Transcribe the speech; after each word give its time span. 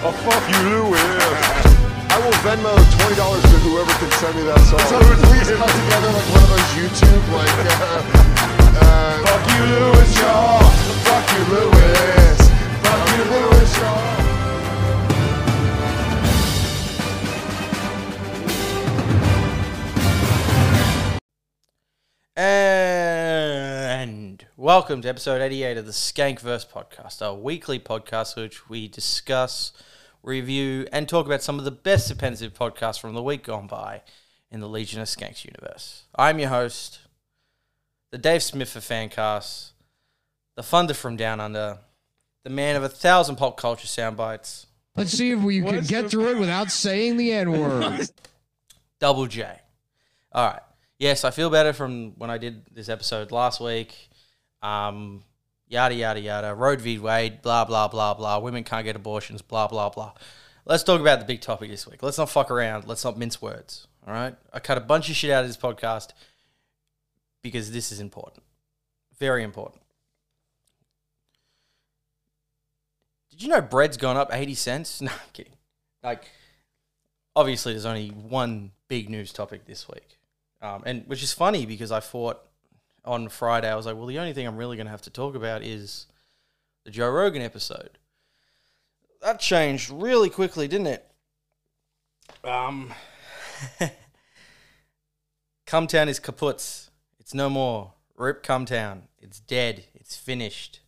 Oh, 0.00 0.12
fuck 0.24 0.44
you, 0.46 0.60
Louis. 0.70 0.98
I 2.10 2.16
will 2.22 2.32
Venmo 2.46 2.72
twenty 2.98 3.16
dollars 3.16 3.42
to 3.42 3.56
whoever 3.66 3.90
can 3.98 4.10
send 4.18 4.36
me 4.36 4.42
that 4.44 4.60
song. 4.70 4.78
So 4.86 4.98
please 5.26 5.50
cut 5.50 5.68
together 5.68 6.10
like 6.14 6.28
one 6.30 6.42
of 6.42 6.50
those 6.54 6.70
YouTube 6.78 7.24
like 7.34 7.58
uh, 7.66 8.02
uh, 8.78 9.26
Fuck 9.26 9.42
you, 9.54 9.62
Lewis 9.74 10.10
Shaw. 10.18 10.58
fuck 11.02 11.26
you 11.34 11.42
Lewis, 11.52 12.38
fuck 12.82 13.02
you 13.16 13.24
Lewis 13.26 13.70
Shaw. 13.76 14.17
Welcome 24.68 25.00
to 25.00 25.08
episode 25.08 25.40
88 25.40 25.78
of 25.78 25.86
the 25.86 25.92
Skankverse 25.92 26.70
podcast, 26.70 27.22
our 27.22 27.32
weekly 27.32 27.78
podcast 27.78 28.36
which 28.36 28.68
we 28.68 28.86
discuss, 28.86 29.72
review, 30.22 30.86
and 30.92 31.08
talk 31.08 31.24
about 31.24 31.42
some 31.42 31.58
of 31.58 31.64
the 31.64 31.70
best 31.70 32.08
defensive 32.08 32.52
podcasts 32.52 33.00
from 33.00 33.14
the 33.14 33.22
week 33.22 33.44
gone 33.44 33.66
by 33.66 34.02
in 34.50 34.60
the 34.60 34.68
Legion 34.68 35.00
of 35.00 35.08
Skanks 35.08 35.42
universe. 35.42 36.02
I'm 36.16 36.38
your 36.38 36.50
host, 36.50 36.98
the 38.10 38.18
Dave 38.18 38.42
Smith 38.42 38.76
of 38.76 38.84
Fancast, 38.84 39.70
the 40.54 40.60
Funder 40.60 40.94
from 40.94 41.16
Down 41.16 41.40
Under, 41.40 41.78
the 42.44 42.50
man 42.50 42.76
of 42.76 42.82
a 42.82 42.90
thousand 42.90 43.36
pop 43.36 43.56
culture 43.56 43.86
sound 43.86 44.18
bites, 44.18 44.66
Let's 44.94 45.12
see 45.12 45.30
if 45.30 45.40
we 45.40 45.62
can 45.62 45.82
get 45.84 46.10
through 46.10 46.32
it 46.32 46.38
without 46.38 46.70
saying 46.70 47.16
the 47.16 47.32
N 47.32 47.52
word. 47.52 48.10
Double 49.00 49.28
J. 49.28 49.48
All 50.30 50.46
right. 50.46 50.62
Yes, 50.98 51.24
I 51.24 51.30
feel 51.30 51.48
better 51.48 51.72
from 51.72 52.18
when 52.18 52.28
I 52.28 52.36
did 52.36 52.66
this 52.70 52.90
episode 52.90 53.32
last 53.32 53.62
week. 53.62 54.10
Um, 54.62 55.22
yada 55.68 55.94
yada 55.94 56.20
yada. 56.20 56.54
Roe 56.54 56.76
v 56.76 56.98
Wade. 56.98 57.42
Blah 57.42 57.64
blah 57.64 57.88
blah 57.88 58.14
blah. 58.14 58.38
Women 58.38 58.64
can't 58.64 58.84
get 58.84 58.96
abortions. 58.96 59.42
Blah 59.42 59.68
blah 59.68 59.88
blah. 59.88 60.12
Let's 60.64 60.82
talk 60.82 61.00
about 61.00 61.18
the 61.18 61.24
big 61.24 61.40
topic 61.40 61.70
this 61.70 61.86
week. 61.86 62.02
Let's 62.02 62.18
not 62.18 62.28
fuck 62.28 62.50
around. 62.50 62.86
Let's 62.86 63.04
not 63.04 63.16
mince 63.18 63.40
words. 63.40 63.86
All 64.06 64.12
right. 64.12 64.34
I 64.52 64.60
cut 64.60 64.76
a 64.78 64.82
bunch 64.82 65.08
of 65.08 65.16
shit 65.16 65.30
out 65.30 65.42
of 65.42 65.48
this 65.48 65.56
podcast 65.56 66.08
because 67.42 67.72
this 67.72 67.90
is 67.90 68.00
important. 68.00 68.42
Very 69.18 69.42
important. 69.42 69.82
Did 73.30 73.42
you 73.42 73.48
know 73.48 73.60
bread's 73.60 73.96
gone 73.96 74.16
up 74.16 74.30
eighty 74.32 74.54
cents? 74.54 75.00
No, 75.02 75.10
I'm 75.12 75.18
kidding. 75.32 75.52
Like, 76.02 76.24
obviously, 77.34 77.72
there's 77.72 77.86
only 77.86 78.08
one 78.08 78.72
big 78.88 79.08
news 79.10 79.32
topic 79.32 79.64
this 79.66 79.88
week. 79.88 80.18
Um, 80.60 80.82
and 80.84 81.06
which 81.06 81.22
is 81.22 81.32
funny 81.32 81.66
because 81.66 81.92
I 81.92 82.00
thought 82.00 82.40
on 83.08 83.28
Friday 83.28 83.70
I 83.70 83.74
was 83.74 83.86
like, 83.86 83.96
well, 83.96 84.06
the 84.06 84.18
only 84.18 84.32
thing 84.32 84.46
I'm 84.46 84.56
really 84.56 84.76
going 84.76 84.86
to 84.86 84.90
have 84.90 85.02
to 85.02 85.10
talk 85.10 85.34
about 85.34 85.62
is 85.62 86.06
the 86.84 86.90
Joe 86.90 87.10
Rogan 87.10 87.42
episode. 87.42 87.98
That 89.22 89.40
changed 89.40 89.90
really 89.90 90.30
quickly, 90.30 90.68
didn't 90.68 90.86
it? 90.88 91.06
Um, 92.44 92.94
Cumtown 95.66 96.08
is 96.08 96.20
kaputs. 96.20 96.90
It's 97.18 97.34
no 97.34 97.50
more. 97.50 97.94
Rip 98.16 98.44
Cumtown. 98.44 99.02
It's 99.18 99.40
dead. 99.40 99.84
It's 99.94 100.16
finished. 100.16 100.80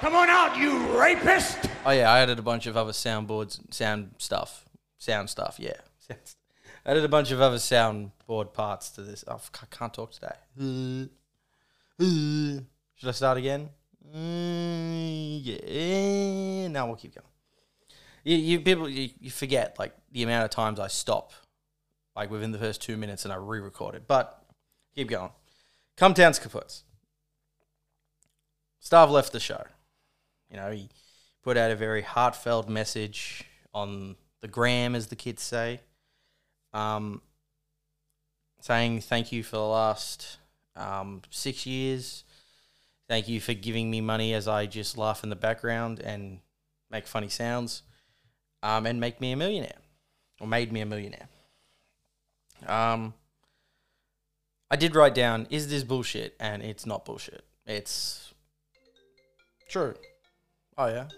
Come 0.00 0.16
on 0.16 0.28
out, 0.28 0.58
you 0.58 0.76
rapist! 0.98 1.58
Oh 1.86 1.90
yeah, 1.90 2.12
I 2.12 2.18
added 2.18 2.38
a 2.38 2.42
bunch 2.42 2.66
of 2.66 2.76
other 2.76 2.92
soundboards, 2.92 3.72
sound 3.72 4.10
stuff, 4.18 4.66
sound 4.98 5.30
stuff. 5.30 5.56
Yeah, 5.58 5.80
added 6.86 7.04
a 7.04 7.08
bunch 7.08 7.30
of 7.30 7.40
other 7.40 7.56
soundboard 7.56 8.52
parts 8.52 8.90
to 8.90 9.02
this. 9.02 9.24
Oh, 9.26 9.40
I 9.62 9.66
can't 9.70 9.92
talk 9.94 10.12
today. 10.12 10.34
Should 11.98 13.08
I 13.08 13.12
start 13.12 13.38
again? 13.38 13.70
Mm, 14.14 15.40
yeah. 15.42 16.68
Now 16.68 16.86
we'll 16.86 16.96
keep 16.96 17.14
going. 17.14 17.26
You, 18.22 18.36
you 18.36 18.60
people, 18.60 18.88
you, 18.88 19.10
you 19.20 19.30
forget 19.30 19.78
like 19.78 19.94
the 20.12 20.22
amount 20.22 20.44
of 20.44 20.50
times 20.50 20.78
I 20.80 20.88
stop, 20.88 21.32
like 22.16 22.30
within 22.30 22.52
the 22.52 22.58
first 22.58 22.82
two 22.82 22.96
minutes, 22.96 23.24
and 23.24 23.32
I 23.32 23.36
re-record 23.36 23.94
it. 23.94 24.06
But 24.06 24.42
keep 24.94 25.08
going. 25.08 25.30
Cumtown's 25.96 26.38
kaputs. 26.38 26.82
Stav 28.82 29.10
left 29.10 29.32
the 29.32 29.40
show. 29.40 29.64
You 30.50 30.56
know, 30.56 30.70
he 30.70 30.88
put 31.42 31.56
out 31.56 31.70
a 31.70 31.76
very 31.76 32.02
heartfelt 32.02 32.68
message 32.68 33.44
on 33.72 34.16
the 34.40 34.48
gram, 34.48 34.94
as 34.94 35.06
the 35.08 35.16
kids 35.16 35.42
say, 35.42 35.80
um, 36.74 37.22
saying 38.60 39.00
thank 39.00 39.32
you 39.32 39.42
for 39.42 39.56
the 39.56 39.62
last 39.62 40.36
um, 40.76 41.22
six 41.30 41.64
years. 41.64 42.24
Thank 43.08 43.28
you 43.28 43.40
for 43.40 43.54
giving 43.54 43.90
me 43.90 44.00
money 44.00 44.34
as 44.34 44.46
I 44.48 44.66
just 44.66 44.98
laugh 44.98 45.22
in 45.22 45.30
the 45.30 45.36
background 45.36 46.00
and 46.00 46.40
make 46.90 47.06
funny 47.06 47.28
sounds, 47.28 47.82
um, 48.62 48.86
and 48.86 49.00
make 49.00 49.20
me 49.20 49.32
a 49.32 49.36
millionaire, 49.36 49.78
or 50.40 50.46
made 50.46 50.72
me 50.72 50.80
a 50.80 50.86
millionaire. 50.86 51.28
Um, 52.66 53.14
I 54.70 54.76
did 54.76 54.94
write 54.94 55.14
down, 55.14 55.46
is 55.50 55.68
this 55.68 55.84
bullshit? 55.84 56.34
And 56.40 56.62
it's 56.62 56.86
not 56.86 57.04
bullshit. 57.04 57.44
It's 57.66 58.32
true. 59.68 59.94
Oh, 60.76 60.86
yeah. 60.86 61.08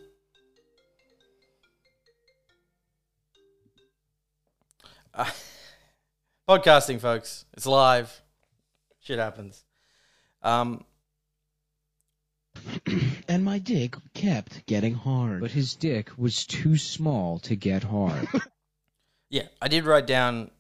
Uh, 5.17 5.25
podcasting, 6.49 7.01
folks. 7.01 7.47
It's 7.55 7.65
live. 7.65 8.21
Shit 9.01 9.19
happens. 9.19 9.65
Um, 10.43 10.85
and 13.29 13.43
my 13.43 13.59
dick 13.59 13.97
kept 14.13 14.67
getting 14.67 14.93
hard. 14.95 15.41
But 15.41 15.53
his 15.53 15.75
dick 15.75 16.11
was 16.19 16.45
too 16.45 16.77
small 16.77 17.39
to 17.41 17.57
get 17.57 17.83
hard. 17.83 18.29
yeah, 19.31 19.45
I 19.63 19.69
did 19.69 19.87
write 19.87 20.07
down. 20.07 20.51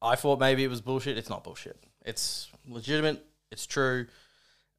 I 0.00 0.16
thought 0.16 0.40
maybe 0.40 0.64
it 0.64 0.68
was 0.68 0.80
bullshit. 0.80 1.18
It's 1.18 1.28
not 1.28 1.44
bullshit. 1.44 1.76
It's 2.02 2.48
legitimate. 2.66 3.22
It's 3.52 3.66
true. 3.66 4.06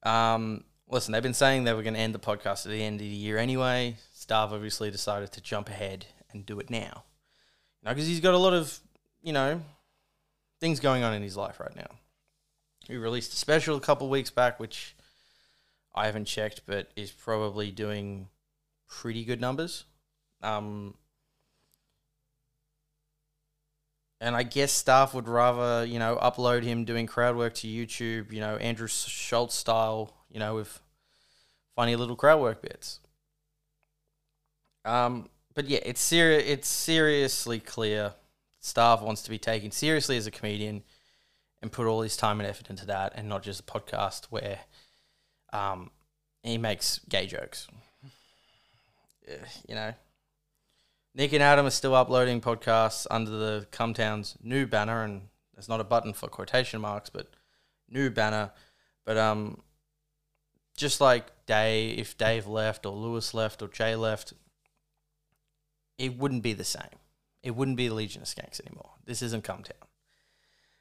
Um, 0.02 0.64
listen, 0.88 1.12
they've 1.12 1.22
been 1.22 1.34
saying 1.34 1.62
they 1.62 1.72
were 1.72 1.84
going 1.84 1.94
to 1.94 2.00
end 2.00 2.16
the 2.16 2.18
podcast 2.18 2.66
at 2.66 2.72
the 2.72 2.82
end 2.82 2.96
of 2.96 3.06
the 3.06 3.06
year 3.06 3.38
anyway. 3.38 3.98
Stav 4.16 4.50
obviously 4.50 4.90
decided 4.90 5.30
to 5.32 5.40
jump 5.40 5.68
ahead 5.68 6.06
and 6.32 6.44
do 6.44 6.58
it 6.58 6.68
now. 6.68 7.04
Know, 7.82 7.90
because 7.90 8.06
he's 8.06 8.20
got 8.20 8.34
a 8.34 8.38
lot 8.38 8.54
of, 8.54 8.78
you 9.22 9.32
know, 9.32 9.60
things 10.60 10.78
going 10.80 11.02
on 11.02 11.14
in 11.14 11.22
his 11.22 11.36
life 11.36 11.58
right 11.58 11.74
now. 11.74 11.98
He 12.86 12.96
released 12.96 13.32
a 13.32 13.36
special 13.36 13.76
a 13.76 13.80
couple 13.80 14.08
weeks 14.08 14.30
back, 14.30 14.60
which 14.60 14.96
I 15.94 16.06
haven't 16.06 16.26
checked, 16.26 16.62
but 16.66 16.90
is 16.96 17.10
probably 17.10 17.70
doing 17.70 18.28
pretty 18.88 19.24
good 19.24 19.40
numbers. 19.40 19.84
Um, 20.42 20.94
and 24.20 24.36
I 24.36 24.44
guess 24.44 24.82
Stav 24.82 25.14
would 25.14 25.28
rather, 25.28 25.84
you 25.84 25.98
know, 25.98 26.16
upload 26.22 26.62
him 26.62 26.84
doing 26.84 27.06
crowd 27.06 27.36
work 27.36 27.54
to 27.54 27.66
YouTube, 27.66 28.32
you 28.32 28.40
know, 28.40 28.56
Andrew 28.56 28.86
Schulz 28.86 29.54
style, 29.54 30.14
you 30.30 30.38
know, 30.38 30.54
with 30.54 30.80
funny 31.74 31.96
little 31.96 32.16
crowd 32.16 32.40
work 32.40 32.62
bits. 32.62 33.00
Um, 34.84 35.28
but 35.54 35.68
yeah, 35.68 35.80
it's 35.84 36.00
seri- 36.00 36.44
it's 36.44 36.68
seriously 36.68 37.60
clear. 37.60 38.14
Stav 38.62 39.02
wants 39.02 39.22
to 39.22 39.30
be 39.30 39.38
taken 39.38 39.70
seriously 39.70 40.16
as 40.16 40.26
a 40.26 40.30
comedian 40.30 40.84
and 41.60 41.72
put 41.72 41.86
all 41.86 42.02
his 42.02 42.16
time 42.16 42.40
and 42.40 42.48
effort 42.48 42.70
into 42.70 42.86
that, 42.86 43.12
and 43.16 43.28
not 43.28 43.42
just 43.42 43.60
a 43.60 43.64
podcast 43.64 44.26
where 44.26 44.60
um, 45.52 45.90
he 46.42 46.58
makes 46.58 47.00
gay 47.08 47.26
jokes. 47.26 47.68
You 49.68 49.74
know, 49.74 49.94
Nick 51.14 51.32
and 51.32 51.42
Adam 51.42 51.66
are 51.66 51.70
still 51.70 51.94
uploading 51.94 52.40
podcasts 52.40 53.06
under 53.10 53.30
the 53.30 53.66
Cumtown's 53.70 54.36
new 54.42 54.66
banner, 54.66 55.04
and 55.04 55.22
there's 55.54 55.68
not 55.68 55.80
a 55.80 55.84
button 55.84 56.12
for 56.12 56.28
quotation 56.28 56.80
marks, 56.80 57.10
but 57.10 57.28
new 57.88 58.10
banner. 58.10 58.50
But 59.04 59.18
um, 59.18 59.60
just 60.76 61.00
like 61.00 61.26
Dave, 61.46 61.98
if 61.98 62.16
Dave 62.16 62.46
left 62.46 62.86
or 62.86 62.92
Lewis 62.92 63.34
left 63.34 63.62
or 63.62 63.68
Jay 63.68 63.94
left, 63.94 64.32
it 66.02 66.18
wouldn't 66.18 66.42
be 66.42 66.52
the 66.52 66.64
same. 66.64 66.98
It 67.44 67.52
wouldn't 67.52 67.76
be 67.76 67.86
the 67.86 67.94
Legion 67.94 68.22
of 68.22 68.28
Skanks 68.28 68.60
anymore. 68.66 68.90
This 69.04 69.22
isn't 69.22 69.44
Cumtown. 69.44 69.86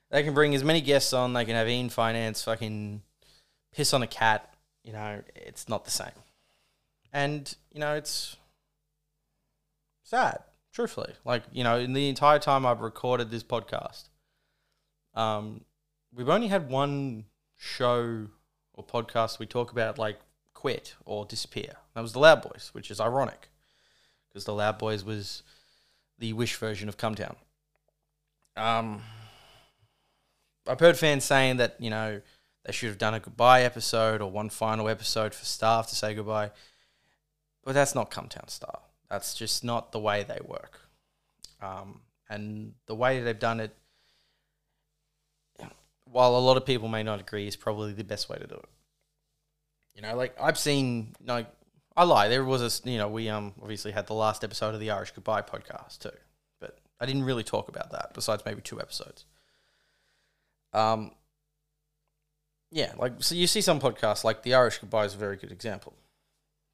They 0.10 0.24
can 0.24 0.34
bring 0.34 0.56
as 0.56 0.64
many 0.64 0.82
guests 0.82 1.14
on. 1.14 1.34
They 1.34 1.46
can 1.46 1.54
have 1.54 1.70
Ian 1.70 1.90
Fidance 1.90 2.44
fucking 2.44 3.04
piss 3.72 3.94
on 3.94 4.02
a 4.02 4.08
cat. 4.08 4.52
You 4.84 4.94
know, 4.94 5.22
it's 5.36 5.70
not 5.70 5.86
the 5.86 5.92
same. 5.92 6.08
And, 7.14 7.56
you 7.72 7.80
know, 7.80 7.94
it's 7.94 8.36
sad, 10.04 10.40
truthfully. 10.74 11.14
Like, 11.24 11.44
you 11.52 11.64
know, 11.64 11.78
in 11.78 11.94
the 11.94 12.10
entire 12.10 12.40
time 12.40 12.66
I've 12.66 12.82
recorded 12.82 13.30
this 13.30 13.44
podcast, 13.44 14.06
um, 15.14 15.62
we've 16.12 16.30
only 16.30 16.48
had 16.48 16.68
one 16.68 17.26
show 17.58 18.26
or 18.74 18.84
podcast 18.84 19.38
we 19.38 19.46
talk 19.46 19.72
about 19.72 20.00
like 20.00 20.20
quit 20.56 20.96
or 21.06 21.26
disappear. 21.26 21.76
That 21.94 22.02
was 22.02 22.14
the 22.14 22.20
Loud 22.20 22.42
Boys, 22.42 22.72
which 22.74 22.90
is 22.90 23.00
ironic 23.00 23.51
because 24.32 24.46
the 24.46 24.54
Loud 24.54 24.78
Boys 24.78 25.04
was 25.04 25.44
the 26.18 26.34
Wish 26.34 26.56
version 26.56 26.88
of 26.88 26.98
Cumtown. 26.98 27.36
Um, 28.56 29.02
I've 30.68 30.80
heard 30.80 30.98
fans 30.98 31.24
saying 31.24 31.58
that 31.58 31.76
you 31.80 31.90
know 31.90 32.22
they 32.66 32.72
should 32.72 32.90
have 32.90 32.98
done 32.98 33.14
a 33.14 33.20
goodbye 33.20 33.64
episode 33.64 34.22
or 34.22 34.32
one 34.32 34.50
final 34.50 34.88
episode 34.88 35.34
for 35.34 35.46
Stav 35.46 35.88
to 35.90 35.96
say 35.96 36.14
goodbye, 36.14 36.52
but 37.64 37.74
that's 37.74 37.96
not 37.96 38.12
Cumtown 38.12 38.50
style. 38.50 38.84
That's 39.10 39.34
just 39.34 39.64
not 39.64 39.92
the 39.92 40.00
way 40.00 40.24
they 40.24 40.40
work. 40.46 40.80
Um, 41.62 42.02
and 42.30 42.74
the 42.88 42.96
way 42.96 43.20
they've 43.22 43.38
done 43.38 43.60
it, 43.60 43.76
while 46.06 46.36
a 46.36 46.40
lot 46.40 46.58
of 46.58 46.66
people 46.66 46.88
may 46.88 47.04
not 47.04 47.20
agree, 47.20 47.48
is 47.48 47.56
probably 47.56 47.94
the 47.94 48.04
best 48.04 48.30
way 48.30 48.38
to 48.38 48.48
do 48.48 48.56
it. 48.56 48.70
You 49.96 50.02
know, 50.02 50.16
like 50.16 50.36
I've 50.40 50.58
seen, 50.58 51.16
like 51.26 51.48
I 51.96 52.04
lie, 52.04 52.28
there 52.28 52.46
was 52.46 52.62
a 52.62 52.90
you 52.90 52.98
know, 52.98 53.08
we 53.08 53.30
um 53.30 53.54
obviously 53.62 53.92
had 53.92 54.08
the 54.08 54.14
last 54.14 54.44
episode 54.44 54.74
of 54.74 54.80
the 54.80 54.92
Irish 54.92 55.12
Goodbye 55.12 55.42
podcast 55.42 56.00
too, 56.00 56.18
but 56.60 56.78
I 57.00 57.06
didn't 57.06 57.24
really 57.24 57.44
talk 57.44 57.68
about 57.70 57.92
that 57.92 58.12
besides 58.14 58.44
maybe 58.46 58.62
two 58.62 58.80
episodes. 58.80 59.26
Um, 60.74 61.12
yeah, 62.72 62.94
like 62.98 63.22
so 63.22 63.36
you 63.36 63.48
see 63.48 63.62
some 63.62 63.80
podcasts 63.80 64.24
like 64.24 64.44
the 64.44 64.54
Irish 64.54 64.78
Goodbye 64.78 65.06
is 65.06 65.14
a 65.14 65.18
very 65.18 65.36
good 65.36 65.52
example. 65.52 65.94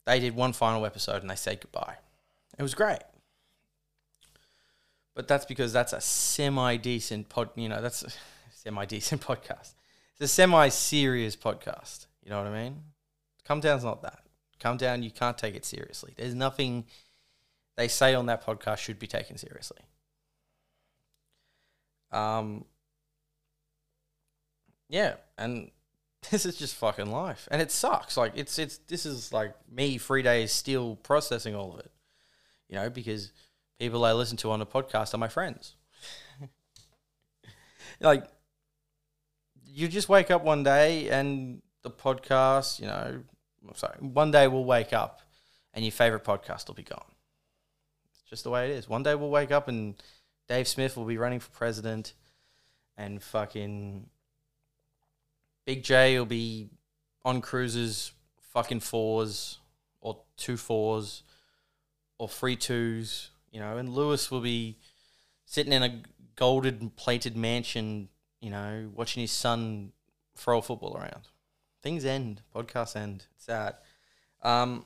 They 0.05 0.19
did 0.19 0.35
one 0.35 0.53
final 0.53 0.85
episode 0.85 1.21
and 1.21 1.29
they 1.29 1.35
said 1.35 1.59
goodbye. 1.61 1.95
It 2.57 2.63
was 2.63 2.73
great. 2.73 3.01
But 5.15 5.27
that's 5.27 5.45
because 5.45 5.73
that's 5.73 5.93
a 5.93 5.99
semi 5.99 6.77
decent 6.77 7.27
pod, 7.27 7.49
you 7.55 7.67
know, 7.69 7.81
that's 7.81 8.03
a 8.03 8.09
semi 8.51 8.85
decent 8.85 9.21
podcast. 9.27 9.73
It's 10.13 10.21
a 10.21 10.27
semi 10.27 10.69
serious 10.69 11.35
podcast. 11.35 12.05
You 12.23 12.29
know 12.29 12.37
what 12.37 12.47
I 12.47 12.63
mean? 12.63 12.83
Cumtown's 13.49 13.83
not 13.83 14.03
that. 14.03 14.19
Cumtown, 14.59 15.03
you 15.03 15.11
can't 15.11 15.37
take 15.37 15.55
it 15.55 15.65
seriously. 15.65 16.13
There's 16.17 16.35
nothing 16.35 16.85
they 17.75 17.87
say 17.87 18.13
on 18.13 18.25
that 18.25 18.45
podcast 18.45 18.77
should 18.79 18.99
be 18.99 19.07
taken 19.07 19.37
seriously. 19.37 19.79
Um, 22.11 22.65
yeah, 24.89 25.15
and 25.37 25.71
this 26.31 26.45
is 26.45 26.57
just 26.57 26.75
fucking 26.75 27.11
life, 27.11 27.47
and 27.51 27.61
it 27.61 27.71
sucks. 27.71 28.17
Like 28.17 28.33
it's 28.35 28.57
it's 28.59 28.77
this 28.87 29.05
is 29.05 29.31
like 29.31 29.55
me 29.71 29.97
three 29.97 30.21
days 30.21 30.51
still 30.51 30.95
processing 30.97 31.55
all 31.55 31.73
of 31.73 31.79
it, 31.79 31.91
you 32.69 32.75
know, 32.75 32.89
because 32.89 33.31
people 33.79 34.03
I 34.05 34.13
listen 34.13 34.37
to 34.37 34.51
on 34.51 34.59
the 34.59 34.65
podcast 34.65 35.13
are 35.13 35.17
my 35.17 35.27
friends. 35.27 35.75
like 37.99 38.25
you 39.65 39.87
just 39.87 40.09
wake 40.09 40.31
up 40.31 40.43
one 40.43 40.63
day 40.63 41.09
and 41.09 41.61
the 41.83 41.91
podcast, 41.91 42.79
you 42.79 42.87
know, 42.87 43.21
I'm 43.67 43.75
sorry, 43.75 43.97
one 43.99 44.31
day 44.31 44.47
we'll 44.47 44.65
wake 44.65 44.93
up 44.93 45.21
and 45.73 45.83
your 45.83 45.91
favorite 45.91 46.23
podcast 46.23 46.67
will 46.67 46.75
be 46.75 46.83
gone. 46.83 47.05
It's 48.11 48.29
just 48.29 48.43
the 48.43 48.49
way 48.49 48.69
it 48.69 48.71
is. 48.71 48.89
One 48.89 49.03
day 49.03 49.15
we'll 49.15 49.29
wake 49.29 49.51
up 49.51 49.67
and 49.67 49.95
Dave 50.47 50.67
Smith 50.67 50.97
will 50.97 51.05
be 51.05 51.17
running 51.17 51.39
for 51.39 51.49
president 51.51 52.13
and 52.97 53.21
fucking 53.21 54.09
Big 55.65 55.83
J 55.83 56.17
will 56.17 56.25
be 56.25 56.69
on 57.25 57.41
cruises, 57.41 58.13
fucking 58.53 58.79
fours 58.79 59.59
or 59.99 60.17
two 60.37 60.55
fours 60.55 61.23
or 62.17 62.29
three 62.29 62.55
twos, 62.55 63.29
you 63.51 63.59
know, 63.59 63.77
and 63.77 63.93
Lewis 63.93 64.31
will 64.31 64.41
be 64.41 64.77
sitting 65.45 65.73
in 65.73 65.83
a 65.83 66.01
golden 66.35 66.89
plated 66.91 67.35
mansion, 67.35 68.07
you 68.39 68.49
know, 68.49 68.89
watching 68.95 69.21
his 69.21 69.31
son 69.31 69.91
throw 70.35 70.59
a 70.59 70.61
football 70.61 70.95
around. 70.97 71.27
Things 71.81 72.05
end, 72.05 72.41
podcasts 72.55 72.95
end. 72.95 73.25
It's 73.35 73.45
sad. 73.45 73.75
Um, 74.43 74.85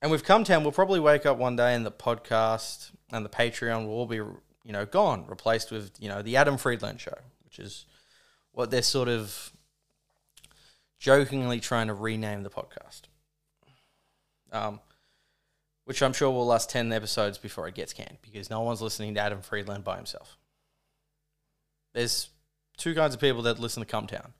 and 0.00 0.10
come 0.22 0.44
Cumtown, 0.44 0.62
we'll 0.62 0.72
probably 0.72 1.00
wake 1.00 1.26
up 1.26 1.38
one 1.38 1.54
day 1.56 1.74
and 1.74 1.86
the 1.86 1.92
podcast 1.92 2.90
and 3.12 3.24
the 3.24 3.28
Patreon 3.28 3.86
will 3.86 3.92
all 3.92 4.06
be, 4.06 4.16
you 4.16 4.40
know, 4.66 4.84
gone, 4.84 5.26
replaced 5.28 5.70
with, 5.70 5.92
you 6.00 6.08
know, 6.08 6.22
the 6.22 6.36
Adam 6.36 6.56
Friedland 6.56 7.00
show, 7.00 7.16
which 7.44 7.58
is 7.58 7.86
what 8.50 8.70
they're 8.70 8.82
sort 8.82 9.08
of 9.08 9.52
jokingly 10.98 11.60
trying 11.60 11.86
to 11.86 11.94
rename 11.94 12.42
the 12.42 12.50
podcast. 12.50 13.02
Um, 14.50 14.80
which 15.84 16.02
I'm 16.02 16.12
sure 16.12 16.30
will 16.30 16.46
last 16.46 16.70
10 16.70 16.92
episodes 16.92 17.38
before 17.38 17.66
it 17.68 17.74
gets 17.74 17.92
canned 17.92 18.18
because 18.22 18.50
no 18.50 18.60
one's 18.60 18.82
listening 18.82 19.14
to 19.14 19.20
Adam 19.20 19.40
Friedland 19.40 19.84
by 19.84 19.96
himself. 19.96 20.36
There's 21.92 22.28
two 22.76 22.94
kinds 22.94 23.14
of 23.14 23.20
people 23.20 23.42
that 23.42 23.58
listen 23.58 23.84
to 23.84 23.96
Cumtown. 23.96 24.30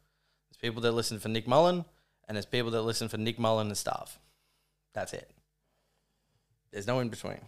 People 0.63 0.81
that 0.83 0.93
listen 0.93 1.19
for 1.19 1.29
Nick 1.29 1.47
Mullen, 1.47 1.85
and 2.27 2.37
there's 2.37 2.47
people 2.47 2.71
that 2.71 2.83
listen 2.83 3.09
for 3.09 3.19
Nick 3.19 3.39
Mullen 3.39 3.67
and 3.67 3.77
Stav. 3.77 4.17
That's 4.95 5.13
it. 5.13 5.31
There's 6.71 6.87
no 6.87 7.01
in 7.01 7.11
between. 7.11 7.41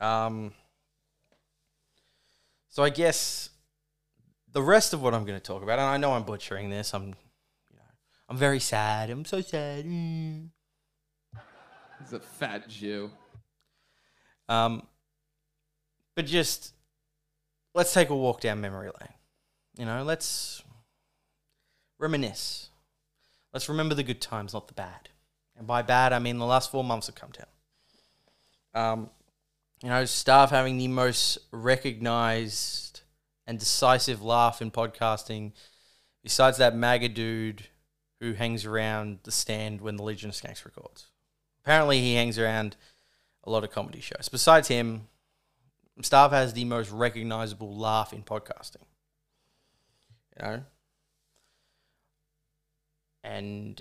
Um, 0.00 0.52
so 2.70 2.82
I 2.82 2.90
guess 2.90 3.50
the 4.52 4.62
rest 4.62 4.92
of 4.94 5.02
what 5.02 5.14
I'm 5.14 5.24
going 5.24 5.38
to 5.38 5.44
talk 5.44 5.62
about, 5.62 5.78
and 5.78 5.88
I 5.88 5.96
know 5.96 6.14
I'm 6.14 6.24
butchering 6.24 6.70
this. 6.70 6.94
I'm, 6.94 7.06
you 7.06 7.76
know, 7.76 7.82
I'm 8.28 8.36
very 8.36 8.60
sad. 8.60 9.10
I'm 9.10 9.24
so 9.24 9.40
sad. 9.40 9.84
Mm. 9.84 10.48
He's 12.00 12.12
a 12.12 12.20
fat 12.20 12.68
Jew. 12.68 13.10
Um, 14.48 14.82
but 16.16 16.26
just 16.26 16.72
let's 17.74 17.92
take 17.92 18.10
a 18.10 18.16
walk 18.16 18.40
down 18.40 18.60
memory 18.60 18.90
lane. 19.00 19.14
You 19.76 19.86
know, 19.86 20.02
let's 20.02 20.63
reminisce. 22.04 22.68
Let's 23.52 23.68
remember 23.68 23.94
the 23.94 24.02
good 24.02 24.20
times, 24.20 24.52
not 24.52 24.68
the 24.68 24.74
bad. 24.74 25.08
And 25.56 25.66
by 25.66 25.82
bad, 25.82 26.12
I 26.12 26.18
mean 26.18 26.38
the 26.38 26.44
last 26.44 26.70
four 26.70 26.84
months 26.84 27.06
have 27.06 27.16
Cumtown. 27.16 27.46
Um, 28.74 29.10
you 29.82 29.88
know, 29.88 30.02
Stav 30.02 30.50
having 30.50 30.76
the 30.76 30.88
most 30.88 31.38
recognized 31.50 33.00
and 33.46 33.58
decisive 33.58 34.22
laugh 34.22 34.60
in 34.60 34.70
podcasting, 34.70 35.52
besides 36.22 36.58
that 36.58 36.76
MAGA 36.76 37.08
dude 37.08 37.68
who 38.20 38.34
hangs 38.34 38.64
around 38.64 39.20
the 39.22 39.32
stand 39.32 39.80
when 39.80 39.96
the 39.96 40.02
Legion 40.02 40.30
of 40.30 40.36
Skanks 40.36 40.64
records. 40.64 41.06
Apparently, 41.62 42.00
he 42.00 42.14
hangs 42.14 42.38
around 42.38 42.76
a 43.44 43.50
lot 43.50 43.64
of 43.64 43.70
comedy 43.70 44.00
shows. 44.00 44.28
Besides 44.30 44.68
him, 44.68 45.08
Stav 46.02 46.30
has 46.30 46.52
the 46.52 46.64
most 46.64 46.90
recognizable 46.90 47.76
laugh 47.76 48.12
in 48.12 48.22
podcasting. 48.22 48.84
You 50.36 50.46
know? 50.46 50.62
And, 53.24 53.80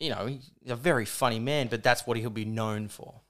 you 0.00 0.10
know, 0.10 0.26
he's 0.26 0.50
a 0.66 0.76
very 0.76 1.04
funny 1.04 1.38
man, 1.38 1.68
but 1.68 1.82
that's 1.82 2.06
what 2.06 2.16
he'll 2.16 2.28
be 2.28 2.44
known 2.44 2.88
for. 2.88 3.20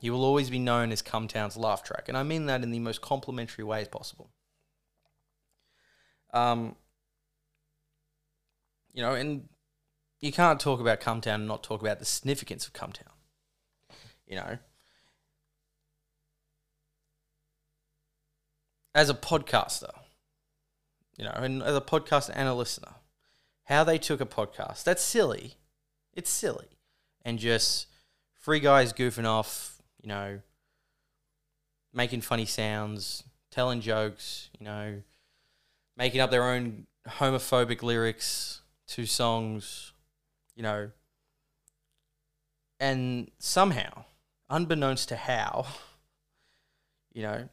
He 0.00 0.08
will 0.08 0.24
always 0.24 0.48
be 0.48 0.60
known 0.60 0.92
as 0.92 1.02
Cumtown's 1.02 1.56
laugh 1.56 1.82
track. 1.82 2.04
And 2.08 2.16
I 2.16 2.22
mean 2.22 2.46
that 2.46 2.62
in 2.62 2.70
the 2.70 2.78
most 2.78 3.00
complimentary 3.00 3.64
ways 3.64 3.88
possible. 3.88 4.30
Um, 6.32 6.76
you 8.92 9.02
know, 9.02 9.14
and 9.14 9.48
you 10.20 10.30
can't 10.30 10.60
talk 10.60 10.80
about 10.80 11.00
Cumtown 11.00 11.34
and 11.34 11.48
not 11.48 11.64
talk 11.64 11.80
about 11.80 11.98
the 11.98 12.04
significance 12.04 12.66
of 12.66 12.72
Cumtown. 12.72 13.02
You 14.26 14.36
know, 14.36 14.58
as 18.94 19.10
a 19.10 19.14
podcaster, 19.14 19.90
you 21.16 21.24
know, 21.24 21.32
and 21.34 21.62
as 21.62 21.74
a 21.74 21.80
podcaster 21.80 22.32
and 22.34 22.48
a 22.48 22.54
listener, 22.54 22.94
how 23.68 23.84
they 23.84 23.98
took 23.98 24.20
a 24.20 24.26
podcast. 24.26 24.82
That's 24.84 25.02
silly, 25.02 25.54
it's 26.14 26.30
silly, 26.30 26.78
and 27.22 27.38
just 27.38 27.86
three 28.40 28.60
guys 28.60 28.94
goofing 28.94 29.26
off, 29.26 29.82
you 30.02 30.08
know, 30.08 30.40
making 31.92 32.22
funny 32.22 32.46
sounds, 32.46 33.24
telling 33.50 33.82
jokes, 33.82 34.48
you 34.58 34.64
know, 34.64 35.02
making 35.98 36.20
up 36.20 36.30
their 36.30 36.44
own 36.44 36.86
homophobic 37.06 37.82
lyrics 37.82 38.62
to 38.86 39.04
songs, 39.04 39.92
you 40.56 40.62
know, 40.62 40.90
and 42.80 43.30
somehow, 43.38 44.04
unbeknownst 44.48 45.10
to 45.10 45.16
how, 45.16 45.66
you 47.12 47.20
know, 47.20 47.48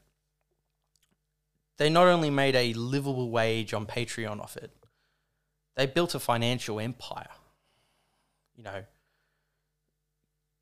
they 1.78 1.90
not 1.90 2.08
only 2.08 2.30
made 2.30 2.56
a 2.56 2.72
livable 2.72 3.30
wage 3.30 3.74
on 3.74 3.86
Patreon 3.86 4.40
off 4.40 4.56
it, 4.56 4.72
they 5.76 5.86
built 5.86 6.16
a 6.16 6.20
financial 6.20 6.80
empire. 6.80 7.28
You 8.56 8.64
know, 8.64 8.84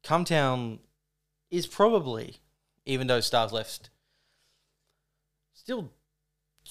Cumtown 0.03 0.79
is 1.51 1.67
probably, 1.67 2.37
even 2.85 3.07
though 3.07 3.19
Stav's 3.19 3.53
left, 3.53 3.89
still 5.53 5.91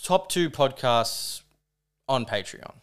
top 0.02 0.28
two 0.28 0.50
podcasts 0.50 1.42
on 2.08 2.26
Patreon. 2.26 2.75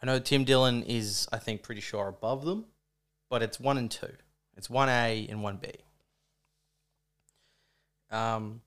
I 0.00 0.06
know 0.06 0.18
Tim 0.20 0.44
Dillon 0.44 0.84
is, 0.84 1.28
I 1.32 1.38
think, 1.38 1.62
pretty 1.62 1.80
sure 1.80 2.06
above 2.06 2.44
them, 2.44 2.66
but 3.28 3.42
it's 3.42 3.58
one 3.58 3.78
and 3.78 3.90
two. 3.90 4.12
It's 4.56 4.70
one 4.70 4.88
A 4.88 5.26
and 5.28 5.42
one 5.42 5.56
B. 5.56 5.70
Um, 8.10 8.62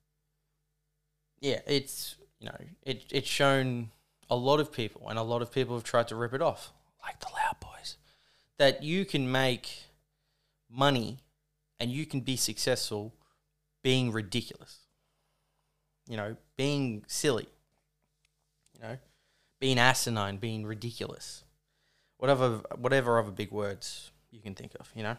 yeah, 1.40 1.60
it's 1.66 2.16
you 2.40 2.48
know 2.48 2.58
it 2.84 3.06
it's 3.12 3.28
shown 3.28 3.90
a 4.32 4.36
lot 4.36 4.62
of 4.62 4.72
people, 4.72 5.10
and 5.10 5.20
a 5.20 5.24
lot 5.24 5.42
of 5.42 5.52
people 5.52 5.76
have 5.76 5.84
tried 5.84 6.08
to 6.08 6.16
rip 6.16 6.34
it 6.34 6.42
off, 6.42 6.72
like 7.04 7.20
the 7.20 7.28
Loud 7.28 7.58
Boys, 7.60 7.98
that 8.58 8.82
you 8.82 9.04
can 9.04 9.30
make 9.30 9.84
money 10.70 11.18
and 11.80 11.92
you 11.92 12.06
can 12.06 12.22
be 12.22 12.38
successful 12.38 13.14
being 13.84 14.12
ridiculous. 14.12 14.78
You 16.08 16.16
know, 16.16 16.38
being 16.56 17.04
silly. 17.08 17.48
You 18.74 18.88
know, 18.88 18.98
being 19.60 19.78
asinine, 19.78 20.38
being 20.38 20.66
ridiculous, 20.66 21.44
whatever 22.18 22.62
whatever 22.78 23.20
other 23.20 23.32
big 23.32 23.52
words 23.52 24.12
you 24.32 24.40
can 24.40 24.56
think 24.56 24.72
of. 24.80 24.92
You 24.96 25.04
know. 25.04 25.18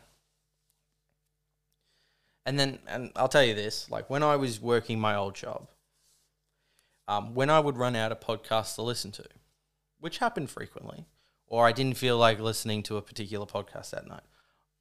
And 2.45 2.59
then, 2.59 2.81
and 2.89 3.13
I'll 3.15 3.29
tell 3.29 3.45
you 3.45 3.55
this: 3.55 3.91
like 3.91 4.09
when 4.09 4.23
I 4.23 4.37
was 4.37 4.61
working 4.61 4.99
my 4.99 5.15
old 5.15 5.35
job, 5.35 5.69
um, 7.09 7.35
when 7.35 7.51
I 7.51 7.61
would 7.61 7.77
run 7.77 7.97
out 7.97 8.13
of 8.13 8.21
podcasts 8.21 8.75
to 8.77 8.83
listen 8.83 9.11
to, 9.13 9.25
which 10.01 10.19
happened 10.19 10.51
frequently, 10.51 11.07
or 11.47 11.67
I 11.67 11.73
didn't 11.73 11.97
feel 11.97 12.17
like 12.17 12.41
listening 12.41 12.83
to 12.85 12.97
a 12.97 13.03
particular 13.03 13.47
podcast 13.47 13.91
that 13.91 14.07
night, 14.07 14.23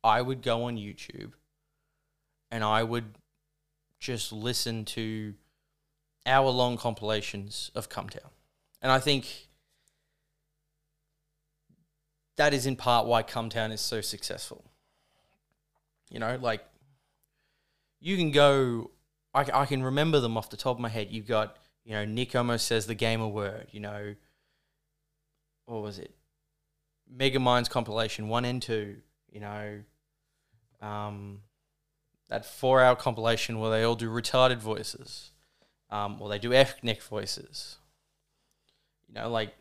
I 0.04 0.22
would 0.22 0.42
go 0.42 0.64
on 0.64 0.78
YouTube 0.78 1.34
and 2.52 2.64
I 2.64 2.84
would 2.84 3.18
just 4.00 4.32
listen 4.32 4.86
to 4.86 5.34
hour 6.26 6.50
long 6.50 6.78
compilations 6.78 7.72
of 7.76 7.90
Cumtown. 7.90 8.30
And 8.82 8.92
I 8.92 9.00
think 9.00 9.48
that 12.38 12.54
is 12.54 12.66
in 12.66 12.76
part 12.76 13.06
why 13.06 13.24
Cumtown 13.24 13.72
is 13.72 13.82
so 13.82 14.02
successful. 14.02 14.64
You 16.10 16.20
know, 16.20 16.38
like 16.42 16.64
you 18.00 18.18
can 18.18 18.32
go, 18.32 18.92
I, 19.34 19.46
I 19.54 19.66
can 19.66 19.84
remember 19.84 20.20
them 20.20 20.38
off 20.38 20.50
the 20.50 20.58
top 20.58 20.78
of 20.78 20.82
my 20.82 20.90
head. 20.90 21.08
You've 21.12 21.28
got, 21.28 21.58
you 21.86 21.94
know, 21.94 22.06
Nick 22.06 22.36
almost 22.36 22.68
says 22.68 22.86
the 22.86 22.96
gamer 22.96 23.28
word, 23.28 23.68
you 23.72 23.80
know, 23.80 24.16
what 25.66 25.82
was 25.82 26.00
it? 26.00 26.14
Mega 27.10 27.40
Minds 27.40 27.70
compilation 27.70 28.28
one 28.28 28.46
and 28.46 28.62
two, 28.62 28.98
you 29.32 29.40
know, 29.40 29.80
um, 30.82 31.40
that 32.30 32.46
four 32.46 32.82
hour 32.82 32.96
compilation 32.96 33.60
where 33.60 33.72
they 33.72 33.84
all 33.84 33.96
do 33.96 34.10
retarded 34.10 34.58
voices, 34.58 35.32
um, 35.90 36.22
or 36.22 36.30
they 36.30 36.40
do 36.40 36.54
ethnic 36.54 37.02
voices. 37.02 37.78
You 39.08 39.16
know, 39.16 39.30
like 39.30 39.54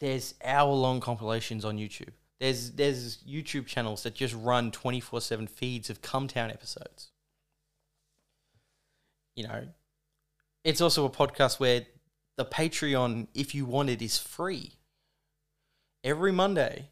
there's 0.00 0.34
hour 0.44 0.72
long 0.72 1.00
compilations 1.00 1.64
on 1.64 1.78
YouTube. 1.78 2.12
There's 2.38 2.72
there's 2.72 3.18
YouTube 3.18 3.66
channels 3.66 4.02
that 4.02 4.14
just 4.14 4.34
run 4.34 4.70
twenty 4.70 5.00
four 5.00 5.20
seven 5.20 5.46
feeds 5.46 5.90
of 5.90 6.02
Cumtown 6.02 6.50
episodes. 6.50 7.10
You 9.34 9.48
know, 9.48 9.68
it's 10.68 10.82
also 10.82 11.06
a 11.06 11.10
podcast 11.10 11.58
where 11.58 11.86
the 12.36 12.44
Patreon, 12.44 13.28
if 13.32 13.54
you 13.54 13.64
want 13.64 13.88
it, 13.88 14.02
is 14.02 14.18
free. 14.18 14.72
Every 16.04 16.30
Monday, 16.30 16.90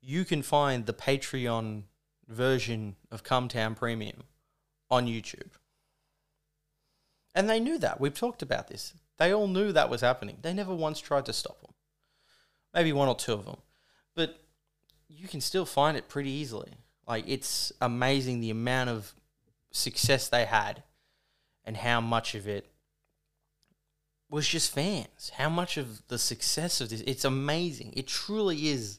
you 0.00 0.24
can 0.24 0.40
find 0.40 0.86
the 0.86 0.92
Patreon 0.92 1.82
version 2.28 2.94
of 3.10 3.24
Cumtown 3.24 3.74
Premium 3.74 4.22
on 4.88 5.08
YouTube. 5.08 5.50
And 7.34 7.50
they 7.50 7.58
knew 7.58 7.76
that. 7.78 8.00
We've 8.00 8.14
talked 8.14 8.40
about 8.40 8.68
this. 8.68 8.94
They 9.18 9.34
all 9.34 9.48
knew 9.48 9.72
that 9.72 9.90
was 9.90 10.00
happening. 10.02 10.38
They 10.42 10.54
never 10.54 10.72
once 10.72 11.00
tried 11.00 11.26
to 11.26 11.32
stop 11.32 11.60
them. 11.62 11.72
Maybe 12.72 12.92
one 12.92 13.08
or 13.08 13.16
two 13.16 13.32
of 13.32 13.46
them. 13.46 13.56
But 14.14 14.38
you 15.08 15.26
can 15.26 15.40
still 15.40 15.66
find 15.66 15.96
it 15.96 16.06
pretty 16.06 16.30
easily. 16.30 16.70
Like, 17.04 17.24
it's 17.26 17.72
amazing 17.80 18.38
the 18.38 18.50
amount 18.50 18.90
of 18.90 19.12
success 19.72 20.28
they 20.28 20.44
had 20.44 20.84
and 21.64 21.78
how 21.78 22.00
much 22.00 22.36
of 22.36 22.46
it 22.46 22.70
was 24.28 24.48
just 24.48 24.72
fans. 24.72 25.32
How 25.36 25.48
much 25.48 25.76
of 25.76 26.06
the 26.08 26.18
success 26.18 26.80
of 26.80 26.90
this, 26.90 27.00
it's 27.02 27.24
amazing. 27.24 27.92
It 27.96 28.06
truly 28.06 28.68
is 28.68 28.98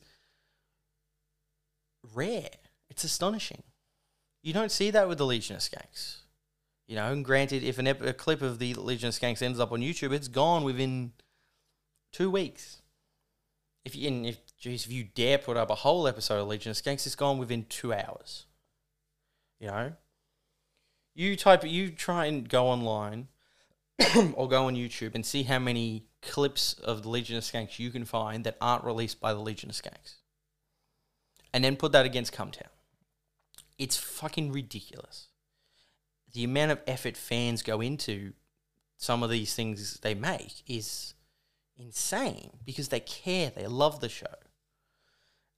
rare. 2.14 2.50
It's 2.90 3.04
astonishing. 3.04 3.64
You 4.42 4.54
don't 4.54 4.72
see 4.72 4.92
that 4.92 5.08
with 5.10 5.18
the 5.18 5.26
Legion 5.26 5.56
of 5.56 5.62
Skanks. 5.62 6.22
You 6.88 6.96
know, 6.96 7.12
and 7.12 7.26
granted, 7.26 7.64
if 7.64 7.80
an 7.80 7.88
ep- 7.88 8.02
a 8.02 8.14
clip 8.14 8.42
of 8.42 8.60
the 8.60 8.74
Legion 8.76 9.10
of 9.10 9.14
Skanks 9.14 9.42
ends 9.42 9.60
up 9.60 9.74
on 9.74 9.82
YouTube, 9.82 10.14
it's 10.14 10.30
gone 10.30 10.64
within 10.64 11.12
two 12.14 12.32
weeks. 12.32 12.82
If 13.84 13.96
you, 13.96 14.08
and 14.08 14.26
if, 14.26 14.40
geez, 14.58 14.86
if 14.86 14.92
you 14.92 15.04
dare 15.04 15.38
put 15.38 15.58
up 15.58 15.70
a 15.70 15.76
whole 15.76 16.08
episode 16.08 16.40
of 16.40 16.48
Legion 16.48 16.72
of 16.72 16.78
Skanks, 16.78 17.06
it's 17.06 17.16
gone 17.16 17.38
within 17.38 17.66
two 17.68 17.94
hours. 17.94 18.46
You 19.60 19.68
know, 19.68 19.94
you 21.14 21.36
type, 21.36 21.66
you 21.66 21.90
try 21.90 22.26
and 22.28 22.48
go 22.48 22.68
online 22.68 23.28
or 24.34 24.48
go 24.48 24.66
on 24.66 24.76
YouTube 24.76 25.16
and 25.16 25.26
see 25.26 25.44
how 25.44 25.60
many 25.60 26.06
clips 26.22 26.74
of 26.74 27.04
the 27.04 27.10
Legion 27.10 27.38
of 27.38 27.44
Skanks 27.44 27.80
you 27.80 27.90
can 27.90 28.06
find 28.06 28.44
that 28.44 28.58
aren't 28.62 28.84
released 28.84 29.20
by 29.20 29.34
the 29.34 29.40
Legion 29.40 29.70
of 29.70 29.76
Skanks. 29.76 30.16
And 31.54 31.64
then 31.64 31.76
put 31.76 31.92
that 31.94 32.06
against 32.06 32.34
Cumtown. 32.34 32.70
It's 33.78 33.98
fucking 33.98 34.52
ridiculous. 34.52 35.28
The 36.34 36.44
amount 36.44 36.72
of 36.72 36.82
effort 36.86 37.18
fans 37.18 37.64
go 37.64 37.82
into 37.82 38.34
some 38.98 39.24
of 39.24 39.30
these 39.30 39.56
things 39.56 40.00
they 40.02 40.14
make 40.14 40.64
is 40.68 41.14
insane 41.78 42.52
because 42.66 42.90
they 42.90 43.00
care, 43.00 43.52
they 43.56 43.68
love 43.68 44.00
the 44.00 44.10
show. 44.10 44.26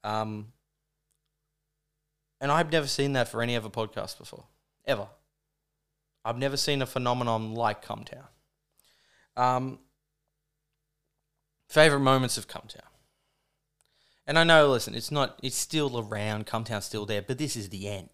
Um, 0.04 0.54
and 2.40 2.52
I've 2.52 2.72
never 2.72 2.88
seen 2.88 3.14
that 3.14 3.28
for 3.28 3.42
any 3.42 3.56
other 3.56 3.70
podcast 3.70 4.18
before, 4.18 4.46
ever. 4.86 5.08
I've 6.24 6.38
never 6.38 6.58
seen 6.58 6.82
a 6.82 6.86
phenomenon 6.86 7.54
like 7.54 7.84
Cumtown. 7.86 8.28
Um, 9.38 9.80
favorite 11.68 12.02
moments 12.02 12.38
of 12.38 12.48
Cumtown. 12.48 12.82
And 14.28 14.38
I 14.38 14.44
know, 14.44 14.68
listen, 14.68 14.94
it's 14.94 15.12
not, 15.12 15.40
it's 15.42 15.56
still 15.56 16.00
around, 16.00 16.46
Cumtown's 16.46 16.86
still 16.86 17.06
there, 17.06 17.22
but 17.22 17.38
this 17.38 17.56
is 17.56 17.70
the 17.70 17.88
end. 17.88 18.10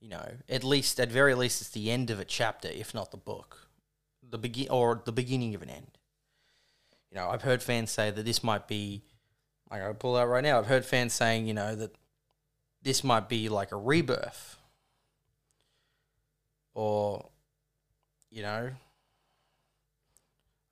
You 0.00 0.08
know, 0.08 0.32
at 0.48 0.64
least, 0.64 0.98
at 0.98 1.10
very 1.10 1.34
least, 1.34 1.60
it's 1.60 1.70
the 1.70 1.90
end 1.90 2.10
of 2.10 2.20
a 2.20 2.24
chapter, 2.24 2.68
if 2.68 2.92
not 2.92 3.10
the 3.10 3.16
book, 3.16 3.68
the 4.28 4.38
begin 4.38 4.68
or 4.70 5.00
the 5.04 5.12
beginning 5.12 5.54
of 5.54 5.62
an 5.62 5.70
end. 5.70 5.98
You 7.10 7.16
know, 7.16 7.28
I've 7.28 7.42
heard 7.42 7.62
fans 7.62 7.90
say 7.90 8.10
that 8.10 8.24
this 8.24 8.44
might 8.44 8.68
be, 8.68 9.02
like 9.70 9.82
I 9.82 9.92
pull 9.92 10.16
out 10.16 10.28
right 10.28 10.44
now. 10.44 10.58
I've 10.58 10.66
heard 10.66 10.84
fans 10.84 11.12
saying, 11.12 11.46
you 11.46 11.54
know, 11.54 11.74
that 11.74 11.94
this 12.82 13.04
might 13.04 13.28
be 13.28 13.48
like 13.48 13.72
a 13.72 13.76
rebirth, 13.76 14.56
or, 16.80 17.28
you 18.30 18.40
know, 18.40 18.70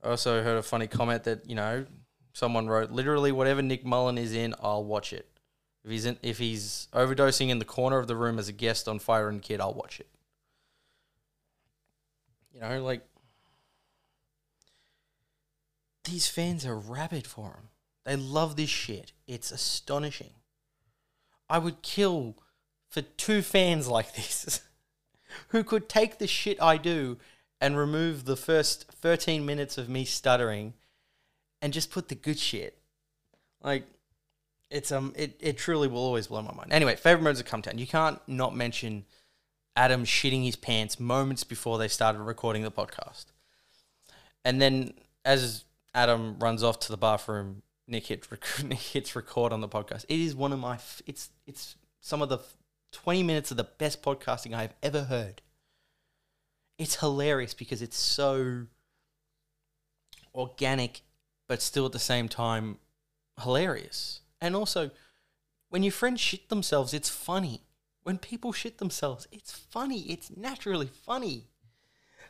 I 0.03 0.09
also 0.09 0.43
heard 0.43 0.57
a 0.57 0.62
funny 0.62 0.87
comment 0.87 1.25
that 1.25 1.47
you 1.47 1.55
know 1.55 1.85
someone 2.33 2.67
wrote 2.67 2.91
literally 2.91 3.31
whatever 3.31 3.61
Nick 3.61 3.85
Mullen 3.85 4.17
is 4.17 4.33
in, 4.33 4.55
I'll 4.62 4.85
watch 4.85 5.12
it. 5.12 5.29
If 5.85 5.91
he's 5.91 6.07
in, 6.07 6.19
if 6.23 6.38
he's 6.38 6.88
overdosing 6.95 7.50
in 7.50 7.59
the 7.59 7.67
corner 7.67 7.99
of 7.99 8.07
the 8.07 8.17
room 8.17 8.38
as 8.38 8.49
a 8.49 8.53
guest 8.53 8.88
on 8.88 8.99
Fire 8.99 9.29
and 9.29 9.43
Kid, 9.43 9.61
I'll 9.61 9.75
watch 9.75 10.00
it. 10.00 10.09
You 12.55 12.62
know, 12.62 12.83
like 12.83 13.03
these 16.05 16.27
fans 16.27 16.65
are 16.65 16.79
rabid 16.79 17.27
for 17.27 17.49
him. 17.49 17.69
They 18.07 18.17
love 18.17 18.57
this 18.57 18.71
shit. 18.71 19.12
It's 19.27 19.50
astonishing. 19.50 20.31
I 21.50 21.59
would 21.59 21.83
kill 21.83 22.38
for 22.88 23.03
two 23.03 23.43
fans 23.43 23.88
like 23.88 24.15
this 24.15 24.62
who 25.49 25.65
could 25.65 25.89
take 25.89 26.19
the 26.19 26.27
shit 26.27 26.61
I 26.61 26.77
do 26.77 27.19
and 27.61 27.77
remove 27.77 28.25
the 28.25 28.37
first 28.37 28.91
13 28.93 29.45
minutes 29.45 29.79
of 29.79 29.89
me 29.89 30.05
stuttering 30.05 30.75
and 31.61 31.73
just 31.73 31.91
put 31.91 32.09
the 32.09 32.15
good 32.15 32.39
shit. 32.39 32.79
Like 33.63 33.85
it's 34.71 34.93
um 34.93 35.13
it, 35.17 35.37
it 35.41 35.57
truly 35.57 35.89
will 35.89 35.99
always 35.99 36.29
blow 36.29 36.43
my 36.43 36.55
mind. 36.55 36.73
Anyway, 36.73 36.97
favorite 36.97 37.23
moments 37.23 37.41
of 37.41 37.47
Cumtown. 37.47 37.79
You 37.79 37.87
can't 37.87 38.21
not 38.27 38.55
mention 38.55 39.05
Adam 39.75 40.05
shitting 40.05 40.45
his 40.45 40.57
pants 40.57 41.01
moments 41.01 41.45
before 41.45 41.79
they 41.79 41.89
started 41.89 42.21
recording 42.21 42.63
the 42.63 42.71
podcast. 42.71 43.27
And 44.45 44.61
then 44.61 44.95
as 45.25 45.65
Adam 45.95 46.37
runs 46.39 46.63
off 46.63 46.79
to 46.81 46.91
the 46.91 46.97
bathroom, 46.97 47.63
Nick 47.87 48.09
rec- 48.31 48.63
Nick 48.65 48.79
hits 48.79 49.17
record 49.17 49.53
on 49.53 49.61
the 49.61 49.69
podcast. 49.69 50.05
It 50.09 50.21
is 50.21 50.35
one 50.35 50.53
of 50.53 50.59
my 50.59 50.79
it's 51.07 51.31
it's 51.47 51.77
some 52.01 52.23
of 52.23 52.29
the 52.29 52.39
20 52.92 53.23
minutes 53.23 53.50
of 53.50 53.57
the 53.57 53.64
best 53.64 54.02
podcasting 54.02 54.54
I've 54.54 54.75
ever 54.83 55.04
heard. 55.04 55.42
It's 56.78 56.97
hilarious 56.97 57.54
because 57.54 57.83
it's 57.83 57.99
so 57.99 58.66
organic 60.35 61.02
but 61.49 61.62
still 61.62 61.87
at 61.87 61.92
the 61.92 61.99
same 61.99 62.28
time 62.28 62.78
hilarious. 63.42 64.21
And 64.40 64.54
also, 64.54 64.90
when 65.71 65.83
your 65.83 65.92
friends 65.92 66.21
shit 66.21 66.49
themselves, 66.49 66.95
it's 66.95 67.09
funny. 67.09 67.62
When 68.02 68.18
people 68.18 68.52
shit 68.52 68.78
themselves, 68.78 69.26
it's 69.33 69.52
funny. 69.52 70.00
It's 70.02 70.35
naturally 70.37 70.87
funny. 70.87 71.49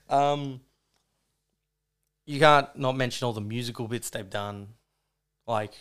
Um, 0.08 0.60
you 2.26 2.40
can't 2.40 2.74
not 2.76 2.96
mention 2.96 3.26
all 3.26 3.32
the 3.32 3.40
musical 3.40 3.88
bits 3.88 4.10
they've 4.10 4.28
done. 4.28 4.68
Like, 5.46 5.74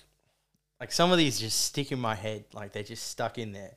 like 0.80 0.92
some 0.92 1.12
of 1.12 1.18
these 1.18 1.40
just 1.40 1.62
stick 1.62 1.92
in 1.92 2.00
my 2.00 2.16
head. 2.16 2.46
Like 2.54 2.74
they're 2.74 2.84
just 2.84 3.08
stuck 3.08 3.38
in 3.38 3.54
there. 3.54 3.76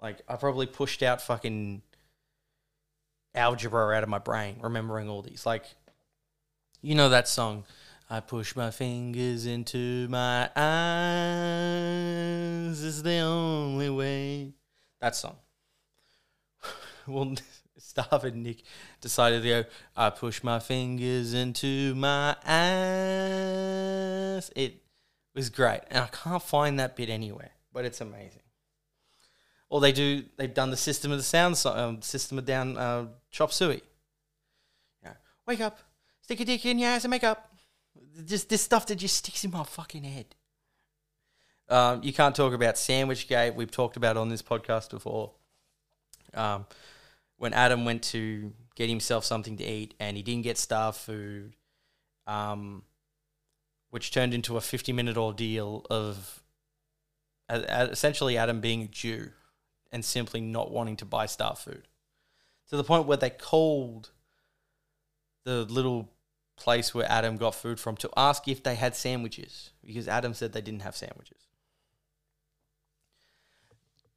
Like 0.00 0.22
I 0.28 0.36
probably 0.36 0.66
pushed 0.66 1.02
out 1.02 1.20
fucking 1.20 1.82
algebra 3.34 3.96
out 3.96 4.02
of 4.02 4.08
my 4.08 4.18
brain, 4.18 4.56
remembering 4.60 5.08
all 5.08 5.22
these. 5.22 5.46
Like, 5.46 5.64
you 6.82 6.94
know 6.94 7.08
that 7.08 7.28
song. 7.28 7.64
I 8.10 8.20
push 8.20 8.56
my 8.56 8.70
fingers 8.70 9.44
into 9.44 10.08
my 10.08 10.48
eyes. 10.56 11.62
is 12.82 13.02
the 13.02 13.18
only 13.18 13.90
way. 13.90 14.54
That 15.00 15.14
song. 15.14 15.36
well, 17.06 17.34
Stav 17.78 18.24
and 18.24 18.42
Nick 18.42 18.62
decided 19.00 19.42
to 19.42 19.48
go, 19.48 19.64
I 19.96 20.10
push 20.10 20.42
my 20.42 20.58
fingers 20.58 21.32
into 21.34 21.94
my 21.94 22.34
eyes. 22.46 24.50
It 24.56 24.82
was 25.34 25.50
great. 25.50 25.82
And 25.90 26.04
I 26.04 26.06
can't 26.06 26.42
find 26.42 26.80
that 26.80 26.96
bit 26.96 27.10
anywhere, 27.10 27.50
but 27.72 27.84
it's 27.84 28.00
amazing. 28.00 28.40
Or 29.70 29.80
they 29.80 29.92
do. 29.92 30.24
They've 30.36 30.52
done 30.52 30.70
the 30.70 30.76
system 30.76 31.12
of 31.12 31.18
the 31.18 31.24
sound, 31.24 31.58
so- 31.58 31.76
um, 31.76 32.02
system 32.02 32.38
of 32.38 32.46
down 32.46 32.76
uh, 32.76 33.06
chop 33.30 33.52
suey. 33.52 33.82
Yeah. 35.02 35.12
Wake 35.46 35.60
up, 35.60 35.78
stick 36.22 36.40
a 36.40 36.44
dick 36.44 36.64
in 36.64 36.78
your 36.78 36.90
ass 36.90 37.04
and 37.04 37.10
make 37.10 37.24
up. 37.24 37.52
Just 38.24 38.48
this 38.48 38.62
stuff 38.62 38.86
that 38.86 38.96
just 38.96 39.16
sticks 39.16 39.44
in 39.44 39.50
my 39.50 39.64
fucking 39.64 40.04
head. 40.04 40.34
Um, 41.68 42.02
you 42.02 42.12
can't 42.12 42.34
talk 42.34 42.54
about 42.54 42.78
sandwich 42.78 43.28
gate. 43.28 43.54
We've 43.54 43.70
talked 43.70 43.96
about 43.96 44.16
on 44.16 44.28
this 44.28 44.42
podcast 44.42 44.90
before. 44.90 45.32
Um, 46.34 46.66
when 47.36 47.52
Adam 47.52 47.84
went 47.84 48.02
to 48.04 48.52
get 48.74 48.88
himself 48.88 49.24
something 49.24 49.56
to 49.58 49.64
eat 49.64 49.94
and 50.00 50.16
he 50.16 50.22
didn't 50.22 50.42
get 50.44 50.56
Stav 50.56 50.94
food, 50.94 51.54
um, 52.26 52.82
which 53.90 54.10
turned 54.10 54.34
into 54.34 54.56
a 54.56 54.60
50 54.60 54.92
minute 54.92 55.16
ordeal 55.16 55.84
of 55.90 56.42
uh, 57.48 57.62
uh, 57.68 57.88
essentially 57.90 58.36
Adam 58.36 58.60
being 58.60 58.82
a 58.82 58.86
Jew 58.88 59.30
and 59.90 60.04
simply 60.04 60.40
not 60.40 60.70
wanting 60.70 60.96
to 60.96 61.04
buy 61.04 61.26
Stav 61.26 61.58
food 61.58 61.88
to 62.68 62.76
the 62.76 62.84
point 62.84 63.06
where 63.06 63.16
they 63.16 63.30
called 63.30 64.10
the 65.44 65.64
little 65.64 66.10
place 66.56 66.94
where 66.94 67.10
Adam 67.10 67.36
got 67.36 67.54
food 67.54 67.78
from 67.80 67.96
to 67.96 68.10
ask 68.16 68.48
if 68.48 68.62
they 68.62 68.74
had 68.74 68.94
sandwiches 68.94 69.70
because 69.84 70.08
Adam 70.08 70.34
said 70.34 70.52
they 70.52 70.60
didn't 70.60 70.82
have 70.82 70.96
sandwiches. 70.96 71.46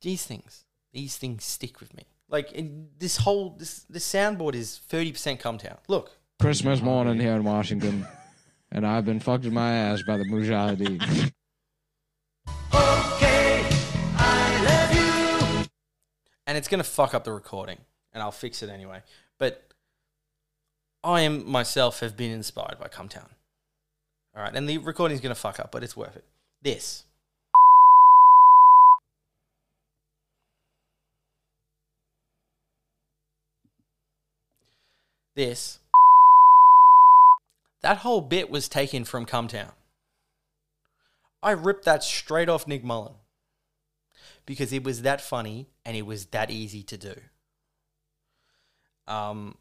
These 0.01 0.25
things, 0.25 0.65
these 0.91 1.17
things 1.17 1.45
stick 1.45 1.79
with 1.79 1.95
me. 1.95 2.05
Like 2.27 2.51
in 2.53 2.89
this 2.97 3.17
whole 3.17 3.51
this 3.51 3.85
this 3.89 4.11
soundboard 4.11 4.55
is 4.55 4.77
thirty 4.77 5.11
percent 5.11 5.39
Cumtown. 5.39 5.77
Look, 5.87 6.17
Christmas 6.39 6.81
morning 6.81 7.19
here 7.19 7.33
in 7.35 7.43
Washington, 7.43 8.07
and 8.71 8.87
I've 8.87 9.05
been 9.05 9.19
fucked 9.19 9.45
in 9.45 9.53
my 9.53 9.73
ass 9.73 10.01
by 10.01 10.17
the 10.17 10.25
Mujahideen. 10.25 11.31
Oh. 12.73 13.20
And 16.47 16.57
it's 16.57 16.67
going 16.67 16.79
to 16.79 16.89
fuck 16.89 17.13
up 17.13 17.23
the 17.23 17.31
recording, 17.31 17.77
and 18.13 18.21
I'll 18.21 18.31
fix 18.31 18.63
it 18.63 18.69
anyway. 18.69 19.01
But 19.37 19.63
I 21.03 21.21
am 21.21 21.49
myself 21.49 21.99
have 21.99 22.17
been 22.17 22.31
inspired 22.31 22.77
by 22.79 22.87
Cumtown. 22.87 23.29
All 24.35 24.43
right, 24.43 24.55
and 24.55 24.67
the 24.67 24.77
recording's 24.77 25.21
going 25.21 25.33
to 25.33 25.39
fuck 25.39 25.59
up, 25.59 25.71
but 25.71 25.83
it's 25.83 25.97
worth 25.97 26.15
it. 26.15 26.25
This. 26.61 27.05
This. 35.35 35.79
That 37.81 37.97
whole 37.97 38.21
bit 38.21 38.49
was 38.49 38.69
taken 38.69 39.05
from 39.05 39.25
Cumtown. 39.25 39.71
I 41.41 41.51
ripped 41.51 41.85
that 41.85 42.03
straight 42.03 42.49
off 42.49 42.67
Nick 42.67 42.83
Mullen 42.83 43.13
because 44.45 44.73
it 44.73 44.83
was 44.83 45.03
that 45.03 45.21
funny 45.21 45.67
and 45.85 45.95
it 45.95 46.05
was 46.05 46.25
that 46.27 46.49
easy 46.49 46.83
to 46.83 46.97
do. 46.97 47.15
Um, 49.07 49.55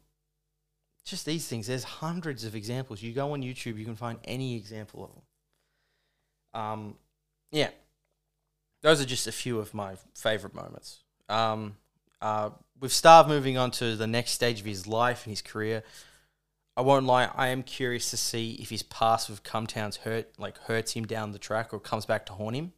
just 1.03 1.25
these 1.25 1.47
things. 1.47 1.67
There's 1.67 1.83
hundreds 1.83 2.45
of 2.45 2.55
examples. 2.55 3.01
You 3.01 3.13
go 3.13 3.33
on 3.33 3.41
YouTube, 3.41 3.77
you 3.77 3.85
can 3.85 3.95
find 3.95 4.19
any 4.23 4.55
example 4.55 5.03
of 5.03 5.11
them. 5.13 6.61
Um, 6.61 6.95
yeah, 7.51 7.69
those 8.81 9.01
are 9.01 9.05
just 9.05 9.27
a 9.27 9.31
few 9.31 9.59
of 9.59 9.73
my 9.73 9.95
favorite 10.15 10.53
moments. 10.53 10.99
Um, 11.29 11.77
uh, 12.21 12.51
with 12.79 12.91
Stav 12.91 13.27
moving 13.27 13.57
on 13.57 13.71
to 13.71 13.95
the 13.95 14.07
next 14.07 14.31
stage 14.31 14.59
of 14.59 14.65
his 14.65 14.87
life 14.87 15.25
and 15.25 15.31
his 15.31 15.41
career, 15.41 15.83
I 16.75 16.81
won't 16.81 17.05
lie. 17.05 17.29
I 17.35 17.47
am 17.47 17.63
curious 17.63 18.09
to 18.11 18.17
see 18.17 18.53
if 18.53 18.69
his 18.69 18.83
past 18.83 19.29
with 19.29 19.43
Cumtown's 19.43 19.97
hurt 19.97 20.39
like 20.39 20.57
hurts 20.59 20.93
him 20.93 21.05
down 21.05 21.31
the 21.31 21.39
track 21.39 21.73
or 21.73 21.79
comes 21.79 22.05
back 22.05 22.25
to 22.27 22.33
haunt 22.33 22.55
him 22.55 22.73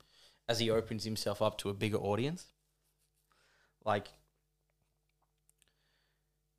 as 0.47 0.59
he 0.59 0.69
opens 0.69 1.03
himself 1.03 1.41
up 1.41 1.57
to 1.59 1.69
a 1.69 1.73
bigger 1.73 1.97
audience. 1.97 2.47
Like, 3.85 4.09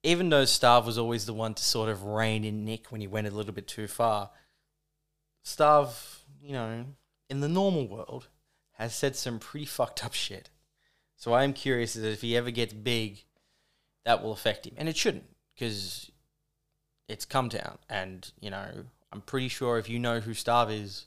even 0.03 0.29
though 0.29 0.43
Stav 0.43 0.85
was 0.85 0.99
always 0.99 1.27
the 1.27 1.33
one 1.33 1.55
to 1.55 1.65
sort 1.65 1.89
of 1.89 2.05
rein 2.05 2.45
in 2.45 2.65
Nick 2.65 2.93
when 2.93 3.01
he 3.01 3.07
went 3.07 3.27
a 3.27 3.31
little 3.31 3.53
bit 3.53 3.67
too 3.67 3.87
far, 3.87 4.31
Stav, 5.45 6.19
you 6.43 6.53
know, 6.53 6.85
in 7.31 7.41
the 7.41 7.49
normal 7.49 7.87
world, 7.89 8.29
has 8.73 8.95
said 8.95 9.17
some 9.17 9.39
pretty 9.39 9.67
fucked 9.67 10.05
up 10.05 10.13
shit. 10.13 10.51
So 11.17 11.33
I 11.33 11.45
am 11.45 11.53
curious 11.53 11.95
that 11.95 12.11
if 12.11 12.23
he 12.23 12.37
ever 12.37 12.51
gets 12.51 12.75
big, 12.75 13.25
that 14.05 14.23
will 14.23 14.33
affect 14.33 14.67
him. 14.67 14.75
And 14.77 14.89
it 14.89 14.97
shouldn't, 14.97 15.25
because 15.55 16.11
it's 17.09 17.25
Cumtown. 17.25 17.79
And, 17.89 18.31
you 18.41 18.51
know, 18.51 18.85
I'm 19.13 19.21
pretty 19.23 19.49
sure 19.49 19.79
if 19.79 19.89
you 19.89 19.99
know 19.99 20.21
who 20.21 20.33
Stav 20.33 20.71
is, 20.71 21.07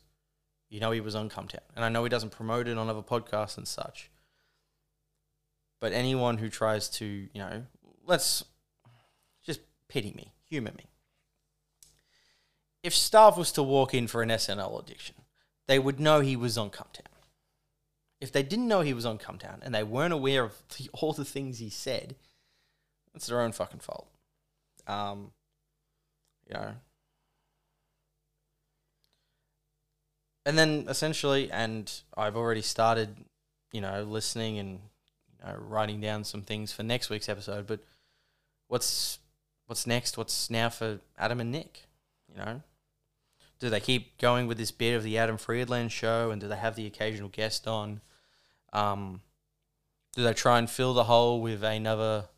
you 0.70 0.80
know 0.80 0.92
he 0.92 1.02
was 1.02 1.16
on 1.16 1.30
Cumtown. 1.30 1.60
And 1.76 1.84
I 1.84 1.90
know 1.90 2.04
he 2.04 2.10
doesn't 2.10 2.32
promote 2.32 2.68
it 2.68 2.78
on 2.78 2.90
other 2.90 3.02
podcasts 3.02 3.58
and 3.58 3.68
such. 3.68 4.10
But 5.80 5.94
anyone 5.94 6.38
who 6.38 6.50
tries 6.50 6.90
to, 6.90 7.06
you 7.06 7.30
know, 7.36 7.64
let's 8.06 8.44
just 9.46 9.62
pity 9.88 10.14
me, 10.14 10.34
humor 10.50 10.72
me. 10.78 10.86
If 12.84 12.94
Stav 12.94 13.38
was 13.38 13.52
to 13.54 13.64
walk 13.64 13.94
in 13.94 14.08
for 14.08 14.22
an 14.22 14.30
SNL 14.30 14.78
audition, 14.78 15.16
they 15.68 15.80
would 15.80 16.00
know 16.00 16.22
he 16.22 16.36
was 16.36 16.58
on 16.58 16.70
Cumtown. 16.70 17.02
If 18.20 18.32
they 18.32 18.44
didn't 18.44 18.68
know 18.68 18.82
he 18.82 18.94
was 18.94 19.06
on 19.06 19.20
Cumtown 19.20 19.60
and 19.62 19.76
they 19.76 19.84
weren't 19.84 20.14
aware 20.14 20.44
of 20.44 20.54
the, 20.78 20.90
all 20.94 21.14
the 21.14 21.26
things 21.26 21.60
he 21.60 21.70
said, 21.70 22.16
it's 23.14 23.28
their 23.28 23.42
own 23.42 23.52
fucking 23.52 23.80
fault. 23.80 24.08
Um, 24.88 25.32
you 26.48 26.54
know. 26.54 26.74
And 30.48 30.58
then 30.58 30.86
essentially, 30.88 31.52
and 31.52 31.92
I've 32.16 32.38
already 32.38 32.62
started, 32.62 33.18
you 33.74 33.82
know, 33.82 34.04
listening 34.04 34.58
and 34.60 34.80
you 35.30 35.46
know, 35.46 35.58
writing 35.60 36.00
down 36.00 36.24
some 36.24 36.42
things 36.42 36.72
for 36.72 36.84
next 36.84 37.10
week's 37.10 37.28
episode. 37.28 37.68
But 37.68 37.82
what's 38.70 39.20
what's 39.66 39.86
next? 39.86 40.18
What's 40.18 40.50
now 40.50 40.70
for 40.70 41.02
Adam 41.18 41.42
and 41.42 41.52
Nick? 41.52 41.88
You 42.32 42.38
know, 42.38 42.62
do 43.60 43.70
they 43.70 43.82
keep 43.82 44.18
going 44.20 44.48
with 44.48 44.58
this 44.58 44.72
bit 44.72 44.94
of 44.94 45.04
the 45.04 45.18
Adam 45.18 45.36
Friedland 45.36 45.92
show, 45.92 46.32
and 46.32 46.40
do 46.40 46.48
they 46.48 46.56
have 46.56 46.78
the 46.78 46.86
occasional 46.86 47.28
guest 47.28 47.68
on? 47.68 48.00
Um, 48.72 49.20
do 50.14 50.24
they 50.24 50.34
try 50.34 50.60
and 50.60 50.70
fill 50.70 50.94
the 50.94 51.04
hole 51.04 51.42
with 51.42 51.62
another 51.62 52.30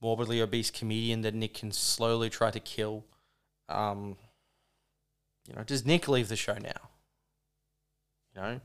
morbidly 0.00 0.40
obese 0.40 0.72
comedian 0.72 1.20
that 1.20 1.34
Nick 1.34 1.54
can 1.54 1.70
slowly 1.70 2.30
try 2.30 2.50
to 2.50 2.58
kill? 2.58 3.04
Um, 3.68 4.16
you 5.46 5.54
know, 5.54 5.62
does 5.62 5.86
Nick 5.86 6.08
leave 6.08 6.26
the 6.26 6.34
show 6.34 6.54
now? 6.54 6.90
You 8.34 8.42
know, 8.42 8.60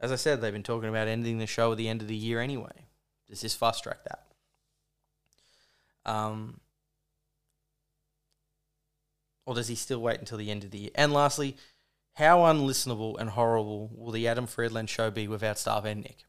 as 0.00 0.12
I 0.12 0.16
said, 0.16 0.40
they've 0.40 0.52
been 0.52 0.62
talking 0.62 0.88
about 0.88 1.08
ending 1.08 1.38
the 1.38 1.46
show 1.46 1.72
at 1.72 1.78
the 1.78 1.88
end 1.88 2.02
of 2.02 2.08
the 2.08 2.16
year 2.16 2.40
anyway. 2.40 2.86
Does 3.28 3.40
this 3.40 3.54
fast 3.54 3.84
track 3.84 3.98
that? 4.04 4.24
Um, 6.04 6.60
or 9.46 9.54
does 9.54 9.68
he 9.68 9.74
still 9.74 10.00
wait 10.00 10.18
until 10.18 10.38
the 10.38 10.50
end 10.50 10.64
of 10.64 10.70
the 10.70 10.78
year? 10.78 10.90
And 10.94 11.12
lastly, 11.12 11.56
how 12.14 12.40
unlistenable 12.40 13.18
and 13.18 13.30
horrible 13.30 13.90
will 13.94 14.12
the 14.12 14.28
Adam 14.28 14.46
Friedland 14.46 14.90
show 14.90 15.10
be 15.10 15.26
without 15.28 15.56
Stav 15.56 15.84
and 15.84 16.02
Nick? 16.02 16.24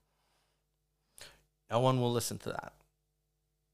No 1.70 1.80
one 1.80 2.00
will 2.00 2.12
listen 2.12 2.38
to 2.40 2.50
that. 2.50 2.74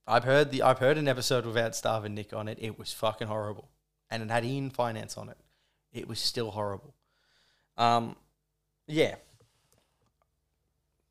I've 0.08 0.24
heard 0.24 0.52
the 0.52 0.64
I've 0.64 0.80
heard 0.80 0.98
an 0.98 1.08
episode 1.08 1.46
without 1.46 1.74
Stav 1.74 2.04
and 2.04 2.16
Nick 2.16 2.34
on 2.34 2.48
it. 2.48 2.58
It 2.60 2.80
was 2.80 2.92
fucking 2.94 3.28
horrible, 3.28 3.70
and 4.10 4.24
it 4.24 4.32
had 4.32 4.44
Ian 4.44 4.72
Fidance 4.72 5.18
on 5.18 5.30
it. 5.30 5.38
It 5.92 6.08
was 6.08 6.20
still 6.20 6.52
horrible. 6.52 6.96
Um, 7.78 8.16
yeah. 8.90 9.16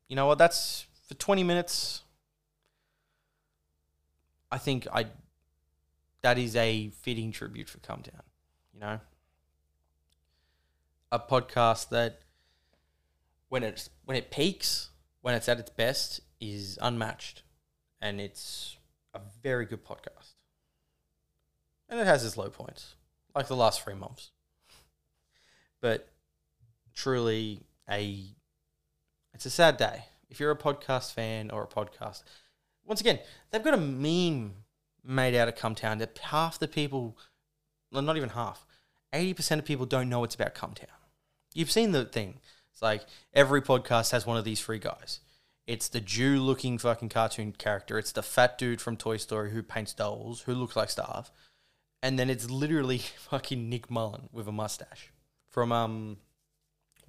You 0.07 0.15
know 0.15 0.27
what? 0.27 0.37
That's 0.37 0.85
for 1.07 1.13
twenty 1.15 1.43
minutes. 1.43 2.01
I 4.51 4.57
think 4.57 4.87
I 4.93 5.05
that 6.21 6.37
is 6.37 6.55
a 6.55 6.89
fitting 6.89 7.31
tribute 7.31 7.69
for 7.69 7.77
Cumtown. 7.79 8.21
You 8.73 8.81
know, 8.81 8.99
a 11.11 11.19
podcast 11.19 11.89
that 11.89 12.19
when 13.47 13.63
it's 13.63 13.89
when 14.05 14.17
it 14.17 14.31
peaks, 14.31 14.89
when 15.21 15.33
it's 15.33 15.47
at 15.47 15.59
its 15.59 15.69
best, 15.69 16.21
is 16.39 16.77
unmatched, 16.81 17.43
and 18.01 18.19
it's 18.19 18.77
a 19.13 19.21
very 19.41 19.65
good 19.65 19.85
podcast. 19.85 20.33
And 21.87 21.99
it 21.99 22.05
has 22.05 22.23
its 22.23 22.37
low 22.37 22.49
points, 22.49 22.95
like 23.35 23.47
the 23.47 23.55
last 23.55 23.81
three 23.81 23.95
months. 23.95 24.31
But 25.81 26.09
truly, 26.93 27.61
a 27.89 28.25
it's 29.33 29.45
a 29.45 29.49
sad 29.49 29.77
day 29.77 30.05
if 30.29 30.39
you're 30.39 30.51
a 30.51 30.57
podcast 30.57 31.13
fan 31.13 31.51
or 31.51 31.63
a 31.63 31.67
podcast. 31.67 32.23
Once 32.85 33.01
again, 33.01 33.19
they've 33.51 33.63
got 33.63 33.73
a 33.73 33.77
meme 33.77 34.53
made 35.03 35.35
out 35.35 35.47
of 35.47 35.55
Cumtown 35.55 35.99
that 35.99 36.17
half 36.17 36.59
the 36.59 36.67
people, 36.67 37.17
well, 37.91 38.01
not 38.01 38.17
even 38.17 38.29
half, 38.29 38.65
eighty 39.13 39.33
percent 39.33 39.59
of 39.59 39.65
people 39.65 39.85
don't 39.85 40.09
know 40.09 40.23
it's 40.23 40.35
about 40.35 40.55
Cumtown. 40.55 40.85
You've 41.53 41.71
seen 41.71 41.91
the 41.91 42.05
thing. 42.05 42.39
It's 42.71 42.81
like 42.81 43.05
every 43.33 43.61
podcast 43.61 44.11
has 44.11 44.25
one 44.25 44.37
of 44.37 44.45
these 44.45 44.61
three 44.61 44.79
guys. 44.79 45.19
It's 45.67 45.87
the 45.87 46.01
Jew 46.01 46.39
looking 46.39 46.77
fucking 46.77 47.09
cartoon 47.09 47.51
character. 47.51 47.99
It's 47.99 48.11
the 48.11 48.23
fat 48.23 48.57
dude 48.57 48.81
from 48.81 48.97
Toy 48.97 49.17
Story 49.17 49.51
who 49.51 49.61
paints 49.61 49.93
dolls, 49.93 50.41
who 50.41 50.53
looks 50.55 50.75
like 50.75 50.89
Stav. 50.89 51.29
And 52.01 52.17
then 52.17 52.29
it's 52.29 52.49
literally 52.49 52.97
fucking 53.29 53.69
Nick 53.69 53.91
Mullen 53.91 54.29
with 54.31 54.47
a 54.47 54.51
mustache. 54.51 55.11
From 55.47 55.71
um 55.71 56.17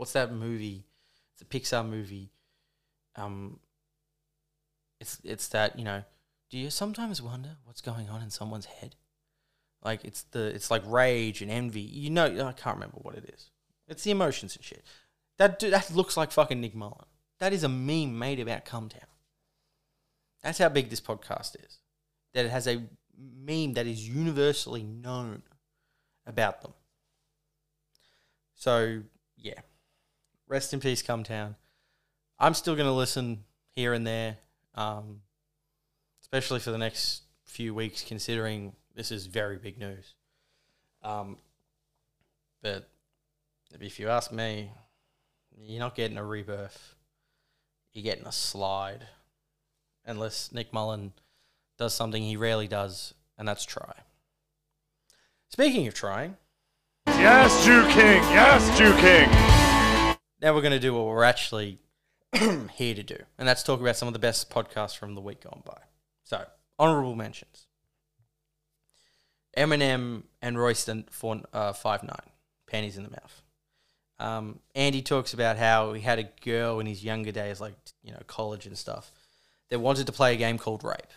what's 0.00 0.14
that 0.14 0.32
movie? 0.32 0.86
It's 1.34 1.42
a 1.42 1.44
Pixar 1.44 1.86
movie. 1.86 2.30
Um 3.16 3.60
it's 4.98 5.18
it's 5.22 5.48
that 5.48 5.78
you 5.78 5.84
know. 5.84 6.04
Do 6.48 6.56
you 6.56 6.70
sometimes 6.70 7.20
wonder 7.20 7.58
what's 7.64 7.82
going 7.82 8.08
on 8.08 8.22
in 8.22 8.30
someone's 8.30 8.64
head? 8.64 8.96
Like 9.84 10.02
it's 10.04 10.22
the 10.22 10.46
it's 10.46 10.70
like 10.70 10.82
rage 10.86 11.42
and 11.42 11.50
envy. 11.50 11.82
You 11.82 12.08
know, 12.08 12.24
I 12.24 12.52
can't 12.52 12.76
remember 12.76 12.96
what 13.02 13.14
it 13.14 13.30
is. 13.34 13.50
It's 13.88 14.02
the 14.02 14.10
emotions 14.10 14.56
and 14.56 14.64
shit. 14.64 14.82
That 15.36 15.58
dude, 15.58 15.74
that 15.74 15.94
looks 15.94 16.16
like 16.16 16.32
fucking 16.32 16.60
Nick 16.60 16.74
Mullen. 16.74 17.04
That 17.38 17.52
is 17.52 17.62
a 17.62 17.68
meme 17.68 18.18
made 18.18 18.40
about 18.40 18.64
Cumtown. 18.64 19.04
That's 20.42 20.58
how 20.58 20.70
big 20.70 20.88
this 20.88 21.00
podcast 21.02 21.62
is. 21.62 21.80
That 22.32 22.46
it 22.46 22.50
has 22.50 22.66
a 22.66 22.84
meme 23.18 23.74
that 23.74 23.86
is 23.86 24.08
universally 24.08 24.82
known 24.82 25.42
about 26.26 26.62
them. 26.62 26.72
So 28.54 29.02
yeah, 29.36 29.60
rest 30.50 30.74
in 30.74 30.80
peace, 30.80 31.02
Cumtown. 31.02 31.54
I'm 32.38 32.54
still 32.54 32.74
going 32.74 32.88
to 32.88 32.92
listen 32.92 33.44
here 33.74 33.94
and 33.94 34.06
there, 34.06 34.36
um, 34.74 35.20
especially 36.20 36.58
for 36.58 36.72
the 36.72 36.78
next 36.78 37.22
few 37.44 37.72
weeks, 37.72 38.02
considering 38.02 38.72
this 38.94 39.12
is 39.12 39.26
very 39.26 39.56
big 39.56 39.78
news. 39.78 40.14
Um, 41.02 41.38
but 42.62 42.88
if 43.80 44.00
you 44.00 44.08
ask 44.08 44.32
me, 44.32 44.72
you're 45.56 45.78
not 45.78 45.94
getting 45.94 46.18
a 46.18 46.24
rebirth. 46.24 46.96
You're 47.92 48.04
getting 48.04 48.26
a 48.26 48.32
slide, 48.32 49.06
unless 50.04 50.52
Nick 50.52 50.72
Mullen 50.72 51.12
does 51.78 51.94
something 51.94 52.22
he 52.22 52.36
rarely 52.36 52.66
does, 52.66 53.14
and 53.38 53.46
that's 53.46 53.64
try. 53.64 53.92
Speaking 55.48 55.86
of 55.86 55.94
trying, 55.94 56.36
Yes, 57.06 57.64
Jew 57.64 57.82
King. 57.88 58.22
Yes, 58.32 58.78
Jew 58.78 58.94
King. 58.96 59.59
Now 60.40 60.54
we're 60.54 60.62
going 60.62 60.72
to 60.72 60.78
do 60.78 60.94
what 60.94 61.06
we're 61.06 61.24
actually 61.24 61.78
here 62.74 62.94
to 62.94 63.02
do, 63.02 63.16
and 63.38 63.46
that's 63.46 63.62
talk 63.62 63.80
about 63.80 63.96
some 63.96 64.08
of 64.08 64.14
the 64.14 64.20
best 64.20 64.50
podcasts 64.50 64.96
from 64.96 65.14
the 65.14 65.20
week 65.20 65.42
gone 65.42 65.62
by. 65.64 65.78
So, 66.24 66.44
honorable 66.78 67.14
mentions: 67.14 67.66
Eminem 69.56 70.24
and 70.40 70.58
Royston 70.58 71.06
for 71.10 71.40
uh, 71.52 71.72
Five 71.72 72.02
Nine, 72.02 72.30
panties 72.66 72.96
in 72.96 73.04
the 73.04 73.10
mouth. 73.10 73.42
Um, 74.18 74.60
Andy 74.74 75.00
talks 75.00 75.32
about 75.32 75.56
how 75.56 75.94
he 75.94 76.02
had 76.02 76.18
a 76.18 76.28
girl 76.44 76.78
in 76.78 76.86
his 76.86 77.02
younger 77.02 77.32
days, 77.32 77.60
like 77.60 77.74
you 78.02 78.12
know 78.12 78.20
college 78.26 78.66
and 78.66 78.76
stuff, 78.76 79.10
that 79.70 79.80
wanted 79.80 80.06
to 80.06 80.12
play 80.12 80.34
a 80.34 80.36
game 80.36 80.58
called 80.58 80.84
Rape. 80.84 81.12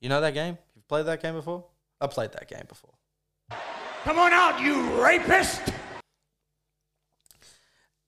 You 0.00 0.08
know 0.08 0.20
that 0.20 0.34
game? 0.34 0.58
You've 0.74 0.88
played 0.88 1.06
that 1.06 1.22
game 1.22 1.34
before? 1.34 1.64
I 2.00 2.06
played 2.06 2.32
that 2.32 2.48
game 2.48 2.64
before. 2.68 2.92
Come 4.04 4.18
on 4.18 4.32
out, 4.32 4.60
you 4.60 5.02
rapist! 5.02 5.72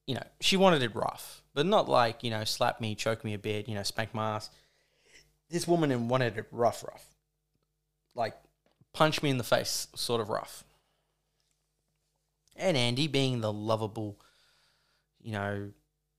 You 0.08 0.14
know, 0.14 0.24
she 0.40 0.56
wanted 0.56 0.82
it 0.82 0.94
rough, 0.94 1.42
but 1.52 1.66
not 1.66 1.86
like, 1.86 2.24
you 2.24 2.30
know, 2.30 2.42
slap 2.42 2.80
me, 2.80 2.94
choke 2.94 3.24
me 3.24 3.34
a 3.34 3.38
bit, 3.38 3.68
you 3.68 3.74
know, 3.74 3.82
spank 3.82 4.14
my 4.14 4.36
ass. 4.36 4.48
This 5.50 5.68
woman 5.68 6.08
wanted 6.08 6.38
it 6.38 6.46
rough, 6.50 6.82
rough. 6.82 7.04
Like, 8.14 8.34
punch 8.94 9.22
me 9.22 9.28
in 9.28 9.36
the 9.36 9.44
face, 9.44 9.86
sort 9.94 10.22
of 10.22 10.30
rough. 10.30 10.64
And 12.56 12.74
Andy, 12.74 13.06
being 13.06 13.42
the 13.42 13.52
lovable, 13.52 14.18
you 15.20 15.32
know, 15.32 15.72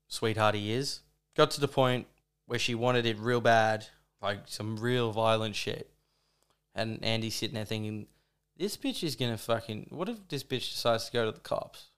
sweetheart 0.07 0.53
he 0.53 0.71
is, 0.71 0.99
got 1.35 1.49
to 1.51 1.59
the 1.59 1.67
point 1.67 2.05
where 2.45 2.59
she 2.59 2.75
wanted 2.75 3.07
it 3.07 3.17
real 3.17 3.41
bad, 3.41 3.87
like 4.21 4.41
some 4.45 4.77
real 4.77 5.11
violent 5.11 5.55
shit. 5.55 5.89
And 6.75 7.03
Andy's 7.03 7.33
sitting 7.33 7.55
there 7.55 7.65
thinking, 7.65 8.05
this 8.55 8.77
bitch 8.77 9.03
is 9.03 9.15
gonna 9.15 9.37
fucking. 9.37 9.87
What 9.89 10.09
if 10.09 10.27
this 10.27 10.43
bitch 10.43 10.73
decides 10.73 11.07
to 11.07 11.11
go 11.11 11.25
to 11.25 11.31
the 11.31 11.39
cops? 11.39 11.88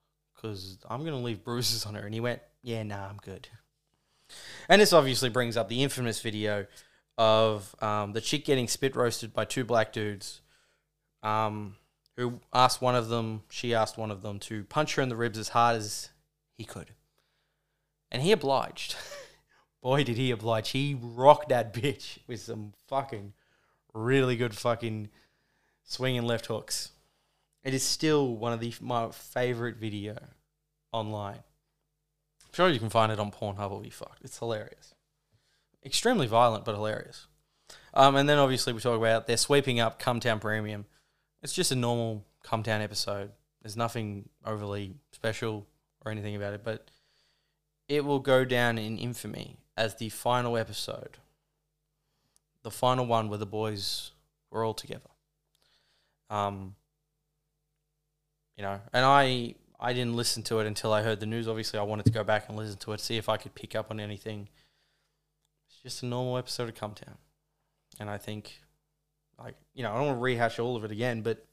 Because 0.41 0.77
I'm 0.89 1.04
gonna 1.04 1.19
leave 1.19 1.43
bruises 1.43 1.86
on 1.86 1.95
her. 1.95 2.01
And 2.01 2.13
he 2.13 2.19
went, 2.19 2.41
yeah, 2.63 2.84
nah, 2.84 3.08
I'm 3.08 3.17
good. 3.17 3.47
And 4.69 4.82
this 4.82 4.93
obviously 4.93 5.30
brings 5.30 5.58
up 5.58 5.69
the 5.69 5.84
infamous 5.84 6.21
video 6.21 6.65
of 7.17 7.75
um, 7.84 8.13
the 8.13 8.21
chick 8.21 8.45
getting 8.45 8.67
spit 8.67 8.95
roasted 8.95 9.34
by 9.34 9.45
two 9.45 9.63
black 9.63 9.91
dudes. 9.93 10.41
Um, 11.21 11.75
who 12.17 12.39
asked 12.54 12.82
one 12.82 12.95
of 12.95 13.10
them, 13.10 13.43
she 13.49 13.73
asked 13.73 13.97
one 13.97 14.12
of 14.12 14.21
them 14.21 14.39
to 14.39 14.63
punch 14.65 14.95
her 14.95 15.01
in 15.01 15.10
the 15.10 15.15
ribs 15.15 15.38
as 15.38 15.49
hard 15.49 15.77
as 15.77 16.10
he 16.58 16.63
could. 16.63 16.91
And 18.12 18.21
he 18.21 18.32
obliged. 18.32 18.95
Boy, 19.82 20.04
did 20.04 20.17
he 20.17 20.32
oblige. 20.32 20.69
He 20.69 20.97
rocked 20.99 21.49
that 21.49 21.73
bitch 21.73 22.19
with 22.27 22.41
some 22.41 22.73
fucking 22.88 23.34
really 23.93 24.36
good 24.36 24.56
fucking 24.56 25.10
swinging 25.84 26.23
left 26.23 26.47
hooks. 26.47 26.91
It 27.63 27.74
is 27.74 27.84
still 27.84 28.36
one 28.36 28.54
of 28.54 28.60
the 28.60 28.74
my 28.82 29.10
favorite 29.12 29.78
video 29.78 30.17
online. 30.91 31.43
I'm 32.45 32.54
sure 32.54 32.69
you 32.69 32.80
can 32.80 32.89
find 32.89 33.12
it 33.12 33.19
on 33.19 33.32
Pornhub 33.32 33.71
or 33.71 33.82
be 33.82 33.89
fucked. 33.89 34.24
It's 34.24 34.39
hilarious. 34.39 34.93
Extremely 35.86 36.28
violent, 36.28 36.65
but 36.65 36.76
hilarious. 36.76 37.28
Um, 37.93 38.15
and 38.15 38.28
then 38.28 38.38
obviously 38.38 38.74
we 38.74 38.80
talk 38.80 38.97
about 38.97 39.28
they're 39.28 39.38
sweeping 39.38 39.80
up 39.80 40.02
Cumtown 40.02 40.41
Premium. 40.41 40.86
It's 41.41 41.54
just 41.54 41.71
a 41.71 41.76
normal 41.76 42.26
Cumtown 42.43 42.82
episode. 42.82 43.32
There's 43.62 43.78
nothing 43.78 44.30
overly 44.45 44.95
special 45.12 45.67
or 46.04 46.12
anything 46.12 46.36
about 46.36 46.54
it, 46.54 46.63
but 46.63 46.89
it 47.88 48.04
will 48.06 48.19
go 48.19 48.43
down 48.43 48.78
in 48.78 48.97
infamy 48.97 49.58
as 49.78 49.95
the 49.95 50.10
final 50.10 50.58
episode. 50.58 51.17
The 52.63 52.71
final 52.71 53.06
one 53.06 53.30
where 53.30 53.38
the 53.38 53.45
boys 53.45 54.12
were 54.50 54.63
all 54.63 54.74
together. 54.74 55.10
Um, 56.30 56.76
you 58.62 58.67
know, 58.67 58.80
and 58.93 59.04
I 59.04 59.56
I 59.80 59.91
didn't 59.93 60.15
listen 60.15 60.43
to 60.43 60.60
it 60.60 60.67
until 60.67 60.93
I 60.93 61.02
heard 61.02 61.19
the 61.19 61.26
news. 61.26 61.47
Obviously, 61.47 61.80
I 61.80 61.82
wanted 61.82 62.06
to 62.06 62.12
go 62.12 62.24
back 62.24 62.47
and 62.47 62.56
listen 62.56 62.78
to 62.78 62.93
it, 62.93 63.00
see 63.00 63.17
if 63.17 63.28
I 63.28 63.38
could 63.38 63.56
pick 63.56 63.76
up 63.76 63.89
on 63.89 64.00
anything. 64.00 64.50
It's 65.67 65.82
just 65.82 66.04
a 66.04 66.06
normal 66.06 66.38
episode 66.38 66.69
of 66.69 66.76
Cumtown, 66.76 67.17
and 68.00 68.08
I 68.08 68.19
think, 68.19 68.62
like 69.39 69.56
you 69.74 69.82
know, 69.82 69.91
I 69.91 69.95
don't 69.95 70.06
want 70.06 70.17
to 70.19 70.21
rehash 70.21 70.60
all 70.60 70.76
of 70.76 70.84
it 70.84 70.91
again, 70.91 71.24
but 71.24 71.43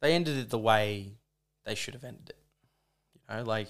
they 0.00 0.14
ended 0.14 0.38
it 0.38 0.48
the 0.48 0.58
way 0.58 1.12
they 1.66 1.74
should 1.74 1.92
have 1.92 2.04
ended 2.04 2.30
it. 2.30 2.38
You 3.12 3.36
know, 3.36 3.42
like 3.42 3.68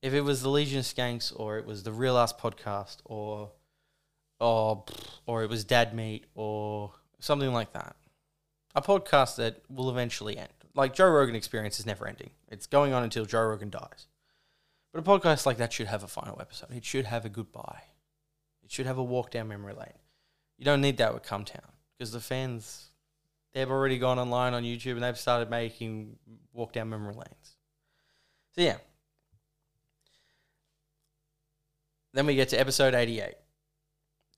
if 0.00 0.14
it 0.14 0.22
was 0.22 0.40
the 0.40 0.48
Legion 0.48 0.78
of 0.78 0.86
Skanks 0.86 1.30
or 1.38 1.58
it 1.58 1.66
was 1.66 1.82
the 1.82 1.92
Real 1.92 2.16
Ass 2.16 2.32
Podcast 2.32 3.00
or 3.04 3.50
or 4.40 4.82
or 5.26 5.42
it 5.42 5.50
was 5.50 5.62
Dad 5.62 5.92
Meat 5.94 6.24
or 6.34 6.94
something 7.20 7.52
like 7.52 7.74
that. 7.74 7.96
A 8.76 8.82
podcast 8.82 9.36
that 9.36 9.62
will 9.70 9.88
eventually 9.88 10.36
end. 10.36 10.50
Like 10.74 10.94
Joe 10.94 11.08
Rogan 11.08 11.34
Experience 11.34 11.80
is 11.80 11.86
never 11.86 12.06
ending. 12.06 12.30
It's 12.48 12.66
going 12.66 12.92
on 12.92 13.02
until 13.02 13.24
Joe 13.24 13.46
Rogan 13.46 13.70
dies. 13.70 14.06
But 14.92 15.00
a 15.00 15.02
podcast 15.02 15.46
like 15.46 15.56
that 15.56 15.72
should 15.72 15.86
have 15.86 16.02
a 16.02 16.08
final 16.08 16.38
episode. 16.40 16.70
It 16.74 16.84
should 16.84 17.06
have 17.06 17.24
a 17.24 17.30
goodbye. 17.30 17.84
It 18.62 18.70
should 18.70 18.84
have 18.84 18.98
a 18.98 19.02
walk 19.02 19.30
down 19.30 19.48
memory 19.48 19.72
lane. 19.72 19.98
You 20.58 20.66
don't 20.66 20.82
need 20.82 20.98
that 20.98 21.14
with 21.14 21.22
Cumtown 21.22 21.70
because 21.96 22.12
the 22.12 22.20
fans 22.20 22.90
they've 23.54 23.70
already 23.70 23.96
gone 23.96 24.18
online 24.18 24.52
on 24.52 24.62
YouTube 24.62 24.92
and 24.92 25.02
they've 25.02 25.18
started 25.18 25.48
making 25.48 26.18
walk 26.52 26.74
down 26.74 26.90
memory 26.90 27.14
lanes. 27.14 27.56
So 28.54 28.60
yeah. 28.60 28.76
Then 32.12 32.26
we 32.26 32.34
get 32.34 32.50
to 32.50 32.60
episode 32.60 32.94
88. 32.94 33.34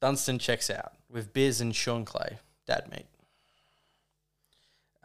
Dunstan 0.01 0.39
checks 0.39 0.71
out 0.71 0.93
with 1.11 1.33
Biz 1.33 1.61
and 1.61 1.75
Sean 1.75 2.05
Clay, 2.05 2.39
Dad 2.67 2.89
Meat. 2.93 3.07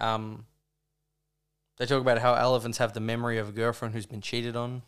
Um, 0.04 0.46
they 1.78 1.86
talk 1.86 2.02
about 2.02 2.20
how 2.20 2.34
elephants 2.34 2.78
have 2.78 2.94
the 2.94 3.00
memory 3.00 3.38
of 3.38 3.50
a 3.50 3.54
girlfriend 3.54 3.94
who's 3.94 4.06
been 4.06 4.22
cheated 4.22 4.56
on. 4.56 4.84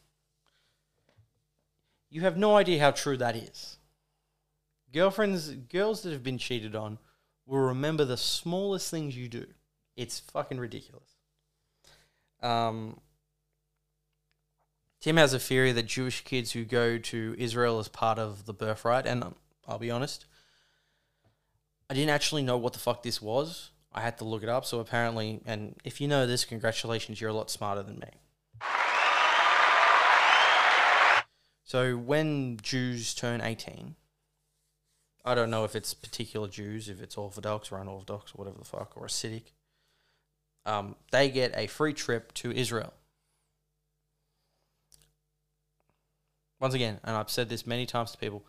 You 2.09 2.21
have 2.21 2.37
no 2.37 2.57
idea 2.57 2.79
how 2.79 2.91
true 2.91 3.15
that 3.17 3.35
is. 3.35 3.77
Girlfriends, 4.93 5.49
girls 5.51 6.03
that 6.03 6.11
have 6.11 6.23
been 6.23 6.37
cheated 6.37 6.75
on 6.75 6.97
will 7.45 7.59
remember 7.59 8.03
the 8.03 8.17
smallest 8.17 8.91
things 8.91 9.15
you 9.15 9.29
do. 9.29 9.45
It's 9.95 10.19
fucking 10.19 10.59
ridiculous. 10.59 11.09
Um, 12.41 12.99
Tim 14.99 15.17
has 15.17 15.33
a 15.33 15.39
theory 15.39 15.71
that 15.71 15.85
Jewish 15.85 16.23
kids 16.23 16.51
who 16.51 16.65
go 16.65 16.97
to 16.97 17.35
Israel 17.37 17.79
as 17.79 17.87
part 17.87 18.19
of 18.19 18.45
the 18.45 18.53
birthright, 18.53 19.05
and 19.05 19.23
I'll 19.67 19.79
be 19.79 19.91
honest, 19.91 20.25
I 21.89 21.93
didn't 21.93 22.09
actually 22.09 22.43
know 22.43 22.57
what 22.57 22.73
the 22.73 22.79
fuck 22.79 23.01
this 23.03 23.21
was. 23.21 23.71
I 23.95 24.01
had 24.01 24.17
to 24.17 24.25
look 24.25 24.43
it 24.43 24.49
up. 24.49 24.65
So 24.65 24.79
apparently, 24.79 25.41
and 25.45 25.75
if 25.85 26.01
you 26.01 26.07
know 26.07 26.27
this, 26.27 26.43
congratulations, 26.43 27.21
you're 27.21 27.29
a 27.29 27.33
lot 27.33 27.49
smarter 27.49 27.81
than 27.81 27.99
me. 27.99 28.09
So 31.63 31.95
when 31.95 32.57
Jews 32.61 33.15
turn 33.15 33.41
18, 33.41 33.95
I 35.23 35.33
don't 35.33 35.49
know 35.49 35.63
if 35.63 35.75
it's 35.75 35.93
particular 35.93 36.47
Jews, 36.47 36.89
if 36.89 37.01
it's 37.01 37.17
Orthodox 37.17 37.71
or 37.71 37.79
unorthodox 37.79 38.33
or 38.33 38.35
whatever 38.35 38.59
the 38.59 38.65
fuck, 38.65 38.91
or 38.95 39.07
Hasidic, 39.07 39.53
um, 40.65 40.95
they 41.11 41.29
get 41.29 41.53
a 41.55 41.67
free 41.67 41.93
trip 41.93 42.33
to 42.35 42.51
Israel. 42.51 42.93
Once 46.59 46.73
again, 46.73 46.99
and 47.03 47.15
I've 47.15 47.29
said 47.29 47.49
this 47.49 47.65
many 47.65 47.85
times 47.85 48.11
to 48.11 48.17
people, 48.17 48.45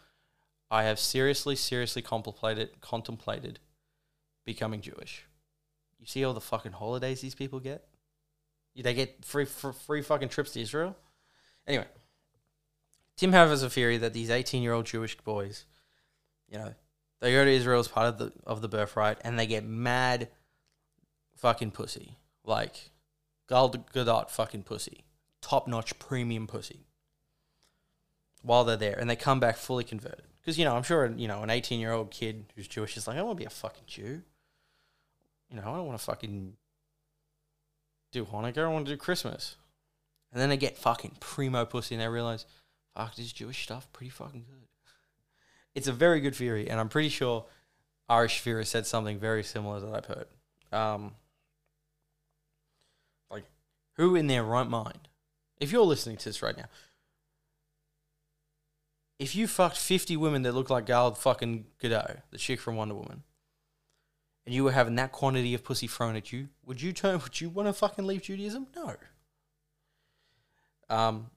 I 0.70 0.82
have 0.82 0.98
seriously, 0.98 1.54
seriously 1.54 2.02
contemplated 2.02 2.80
contemplated 2.80 3.60
becoming 4.44 4.80
Jewish. 4.80 5.25
You 6.06 6.10
see 6.10 6.24
all 6.24 6.34
the 6.34 6.40
fucking 6.40 6.70
holidays 6.70 7.20
these 7.20 7.34
people 7.34 7.58
get? 7.58 7.84
They 8.76 8.94
get 8.94 9.24
free 9.24 9.44
free, 9.44 10.02
fucking 10.02 10.28
trips 10.28 10.52
to 10.52 10.60
Israel. 10.60 10.96
Anyway, 11.66 11.86
Tim 13.16 13.32
has 13.32 13.64
a 13.64 13.68
theory 13.68 13.96
that 13.96 14.12
these 14.12 14.30
18 14.30 14.62
year 14.62 14.72
old 14.72 14.86
Jewish 14.86 15.16
boys, 15.16 15.64
you 16.48 16.58
know, 16.58 16.74
they 17.20 17.32
go 17.32 17.44
to 17.44 17.50
Israel 17.50 17.80
as 17.80 17.88
part 17.88 18.06
of 18.06 18.18
the 18.18 18.32
of 18.46 18.60
the 18.60 18.68
birthright 18.68 19.18
and 19.22 19.36
they 19.36 19.48
get 19.48 19.64
mad 19.64 20.28
fucking 21.34 21.72
pussy. 21.72 22.18
Like 22.44 22.92
Gal 23.48 23.72
Gadot 23.72 24.30
fucking 24.30 24.62
pussy. 24.62 25.06
Top 25.42 25.66
notch 25.66 25.98
premium 25.98 26.46
pussy. 26.46 26.86
While 28.42 28.62
they're 28.62 28.76
there 28.76 28.96
and 28.96 29.10
they 29.10 29.16
come 29.16 29.40
back 29.40 29.56
fully 29.56 29.82
converted. 29.82 30.26
Because, 30.40 30.56
you 30.56 30.64
know, 30.64 30.76
I'm 30.76 30.84
sure, 30.84 31.12
you 31.16 31.26
know, 31.26 31.42
an 31.42 31.50
18 31.50 31.80
year 31.80 31.90
old 31.90 32.12
kid 32.12 32.52
who's 32.54 32.68
Jewish 32.68 32.96
is 32.96 33.08
like, 33.08 33.18
I 33.18 33.22
want 33.22 33.36
to 33.36 33.42
be 33.42 33.46
a 33.46 33.50
fucking 33.50 33.82
Jew. 33.88 34.22
You 35.50 35.56
know, 35.56 35.62
I 35.62 35.76
don't 35.76 35.86
want 35.86 35.98
to 35.98 36.04
fucking 36.04 36.54
do 38.12 38.24
Hanukkah. 38.24 38.64
I 38.64 38.68
want 38.68 38.86
to 38.86 38.92
do 38.92 38.96
Christmas. 38.96 39.56
And 40.32 40.40
then 40.40 40.48
they 40.48 40.56
get 40.56 40.76
fucking 40.76 41.16
primo 41.20 41.64
pussy 41.64 41.94
and 41.94 42.02
they 42.02 42.08
realize, 42.08 42.46
fuck, 42.94 43.14
this 43.14 43.32
Jewish 43.32 43.62
stuff 43.62 43.90
pretty 43.92 44.10
fucking 44.10 44.44
good. 44.48 44.68
It's 45.74 45.88
a 45.88 45.92
very 45.92 46.20
good 46.20 46.34
theory, 46.34 46.68
and 46.70 46.80
I'm 46.80 46.88
pretty 46.88 47.10
sure 47.10 47.44
Irish 48.08 48.40
Vera 48.40 48.64
said 48.64 48.86
something 48.86 49.18
very 49.18 49.42
similar 49.42 49.78
that 49.80 49.94
I've 49.94 50.06
heard. 50.06 50.26
Um, 50.72 51.12
like, 53.30 53.44
who 53.94 54.16
in 54.16 54.26
their 54.26 54.42
right 54.42 54.68
mind, 54.68 55.08
if 55.58 55.72
you're 55.72 55.82
listening 55.82 56.16
to 56.16 56.24
this 56.24 56.42
right 56.42 56.56
now, 56.56 56.64
if 59.18 59.34
you 59.34 59.46
fucked 59.46 59.78
50 59.78 60.16
women 60.16 60.42
that 60.42 60.52
look 60.52 60.70
like 60.70 60.86
Gal 60.86 61.14
fucking 61.14 61.66
Gadot, 61.82 62.22
the 62.30 62.38
chick 62.38 62.60
from 62.60 62.76
Wonder 62.76 62.94
Woman, 62.94 63.22
and 64.46 64.54
you 64.54 64.64
were 64.64 64.72
having 64.72 64.94
that 64.94 65.12
quantity 65.12 65.52
of 65.54 65.64
pussy 65.64 65.88
thrown 65.88 66.16
at 66.16 66.32
you, 66.32 66.48
would 66.64 66.80
you 66.80 66.92
turn, 66.92 67.18
would 67.22 67.40
you 67.40 67.50
want 67.50 67.68
to 67.68 67.72
fucking 67.72 68.06
leave 68.06 68.22
Judaism? 68.22 68.68
No. 68.74 68.94
Um, 70.88 71.30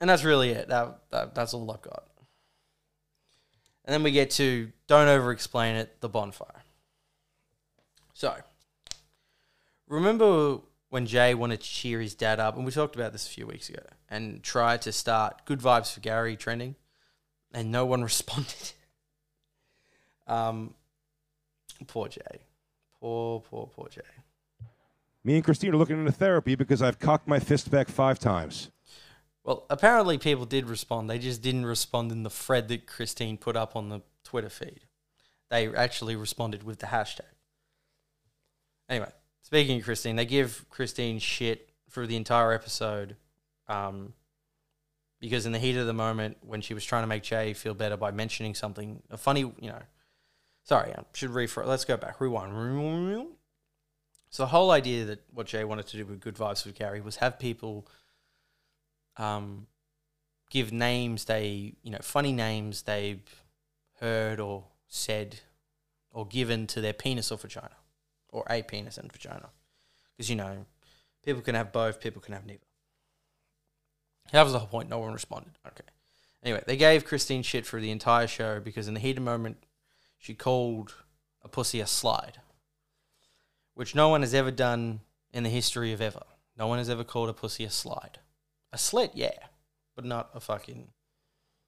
and 0.00 0.10
that's 0.10 0.24
really 0.24 0.50
it. 0.50 0.68
That, 0.68 0.98
that 1.10 1.34
that's 1.34 1.54
all 1.54 1.70
I've 1.70 1.82
got. 1.82 2.04
And 3.84 3.92
then 3.92 4.02
we 4.02 4.10
get 4.10 4.30
to 4.32 4.72
don't 4.86 5.08
over 5.08 5.30
explain 5.30 5.76
it, 5.76 6.00
the 6.00 6.08
bonfire. 6.08 6.62
So, 8.14 8.34
remember 9.86 10.60
when 10.88 11.06
Jay 11.06 11.34
wanted 11.34 11.60
to 11.60 11.68
cheer 11.68 12.00
his 12.00 12.14
dad 12.14 12.40
up, 12.40 12.56
and 12.56 12.64
we 12.64 12.70
talked 12.70 12.94
about 12.94 13.12
this 13.12 13.26
a 13.26 13.30
few 13.30 13.46
weeks 13.46 13.68
ago, 13.68 13.82
and 14.08 14.42
tried 14.42 14.80
to 14.82 14.92
start 14.92 15.44
good 15.44 15.58
vibes 15.58 15.92
for 15.92 16.00
Gary 16.00 16.36
trending, 16.36 16.76
and 17.52 17.70
no 17.70 17.84
one 17.84 18.02
responded. 18.04 18.72
um, 20.26 20.74
poor 21.86 22.08
Jay, 22.08 22.46
poor 23.04 23.40
poor 23.40 23.66
poor 23.66 23.86
Jay. 23.90 24.00
Me 25.24 25.34
and 25.34 25.44
Christine 25.44 25.74
are 25.74 25.76
looking 25.76 25.98
into 25.98 26.10
therapy 26.10 26.54
because 26.54 26.80
I've 26.80 26.98
cocked 26.98 27.28
my 27.28 27.38
fist 27.38 27.70
back 27.70 27.88
five 27.88 28.18
times. 28.18 28.70
Well, 29.44 29.66
apparently 29.68 30.16
people 30.16 30.46
did 30.46 30.66
respond. 30.70 31.10
They 31.10 31.18
just 31.18 31.42
didn't 31.42 31.66
respond 31.66 32.12
in 32.12 32.22
the 32.22 32.30
thread 32.30 32.68
that 32.68 32.86
Christine 32.86 33.36
put 33.36 33.56
up 33.56 33.76
on 33.76 33.90
the 33.90 34.00
Twitter 34.24 34.48
feed. 34.48 34.86
They 35.50 35.68
actually 35.74 36.16
responded 36.16 36.62
with 36.62 36.78
the 36.78 36.86
hashtag. 36.86 37.32
Anyway, 38.88 39.12
speaking 39.42 39.80
of 39.80 39.84
Christine, 39.84 40.16
they 40.16 40.24
give 40.24 40.64
Christine 40.70 41.18
shit 41.18 41.68
for 41.90 42.06
the 42.06 42.16
entire 42.16 42.52
episode 42.52 43.16
um, 43.68 44.14
because 45.20 45.44
in 45.44 45.52
the 45.52 45.58
heat 45.58 45.76
of 45.76 45.86
the 45.86 45.92
moment, 45.92 46.38
when 46.40 46.62
she 46.62 46.72
was 46.72 46.86
trying 46.86 47.02
to 47.02 47.06
make 47.06 47.22
Jay 47.22 47.52
feel 47.52 47.74
better 47.74 47.98
by 47.98 48.10
mentioning 48.12 48.54
something, 48.54 49.02
a 49.10 49.18
funny, 49.18 49.40
you 49.40 49.68
know, 49.68 49.82
sorry, 50.64 50.92
I 50.92 51.02
should 51.12 51.30
rephrase. 51.30 51.66
Let's 51.66 51.84
go 51.84 51.96
back. 51.96 52.20
Rewind. 52.20 53.28
So 54.30 54.42
the 54.42 54.48
whole 54.48 54.72
idea 54.72 55.04
that 55.04 55.22
what 55.32 55.46
Jay 55.46 55.62
wanted 55.62 55.86
to 55.86 55.96
do 55.96 56.06
with 56.06 56.20
Good 56.20 56.34
Vibes 56.34 56.66
with 56.66 56.74
Gary 56.74 57.00
was 57.00 57.16
have 57.16 57.38
people 57.38 57.86
um, 59.16 59.68
give 60.50 60.72
names 60.72 61.26
they, 61.26 61.74
you 61.82 61.90
know, 61.90 61.98
funny 62.02 62.32
names 62.32 62.82
they've 62.82 63.22
heard 64.00 64.40
or 64.40 64.64
said 64.88 65.40
or 66.10 66.26
given 66.26 66.66
to 66.68 66.80
their 66.80 66.92
penis 66.92 67.30
or 67.30 67.38
vagina, 67.38 67.76
or 68.28 68.44
a 68.48 68.62
penis 68.62 68.98
and 68.98 69.12
vagina, 69.12 69.50
because 70.16 70.30
you 70.30 70.36
know, 70.36 70.64
people 71.24 71.42
can 71.42 71.56
have 71.56 71.72
both, 71.72 72.00
people 72.00 72.22
can 72.22 72.34
have 72.34 72.46
neither. 72.46 72.60
That 74.32 74.44
was 74.44 74.52
the 74.52 74.60
whole 74.60 74.68
point. 74.68 74.88
No 74.88 75.00
one 75.00 75.12
responded. 75.12 75.52
Okay. 75.66 75.84
Anyway, 76.42 76.62
they 76.66 76.76
gave 76.76 77.04
Christine 77.04 77.42
shit 77.42 77.66
for 77.66 77.80
the 77.80 77.90
entire 77.90 78.26
show 78.26 78.60
because 78.60 78.88
in 78.88 78.94
the 78.94 79.00
heat 79.00 79.16
of 79.16 79.22
moment, 79.22 79.58
she 80.24 80.32
called 80.32 80.94
a 81.42 81.48
pussy 81.48 81.80
a 81.80 81.86
slide, 81.86 82.38
which 83.74 83.94
no 83.94 84.08
one 84.08 84.22
has 84.22 84.32
ever 84.32 84.50
done 84.50 85.00
in 85.34 85.42
the 85.42 85.50
history 85.50 85.92
of 85.92 86.00
ever. 86.00 86.22
No 86.56 86.66
one 86.66 86.78
has 86.78 86.88
ever 86.88 87.04
called 87.04 87.28
a 87.28 87.34
pussy 87.34 87.62
a 87.64 87.68
slide. 87.68 88.20
A 88.72 88.78
slit, 88.78 89.10
yeah, 89.12 89.36
but 89.94 90.06
not 90.06 90.30
a 90.32 90.40
fucking 90.40 90.88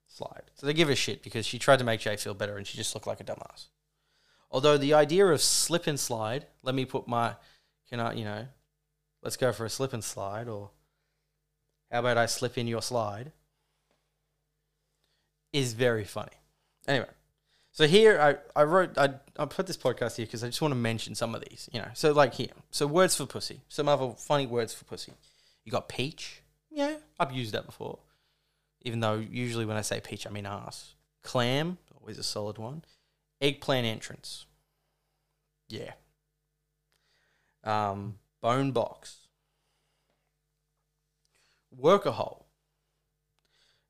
slide. 0.07 0.45
So 0.55 0.65
they 0.65 0.73
give 0.73 0.89
her 0.89 0.97
shit 0.97 1.23
because 1.23 1.45
she 1.45 1.59
tried 1.59 1.81
to 1.81 1.85
make 1.85 2.01
Jay 2.01 2.17
feel 2.17 2.33
better 2.33 2.57
and 2.57 2.67
she 2.67 2.79
just 2.79 2.95
looked 2.95 3.07
like 3.07 3.21
a 3.21 3.25
dumbass. 3.25 3.67
Although 4.51 4.79
the 4.79 4.95
idea 4.95 5.27
of 5.27 5.43
slip 5.43 5.87
and 5.87 6.01
slide, 6.01 6.47
let 6.63 6.75
me 6.75 6.87
put 6.87 7.07
my, 7.07 7.35
can 7.91 8.01
I, 8.01 8.15
you 8.15 8.25
know, 8.25 8.47
let's 9.23 9.37
go 9.37 9.53
for 9.53 9.67
a 9.67 9.71
slip 9.71 9.93
and 9.93 10.03
slide, 10.03 10.49
or 10.49 10.71
how 11.91 11.99
about 11.99 12.17
I 12.17 12.25
slip 12.25 12.57
in 12.57 12.67
your 12.67 12.81
slide, 12.81 13.33
is 15.53 15.75
very 15.75 16.05
funny. 16.05 16.33
Anyway, 16.89 17.11
so 17.77 17.87
here 17.87 18.19
I, 18.19 18.59
I 18.59 18.65
wrote, 18.65 18.97
I, 18.97 19.11
I 19.39 19.45
put 19.45 19.67
this 19.67 19.77
podcast 19.77 20.17
here 20.17 20.25
because 20.25 20.43
I 20.43 20.47
just 20.47 20.63
want 20.63 20.73
to 20.73 20.77
mention 20.77 21.15
some 21.15 21.35
of 21.35 21.45
these, 21.47 21.69
you 21.75 21.79
know. 21.79 21.89
So, 21.93 22.13
like 22.13 22.33
here, 22.33 22.49
so 22.71 22.87
words 22.87 23.15
for 23.15 23.27
pussy, 23.27 23.61
some 23.69 23.87
other 23.87 24.15
funny 24.17 24.47
words 24.47 24.73
for 24.73 24.87
pussy. 24.87 25.13
You 25.63 25.73
got 25.73 25.87
peach, 25.87 26.41
yeah, 26.71 26.95
I've 27.21 27.33
used 27.33 27.53
that 27.53 27.67
before. 27.67 27.99
Even 28.81 29.01
though 29.01 29.17
usually 29.17 29.67
when 29.67 29.77
I 29.77 29.83
say 29.83 30.01
peach, 30.01 30.27
I 30.27 30.31
mean 30.31 30.47
ass. 30.47 30.95
Clam, 31.23 31.77
always 32.01 32.17
a 32.17 32.23
solid 32.23 32.57
one. 32.57 32.83
Eggplant 33.43 33.87
entrance. 33.87 34.47
Yeah. 35.69 35.93
Um, 37.63 38.15
bone 38.41 38.71
box. 38.71 39.29
Work 41.77 42.07
a 42.07 42.13
hole. 42.13 42.46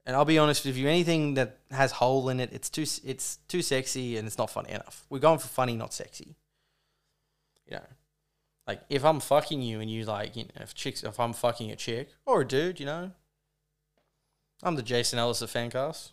And 0.07 0.15
I'll 0.15 0.25
be 0.25 0.39
honest 0.39 0.65
with 0.65 0.77
you, 0.77 0.89
anything 0.89 1.35
that 1.35 1.59
has 1.73 1.93
hole 1.93 2.29
in 2.29 2.39
it, 2.39 2.51
it's 2.53 2.71
too 2.71 2.87
it's 3.05 3.39
too 3.49 3.61
sexy 3.61 4.17
and 4.17 4.27
it's 4.27 4.39
not 4.39 4.51
funny 4.51 4.71
enough. 4.71 5.05
We're 5.11 5.19
going 5.19 5.41
for 5.41 5.49
funny, 5.49 5.75
not 5.75 5.93
sexy. 5.93 6.37
You 7.67 7.79
know, 7.79 7.87
like 8.69 8.83
if 8.89 9.05
I'm 9.05 9.19
fucking 9.19 9.61
you 9.63 9.81
and 9.81 9.91
you 9.91 10.05
like, 10.05 10.37
you 10.37 10.45
know, 10.45 10.63
if 10.63 10.75
chicks, 10.75 11.03
if 11.03 11.19
I'm 11.19 11.33
fucking 11.33 11.73
a 11.73 11.77
chick 11.77 12.11
or 12.25 12.43
a 12.43 12.47
dude, 12.47 12.79
you 12.79 12.87
know, 12.87 13.11
I'm 14.63 14.77
the 14.77 14.83
Jason 14.83 15.19
Ellis 15.19 15.43
of 15.43 15.51
Fancast, 15.53 16.13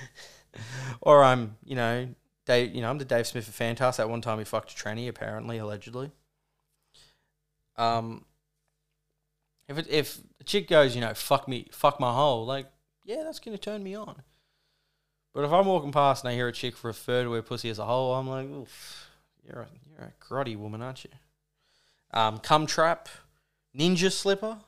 or 1.02 1.22
I'm, 1.22 1.56
you 1.62 1.76
know, 1.76 2.08
Dave, 2.46 2.74
you 2.74 2.82
know, 2.82 2.90
I'm 2.90 2.98
the 2.98 3.04
Dave 3.04 3.26
Smith 3.26 3.48
of 3.48 3.54
Fancast. 3.54 4.00
At 4.00 4.10
one 4.10 4.20
time, 4.20 4.38
he 4.38 4.44
fucked 4.44 4.72
a 4.72 4.74
tranny, 4.74 5.08
apparently, 5.08 5.58
allegedly. 5.58 6.10
Um, 7.76 8.24
if 9.68 9.78
it, 9.78 9.86
if 9.88 10.20
a 10.40 10.44
chick 10.44 10.68
goes, 10.68 10.94
you 10.94 11.00
know, 11.00 11.14
fuck 11.14 11.48
me, 11.48 11.68
fuck 11.70 12.00
my 12.00 12.12
hole, 12.12 12.44
like, 12.44 12.66
yeah, 13.04 13.22
that's 13.24 13.38
gonna 13.38 13.58
turn 13.58 13.82
me 13.82 13.94
on. 13.94 14.22
But 15.32 15.44
if 15.44 15.52
I'm 15.52 15.66
walking 15.66 15.92
past 15.92 16.24
and 16.24 16.30
I 16.30 16.34
hear 16.34 16.48
a 16.48 16.52
chick 16.52 16.82
refer 16.84 17.24
to 17.24 17.32
her 17.32 17.42
pussy 17.42 17.68
as 17.68 17.78
a 17.78 17.84
hole, 17.84 18.14
I'm 18.14 18.28
like, 18.28 18.48
oof, 18.48 19.10
you're 19.44 19.62
a, 19.62 19.68
you're 19.90 20.08
a 20.08 20.24
grotty 20.24 20.56
woman, 20.56 20.80
aren't 20.80 21.04
you? 21.04 21.10
Um, 22.12 22.38
cum 22.38 22.66
trap, 22.66 23.08
ninja 23.76 24.12
slipper, 24.12 24.58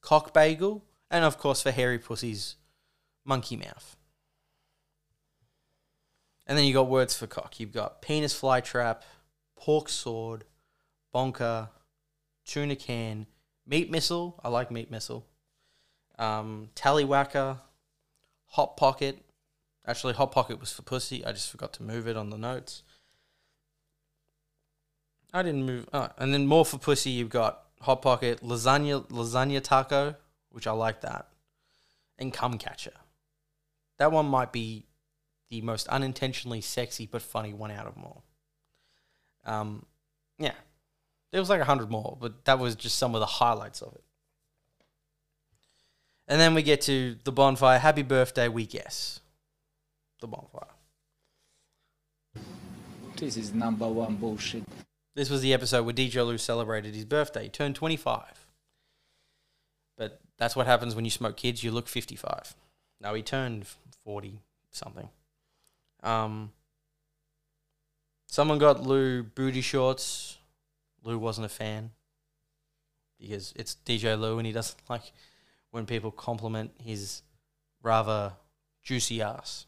cock 0.00 0.32
bagel, 0.32 0.82
and 1.10 1.24
of 1.24 1.36
course 1.38 1.62
for 1.62 1.70
hairy 1.70 1.98
pussies, 1.98 2.56
monkey 3.24 3.56
mouth. 3.56 3.96
And 6.46 6.58
then 6.58 6.64
you 6.64 6.72
got 6.72 6.88
words 6.88 7.16
for 7.16 7.26
cock. 7.26 7.60
You've 7.60 7.72
got 7.72 8.02
penis 8.02 8.34
fly 8.34 8.60
trap, 8.60 9.04
pork 9.56 9.88
sword, 9.88 10.44
bonker, 11.12 11.68
tuna 12.44 12.74
can, 12.74 13.26
meat 13.66 13.90
missile. 13.90 14.40
I 14.42 14.48
like 14.48 14.70
meat 14.70 14.90
missile. 14.90 15.26
Um, 16.18 16.68
tallywhacker, 16.74 17.58
hot 18.46 18.76
pocket. 18.76 19.24
Actually, 19.86 20.14
hot 20.14 20.32
pocket 20.32 20.60
was 20.60 20.72
for 20.72 20.82
pussy. 20.82 21.24
I 21.24 21.32
just 21.32 21.50
forgot 21.50 21.72
to 21.74 21.82
move 21.82 22.06
it 22.06 22.16
on 22.16 22.30
the 22.30 22.38
notes. 22.38 22.82
I 25.32 25.42
didn't 25.42 25.64
move. 25.64 25.88
Oh, 25.92 26.08
and 26.18 26.32
then 26.32 26.46
more 26.46 26.64
for 26.64 26.78
pussy. 26.78 27.10
You've 27.10 27.30
got 27.30 27.62
hot 27.80 28.02
pocket, 28.02 28.42
lasagna, 28.42 29.08
lasagna 29.08 29.62
taco, 29.62 30.14
which 30.50 30.66
I 30.66 30.72
like 30.72 31.00
that, 31.00 31.28
and 32.18 32.32
cum 32.32 32.58
catcher. 32.58 32.92
That 33.98 34.12
one 34.12 34.26
might 34.26 34.52
be 34.52 34.86
the 35.50 35.60
most 35.62 35.88
unintentionally 35.88 36.60
sexy 36.60 37.06
but 37.06 37.22
funny 37.22 37.52
one 37.52 37.70
out 37.70 37.86
of 37.86 37.94
them 37.94 38.04
all. 38.04 38.24
Um, 39.44 39.86
yeah, 40.38 40.54
there 41.30 41.40
was 41.40 41.50
like 41.50 41.60
a 41.60 41.64
hundred 41.64 41.90
more, 41.90 42.16
but 42.20 42.44
that 42.44 42.58
was 42.58 42.76
just 42.76 42.98
some 42.98 43.14
of 43.14 43.20
the 43.20 43.26
highlights 43.26 43.82
of 43.82 43.94
it. 43.94 44.04
And 46.28 46.40
then 46.40 46.54
we 46.54 46.62
get 46.62 46.80
to 46.82 47.16
the 47.24 47.32
bonfire. 47.32 47.78
Happy 47.78 48.02
birthday, 48.02 48.48
we 48.48 48.66
guess. 48.66 49.20
The 50.20 50.26
bonfire. 50.28 50.68
This 53.16 53.36
is 53.36 53.52
number 53.52 53.88
one 53.88 54.16
bullshit. 54.16 54.64
This 55.14 55.28
was 55.28 55.42
the 55.42 55.52
episode 55.52 55.84
where 55.84 55.94
DJ 55.94 56.26
Lou 56.26 56.38
celebrated 56.38 56.94
his 56.94 57.04
birthday. 57.04 57.44
He 57.44 57.48
turned 57.48 57.74
25. 57.74 58.46
But 59.98 60.20
that's 60.38 60.56
what 60.56 60.66
happens 60.66 60.94
when 60.94 61.04
you 61.04 61.10
smoke 61.10 61.36
kids. 61.36 61.62
You 61.62 61.70
look 61.70 61.86
55. 61.88 62.54
No, 63.02 63.14
he 63.14 63.22
turned 63.22 63.66
forty 64.04 64.38
something. 64.70 65.08
Um, 66.02 66.52
someone 68.28 68.58
got 68.58 68.82
Lou 68.82 69.24
booty 69.24 69.60
shorts. 69.60 70.38
Lou 71.02 71.18
wasn't 71.18 71.46
a 71.46 71.48
fan 71.48 71.90
because 73.18 73.52
it's 73.56 73.76
DJ 73.84 74.18
Lou 74.18 74.38
and 74.38 74.46
he 74.46 74.52
doesn't 74.52 74.78
like 74.88 75.12
when 75.72 75.86
people 75.86 76.12
compliment 76.12 76.70
his 76.78 77.22
rather 77.82 78.32
juicy 78.84 79.20
ass. 79.20 79.66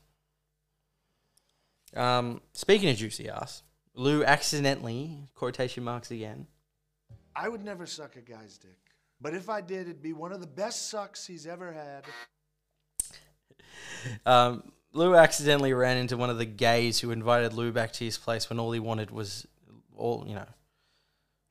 Um, 1.97 2.41
speaking 2.53 2.89
of 2.91 2.97
juicy 2.97 3.29
ass, 3.29 3.63
Lou 3.95 4.25
accidentally 4.25 5.29
quotation 5.35 5.83
marks 5.83 6.11
again. 6.11 6.47
I 7.35 7.49
would 7.49 7.65
never 7.65 7.87
suck 7.87 8.17
a 8.17 8.21
guy's 8.21 8.59
dick. 8.59 8.79
But 9.21 9.35
if 9.35 9.49
I 9.49 9.61
did, 9.61 9.83
it'd 9.83 10.03
be 10.03 10.13
one 10.13 10.33
of 10.33 10.41
the 10.41 10.47
best 10.47 10.91
sucks 10.91 11.27
he's 11.27 11.47
ever 11.47 11.73
had. 11.73 12.05
Um, 14.27 14.73
Lou 14.93 15.17
accidentally 15.17 15.73
ran 15.73 15.97
into 15.97 16.17
one 16.17 16.31
of 16.31 16.37
the 16.39 16.45
gays 16.45 17.01
who 17.01 17.11
invited 17.11 17.55
Lou 17.55 17.73
back 17.73 17.93
to 17.95 18.05
his 18.05 18.19
place 18.19 18.49
when 18.49 18.61
all 18.61 18.71
he 18.71 18.79
wanted 18.79 19.11
was 19.11 19.47
all 19.97 20.25
you 20.27 20.35
know. 20.35 20.47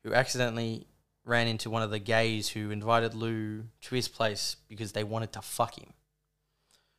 Who 0.04 0.14
accidentally 0.14 0.86
ran 1.24 1.46
into 1.46 1.70
one 1.70 1.82
of 1.82 1.90
the 1.90 1.98
gays 1.98 2.50
who 2.50 2.70
invited 2.70 3.14
Lou 3.14 3.64
to 3.82 3.94
his 3.94 4.08
place 4.08 4.56
because 4.68 4.92
they 4.92 5.04
wanted 5.04 5.32
to 5.32 5.42
fuck 5.42 5.78
him. 5.78 5.92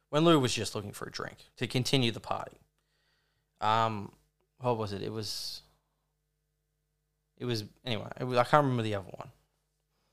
When 0.09 0.23
Lou 0.23 0.39
was 0.39 0.53
just 0.53 0.75
looking 0.75 0.93
for 0.93 1.07
a 1.07 1.11
drink 1.11 1.37
to 1.57 1.67
continue 1.67 2.11
the 2.11 2.19
party. 2.19 2.57
Um, 3.61 4.11
what 4.59 4.77
was 4.77 4.93
it? 4.93 5.01
It 5.01 5.11
was. 5.11 5.61
It 7.37 7.45
was 7.45 7.65
anyway. 7.85 8.07
It 8.19 8.23
was, 8.23 8.37
I 8.37 8.43
can't 8.43 8.63
remember 8.63 8.83
the 8.83 8.95
other 8.95 9.09
one, 9.09 9.29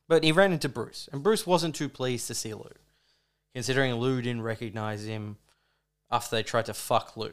but 0.08 0.24
he 0.24 0.32
ran 0.32 0.52
into 0.52 0.68
Bruce, 0.68 1.08
and 1.12 1.22
Bruce 1.22 1.46
wasn't 1.46 1.76
too 1.76 1.88
pleased 1.88 2.26
to 2.26 2.34
see 2.34 2.52
Lou, 2.52 2.70
considering 3.54 3.94
Lou 3.94 4.20
didn't 4.20 4.42
recognize 4.42 5.04
him 5.04 5.36
after 6.10 6.34
they 6.34 6.42
tried 6.42 6.66
to 6.66 6.74
fuck 6.74 7.16
Lou. 7.16 7.30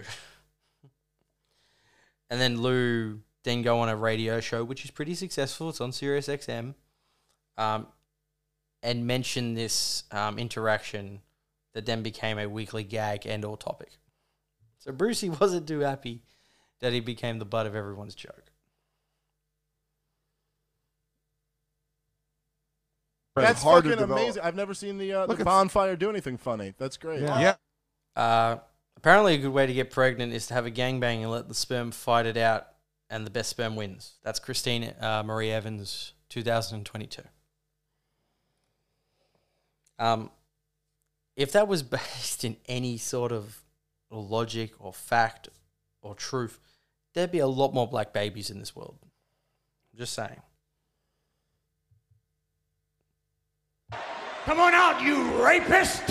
and 2.30 2.39
then 2.39 2.62
Lou 2.62 3.22
then 3.43 3.62
go 3.62 3.80
on 3.80 3.89
a 3.89 3.95
radio 3.95 4.39
show, 4.39 4.63
which 4.63 4.86
is 4.86 4.91
pretty 4.91 5.15
successful. 5.15 5.69
It's 5.69 5.82
on 5.82 5.91
Sirius 5.91 6.28
XM, 6.28 6.75
um, 7.58 7.88
and 8.84 9.06
mention 9.08 9.54
this 9.54 10.04
um, 10.12 10.38
interaction 10.38 11.21
that 11.73 11.86
then 11.86 12.04
became 12.04 12.38
a 12.38 12.47
weekly 12.47 12.84
gag 12.84 13.25
and 13.25 13.45
or 13.45 13.58
topic. 13.58 13.97
So 14.80 14.91
Brucey 14.91 15.30
wasn't 15.41 15.67
too 15.67 15.80
happy 15.80 16.23
that 16.80 16.93
he 16.93 16.99
became 16.99 17.39
the 17.39 17.45
butt 17.45 17.65
of 17.65 17.75
everyone's 17.75 18.15
joke. 18.15 18.52
That's 23.36 23.63
hard 23.63 23.84
to 23.86 23.91
fucking 23.91 24.02
develop. 24.02 24.21
amazing. 24.21 24.43
I've 24.43 24.56
never 24.56 24.73
seen 24.73 24.97
the, 24.97 25.13
uh, 25.13 25.25
the 25.28 25.43
bonfire 25.43 25.95
do 25.95 26.10
anything 26.10 26.38
funny. 26.38 26.73
That's 26.78 26.97
great. 26.97 27.21
Yeah. 27.21 27.56
Uh, 28.15 28.58
apparently, 28.97 29.36
a 29.36 29.38
good 29.38 29.54
way 29.54 29.65
to 29.65 29.73
get 29.73 29.91
pregnant 29.91 30.34
is 30.34 30.47
to 30.47 30.54
have 30.54 30.65
a 30.65 30.71
gangbang 30.71 31.21
and 31.21 31.32
let 31.32 31.47
the 31.47 31.54
sperm 31.54 31.91
fight 31.91 32.25
it 32.25 32.38
out, 32.38 32.67
and 33.10 33.26
the 33.26 33.32
best 33.32 33.50
sperm 33.50 33.76
wins. 33.76 34.13
That's 34.24 34.39
Christine 34.39 34.93
uh, 35.02 35.24
Marie 35.26 35.52
Evans, 35.52 36.13
2022. 36.30 37.22
Um, 39.98 40.30
if 41.36 41.52
that 41.52 41.67
was 41.67 41.84
based 41.84 42.43
in 42.43 42.58
any 42.67 42.98
sort 42.98 43.32
of 43.32 43.63
logic 44.12 44.74
or 44.80 44.93
fact 44.93 45.50
or 46.02 46.15
truth, 46.15 46.60
there'd 47.13 47.32
be 47.32 47.39
a 47.39 47.48
lot 47.48 47.74
more 47.74 47.88
black 47.88 48.13
babies 48.13 48.50
in 48.50 48.60
this 48.60 48.76
world. 48.76 48.98
I'm 49.02 50.00
Just 50.00 50.13
saying. 50.13 50.41
Come 54.45 54.60
on 54.60 54.74
out, 54.74 55.02
you 55.02 55.43
rapist! 55.43 56.04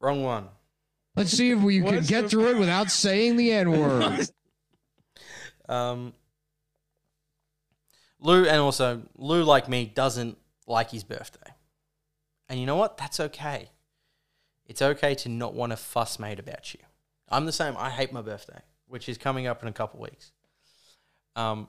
Wrong 0.00 0.22
one. 0.22 0.48
Let's 1.14 1.30
see 1.30 1.50
if 1.50 1.60
we 1.60 1.80
can 1.80 2.02
get 2.04 2.28
through 2.28 2.50
it 2.50 2.56
without 2.58 2.90
saying 2.90 3.36
the 3.36 3.52
N 3.52 3.70
word. 3.70 4.28
Um, 5.68 6.12
Lou, 8.22 8.46
and 8.46 8.60
also 8.60 9.02
Lou, 9.16 9.42
like 9.42 9.68
me, 9.68 9.84
doesn't 9.84 10.38
like 10.66 10.90
his 10.90 11.04
birthday. 11.04 11.52
And 12.48 12.60
you 12.60 12.66
know 12.66 12.76
what? 12.76 12.96
That's 12.96 13.18
okay. 13.18 13.70
It's 14.64 14.80
okay 14.80 15.14
to 15.16 15.28
not 15.28 15.54
want 15.54 15.72
a 15.72 15.76
fuss 15.76 16.18
made 16.18 16.38
about 16.38 16.72
you. 16.72 16.80
I'm 17.28 17.46
the 17.46 17.52
same. 17.52 17.76
I 17.76 17.90
hate 17.90 18.12
my 18.12 18.22
birthday, 18.22 18.60
which 18.86 19.08
is 19.08 19.18
coming 19.18 19.46
up 19.46 19.62
in 19.62 19.68
a 19.68 19.72
couple 19.72 20.00
weeks. 20.00 20.32
Um, 21.34 21.68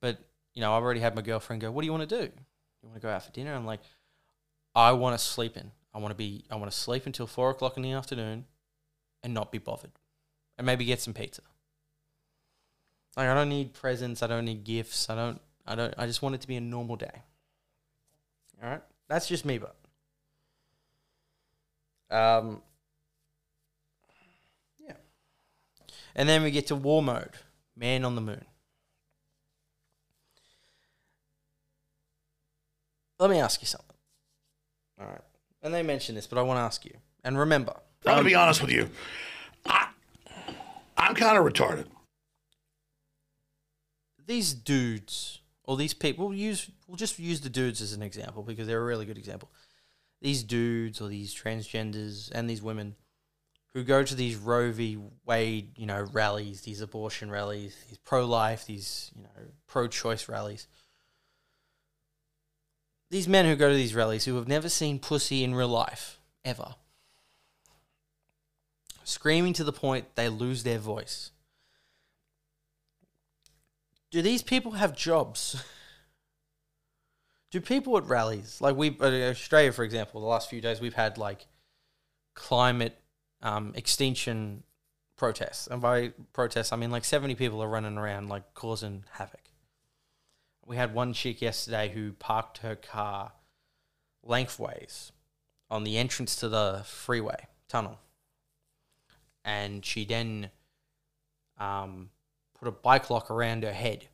but 0.00 0.18
you 0.54 0.62
know, 0.62 0.72
I've 0.72 0.82
already 0.82 1.00
had 1.00 1.14
my 1.14 1.22
girlfriend 1.22 1.60
go, 1.60 1.70
"What 1.70 1.82
do 1.82 1.86
you 1.86 1.92
want 1.92 2.08
to 2.08 2.20
do? 2.22 2.32
You 2.82 2.88
want 2.88 2.94
to 2.94 3.00
go 3.00 3.10
out 3.10 3.24
for 3.24 3.32
dinner?" 3.32 3.54
I'm 3.54 3.66
like, 3.66 3.80
"I 4.74 4.92
want 4.92 5.18
to 5.18 5.24
sleep 5.24 5.56
in. 5.56 5.72
I 5.92 5.98
want 5.98 6.12
to 6.12 6.16
be. 6.16 6.44
I 6.50 6.56
want 6.56 6.70
to 6.70 6.76
sleep 6.76 7.04
until 7.04 7.26
four 7.26 7.50
o'clock 7.50 7.76
in 7.76 7.82
the 7.82 7.92
afternoon, 7.92 8.46
and 9.22 9.34
not 9.34 9.52
be 9.52 9.58
bothered, 9.58 9.92
and 10.56 10.66
maybe 10.66 10.84
get 10.86 11.02
some 11.02 11.12
pizza." 11.12 11.42
Like 13.16 13.28
I 13.28 13.34
don't 13.34 13.48
need 13.48 13.74
presents. 13.74 14.22
I 14.22 14.26
don't 14.26 14.44
need 14.44 14.64
gifts. 14.64 15.10
I 15.10 15.16
don't. 15.16 15.40
I 15.66 15.74
don't. 15.74 15.94
I 15.98 16.06
just 16.06 16.22
want 16.22 16.34
it 16.34 16.40
to 16.42 16.48
be 16.48 16.56
a 16.56 16.60
normal 16.60 16.96
day. 16.96 17.22
All 18.62 18.70
right, 18.70 18.82
that's 19.08 19.28
just 19.28 19.44
me, 19.44 19.58
but. 19.58 19.76
Um. 22.10 22.62
Yeah. 24.78 24.92
And 26.14 26.28
then 26.28 26.42
we 26.42 26.50
get 26.50 26.68
to 26.68 26.76
war 26.76 27.02
mode. 27.02 27.30
Man 27.76 28.04
on 28.04 28.14
the 28.14 28.22
moon. 28.22 28.44
Let 33.18 33.30
me 33.30 33.38
ask 33.38 33.60
you 33.60 33.66
something. 33.66 33.96
All 35.00 35.06
right. 35.06 35.20
And 35.62 35.74
they 35.74 35.82
mentioned 35.82 36.16
this, 36.16 36.26
but 36.26 36.38
I 36.38 36.42
want 36.42 36.58
to 36.58 36.62
ask 36.62 36.84
you. 36.84 36.96
And 37.24 37.38
remember, 37.38 37.74
I'm 38.06 38.16
gonna 38.16 38.24
be 38.24 38.34
honest 38.34 38.60
with 38.62 38.70
you. 38.70 38.88
I, 39.66 39.88
I'm 40.96 41.14
kind 41.14 41.36
of 41.36 41.44
retarded. 41.44 41.86
these 44.26 44.54
dudes 44.54 45.40
or 45.66 45.76
these 45.76 45.94
people 45.94 46.28
we'll 46.28 46.38
use 46.38 46.70
we'll 46.86 46.96
just 46.96 47.18
use 47.18 47.40
the 47.40 47.50
dudes 47.50 47.80
as 47.80 47.92
an 47.92 48.02
example 48.02 48.42
because 48.42 48.66
they're 48.66 48.82
a 48.82 48.84
really 48.84 49.06
good 49.06 49.18
example 49.18 49.50
these 50.20 50.42
dudes 50.42 51.00
or 51.00 51.08
these 51.08 51.34
transgenders 51.34 52.30
and 52.32 52.48
these 52.48 52.62
women 52.62 52.94
who 53.76 53.84
go 53.84 54.02
to 54.02 54.14
these 54.14 54.36
Roe 54.36 54.72
v. 54.72 54.96
Wade, 55.26 55.78
you 55.78 55.84
know, 55.84 56.08
rallies, 56.10 56.62
these 56.62 56.80
abortion 56.80 57.30
rallies, 57.30 57.76
these 57.90 57.98
pro-life, 57.98 58.64
these 58.64 59.10
you 59.14 59.22
know, 59.22 59.28
pro-choice 59.66 60.30
rallies. 60.30 60.66
These 63.10 63.28
men 63.28 63.44
who 63.44 63.54
go 63.54 63.68
to 63.68 63.74
these 63.74 63.94
rallies 63.94 64.24
who 64.24 64.36
have 64.36 64.48
never 64.48 64.70
seen 64.70 64.98
pussy 64.98 65.44
in 65.44 65.54
real 65.54 65.68
life 65.68 66.18
ever, 66.42 66.76
screaming 69.04 69.52
to 69.52 69.64
the 69.64 69.74
point 69.74 70.06
they 70.14 70.30
lose 70.30 70.62
their 70.62 70.78
voice 70.78 71.32
do 74.16 74.22
these 74.22 74.42
people 74.42 74.72
have 74.72 74.96
jobs? 74.96 75.62
Do 77.50 77.60
people 77.60 77.98
at 77.98 78.04
rallies, 78.04 78.62
like 78.62 78.74
we, 78.74 78.96
uh, 78.98 79.04
Australia, 79.04 79.72
for 79.72 79.84
example, 79.84 80.22
the 80.22 80.26
last 80.26 80.48
few 80.48 80.62
days 80.62 80.80
we've 80.80 80.94
had 80.94 81.18
like 81.18 81.44
climate 82.34 82.98
um, 83.42 83.74
extinction 83.76 84.62
protests. 85.18 85.66
And 85.66 85.82
by 85.82 86.14
protests, 86.32 86.72
I 86.72 86.76
mean 86.76 86.90
like 86.90 87.04
70 87.04 87.34
people 87.34 87.62
are 87.62 87.68
running 87.68 87.98
around 87.98 88.30
like 88.30 88.54
causing 88.54 89.04
havoc. 89.10 89.50
We 90.64 90.76
had 90.76 90.94
one 90.94 91.12
chick 91.12 91.42
yesterday 91.42 91.90
who 91.90 92.12
parked 92.12 92.58
her 92.58 92.74
car 92.74 93.32
lengthways 94.22 95.12
on 95.68 95.84
the 95.84 95.98
entrance 95.98 96.36
to 96.36 96.48
the 96.48 96.80
freeway 96.86 97.48
tunnel. 97.68 98.00
And 99.44 99.84
she 99.84 100.06
then 100.06 100.48
um, 101.58 102.08
put 102.58 102.68
a 102.68 102.72
bike 102.72 103.10
lock 103.10 103.30
around 103.30 103.62
her 103.62 103.72
head. 103.72 104.08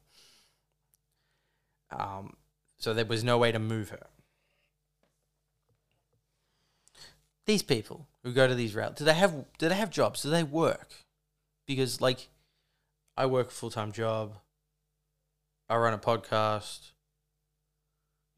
Um, 1.90 2.34
so 2.78 2.94
there 2.94 3.04
was 3.04 3.22
no 3.22 3.38
way 3.38 3.52
to 3.52 3.58
move 3.58 3.90
her. 3.90 4.06
These 7.46 7.62
people 7.62 8.08
who 8.22 8.32
go 8.32 8.46
to 8.46 8.54
these 8.54 8.74
routes, 8.74 8.98
do 8.98 9.04
they 9.04 9.14
have 9.14 9.44
do 9.58 9.68
they 9.68 9.74
have 9.74 9.90
jobs? 9.90 10.22
Do 10.22 10.30
they 10.30 10.44
work? 10.44 10.92
Because 11.66 12.00
like, 12.00 12.28
I 13.16 13.26
work 13.26 13.48
a 13.48 13.52
full 13.52 13.70
time 13.70 13.92
job. 13.92 14.36
I 15.68 15.76
run 15.76 15.94
a 15.94 15.98
podcast. 15.98 16.90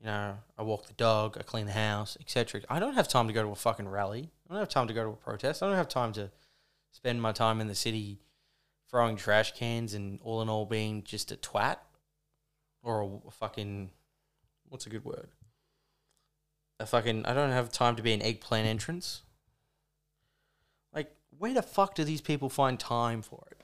You 0.00 0.06
know, 0.06 0.38
I 0.58 0.62
walk 0.62 0.86
the 0.86 0.94
dog. 0.94 1.36
I 1.38 1.42
clean 1.42 1.66
the 1.66 1.72
house, 1.72 2.16
etc. 2.20 2.62
I 2.68 2.78
don't 2.78 2.94
have 2.94 3.08
time 3.08 3.26
to 3.26 3.32
go 3.32 3.42
to 3.42 3.50
a 3.50 3.54
fucking 3.54 3.88
rally. 3.88 4.30
I 4.48 4.52
don't 4.52 4.60
have 4.60 4.68
time 4.68 4.88
to 4.88 4.94
go 4.94 5.04
to 5.04 5.10
a 5.10 5.16
protest. 5.16 5.62
I 5.62 5.66
don't 5.66 5.76
have 5.76 5.88
time 5.88 6.12
to 6.14 6.30
spend 6.90 7.20
my 7.20 7.32
time 7.32 7.60
in 7.60 7.66
the 7.66 7.74
city 7.74 8.20
throwing 8.94 9.16
trash 9.16 9.52
cans 9.54 9.92
and 9.92 10.20
all 10.22 10.40
in 10.40 10.48
all 10.48 10.64
being 10.64 11.02
just 11.02 11.32
a 11.32 11.36
twat 11.36 11.78
or 12.84 13.20
a, 13.26 13.30
fucking 13.32 13.90
what's 14.68 14.86
a 14.86 14.88
good 14.88 15.04
word? 15.04 15.30
A 16.78 16.86
fucking 16.86 17.26
I 17.26 17.34
don't 17.34 17.50
have 17.50 17.72
time 17.72 17.96
to 17.96 18.04
be 18.04 18.12
an 18.12 18.22
eggplant 18.22 18.68
entrance. 18.68 19.22
Like 20.94 21.12
where 21.36 21.52
the 21.52 21.60
fuck 21.60 21.96
do 21.96 22.04
these 22.04 22.20
people 22.20 22.48
find 22.48 22.78
time 22.78 23.20
for 23.20 23.44
it? 23.50 23.58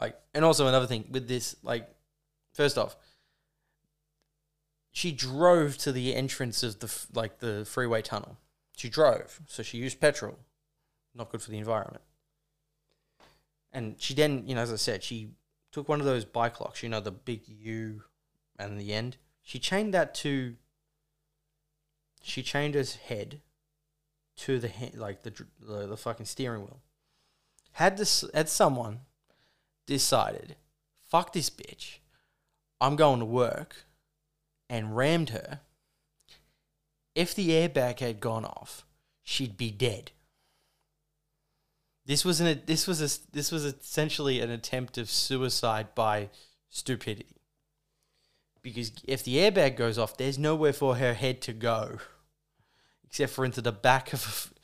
Like 0.00 0.18
and 0.34 0.44
also 0.44 0.66
another 0.66 0.88
thing 0.88 1.04
with 1.08 1.28
this 1.28 1.54
like 1.62 1.88
first 2.52 2.76
off 2.76 2.96
she 4.90 5.12
drove 5.12 5.78
to 5.78 5.92
the 5.92 6.16
entrance 6.16 6.64
of 6.64 6.80
the 6.80 6.92
like 7.12 7.38
the 7.38 7.64
freeway 7.64 8.02
tunnel. 8.02 8.38
she 8.76 8.88
drove, 8.88 9.40
so 9.46 9.62
she 9.62 9.78
used 9.78 10.00
petrol. 10.00 10.36
Not 11.14 11.30
good 11.30 11.42
for 11.42 11.52
the 11.52 11.58
environment. 11.58 12.02
And 13.74 13.96
she 13.98 14.14
then, 14.14 14.44
you 14.46 14.54
know, 14.54 14.62
as 14.62 14.72
I 14.72 14.76
said, 14.76 15.02
she 15.02 15.30
took 15.72 15.88
one 15.88 15.98
of 15.98 16.06
those 16.06 16.24
bike 16.24 16.60
locks, 16.60 16.82
you 16.82 16.88
know, 16.88 17.00
the 17.00 17.10
big 17.10 17.42
U 17.48 18.04
and 18.56 18.80
the 18.80 18.92
end. 18.94 19.16
She 19.42 19.58
chained 19.58 19.92
that 19.92 20.14
to. 20.16 20.54
She 22.22 22.42
chained 22.42 22.74
his 22.74 22.94
head 22.94 23.40
to 24.36 24.58
the 24.60 24.68
he- 24.68 24.96
like 24.96 25.24
the, 25.24 25.32
the 25.60 25.88
the 25.88 25.96
fucking 25.96 26.26
steering 26.26 26.60
wheel. 26.60 26.80
Had 27.72 27.96
this 27.98 28.24
had 28.32 28.48
someone 28.48 29.00
decided, 29.86 30.54
fuck 31.02 31.32
this 31.32 31.50
bitch, 31.50 31.98
I'm 32.80 32.94
going 32.94 33.18
to 33.18 33.26
work, 33.26 33.84
and 34.70 34.96
rammed 34.96 35.30
her. 35.30 35.60
If 37.16 37.34
the 37.34 37.50
airbag 37.50 37.98
had 37.98 38.20
gone 38.20 38.44
off, 38.44 38.86
she'd 39.24 39.56
be 39.56 39.70
dead. 39.70 40.12
This 42.06 42.24
was 42.24 42.40
an 42.40 42.62
this 42.66 42.86
was 42.86 43.00
a 43.00 43.32
this 43.32 43.50
was 43.50 43.64
essentially 43.64 44.40
an 44.40 44.50
attempt 44.50 44.98
of 44.98 45.08
suicide 45.10 45.94
by 45.94 46.28
stupidity. 46.68 47.36
Because 48.62 48.92
if 49.06 49.22
the 49.22 49.36
airbag 49.36 49.76
goes 49.76 49.98
off, 49.98 50.16
there's 50.16 50.38
nowhere 50.38 50.72
for 50.72 50.96
her 50.96 51.12
head 51.14 51.42
to 51.42 51.52
go, 51.52 51.98
except 53.04 53.32
for 53.32 53.44
into 53.44 53.60
the 53.60 53.72
back 53.72 54.12
of, 54.14 54.54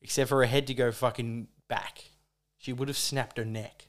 except 0.00 0.30
for 0.30 0.38
her 0.38 0.46
head 0.46 0.66
to 0.66 0.74
go 0.74 0.90
fucking 0.90 1.48
back. 1.68 2.04
She 2.56 2.72
would 2.72 2.88
have 2.88 2.96
snapped 2.96 3.36
her 3.36 3.44
neck. 3.44 3.86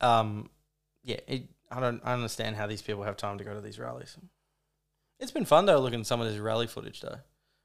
Um, 0.00 0.50
yeah, 1.04 1.20
it, 1.26 1.48
I 1.70 1.80
don't 1.80 2.00
I 2.04 2.12
understand 2.12 2.56
how 2.56 2.66
these 2.66 2.82
people 2.82 3.04
have 3.04 3.16
time 3.16 3.38
to 3.38 3.44
go 3.44 3.54
to 3.54 3.60
these 3.60 3.78
rallies. 3.78 4.16
It's 5.20 5.32
been 5.32 5.44
fun 5.44 5.66
though 5.66 5.78
looking 5.78 6.00
at 6.00 6.06
some 6.06 6.20
of 6.20 6.28
this 6.28 6.38
rally 6.38 6.66
footage 6.66 7.00
though. 7.00 7.18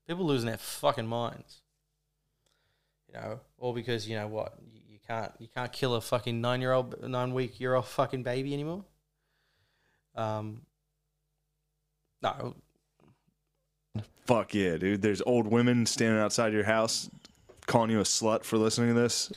People 0.07 0.25
losing 0.25 0.47
their 0.47 0.57
fucking 0.57 1.07
minds. 1.07 1.62
You 3.13 3.19
know, 3.19 3.39
all 3.59 3.73
because 3.73 4.07
you 4.07 4.15
know 4.15 4.27
what 4.27 4.53
you, 4.73 4.81
you 4.87 4.99
can't 5.07 5.31
you 5.39 5.47
can't 5.47 5.71
kill 5.71 5.95
a 5.95 6.01
fucking 6.01 6.41
nine 6.41 6.61
year 6.61 6.73
old 6.73 7.07
nine 7.07 7.33
week 7.33 7.59
year 7.59 7.75
old 7.75 7.85
fucking 7.85 8.23
baby 8.23 8.53
anymore. 8.53 8.85
Um, 10.15 10.61
no, 12.21 12.55
Fuck 14.25 14.53
yeah, 14.53 14.77
dude. 14.77 15.01
There's 15.01 15.21
old 15.25 15.47
women 15.47 15.85
standing 15.85 16.19
outside 16.19 16.53
your 16.53 16.63
house 16.63 17.09
calling 17.65 17.91
you 17.91 17.99
a 17.99 18.03
slut 18.03 18.43
for 18.43 18.57
listening 18.57 18.95
to 18.95 19.01
this. 19.01 19.31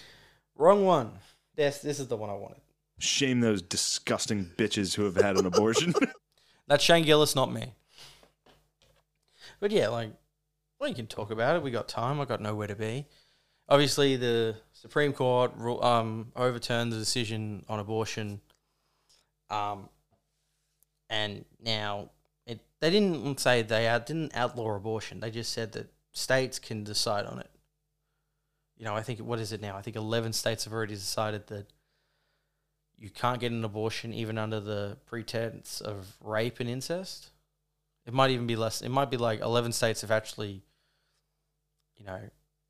wrong 0.57 0.85
one. 0.85 1.13
This 1.57 1.79
this 1.79 1.99
is 1.99 2.07
the 2.07 2.17
one 2.17 2.31
I 2.31 2.35
wanted. 2.35 2.61
Shame 2.99 3.41
those 3.41 3.63
disgusting 3.63 4.51
bitches 4.57 4.95
who 4.95 5.05
have 5.05 5.17
had 5.17 5.37
an 5.37 5.47
abortion. 5.47 5.93
That's 6.69 6.83
Shane 6.83 7.05
Gillis, 7.05 7.35
not 7.35 7.53
me. 7.53 7.75
But 9.61 9.71
yeah, 9.71 9.89
like, 9.89 10.11
well, 10.79 10.89
you 10.89 10.95
can 10.95 11.07
talk 11.07 11.31
about 11.31 11.57
it. 11.57 11.63
We 11.63 11.71
got 11.71 11.89
time. 11.89 12.21
I 12.21 12.25
got 12.25 12.41
nowhere 12.41 12.67
to 12.67 12.75
be. 12.75 13.07
Obviously, 13.69 14.17
the 14.17 14.57
Supreme 14.73 15.13
Court 15.13 15.53
um, 15.83 16.31
overturned 16.37 16.93
the 16.93 16.99
decision 16.99 17.65
on 17.69 17.81
abortion. 17.81 18.41
Um, 19.51 19.89
and 21.11 21.45
now 21.61 22.11
it 22.47 22.61
they 22.81 22.91
didn't 22.91 23.39
say 23.41 23.63
they 23.63 23.87
out, 23.87 24.07
didn't 24.07 24.37
outlaw 24.37 24.75
abortion. 24.75 25.21
They 25.21 25.31
just 25.31 25.53
said 25.53 25.73
that 25.73 25.93
states 26.13 26.59
can 26.59 26.85
decide 26.85 27.27
on 27.27 27.39
it. 27.39 27.51
You 28.77 28.85
know, 28.85 28.95
I 28.95 29.03
think 29.03 29.21
what 29.21 29.39
is 29.39 29.53
it 29.53 29.61
now? 29.61 29.77
I 29.77 29.83
think 29.83 29.97
eleven 29.97 30.33
states 30.33 30.65
have 30.65 30.73
already 30.73 30.95
decided 30.95 31.47
that 31.49 31.67
you 32.99 33.11
can't 33.11 33.41
get 33.41 33.53
an 33.53 33.65
abortion 33.65 34.13
even 34.15 34.39
under 34.39 34.61
the 34.61 34.97
pretense 35.07 35.81
of 35.81 36.17
rape 36.21 36.61
and 36.61 36.69
incest. 36.69 37.31
It 38.07 38.15
might 38.15 38.31
even 38.31 38.47
be 38.47 38.57
less. 38.57 38.83
It 38.83 38.91
might 38.91 39.11
be 39.11 39.17
like 39.17 39.41
eleven 39.41 39.73
states 39.73 40.03
have 40.03 40.11
actually, 40.11 40.63
you 41.97 42.05
know, 42.05 42.21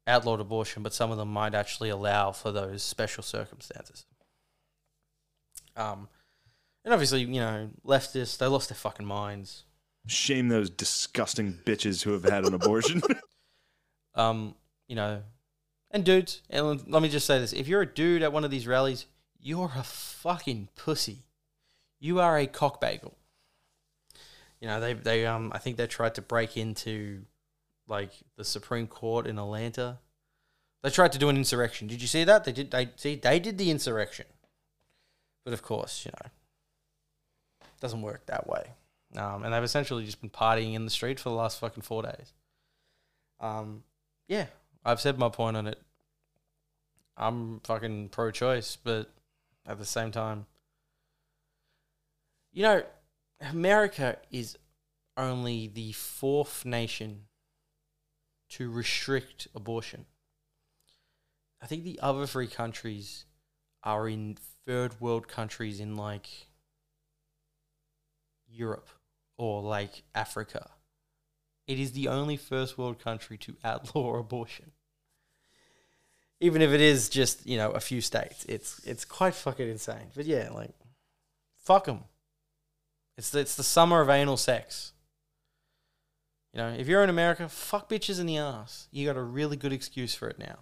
outlawed 0.06 0.40
abortion, 0.40 0.82
but 0.82 0.94
some 0.94 1.10
of 1.10 1.18
them 1.18 1.32
might 1.32 1.54
actually 1.54 1.88
allow 1.88 2.32
for 2.32 2.52
those 2.52 2.82
special 2.82 3.22
circumstances. 3.22 4.06
Um, 5.76 6.08
and 6.84 6.94
obviously, 6.94 7.22
you 7.22 7.40
know, 7.40 7.70
leftists 7.84 8.38
they 8.38 8.46
lost 8.46 8.68
their 8.68 8.76
fucking 8.76 9.06
minds. 9.06 9.64
Shame 10.06 10.48
those 10.48 10.70
disgusting 10.70 11.58
bitches 11.64 12.04
who 12.04 12.12
have 12.12 12.24
had 12.24 12.44
an 12.44 12.54
abortion. 12.54 13.02
Um, 14.16 14.54
you 14.88 14.96
know, 14.96 15.20
and 15.90 16.02
dudes, 16.02 16.40
and 16.48 16.90
let 16.90 17.02
me 17.02 17.10
just 17.10 17.26
say 17.26 17.38
this: 17.38 17.52
if 17.52 17.68
you're 17.68 17.82
a 17.82 17.86
dude 17.86 18.22
at 18.22 18.32
one 18.32 18.44
of 18.44 18.50
these 18.50 18.66
rallies, 18.66 19.04
you're 19.38 19.72
a 19.76 19.82
fucking 19.82 20.70
pussy. 20.74 21.26
You 22.00 22.18
are 22.20 22.38
a 22.38 22.46
cockbagel. 22.46 23.12
You 24.60 24.68
know, 24.68 24.80
they 24.80 24.94
they 24.94 25.26
um 25.26 25.52
I 25.54 25.58
think 25.58 25.76
they 25.76 25.86
tried 25.86 26.14
to 26.14 26.22
break 26.22 26.56
into 26.56 27.24
like 27.88 28.10
the 28.36 28.44
Supreme 28.44 28.86
Court 28.86 29.26
in 29.26 29.38
Atlanta. 29.38 29.98
They 30.82 30.90
tried 30.90 31.12
to 31.12 31.18
do 31.18 31.28
an 31.28 31.36
insurrection. 31.36 31.86
Did 31.86 32.02
you 32.02 32.08
see 32.08 32.24
that? 32.24 32.44
They 32.44 32.52
did 32.52 32.70
they 32.70 32.90
see 32.96 33.16
they 33.16 33.38
did 33.38 33.58
the 33.58 33.70
insurrection. 33.70 34.26
But 35.44 35.54
of 35.54 35.62
course, 35.62 36.04
you 36.04 36.12
know, 36.12 36.30
it 37.62 37.80
doesn't 37.80 38.02
work 38.02 38.26
that 38.26 38.48
way. 38.48 38.70
Um, 39.16 39.44
and 39.44 39.54
they've 39.54 39.62
essentially 39.62 40.04
just 40.04 40.20
been 40.20 40.30
partying 40.30 40.74
in 40.74 40.84
the 40.84 40.90
street 40.90 41.20
for 41.20 41.30
the 41.30 41.36
last 41.36 41.60
fucking 41.60 41.82
four 41.82 42.02
days. 42.02 42.32
Um, 43.40 43.84
yeah, 44.28 44.46
I've 44.84 45.00
said 45.00 45.18
my 45.18 45.28
point 45.28 45.56
on 45.56 45.66
it. 45.66 45.80
I'm 47.16 47.60
fucking 47.60 48.10
pro 48.10 48.30
choice, 48.30 48.76
but 48.76 49.10
at 49.66 49.78
the 49.78 49.84
same 49.84 50.10
time, 50.10 50.46
you 52.52 52.62
know, 52.62 52.82
America 53.40 54.18
is 54.30 54.58
only 55.16 55.68
the 55.68 55.92
fourth 55.92 56.64
nation 56.64 57.22
to 58.50 58.70
restrict 58.70 59.48
abortion. 59.54 60.06
I 61.60 61.66
think 61.66 61.84
the 61.84 61.98
other 62.00 62.26
three 62.26 62.46
countries 62.46 63.24
are 63.82 64.08
in 64.08 64.36
third 64.64 65.00
world 65.00 65.28
countries 65.28 65.80
in 65.80 65.96
like 65.96 66.28
Europe 68.48 68.88
or 69.38 69.62
like 69.62 70.02
Africa. 70.14 70.70
It 71.66 71.78
is 71.78 71.92
the 71.92 72.08
only 72.08 72.36
first 72.36 72.78
world 72.78 72.98
country 72.98 73.36
to 73.38 73.56
outlaw 73.64 74.16
abortion. 74.18 74.72
Even 76.40 76.60
if 76.60 76.70
it 76.70 76.80
is 76.80 77.08
just, 77.08 77.46
you 77.46 77.56
know, 77.56 77.70
a 77.70 77.80
few 77.80 78.00
states. 78.00 78.44
It's 78.46 78.80
it's 78.84 79.04
quite 79.04 79.34
fucking 79.34 79.68
insane. 79.68 80.10
But 80.14 80.26
yeah, 80.26 80.50
like 80.52 80.74
fuck 81.64 81.86
them. 81.86 82.04
It's 83.16 83.34
it's 83.34 83.56
the 83.56 83.62
summer 83.62 84.02
of 84.02 84.10
anal 84.10 84.36
sex. 84.36 84.92
You 86.56 86.62
know, 86.62 86.68
if 86.70 86.88
you're 86.88 87.04
in 87.04 87.10
America, 87.10 87.50
fuck 87.50 87.86
bitches 87.86 88.18
in 88.18 88.24
the 88.24 88.38
ass. 88.38 88.88
You 88.90 89.04
got 89.04 89.18
a 89.18 89.22
really 89.22 89.58
good 89.58 89.74
excuse 89.74 90.14
for 90.14 90.26
it 90.26 90.38
now. 90.38 90.60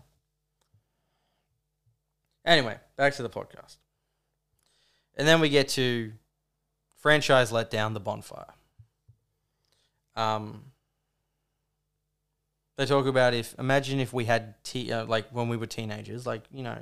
Anyway, 2.44 2.78
back 2.96 3.14
to 3.14 3.22
the 3.22 3.30
podcast. 3.30 3.76
And 5.14 5.28
then 5.28 5.38
we 5.38 5.48
get 5.50 5.68
to 5.68 6.10
franchise 6.98 7.52
let 7.52 7.70
down 7.70 7.94
the 7.94 8.00
bonfire. 8.00 8.54
Um, 10.16 10.64
they 12.76 12.86
talk 12.86 13.06
about 13.06 13.32
if 13.32 13.54
imagine 13.56 14.00
if 14.00 14.12
we 14.12 14.24
had 14.24 14.64
te- 14.64 14.90
uh, 14.90 15.06
like 15.06 15.28
when 15.30 15.48
we 15.48 15.56
were 15.56 15.66
teenagers, 15.66 16.26
like 16.26 16.42
you 16.52 16.64
know, 16.64 16.78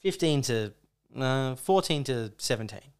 fifteen 0.00 0.40
to 0.42 0.72
uh, 1.14 1.56
fourteen 1.56 2.04
to 2.04 2.32
seventeen, 2.38 2.92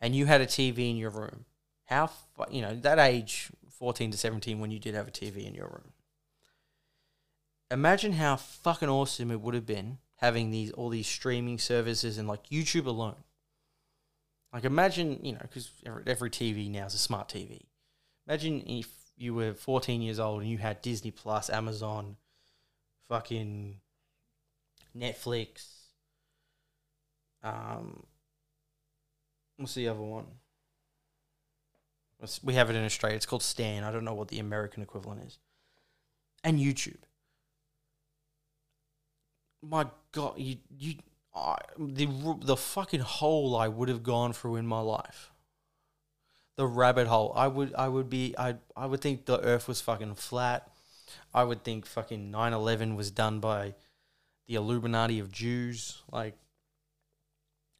and 0.00 0.12
you 0.12 0.26
had 0.26 0.40
a 0.40 0.46
TV 0.46 0.90
in 0.90 0.96
your 0.96 1.10
room. 1.10 1.44
How 1.84 2.10
you 2.50 2.62
know 2.62 2.74
that 2.74 2.98
age, 2.98 3.52
fourteen 3.78 4.10
to 4.10 4.18
seventeen, 4.18 4.60
when 4.60 4.70
you 4.70 4.78
did 4.78 4.94
have 4.94 5.08
a 5.08 5.12
TV 5.12 5.46
in 5.46 5.54
your 5.54 5.66
room. 5.66 5.92
Imagine 7.70 8.12
how 8.12 8.36
fucking 8.36 8.88
awesome 8.88 9.30
it 9.30 9.40
would 9.40 9.54
have 9.54 9.66
been 9.66 9.98
having 10.16 10.50
these 10.50 10.70
all 10.72 10.88
these 10.88 11.06
streaming 11.06 11.58
services 11.58 12.18
and 12.18 12.28
like 12.28 12.48
YouTube 12.48 12.86
alone. 12.86 13.16
Like 14.52 14.64
imagine 14.64 15.20
you 15.22 15.32
know 15.32 15.40
because 15.42 15.70
every, 15.84 16.02
every 16.06 16.30
TV 16.30 16.70
now 16.70 16.86
is 16.86 16.94
a 16.94 16.98
smart 16.98 17.28
TV. 17.28 17.62
Imagine 18.26 18.62
if 18.66 18.88
you 19.16 19.34
were 19.34 19.54
14 19.54 20.00
years 20.00 20.18
old 20.18 20.42
and 20.42 20.50
you 20.50 20.58
had 20.58 20.80
Disney 20.82 21.10
Plus, 21.10 21.50
Amazon, 21.50 22.16
fucking 23.08 23.80
Netflix. 24.96 25.66
Um, 27.42 28.04
what's 29.56 29.74
the 29.74 29.88
other 29.88 30.00
one? 30.00 30.26
We 32.42 32.54
have 32.54 32.68
it 32.70 32.76
in 32.76 32.84
Australia. 32.84 33.16
It's 33.16 33.26
called 33.26 33.42
Stan. 33.42 33.84
I 33.84 33.92
don't 33.92 34.04
know 34.04 34.14
what 34.14 34.28
the 34.28 34.40
American 34.40 34.82
equivalent 34.82 35.22
is. 35.24 35.38
And 36.42 36.58
YouTube. 36.58 36.98
My 39.62 39.86
God, 40.12 40.34
you 40.36 40.56
you 40.76 40.94
I, 41.34 41.56
the 41.78 42.08
the 42.40 42.56
fucking 42.56 43.00
hole 43.00 43.56
I 43.56 43.68
would 43.68 43.88
have 43.88 44.02
gone 44.02 44.32
through 44.32 44.56
in 44.56 44.66
my 44.66 44.80
life 44.80 45.32
the 46.58 46.66
rabbit 46.66 47.06
hole. 47.06 47.32
I 47.36 47.46
would 47.46 47.72
I 47.76 47.88
would 47.88 48.10
be 48.10 48.34
I 48.36 48.56
I 48.76 48.86
would 48.86 49.00
think 49.00 49.24
the 49.24 49.40
earth 49.40 49.68
was 49.68 49.80
fucking 49.80 50.16
flat. 50.16 50.68
I 51.32 51.44
would 51.44 51.62
think 51.62 51.86
fucking 51.86 52.32
9/11 52.32 52.96
was 52.96 53.12
done 53.12 53.38
by 53.38 53.74
the 54.48 54.56
Illuminati 54.56 55.20
of 55.20 55.30
Jews 55.30 56.02
like 56.10 56.34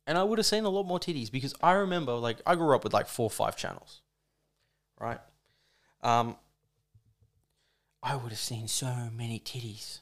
and 0.07 0.17
I 0.17 0.23
would 0.23 0.39
have 0.39 0.47
seen 0.47 0.65
a 0.65 0.69
lot 0.69 0.85
more 0.85 1.01
titties 1.01 1.31
because 1.31 1.55
I 1.61 1.73
remember 1.73 2.13
like 2.13 2.39
I 2.47 2.55
grew 2.55 2.75
up 2.75 2.85
with 2.85 2.95
like 2.95 3.09
four 3.09 3.27
or 3.27 3.31
five 3.31 3.57
channels. 3.57 4.01
Right? 4.99 5.21
Um 6.03 6.37
I 8.03 8.17
would 8.17 8.31
have 8.31 8.39
seen 8.39 8.69
so 8.69 9.11
many 9.15 9.41
titties. 9.41 9.99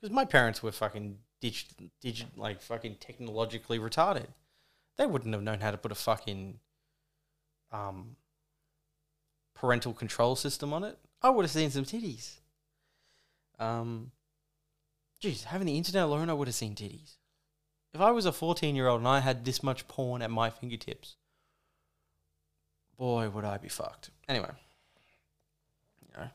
Because 0.00 0.14
my 0.14 0.24
parents 0.24 0.62
were 0.62 0.72
fucking 0.72 1.18
dig, 1.40 1.54
dig, 2.00 2.24
like 2.36 2.62
fucking 2.62 2.96
technologically 3.00 3.78
retarded. 3.78 4.28
They 4.96 5.06
wouldn't 5.06 5.34
have 5.34 5.42
known 5.42 5.60
how 5.60 5.70
to 5.70 5.76
put 5.76 5.92
a 5.92 5.96
fucking 5.96 6.58
um, 7.72 8.16
parental 9.54 9.92
control 9.92 10.36
system 10.36 10.72
on 10.72 10.84
it. 10.84 10.98
I 11.22 11.30
would 11.30 11.44
have 11.44 11.50
seen 11.50 11.70
some 11.70 11.84
titties. 11.84 12.36
Um, 13.58 14.12
geez, 15.20 15.44
having 15.44 15.66
the 15.66 15.76
internet 15.76 16.04
alone, 16.04 16.30
I 16.30 16.34
would 16.34 16.48
have 16.48 16.54
seen 16.54 16.74
titties. 16.74 17.16
If 17.92 18.00
I 18.00 18.10
was 18.10 18.26
a 18.26 18.32
14 18.32 18.76
year 18.76 18.86
old 18.86 19.00
and 19.00 19.08
I 19.08 19.20
had 19.20 19.44
this 19.44 19.62
much 19.62 19.88
porn 19.88 20.22
at 20.22 20.30
my 20.30 20.50
fingertips, 20.50 21.16
boy, 22.98 23.28
would 23.28 23.44
I 23.44 23.58
be 23.58 23.68
fucked. 23.68 24.10
Anyway, 24.28 24.50
you 26.02 26.20
know, 26.20 26.28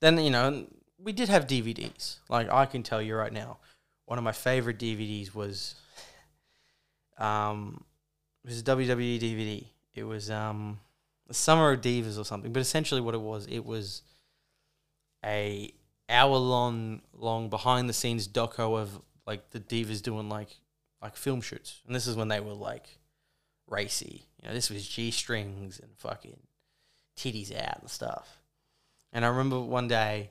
then, 0.00 0.18
you 0.18 0.30
know, 0.30 0.66
we 0.98 1.12
did 1.12 1.28
have 1.28 1.46
DVDs. 1.46 2.16
Like, 2.28 2.50
I 2.50 2.66
can 2.66 2.82
tell 2.82 3.02
you 3.02 3.14
right 3.14 3.32
now, 3.32 3.58
one 4.06 4.18
of 4.18 4.24
my 4.24 4.32
favorite 4.32 4.78
DVDs 4.78 5.34
was, 5.34 5.74
um, 7.18 7.84
it 8.44 8.48
was 8.48 8.60
a 8.60 8.64
WWE 8.64 9.20
DVD. 9.20 9.64
It 9.94 10.04
was, 10.04 10.30
um, 10.30 10.80
the 11.26 11.34
Summer 11.34 11.72
of 11.72 11.80
Divas 11.80 12.18
or 12.18 12.24
something. 12.24 12.52
But 12.52 12.60
essentially, 12.60 13.00
what 13.00 13.14
it 13.14 13.20
was, 13.20 13.46
it 13.46 13.64
was 13.64 14.02
a 15.24 15.72
hour 16.08 16.36
long, 16.36 17.02
long 17.12 17.48
behind 17.48 17.88
the 17.88 17.92
scenes 17.92 18.28
doco 18.28 18.78
of 18.78 19.00
like 19.26 19.50
the 19.50 19.60
divas 19.60 20.02
doing 20.02 20.28
like 20.28 20.56
like 21.02 21.16
film 21.16 21.40
shoots, 21.40 21.82
and 21.86 21.94
this 21.94 22.06
is 22.06 22.16
when 22.16 22.28
they 22.28 22.40
were 22.40 22.52
like 22.52 22.98
racy. 23.66 24.24
Know, 24.46 24.54
this 24.54 24.70
was 24.70 24.86
g 24.86 25.10
strings 25.10 25.80
and 25.80 25.90
fucking 25.96 26.38
titties 27.16 27.54
out 27.54 27.80
and 27.80 27.90
stuff. 27.90 28.40
And 29.12 29.24
I 29.24 29.28
remember 29.28 29.60
one 29.60 29.88
day 29.88 30.30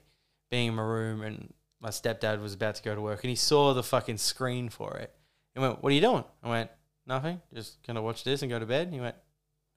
being 0.49 0.69
in 0.69 0.75
my 0.75 0.83
room 0.83 1.21
and 1.21 1.53
my 1.81 1.89
stepdad 1.89 2.41
was 2.41 2.53
about 2.53 2.75
to 2.75 2.83
go 2.83 2.95
to 2.95 3.01
work 3.01 3.23
and 3.23 3.29
he 3.29 3.35
saw 3.35 3.73
the 3.73 3.83
fucking 3.83 4.17
screen 4.17 4.69
for 4.69 4.97
it. 4.97 5.13
He 5.53 5.59
went, 5.59 5.83
"What 5.83 5.91
are 5.91 5.95
you 5.95 6.01
doing?" 6.01 6.23
I 6.43 6.49
went, 6.49 6.71
"Nothing. 7.05 7.41
Just 7.53 7.81
gonna 7.83 8.01
watch 8.01 8.23
this 8.23 8.41
and 8.41 8.49
go 8.49 8.59
to 8.59 8.65
bed." 8.65 8.87
And 8.87 8.93
he 8.93 9.01
went, 9.01 9.15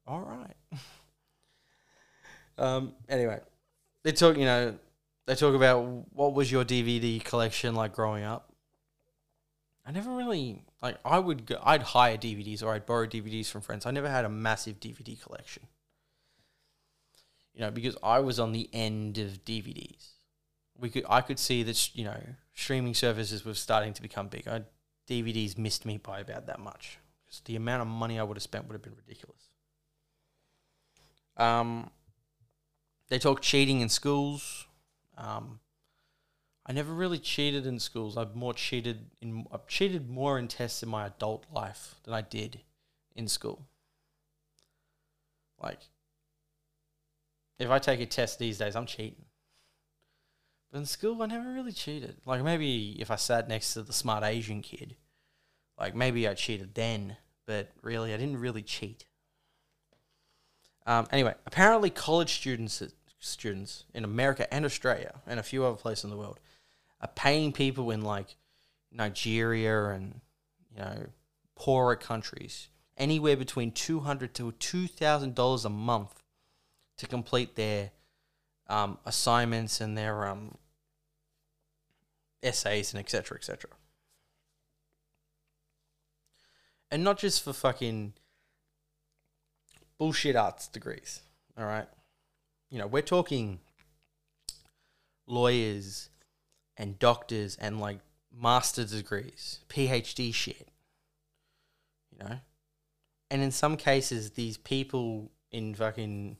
"All 0.06 0.20
right." 0.20 0.56
um. 2.58 2.94
Anyway, 3.08 3.40
they 4.04 4.12
talk. 4.12 4.36
You 4.36 4.44
know, 4.44 4.78
they 5.26 5.34
talk 5.34 5.54
about 5.54 5.82
what 6.12 6.34
was 6.34 6.50
your 6.50 6.64
DVD 6.64 7.22
collection 7.22 7.74
like 7.74 7.92
growing 7.92 8.24
up. 8.24 8.52
I 9.84 9.90
never 9.90 10.10
really 10.10 10.62
like. 10.82 10.98
I 11.04 11.18
would 11.18 11.46
go, 11.46 11.60
I'd 11.62 11.82
hire 11.82 12.16
DVDs 12.16 12.62
or 12.62 12.72
I'd 12.72 12.86
borrow 12.86 13.06
DVDs 13.06 13.50
from 13.50 13.60
friends. 13.60 13.86
I 13.86 13.90
never 13.90 14.08
had 14.08 14.24
a 14.24 14.28
massive 14.28 14.80
DVD 14.80 15.20
collection. 15.20 15.64
You 17.54 17.62
know, 17.62 17.70
because 17.70 17.96
I 18.02 18.20
was 18.20 18.38
on 18.38 18.52
the 18.52 18.68
end 18.72 19.18
of 19.18 19.44
DVDs. 19.44 20.10
We 20.78 20.90
could 20.90 21.04
I 21.08 21.20
could 21.22 21.38
see 21.38 21.62
that 21.64 21.96
you 21.96 22.04
know 22.04 22.20
streaming 22.54 22.94
services 22.94 23.44
were 23.44 23.54
starting 23.54 23.92
to 23.94 24.02
become 24.02 24.28
big. 24.28 24.46
I, 24.46 24.62
DVDs 25.08 25.56
missed 25.58 25.86
me 25.86 25.96
by 25.96 26.20
about 26.20 26.46
that 26.46 26.60
much. 26.60 26.98
Because 27.26 27.40
the 27.40 27.56
amount 27.56 27.82
of 27.82 27.88
money 27.88 28.18
I 28.18 28.22
would 28.22 28.36
have 28.36 28.42
spent 28.42 28.66
would 28.66 28.74
have 28.74 28.82
been 28.82 28.96
ridiculous. 28.96 29.50
Um, 31.36 31.90
they 33.08 33.18
talk 33.18 33.40
cheating 33.40 33.80
in 33.80 33.88
schools. 33.88 34.66
Um, 35.16 35.60
I 36.68 36.72
never 36.72 36.92
really 36.92 37.18
cheated 37.18 37.66
in 37.66 37.80
schools. 37.80 38.18
I've 38.18 38.36
more 38.36 38.52
cheated 38.52 39.06
in 39.22 39.46
I've 39.50 39.66
cheated 39.66 40.10
more 40.10 40.38
in 40.38 40.48
tests 40.48 40.82
in 40.82 40.90
my 40.90 41.06
adult 41.06 41.46
life 41.50 41.94
than 42.04 42.12
I 42.12 42.20
did 42.20 42.60
in 43.16 43.26
school. 43.26 43.66
Like, 45.60 45.80
if 47.58 47.70
I 47.70 47.78
take 47.78 48.00
a 48.00 48.06
test 48.06 48.38
these 48.38 48.58
days, 48.58 48.76
I'm 48.76 48.86
cheating. 48.86 49.24
But 50.70 50.78
in 50.78 50.86
school, 50.86 51.22
I 51.22 51.26
never 51.26 51.50
really 51.50 51.72
cheated. 51.72 52.16
Like 52.26 52.44
maybe 52.44 52.96
if 53.00 53.10
I 53.10 53.16
sat 53.16 53.48
next 53.48 53.72
to 53.72 53.82
the 53.82 53.94
smart 53.94 54.22
Asian 54.22 54.60
kid, 54.60 54.96
like 55.78 55.94
maybe 55.94 56.28
I 56.28 56.34
cheated 56.34 56.74
then. 56.74 57.16
But 57.46 57.70
really, 57.80 58.12
I 58.12 58.18
didn't 58.18 58.36
really 58.36 58.62
cheat. 58.62 59.06
Um, 60.84 61.06
anyway, 61.10 61.34
apparently, 61.46 61.88
college 61.88 62.34
students 62.34 62.82
students 63.20 63.84
in 63.94 64.04
America 64.04 64.52
and 64.52 64.64
Australia 64.64 65.20
and 65.26 65.40
a 65.40 65.42
few 65.42 65.64
other 65.64 65.76
places 65.76 66.04
in 66.04 66.10
the 66.10 66.16
world 66.16 66.38
are 67.00 67.08
paying 67.08 67.52
people 67.52 67.90
in 67.90 68.02
like 68.02 68.36
Nigeria 68.92 69.86
and 69.90 70.20
you 70.70 70.78
know 70.78 71.06
poorer 71.54 71.96
countries 71.96 72.68
anywhere 72.96 73.36
between 73.36 73.70
two 73.72 74.00
hundred 74.00 74.34
to 74.34 74.52
two 74.52 74.86
thousand 74.86 75.34
dollars 75.34 75.64
a 75.64 75.70
month 75.70 76.22
to 76.96 77.06
complete 77.06 77.56
their 77.56 77.90
um, 78.68 78.98
assignments 79.06 79.80
and 79.80 79.96
their 79.96 80.26
um, 80.26 80.56
essays 82.42 82.92
and 82.92 83.00
etc. 83.00 83.36
etc. 83.36 83.70
And 86.90 87.04
not 87.04 87.18
just 87.18 87.42
for 87.42 87.52
fucking 87.52 88.14
bullshit 89.98 90.36
arts 90.36 90.68
degrees. 90.68 91.20
All 91.56 91.66
right 91.66 91.88
you 92.70 92.78
know, 92.78 92.86
we're 92.86 93.02
talking 93.02 93.60
lawyers 95.26 96.10
and 96.78 96.98
doctors 96.98 97.56
and 97.56 97.80
like 97.80 97.98
master's 98.32 98.92
degrees, 98.92 99.60
PhD 99.68 100.32
shit. 100.32 100.68
You 102.12 102.24
know? 102.24 102.38
And 103.30 103.42
in 103.42 103.50
some 103.50 103.76
cases, 103.76 104.30
these 104.30 104.56
people 104.56 105.30
in 105.50 105.74
fucking 105.74 106.36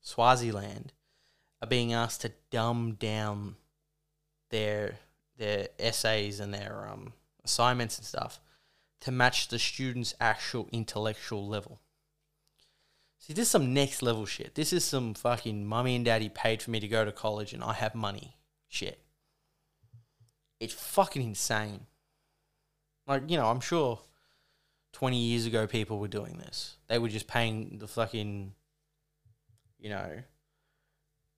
Swaziland 0.00 0.92
are 1.62 1.68
being 1.68 1.92
asked 1.92 2.22
to 2.22 2.32
dumb 2.50 2.96
down 2.98 3.56
their 4.50 4.96
their 5.36 5.68
essays 5.78 6.40
and 6.40 6.52
their 6.52 6.88
um, 6.90 7.12
assignments 7.44 7.96
and 7.96 8.06
stuff 8.06 8.40
to 9.00 9.12
match 9.12 9.48
the 9.48 9.58
student's 9.58 10.12
actual 10.20 10.68
intellectual 10.72 11.46
level. 11.46 11.80
See, 13.20 13.32
this 13.32 13.46
is 13.46 13.50
some 13.50 13.72
next 13.72 14.02
level 14.02 14.26
shit. 14.26 14.56
This 14.56 14.72
is 14.72 14.84
some 14.84 15.14
fucking 15.14 15.64
mummy 15.64 15.94
and 15.94 16.04
daddy 16.04 16.28
paid 16.28 16.60
for 16.60 16.72
me 16.72 16.80
to 16.80 16.88
go 16.88 17.04
to 17.04 17.12
college 17.12 17.52
and 17.52 17.62
I 17.62 17.74
have 17.74 17.94
money 17.94 18.36
shit. 18.68 19.00
It's 20.60 20.74
fucking 20.74 21.22
insane. 21.22 21.86
Like, 23.06 23.30
you 23.30 23.36
know, 23.36 23.46
I'm 23.46 23.60
sure 23.60 24.00
20 24.92 25.16
years 25.16 25.46
ago 25.46 25.66
people 25.66 25.98
were 25.98 26.08
doing 26.08 26.38
this. 26.38 26.76
They 26.88 26.98
were 26.98 27.08
just 27.08 27.26
paying 27.26 27.78
the 27.78 27.88
fucking, 27.88 28.52
you 29.78 29.90
know, 29.90 30.22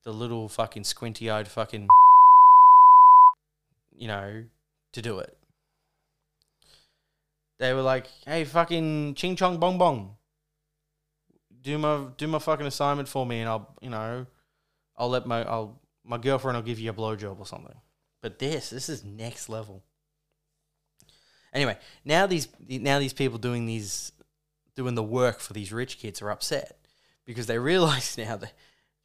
the 0.03 0.11
little 0.13 0.49
fucking 0.49 0.83
squinty 0.83 1.29
eyed 1.29 1.47
fucking, 1.47 1.87
you 3.95 4.07
know, 4.07 4.43
to 4.93 5.01
do 5.01 5.19
it. 5.19 5.37
They 7.59 7.73
were 7.73 7.83
like, 7.83 8.07
hey, 8.25 8.43
fucking 8.43 9.13
ching 9.13 9.35
chong 9.35 9.59
bong 9.59 9.77
bong 9.77 10.15
do 11.63 11.77
my 11.77 12.05
do 12.17 12.27
my 12.27 12.39
fucking 12.39 12.65
assignment 12.65 13.07
for 13.07 13.25
me, 13.25 13.39
and 13.39 13.49
I'll 13.49 13.75
you 13.81 13.89
know, 13.89 14.25
I'll 14.97 15.09
let 15.09 15.25
my 15.25 15.43
I'll 15.43 15.79
my 16.03 16.17
girlfriend 16.17 16.57
will 16.57 16.63
give 16.63 16.79
you 16.79 16.89
a 16.89 16.93
blowjob 16.93 17.39
or 17.39 17.45
something. 17.45 17.75
But 18.21 18.39
this 18.39 18.69
this 18.69 18.89
is 18.89 19.03
next 19.03 19.49
level. 19.49 19.83
Anyway, 21.53 21.77
now 22.05 22.27
these 22.27 22.47
now 22.67 22.99
these 22.99 23.13
people 23.13 23.37
doing 23.37 23.65
these 23.65 24.11
doing 24.75 24.95
the 24.95 25.03
work 25.03 25.39
for 25.39 25.53
these 25.53 25.73
rich 25.73 25.97
kids 25.99 26.21
are 26.21 26.31
upset 26.31 26.77
because 27.25 27.47
they 27.47 27.59
realize 27.71 28.17
now 28.17 28.37
that 28.37 28.53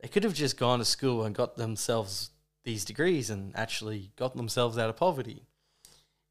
they 0.01 0.09
could 0.09 0.25
have 0.25 0.35
just 0.35 0.59
gone 0.59 0.79
to 0.79 0.85
school 0.85 1.25
and 1.25 1.35
got 1.35 1.57
themselves 1.57 2.31
these 2.65 2.85
degrees 2.85 3.31
and 3.31 3.57
actually 3.57 4.13
got 4.17 4.37
themselves 4.37 4.77
out 4.77 4.91
of 4.91 4.97
poverty 4.97 5.47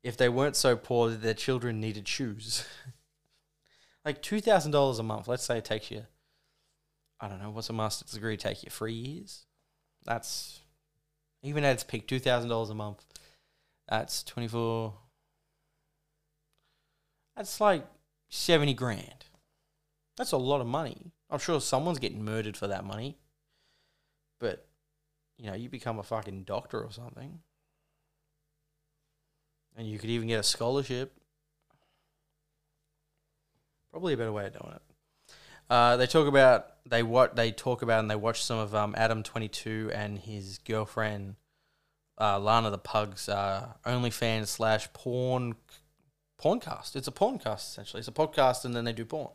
if 0.04 0.18
they 0.18 0.30
weren't 0.30 0.56
so 0.56 0.76
poor 0.76 1.10
that 1.10 1.22
their 1.22 1.34
children 1.34 1.80
needed 1.80 2.08
shoes. 2.08 2.66
like 4.06 4.22
$2,000 4.22 5.00
a 5.00 5.04
month, 5.04 5.28
let's 5.28 5.44
say 5.44 5.58
it 5.58 5.66
takes 5.66 5.90
you 5.90 6.06
I 7.20 7.28
don't 7.28 7.42
know, 7.42 7.50
what's 7.50 7.70
a 7.70 7.74
master's 7.74 8.12
degree 8.12 8.38
take 8.38 8.64
you? 8.64 8.70
Three 8.70 8.94
years? 8.94 9.46
That's 10.06 10.60
even 11.46 11.64
at 11.64 11.74
its 11.74 11.84
peak, 11.84 12.08
two 12.08 12.20
thousand 12.20 12.50
dollars 12.50 12.70
a 12.70 12.76
month. 12.76 13.06
That's 13.88 14.24
twenty 14.24 14.48
four. 14.48 14.94
That's 17.36 17.62
like 17.62 17.86
seventy 18.30 18.74
grand. 18.74 19.26
That's 20.18 20.32
a 20.32 20.38
lot 20.38 20.62
of 20.62 20.68
money. 20.68 21.12
I'm 21.30 21.40
sure 21.40 21.60
someone's 21.60 22.00
getting 22.00 22.24
murdered 22.24 22.58
for 22.58 22.68
that 22.68 22.86
money. 22.86 23.18
But 24.40 24.66
you 25.38 25.48
know, 25.48 25.56
you 25.56 25.70
become 25.70 26.00
a 26.00 26.04
fucking 26.04 26.44
doctor 26.44 26.82
or 26.82 26.92
something. 26.92 27.40
And 29.78 29.88
you 29.88 30.00
could 30.00 30.10
even 30.10 30.30
get 30.30 30.40
a 30.40 30.44
scholarship. 30.44 31.14
Probably 33.92 34.14
a 34.14 34.18
better 34.18 34.32
way 34.32 34.48
of 34.48 34.54
doing 34.54 34.74
it. 34.74 34.82
Uh, 35.70 35.98
they 35.98 36.08
talk 36.08 36.28
about 36.28 36.68
they 36.88 37.04
what 37.04 37.36
they 37.36 37.52
talk 37.52 37.82
about 37.82 38.00
and 38.00 38.10
they 38.10 38.16
watch 38.16 38.44
some 38.44 38.60
of 38.60 38.76
um, 38.76 38.94
Adam 38.98 39.24
Twenty 39.24 39.48
Two 39.48 39.92
and 39.94 40.20
his 40.20 40.60
girlfriend 40.60 41.36
uh, 42.20 42.40
Lena 42.40 42.70
the 42.70 42.78
Plug's 42.78 43.28
uh, 43.28 43.74
OnlyFans 43.86 44.48
slash 44.48 44.92
porn 44.94 45.56
porncast. 46.42 46.96
It's 46.96 47.08
a 47.08 47.12
porncast 47.12 47.70
essentially. 47.70 48.00
It's 48.00 48.08
a 48.08 48.12
podcast 48.12 48.66
and 48.66 48.76
then 48.76 48.86
they 48.86 48.94
do 48.94 49.06
porn. 49.06 49.30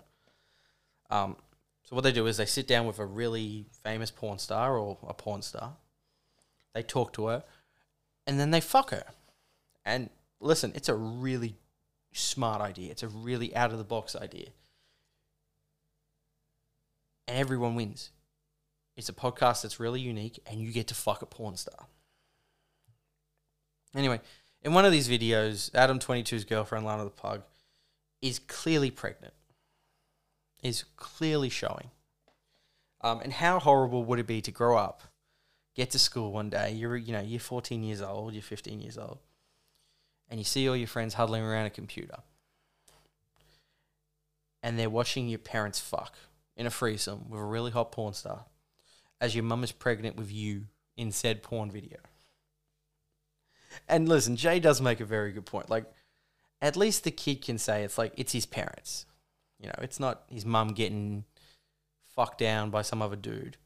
Um, 1.10 1.36
so 1.84 1.96
what 1.96 2.02
they 2.02 2.12
do 2.12 2.26
is 2.26 2.36
they 2.36 2.46
sit 2.46 2.68
down 2.68 2.86
with 2.86 2.98
a 2.98 3.06
really 3.06 3.66
famous 3.82 4.10
porn 4.10 4.38
star 4.38 4.78
or 4.78 4.98
a 5.08 5.14
porn 5.14 5.42
star, 5.42 5.74
they 6.72 6.82
talk 6.82 7.12
to 7.14 7.26
her, 7.26 7.42
and 8.26 8.38
then 8.38 8.52
they 8.52 8.60
fuck 8.60 8.90
her. 8.90 9.04
And 9.84 10.08
listen, 10.40 10.72
it's 10.76 10.88
a 10.88 10.94
really 10.94 11.56
smart 12.12 12.60
idea. 12.60 12.92
It's 12.92 13.02
a 13.02 13.08
really 13.08 13.54
out 13.56 13.72
of 13.72 13.78
the 13.78 13.84
box 13.84 14.14
idea. 14.14 14.50
And 17.30 17.38
everyone 17.38 17.76
wins. 17.76 18.10
It's 18.96 19.08
a 19.08 19.12
podcast 19.12 19.62
that's 19.62 19.78
really 19.78 20.00
unique, 20.00 20.40
and 20.46 20.60
you 20.60 20.72
get 20.72 20.88
to 20.88 20.96
fuck 20.96 21.22
a 21.22 21.26
porn 21.26 21.56
star. 21.56 21.86
Anyway, 23.94 24.20
in 24.62 24.74
one 24.74 24.84
of 24.84 24.90
these 24.90 25.08
videos, 25.08 25.72
Adam 25.72 26.00
22's 26.00 26.44
girlfriend, 26.44 26.84
Lena 26.84 27.04
the 27.04 27.10
Plug, 27.10 27.42
is 28.20 28.40
clearly 28.40 28.90
pregnant. 28.90 29.32
Is 30.64 30.84
clearly 30.96 31.50
showing. 31.50 31.92
Um, 33.00 33.20
and 33.20 33.32
how 33.32 33.60
horrible 33.60 34.04
would 34.06 34.18
it 34.18 34.26
be 34.26 34.40
to 34.40 34.50
grow 34.50 34.76
up, 34.76 35.04
get 35.76 35.92
to 35.92 36.00
school 36.00 36.32
one 36.32 36.50
day, 36.50 36.72
you're 36.72 36.96
you 36.96 37.12
know, 37.12 37.20
you're 37.20 37.38
14 37.38 37.84
years 37.84 38.02
old, 38.02 38.32
you're 38.32 38.42
15 38.42 38.80
years 38.80 38.98
old, 38.98 39.18
and 40.28 40.40
you 40.40 40.44
see 40.44 40.68
all 40.68 40.76
your 40.76 40.88
friends 40.88 41.14
huddling 41.14 41.44
around 41.44 41.66
a 41.66 41.70
computer. 41.70 42.16
And 44.64 44.76
they're 44.76 44.90
watching 44.90 45.28
your 45.28 45.38
parents 45.38 45.78
fuck 45.78 46.16
in 46.56 46.66
a 46.66 46.70
threesome 46.70 47.28
with 47.28 47.40
a 47.40 47.44
really 47.44 47.70
hot 47.70 47.92
porn 47.92 48.14
star 48.14 48.44
as 49.20 49.34
your 49.34 49.44
mum 49.44 49.64
is 49.64 49.72
pregnant 49.72 50.16
with 50.16 50.32
you 50.32 50.66
in 50.96 51.12
said 51.12 51.42
porn 51.42 51.70
video. 51.70 51.98
And 53.88 54.08
listen, 54.08 54.36
Jay 54.36 54.58
does 54.60 54.80
make 54.80 55.00
a 55.00 55.04
very 55.04 55.32
good 55.32 55.46
point. 55.46 55.70
Like, 55.70 55.84
at 56.60 56.76
least 56.76 57.04
the 57.04 57.10
kid 57.10 57.42
can 57.42 57.58
say 57.58 57.84
it's 57.84 57.98
like 57.98 58.12
it's 58.16 58.32
his 58.32 58.46
parents. 58.46 59.06
You 59.58 59.68
know, 59.68 59.78
it's 59.80 60.00
not 60.00 60.22
his 60.28 60.44
mum 60.44 60.68
getting 60.68 61.24
fucked 62.14 62.38
down 62.38 62.70
by 62.70 62.82
some 62.82 63.02
other 63.02 63.16
dude. 63.16 63.56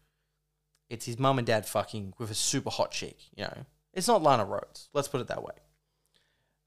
It's 0.91 1.07
his 1.07 1.18
mum 1.18 1.39
and 1.39 1.47
dad 1.47 1.66
fucking 1.66 2.14
with 2.18 2.30
a 2.30 2.35
super 2.35 2.70
hot 2.70 2.91
chick. 2.91 3.16
You 3.37 3.45
know, 3.45 3.66
it's 3.93 4.09
not 4.09 4.22
Lana 4.22 4.45
Rhoades. 4.45 4.89
Let's 4.93 5.09
put 5.09 5.20
it 5.20 5.28
that 5.28 5.43
way. 5.43 5.55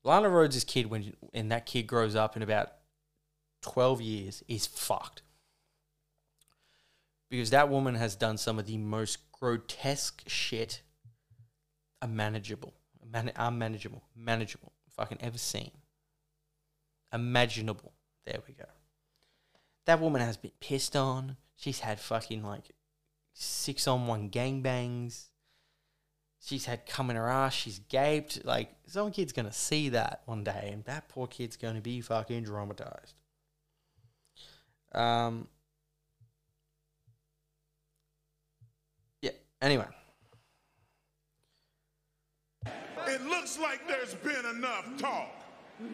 Lana 0.03 0.29
Rhoades' 0.29 0.65
kid, 0.65 0.87
when 0.87 1.13
and 1.33 1.51
that 1.51 1.65
kid 1.65 1.83
grows 1.83 2.15
up 2.15 2.35
in 2.35 2.41
about 2.41 2.71
twelve 3.61 4.01
years, 4.01 4.43
is 4.47 4.65
fucked 4.65 5.21
because 7.29 7.49
that 7.49 7.69
woman 7.69 7.95
has 7.95 8.15
done 8.15 8.37
some 8.37 8.59
of 8.59 8.65
the 8.65 8.77
most 8.77 9.31
grotesque 9.31 10.23
shit 10.27 10.81
unmanageable, 12.01 12.73
man- 13.11 13.31
unmanageable, 13.35 14.03
manageable, 14.15 14.73
fucking 14.95 15.19
ever 15.21 15.37
seen. 15.37 15.71
Imaginable. 17.13 17.93
There 18.25 18.39
we 18.47 18.53
go. 18.53 18.65
That 19.85 20.01
woman 20.01 20.21
has 20.21 20.37
been 20.37 20.51
pissed 20.59 20.95
on. 20.95 21.37
She's 21.55 21.79
had 21.79 21.99
fucking 21.99 22.43
like 22.43 22.71
six 23.33 23.87
on 23.87 24.07
one 24.07 24.29
gangbangs. 24.29 25.27
She's 26.39 26.65
had 26.65 26.85
cum 26.85 27.09
in 27.09 27.15
her 27.15 27.27
ass. 27.27 27.53
She's 27.53 27.79
gaped. 27.79 28.45
Like, 28.45 28.69
some 28.85 29.11
kid's 29.11 29.33
going 29.33 29.47
to 29.47 29.53
see 29.53 29.89
that 29.89 30.21
one 30.25 30.43
day, 30.43 30.69
and 30.71 30.83
that 30.85 31.09
poor 31.09 31.27
kid's 31.27 31.57
going 31.57 31.75
to 31.75 31.81
be 31.81 31.99
fucking 31.99 32.45
traumatized. 32.45 33.13
Um, 34.93 35.47
yeah, 39.21 39.31
anyway. 39.61 39.85
It 43.07 43.21
looks 43.23 43.57
like 43.57 43.87
there's 43.87 44.15
been 44.15 44.45
enough 44.57 44.85
talk. 44.97 45.31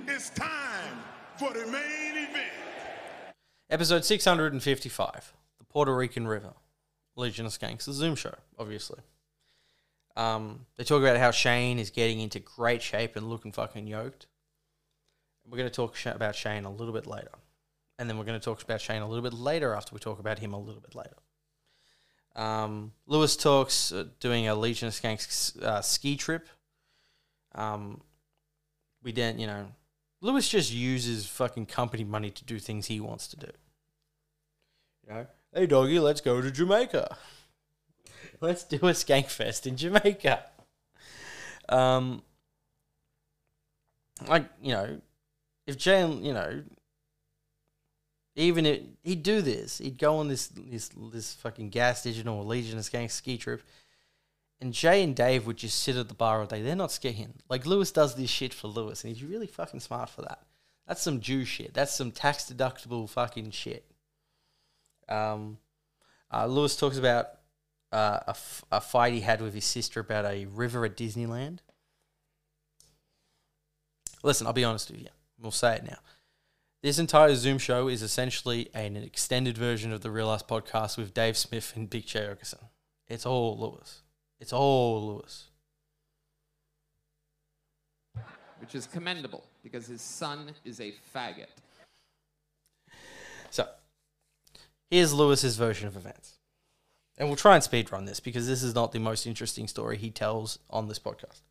It's 0.07 0.29
time 0.31 0.99
for 1.37 1.53
the 1.53 1.65
main 1.67 2.27
event. 2.29 2.51
Episode 3.69 4.03
655 4.05 5.33
The 5.59 5.63
Puerto 5.65 5.95
Rican 5.95 6.27
River. 6.27 6.53
Legion 7.15 7.45
of 7.45 7.51
Skanks, 7.51 7.85
the 7.85 7.93
Zoom 7.93 8.15
show, 8.15 8.33
obviously. 8.57 8.99
Um, 10.15 10.65
they 10.77 10.83
talk 10.83 11.01
about 11.01 11.17
how 11.17 11.31
Shane 11.31 11.79
is 11.79 11.89
getting 11.89 12.19
into 12.19 12.39
great 12.39 12.81
shape 12.81 13.15
and 13.15 13.29
looking 13.29 13.51
fucking 13.51 13.87
yoked. 13.87 14.27
We're 15.47 15.57
going 15.57 15.69
to 15.69 15.75
talk 15.75 15.95
sh- 15.95 16.07
about 16.07 16.35
Shane 16.35 16.65
a 16.65 16.71
little 16.71 16.93
bit 16.93 17.05
later. 17.05 17.31
And 17.99 18.09
then 18.09 18.17
we're 18.17 18.25
going 18.25 18.39
to 18.39 18.43
talk 18.43 18.63
about 18.63 18.81
Shane 18.81 19.01
a 19.01 19.07
little 19.07 19.23
bit 19.23 19.33
later 19.33 19.73
after 19.73 19.93
we 19.93 19.99
talk 19.99 20.19
about 20.19 20.39
him 20.39 20.53
a 20.53 20.59
little 20.59 20.81
bit 20.81 20.95
later. 20.95 21.15
Um, 22.35 22.93
Lewis 23.05 23.35
talks 23.35 23.91
uh, 23.91 24.05
doing 24.19 24.47
a 24.47 24.55
Legion 24.55 24.87
of 24.87 24.93
Skanks 24.93 25.61
uh, 25.61 25.81
ski 25.81 26.15
trip. 26.15 26.47
Um, 27.53 28.01
we 29.03 29.11
didn't, 29.11 29.39
you 29.39 29.47
know, 29.47 29.67
Lewis 30.21 30.49
just 30.49 30.71
uses 30.71 31.27
fucking 31.27 31.65
company 31.67 32.03
money 32.03 32.31
to 32.31 32.43
do 32.45 32.57
things 32.57 32.87
he 32.87 32.99
wants 32.99 33.27
to 33.27 33.37
do. 33.37 33.51
You 35.05 35.13
know, 35.13 35.27
hey 35.53 35.67
doggy, 35.67 35.99
let's 35.99 36.21
go 36.21 36.41
to 36.41 36.49
Jamaica. 36.49 37.17
Let's 38.41 38.63
do 38.63 38.77
a 38.77 38.91
skank 38.91 39.27
fest 39.27 39.67
in 39.67 39.77
Jamaica. 39.77 40.43
Um, 41.69 42.23
like 44.27 44.45
you 44.61 44.73
know, 44.73 45.01
if 45.67 45.77
Jane, 45.77 46.23
you 46.23 46.33
know, 46.33 46.63
even 48.35 48.65
it, 48.65 48.83
he'd 49.03 49.23
do 49.23 49.41
this. 49.41 49.77
He'd 49.77 49.97
go 49.97 50.17
on 50.17 50.27
this 50.27 50.47
this 50.47 50.89
this 51.11 51.33
fucking 51.35 51.69
gas 51.69 52.03
digital 52.03 52.45
Legion 52.45 52.77
of 52.77 52.83
Skank 52.83 53.11
ski 53.11 53.37
trip, 53.37 53.61
and 54.59 54.73
Jay 54.73 55.03
and 55.03 55.15
Dave 55.15 55.45
would 55.45 55.57
just 55.57 55.79
sit 55.79 55.95
at 55.95 56.07
the 56.07 56.13
bar 56.13 56.39
all 56.39 56.45
day. 56.45 56.61
They're 56.61 56.75
not 56.75 56.91
skiing. 56.91 57.33
Like 57.49 57.65
Lewis 57.65 57.91
does 57.91 58.15
this 58.15 58.29
shit 58.29 58.53
for 58.53 58.67
Lewis, 58.67 59.03
and 59.03 59.13
he's 59.13 59.23
really 59.23 59.47
fucking 59.47 59.81
smart 59.81 60.09
for 60.09 60.23
that. 60.23 60.43
That's 60.87 61.01
some 61.01 61.21
Jew 61.21 61.45
shit. 61.45 61.73
That's 61.73 61.93
some 61.93 62.11
tax 62.11 62.51
deductible 62.51 63.09
fucking 63.09 63.51
shit. 63.51 63.85
Um, 65.07 65.57
uh, 66.31 66.47
Lewis 66.47 66.75
talks 66.75 66.97
about 66.97 67.27
uh, 67.91 68.19
a, 68.27 68.31
f- 68.31 68.65
a 68.71 68.81
fight 68.81 69.13
he 69.13 69.21
had 69.21 69.41
with 69.41 69.53
his 69.53 69.65
sister 69.65 69.99
about 69.99 70.25
a 70.25 70.45
river 70.45 70.83
at 70.85 70.97
Disneyland. 70.97 71.59
Listen, 74.23 74.47
I'll 74.47 74.53
be 74.53 74.63
honest 74.63 74.89
with 74.89 75.01
you. 75.01 75.09
We'll 75.39 75.51
say 75.51 75.75
it 75.75 75.83
now. 75.83 75.97
This 76.83 76.99
entire 76.99 77.33
Zoom 77.35 77.59
show 77.59 77.87
is 77.87 78.01
essentially 78.01 78.69
an 78.73 78.97
extended 78.97 79.57
version 79.57 79.93
of 79.93 80.01
the 80.01 80.11
Real 80.11 80.29
Ass 80.29 80.43
podcast 80.43 80.97
with 80.97 81.13
Dave 81.13 81.37
Smith 81.37 81.71
and 81.77 81.89
Big 81.89 82.05
Jay 82.05 82.25
Oakerson. 82.25 82.65
It's 83.07 83.25
all 83.25 83.57
Lewis. 83.57 84.01
It's 84.41 84.51
all 84.51 85.07
Lewis. 85.07 85.45
Which 88.59 88.75
is 88.75 88.85
commendable 88.85 89.45
because 89.63 89.87
his 89.87 90.01
son 90.01 90.51
is 90.65 90.81
a 90.81 90.93
faggot. 91.15 91.47
So, 93.49 93.65
here's 94.89 95.13
Lewis's 95.13 95.55
version 95.55 95.87
of 95.87 95.95
events. 95.95 96.33
And 97.17 97.29
we'll 97.29 97.37
try 97.37 97.55
and 97.55 97.63
speedrun 97.63 98.05
this 98.05 98.19
because 98.19 98.45
this 98.45 98.61
is 98.61 98.75
not 98.75 98.91
the 98.91 98.99
most 98.99 99.25
interesting 99.25 99.69
story 99.69 99.97
he 99.97 100.11
tells 100.11 100.59
on 100.69 100.89
this 100.89 100.99
podcast. 100.99 101.43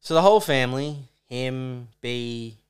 So, 0.00 0.14
the 0.14 0.22
whole 0.22 0.40
family, 0.40 1.10
him, 1.28 1.88
B, 2.00 2.60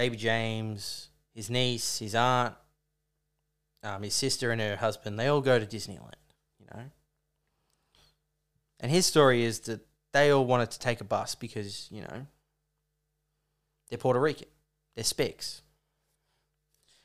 baby 0.00 0.16
James, 0.16 1.10
his 1.34 1.50
niece, 1.50 1.98
his 1.98 2.14
aunt, 2.14 2.54
um, 3.82 4.02
his 4.02 4.14
sister, 4.14 4.50
and 4.50 4.58
her 4.58 4.76
husband, 4.76 5.18
they 5.18 5.26
all 5.26 5.42
go 5.42 5.58
to 5.58 5.66
Disneyland, 5.66 6.14
you 6.58 6.64
know? 6.72 6.84
And 8.80 8.90
his 8.90 9.04
story 9.04 9.44
is 9.44 9.60
that 9.60 9.86
they 10.14 10.30
all 10.30 10.46
wanted 10.46 10.70
to 10.70 10.78
take 10.78 11.02
a 11.02 11.04
bus 11.04 11.34
because, 11.34 11.86
you 11.90 12.00
know, 12.00 12.26
they're 13.90 13.98
Puerto 13.98 14.18
Rican, 14.18 14.48
they're 14.94 15.04
Specs. 15.04 15.60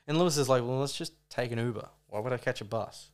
And 0.06 0.18
Lewis 0.18 0.38
is 0.38 0.48
like, 0.48 0.62
well, 0.62 0.78
let's 0.78 0.96
just 0.96 1.12
take 1.28 1.52
an 1.52 1.58
Uber. 1.58 1.90
Why 2.06 2.20
would 2.20 2.32
I 2.32 2.38
catch 2.38 2.62
a 2.62 2.64
bus? 2.64 3.10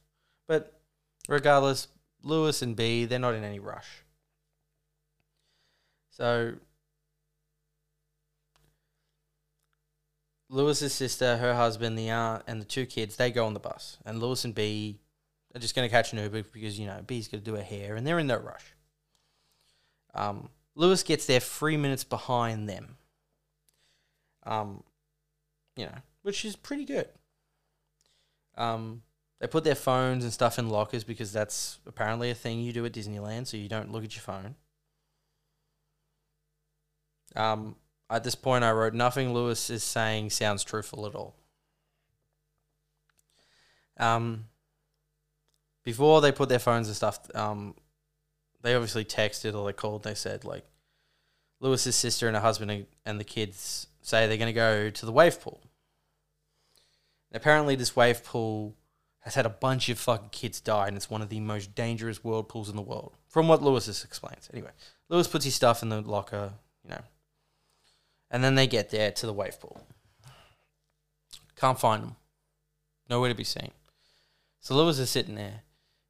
But 0.47 0.80
regardless, 1.28 1.89
Lewis 2.22 2.62
and 2.62 2.76
B, 2.76 3.05
they're 3.05 3.18
not 3.18 3.35
in 3.35 3.43
any 3.43 3.59
rush. 3.59 4.05
So 6.11 6.53
Lewis's 10.53 10.93
sister, 10.93 11.39
her 11.39 11.55
husband, 11.55 11.99
the 11.99 12.11
aunt, 12.11 12.43
and 12.47 12.61
the 12.61 12.67
two 12.67 12.85
kids, 12.85 13.17
they 13.17 13.31
go 13.31 13.47
on 13.47 13.55
the 13.55 13.61
bus. 13.61 13.97
And 14.05 14.21
Lewis 14.21 14.45
and 14.45 14.55
B 14.55 15.01
are 15.55 15.59
just 15.59 15.75
going 15.75 15.89
to 15.89 15.91
catch 15.91 16.13
an 16.13 16.19
Uber 16.19 16.43
because, 16.53 16.79
you 16.79 16.87
know, 16.87 17.01
B's 17.07 17.27
going 17.27 17.43
to 17.43 17.51
do 17.51 17.57
her 17.57 17.63
hair 17.63 17.97
and 17.97 18.07
they're 18.07 18.19
in 18.19 18.27
no 18.27 18.37
rush. 18.37 18.75
Um, 20.15 20.51
Lewis 20.75 21.03
gets 21.03 21.25
there 21.25 21.41
three 21.41 21.79
minutes 21.79 22.05
behind 22.05 22.69
them. 22.69 22.97
Um, 24.45 24.83
you 25.75 25.87
know, 25.87 25.97
which 26.21 26.45
is 26.45 26.55
pretty 26.55 26.85
good. 26.85 27.09
Um, 28.59 29.01
they 29.41 29.47
put 29.47 29.65
their 29.65 29.75
phones 29.75 30.23
and 30.23 30.33
stuff 30.35 30.59
in 30.59 30.69
lockers 30.69 31.03
because 31.03 31.33
that's 31.33 31.79
apparently 31.87 32.29
a 32.29 32.35
thing 32.35 32.61
you 32.61 32.75
do 32.75 32.85
at 32.85 32.93
Disneyland, 32.93 33.47
so 33.47 33.57
you 33.57 33.71
don't 33.71 33.91
look 33.91 34.05
at 34.05 34.15
your 34.15 34.23
phone. 34.23 34.57
Um, 37.35 37.77
at 38.13 38.25
this 38.25 38.35
point, 38.35 38.63
I 38.63 38.73
wrote 38.73 38.95
nothing 38.95 39.33
Lewis 39.33 39.71
is 39.71 39.83
saying 39.83 40.31
sounds 40.31 40.63
truthful 40.65 41.07
at 41.07 41.15
all. 41.15 41.35
Um, 43.97 44.47
before 45.85 46.21
they 46.21 46.33
put 46.33 46.49
their 46.49 46.59
phones 46.59 46.89
and 46.89 46.97
stuff, 46.97 47.21
um, 47.35 47.75
they 48.63 48.75
obviously 48.75 49.05
texted 49.05 49.55
or 49.55 49.67
they 49.67 49.73
called. 49.73 50.07
and 50.07 50.13
They 50.13 50.19
said 50.19 50.45
like, 50.45 50.65
Lewis's 51.61 51.97
sister 51.97 52.27
and 52.27 52.37
her 52.37 52.43
husband 52.43 52.87
and- 53.05 53.21
the 53.21 53.25
kids 53.25 53.87
say 54.03 54.27
they're 54.27 54.37
going 54.37 54.47
to 54.47 54.53
go 54.53 54.91
to 54.91 55.07
the 55.07 55.13
wave 55.13 55.41
pool. 55.41 55.61
And 57.31 57.41
apparently, 57.41 57.77
this 57.77 57.97
wave 57.97 58.25
pool 58.25 58.75
has 59.21 59.37
had 59.37 59.47
a 59.47 59.51
bunch 59.51 59.89
of 59.89 59.99
fucking 59.99 60.31
kids 60.31 60.61
die, 60.61 60.89
and 60.89 60.97
it's 60.97 61.09
one 61.09 61.23
of 61.23 61.29
the 61.29 61.41
most 61.41 61.75
dangerous 61.75 62.25
whirlpools 62.25 62.69
in 62.69 62.77
the 62.77 62.83
world. 62.83 63.17
From 63.29 63.49
what 63.49 63.63
Lewis 63.63 64.05
explains. 64.05 64.51
Anyway, 64.53 64.73
Lewis 65.09 65.29
puts 65.29 65.45
his 65.45 65.55
stuff 65.55 65.83
in 65.83 65.89
the 65.89 66.01
locker, 66.01 66.55
you 66.83 66.91
know, 66.91 67.01
and 68.33 68.43
then 68.43 68.55
they 68.55 68.66
get 68.66 68.91
there 68.91 69.12
to 69.12 69.26
the 69.26 69.33
wave 69.33 69.61
pool. 69.61 69.87
Can't 71.55 71.78
find 71.78 72.03
them. 72.03 72.16
Nowhere 73.09 73.28
to 73.28 73.35
be 73.35 73.45
seen. 73.45 73.70
So 74.61 74.74
Lewis 74.74 74.99
is 74.99 75.11
sitting 75.11 75.35
there. 75.35 75.61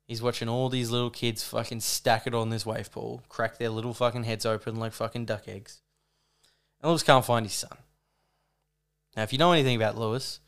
He's 0.06 0.22
watching 0.22 0.48
all 0.48 0.68
these 0.68 0.90
little 0.90 1.10
kids 1.10 1.42
fucking 1.42 1.80
stack 1.80 2.26
it 2.26 2.34
on 2.34 2.50
this 2.50 2.64
wave 2.64 2.92
pool, 2.92 3.22
crack 3.28 3.58
their 3.58 3.70
little 3.70 3.92
fucking 3.92 4.24
heads 4.24 4.46
open 4.46 4.76
like 4.76 4.92
fucking 4.92 5.24
duck 5.24 5.48
eggs. 5.48 5.80
And 6.80 6.90
Lewis 6.90 7.02
can't 7.02 7.24
find 7.24 7.44
his 7.44 7.54
son. 7.54 7.76
Now, 9.16 9.24
if 9.24 9.32
you 9.32 9.38
know 9.38 9.52
anything 9.52 9.76
about 9.76 9.98
Lewis, 9.98 10.40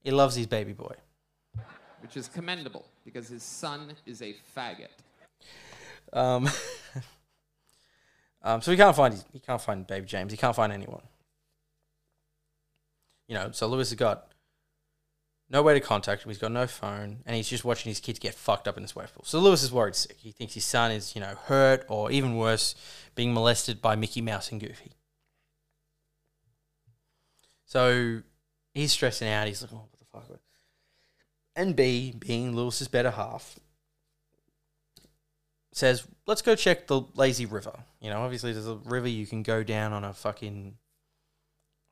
he 0.00 0.10
loves 0.10 0.36
his 0.36 0.46
baby 0.46 0.72
boy. 0.72 0.94
Which 2.00 2.16
is 2.16 2.28
commendable 2.28 2.86
because 3.04 3.28
his 3.28 3.42
son 3.42 3.92
is 4.06 4.22
a 4.22 4.36
faggot. 4.56 4.88
Um, 6.12 6.48
um, 8.44 8.62
so 8.62 8.70
he 8.70 8.76
can't 8.76 8.94
find 8.94 9.24
he 9.32 9.40
can't 9.40 9.60
find 9.60 9.86
baby 9.86 10.06
James. 10.06 10.30
He 10.30 10.36
can't 10.38 10.54
find 10.54 10.72
anyone. 10.72 11.02
You 13.26 13.34
know, 13.34 13.50
so 13.52 13.66
Lewis 13.66 13.88
has 13.88 13.98
got 13.98 14.28
no 15.48 15.62
way 15.62 15.74
to 15.74 15.80
contact 15.80 16.24
him. 16.24 16.30
He's 16.30 16.38
got 16.38 16.52
no 16.52 16.66
phone, 16.66 17.20
and 17.24 17.36
he's 17.36 17.48
just 17.48 17.64
watching 17.64 17.90
his 17.90 18.00
kids 18.00 18.18
get 18.18 18.34
fucked 18.34 18.68
up 18.68 18.76
in 18.76 18.82
this 18.82 18.94
wave 18.94 19.12
pool. 19.14 19.24
So 19.24 19.38
Lewis 19.40 19.62
is 19.62 19.72
worried 19.72 19.96
sick. 19.96 20.16
He 20.18 20.30
thinks 20.30 20.54
his 20.54 20.64
son 20.64 20.90
is, 20.92 21.14
you 21.14 21.22
know, 21.22 21.34
hurt 21.46 21.84
or 21.88 22.10
even 22.10 22.36
worse, 22.36 22.74
being 23.14 23.32
molested 23.32 23.80
by 23.80 23.96
Mickey 23.96 24.20
Mouse 24.20 24.52
and 24.52 24.60
Goofy. 24.60 24.92
So 27.64 28.22
he's 28.74 28.92
stressing 28.92 29.28
out. 29.28 29.48
He's 29.48 29.62
like, 29.62 29.72
oh, 29.72 29.86
what 29.90 29.98
the 29.98 30.28
fuck? 30.28 30.40
And 31.56 31.74
B, 31.74 32.12
being 32.18 32.54
Lewis's 32.54 32.88
better 32.88 33.10
half, 33.10 33.58
says, 35.76 36.06
let's 36.26 36.42
go 36.42 36.54
check 36.54 36.86
the 36.86 37.02
lazy 37.14 37.46
river. 37.46 37.72
You 38.00 38.10
know, 38.10 38.20
obviously 38.20 38.52
there's 38.52 38.66
a 38.66 38.76
river 38.76 39.08
you 39.08 39.26
can 39.26 39.42
go 39.42 39.62
down 39.62 39.92
on 39.92 40.04
a 40.04 40.12
fucking 40.12 40.76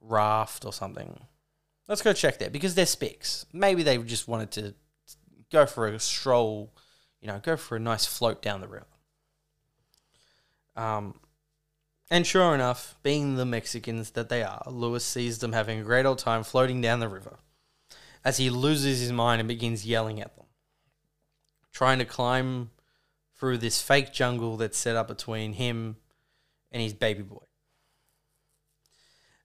raft 0.01 0.65
or 0.65 0.73
something. 0.73 1.19
Let's 1.89 2.03
go 2.03 2.13
check 2.13 2.39
that 2.39 2.53
because 2.53 2.75
they're 2.75 2.85
spics. 2.85 3.45
Maybe 3.53 3.83
they 3.83 3.99
just 3.99 4.29
wanted 4.29 4.51
to 4.53 4.75
go 5.51 5.67
for 5.67 5.89
a 5.89 5.99
stroll, 5.99 6.73
you 7.21 7.29
know, 7.29 7.41
go 7.43 7.57
for 7.57 7.77
a 7.77 7.81
nice 7.81 8.07
float 8.07 8.41
down 8.41 8.61
the 8.61 8.69
river. 8.69 8.87
Um, 10.77 11.21
and 12.11 12.27
sure 12.27 12.55
enough, 12.55 12.97
being 13.03 13.37
the 13.37 13.47
Mexicans 13.47 14.11
that 14.11 14.29
they 14.29 14.43
are, 14.43 14.63
Lewis 14.67 15.05
sees 15.05 15.39
them 15.39 15.53
having 15.53 15.81
a 15.81 15.85
great 15.85 16.07
old 16.07 16.19
time 16.19 16.45
floating 16.45 16.81
down 16.81 17.01
the 17.01 17.09
river 17.09 17.39
as 18.25 18.37
he 18.37 18.51
loses 18.51 19.01
his 19.01 19.13
mind 19.13 19.41
and 19.41 19.49
begins 19.49 19.87
yelling 19.87 20.21
at 20.21 20.37
them, 20.37 20.47
trying 21.73 21.99
to 21.99 22.05
climb 22.05 22.71
through 23.43 23.59
this 23.59 23.83
fake 23.83 24.13
jungle 24.13 24.57
that's 24.57 24.79
set 24.79 24.95
up 24.95 25.09
between 25.09 25.55
him 25.55 25.97
and 26.71 26.81
his 26.81 26.93
baby 26.93 27.25
boy. 27.25 27.43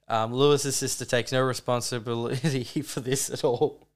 Um, 0.08 0.32
Lewis's 0.32 0.76
sister 0.76 1.04
takes 1.04 1.32
no 1.32 1.42
responsibility 1.42 2.64
for 2.84 3.00
this 3.00 3.32
at 3.32 3.44
all, 3.44 3.88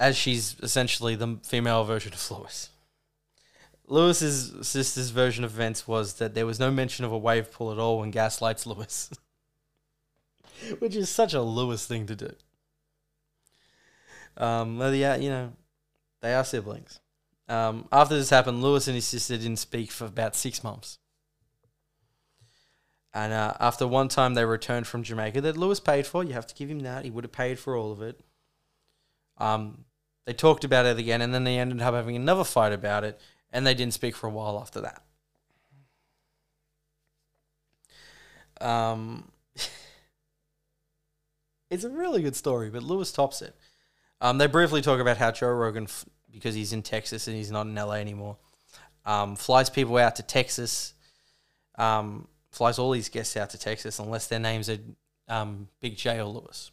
as 0.00 0.16
she's 0.16 0.56
essentially 0.60 1.14
the 1.14 1.38
female 1.44 1.84
version 1.84 2.12
of 2.12 2.30
Lewis. 2.32 2.70
Lewis's 3.86 4.66
sister's 4.66 5.10
version 5.10 5.44
of 5.44 5.54
events 5.54 5.86
was 5.86 6.14
that 6.14 6.34
there 6.34 6.46
was 6.46 6.58
no 6.58 6.72
mention 6.72 7.04
of 7.04 7.12
a 7.12 7.18
wave 7.18 7.52
pool 7.52 7.70
at 7.70 7.78
all 7.78 8.00
when 8.00 8.10
gaslights 8.10 8.66
Lewis, 8.66 9.08
which 10.80 10.96
is 10.96 11.08
such 11.08 11.32
a 11.32 11.42
Lewis 11.42 11.86
thing 11.86 12.06
to 12.06 12.16
do. 12.16 12.34
Um, 14.36 14.80
yeah, 14.80 15.14
you 15.14 15.30
know, 15.30 15.52
they 16.22 16.34
are 16.34 16.42
siblings. 16.42 16.98
Um, 17.48 17.88
after 17.92 18.16
this 18.16 18.30
happened, 18.30 18.62
Lewis 18.62 18.88
and 18.88 18.94
his 18.94 19.06
sister 19.06 19.36
didn't 19.36 19.58
speak 19.58 19.90
for 19.90 20.06
about 20.06 20.34
six 20.34 20.64
months. 20.64 20.98
And 23.12 23.32
uh, 23.32 23.54
after 23.60 23.86
one 23.86 24.08
time 24.08 24.34
they 24.34 24.44
returned 24.44 24.86
from 24.86 25.04
Jamaica 25.04 25.40
that 25.42 25.56
Lewis 25.56 25.78
paid 25.78 26.06
for, 26.06 26.24
you 26.24 26.32
have 26.32 26.48
to 26.48 26.54
give 26.54 26.68
him 26.68 26.80
that. 26.80 27.04
He 27.04 27.10
would 27.10 27.24
have 27.24 27.32
paid 27.32 27.58
for 27.58 27.76
all 27.76 27.92
of 27.92 28.02
it. 28.02 28.18
Um, 29.38 29.84
they 30.26 30.32
talked 30.32 30.64
about 30.64 30.86
it 30.86 30.98
again, 30.98 31.20
and 31.20 31.32
then 31.32 31.44
they 31.44 31.58
ended 31.58 31.80
up 31.80 31.94
having 31.94 32.16
another 32.16 32.44
fight 32.44 32.72
about 32.72 33.04
it, 33.04 33.20
and 33.52 33.66
they 33.66 33.74
didn't 33.74 33.94
speak 33.94 34.16
for 34.16 34.26
a 34.26 34.30
while 34.30 34.58
after 34.58 34.80
that. 34.80 35.02
Um, 38.60 39.30
it's 41.70 41.84
a 41.84 41.90
really 41.90 42.22
good 42.22 42.36
story, 42.36 42.70
but 42.70 42.82
Lewis 42.82 43.12
tops 43.12 43.42
it. 43.42 43.54
Um, 44.20 44.38
they 44.38 44.46
briefly 44.46 44.80
talk 44.80 45.00
about 45.00 45.18
how 45.18 45.30
Joe 45.30 45.48
Rogan, 45.48 45.84
f- 45.84 46.06
because 46.34 46.54
he's 46.54 46.72
in 46.72 46.82
Texas 46.82 47.28
and 47.28 47.36
he's 47.36 47.50
not 47.50 47.66
in 47.66 47.74
LA 47.74 47.94
anymore, 47.94 48.36
um, 49.06 49.36
flies 49.36 49.70
people 49.70 49.96
out 49.96 50.16
to 50.16 50.22
Texas, 50.22 50.94
um, 51.76 52.28
flies 52.50 52.78
all 52.78 52.90
these 52.90 53.08
guests 53.08 53.36
out 53.36 53.50
to 53.50 53.58
Texas 53.58 53.98
unless 53.98 54.26
their 54.26 54.38
names 54.38 54.68
are 54.68 54.78
um, 55.28 55.68
Big 55.80 55.96
J 55.96 56.18
or 56.18 56.24
Lewis. 56.24 56.70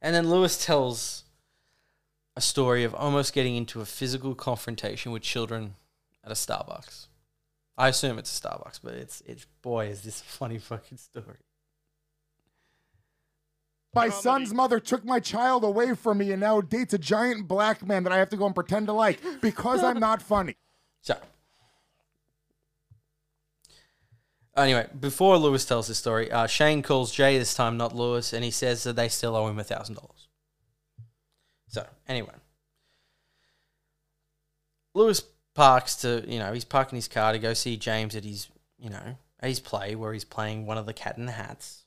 And 0.00 0.14
then 0.14 0.30
Lewis 0.30 0.64
tells 0.64 1.24
a 2.36 2.40
story 2.40 2.84
of 2.84 2.94
almost 2.94 3.32
getting 3.32 3.56
into 3.56 3.80
a 3.80 3.84
physical 3.84 4.34
confrontation 4.34 5.10
with 5.10 5.22
children 5.22 5.74
at 6.24 6.30
a 6.30 6.34
Starbucks. 6.34 7.06
I 7.76 7.88
assume 7.88 8.18
it's 8.18 8.36
a 8.36 8.48
Starbucks, 8.48 8.80
but 8.82 8.94
it's 8.94 9.22
it's 9.22 9.46
boy 9.62 9.86
is 9.86 10.02
this 10.02 10.20
a 10.20 10.24
funny 10.24 10.58
fucking 10.58 10.98
story. 10.98 11.38
My 13.94 14.10
son's 14.10 14.52
mother 14.52 14.80
took 14.80 15.04
my 15.04 15.18
child 15.18 15.64
away 15.64 15.94
from 15.94 16.18
me 16.18 16.30
and 16.32 16.40
now 16.40 16.60
dates 16.60 16.94
a 16.94 16.98
giant 16.98 17.48
black 17.48 17.84
man 17.84 18.04
that 18.04 18.12
I 18.12 18.18
have 18.18 18.28
to 18.30 18.36
go 18.36 18.46
and 18.46 18.54
pretend 18.54 18.86
to 18.86 18.92
like 18.92 19.18
because 19.40 19.82
I'm 19.82 20.00
not 20.00 20.22
funny. 20.22 20.56
So, 21.00 21.16
anyway, 24.56 24.88
before 24.98 25.38
Lewis 25.38 25.64
tells 25.64 25.86
his 25.86 25.96
story, 25.96 26.30
uh, 26.30 26.46
Shane 26.46 26.82
calls 26.82 27.12
Jay 27.12 27.38
this 27.38 27.54
time, 27.54 27.76
not 27.76 27.94
Lewis, 27.94 28.32
and 28.32 28.44
he 28.44 28.50
says 28.50 28.82
that 28.82 28.96
they 28.96 29.08
still 29.08 29.36
owe 29.36 29.48
him 29.48 29.58
a 29.58 29.64
thousand 29.64 29.94
dollars. 29.94 30.28
So, 31.68 31.86
anyway, 32.08 32.34
Lewis 34.92 35.22
parks 35.54 35.96
to 35.96 36.24
you 36.26 36.38
know 36.38 36.52
he's 36.52 36.64
parking 36.64 36.96
his 36.96 37.08
car 37.08 37.32
to 37.32 37.38
go 37.38 37.54
see 37.54 37.76
James 37.76 38.14
at 38.14 38.24
his 38.24 38.48
you 38.78 38.90
know 38.90 39.16
at 39.40 39.48
his 39.48 39.60
play 39.60 39.94
where 39.94 40.12
he's 40.12 40.24
playing 40.24 40.66
one 40.66 40.76
of 40.78 40.86
the 40.86 40.92
Cat 40.92 41.16
in 41.16 41.26
the 41.26 41.32
Hats. 41.32 41.84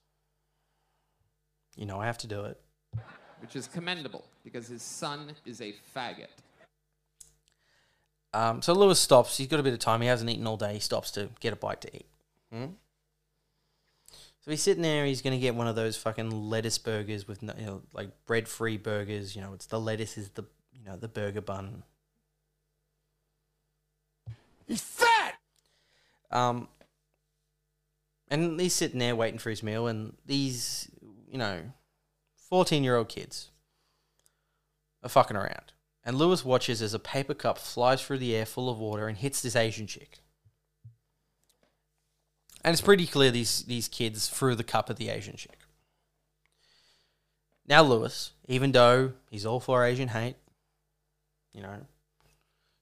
You 1.75 1.85
know 1.85 1.99
I 1.99 2.05
have 2.05 2.17
to 2.19 2.27
do 2.27 2.45
it. 2.45 2.59
Which 3.39 3.55
is 3.55 3.67
commendable 3.67 4.25
because 4.43 4.67
his 4.67 4.81
son 4.81 5.31
is 5.45 5.61
a 5.61 5.73
faggot. 5.95 6.27
Um, 8.33 8.61
so 8.61 8.73
Lewis 8.73 8.99
stops. 8.99 9.37
He's 9.37 9.47
got 9.47 9.59
a 9.59 9.63
bit 9.63 9.73
of 9.73 9.79
time. 9.79 10.01
He 10.01 10.07
hasn't 10.07 10.29
eaten 10.29 10.47
all 10.47 10.57
day. 10.57 10.75
He 10.75 10.79
stops 10.79 11.11
to 11.11 11.29
get 11.39 11.53
a 11.53 11.55
bite 11.55 11.81
to 11.81 11.95
eat. 11.95 12.05
Hmm? 12.51 12.65
So 14.41 14.49
he's 14.49 14.61
sitting 14.61 14.81
there. 14.81 15.05
He's 15.05 15.21
going 15.21 15.37
to 15.37 15.39
get 15.39 15.55
one 15.55 15.67
of 15.67 15.75
those 15.75 15.97
fucking 15.97 16.49
lettuce 16.49 16.77
burgers 16.77 17.27
with 17.27 17.43
no, 17.43 17.53
you 17.59 17.65
know, 17.65 17.81
like 17.93 18.09
bread-free 18.25 18.77
burgers. 18.77 19.35
You 19.35 19.41
know, 19.41 19.53
it's 19.53 19.65
the 19.65 19.79
lettuce 19.79 20.17
is 20.17 20.29
the 20.29 20.43
you 20.73 20.83
know 20.85 20.95
the 20.95 21.07
burger 21.07 21.41
bun. 21.41 21.83
He's 24.67 24.81
fat. 24.81 25.35
Um, 26.31 26.69
and 28.29 28.59
he's 28.59 28.73
sitting 28.73 28.99
there 28.99 29.15
waiting 29.15 29.39
for 29.39 29.49
his 29.49 29.61
meal, 29.61 29.87
and 29.87 30.13
these 30.25 30.89
you 31.31 31.37
know, 31.37 31.71
fourteen-year-old 32.35 33.09
kids 33.09 33.49
are 35.01 35.09
fucking 35.09 35.37
around. 35.37 35.71
And 36.03 36.17
Lewis 36.17 36.43
watches 36.43 36.81
as 36.81 36.93
a 36.93 36.99
paper 36.99 37.33
cup 37.33 37.57
flies 37.57 38.03
through 38.03 38.17
the 38.17 38.35
air 38.35 38.45
full 38.45 38.69
of 38.69 38.79
water 38.79 39.07
and 39.07 39.17
hits 39.17 39.41
this 39.41 39.55
Asian 39.55 39.87
chick. 39.87 40.19
And 42.63 42.73
it's 42.73 42.81
pretty 42.81 43.07
clear 43.07 43.31
these, 43.31 43.63
these 43.63 43.87
kids 43.87 44.27
threw 44.27 44.55
the 44.55 44.63
cup 44.63 44.89
at 44.89 44.97
the 44.97 45.09
Asian 45.09 45.35
chick. 45.35 45.57
Now, 47.67 47.83
Lewis, 47.83 48.31
even 48.47 48.71
though 48.71 49.13
he's 49.29 49.45
all 49.45 49.59
for 49.59 49.85
Asian 49.85 50.09
hate, 50.09 50.35
you 51.53 51.61
know, 51.61 51.85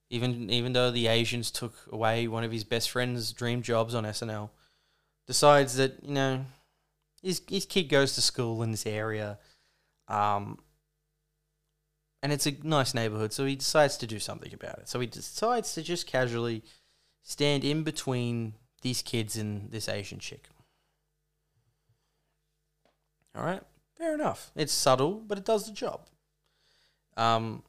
even 0.10 0.50
even 0.50 0.74
though 0.74 0.89
the 0.89 1.08
Asians 1.08 1.52
took 1.52 1.76
away 1.91 2.28
one 2.28 2.43
of 2.43 2.52
his 2.52 2.64
best 2.64 2.89
friend's 2.89 3.32
dream 3.32 3.62
jobs 3.62 3.93
on 3.93 4.06
SNL, 4.06 4.50
decides 5.28 5.76
that, 5.76 6.04
you 6.04 6.14
know, 6.14 6.45
his, 7.22 7.41
his 7.49 7.65
kid 7.65 7.84
goes 7.84 8.13
to 8.15 8.22
school 8.22 8.63
in 8.63 8.72
this 8.72 8.86
area. 8.86 9.39
Um, 10.07 10.59
and 12.22 12.34
it's 12.34 12.47
a 12.47 12.55
nice 12.63 12.93
neighborhood, 12.93 13.32
so 13.32 13.45
he 13.45 13.55
decides 13.55 13.97
to 13.97 14.07
do 14.07 14.20
something 14.20 14.53
about 14.53 14.80
it. 14.80 14.89
So 14.89 14.99
he 14.99 15.07
decides 15.07 15.74
to 15.74 15.82
just 15.82 16.07
casually 16.07 16.63
stand 17.24 17.63
in 17.63 17.84
between 17.84 18.53
these 18.82 19.01
kids 19.01 19.38
and 19.38 19.72
this 19.72 19.88
Asian 19.88 20.20
chick. 20.20 20.49
All 23.36 23.45
right, 23.45 23.61
fair 23.97 24.13
enough. 24.13 24.51
It's 24.55 24.74
subtle, 24.74 25.24
but 25.26 25.38
it 25.38 25.45
does 25.45 25.65
the 25.65 25.72
job. 25.72 26.01
Um, 27.15 27.63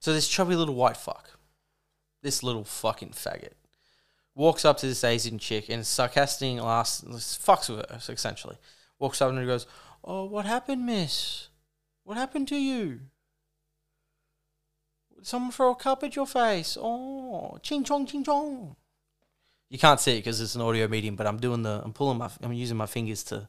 so 0.00 0.12
this 0.12 0.28
chubby 0.28 0.56
little 0.56 0.74
white 0.74 0.96
fuck, 0.96 1.30
this 2.22 2.42
little 2.42 2.64
fucking 2.64 3.10
faggot, 3.10 3.54
walks 4.34 4.64
up 4.64 4.76
to 4.78 4.86
this 4.86 5.04
Asian 5.04 5.38
chick 5.38 5.68
and 5.68 5.86
sarcastic 5.86 6.60
last 6.60 7.06
fucks 7.06 7.68
with 7.68 7.88
her 7.90 8.12
essentially. 8.12 8.56
Walks 8.98 9.20
up 9.20 9.30
and 9.30 9.38
he 9.38 9.46
goes, 9.46 9.66
"Oh, 10.02 10.24
what 10.24 10.46
happened, 10.46 10.86
miss? 10.86 11.48
What 12.04 12.16
happened 12.16 12.48
to 12.48 12.56
you? 12.56 13.00
Someone 15.22 15.52
throw 15.52 15.70
a 15.70 15.76
cup 15.76 16.02
at 16.04 16.16
your 16.16 16.26
face? 16.26 16.76
Oh, 16.78 17.58
ching 17.62 17.82
chong, 17.82 18.06
ching 18.06 18.24
chong. 18.24 18.76
You 19.70 19.78
can't 19.78 19.98
see 19.98 20.12
it 20.12 20.18
because 20.20 20.40
it's 20.40 20.54
an 20.54 20.60
audio 20.60 20.86
medium, 20.86 21.16
but 21.16 21.26
I'm 21.26 21.38
doing 21.38 21.62
the, 21.62 21.80
I'm 21.82 21.94
pulling 21.94 22.18
my, 22.18 22.30
I'm 22.42 22.52
using 22.52 22.76
my 22.76 22.86
fingers 22.86 23.24
to 23.24 23.48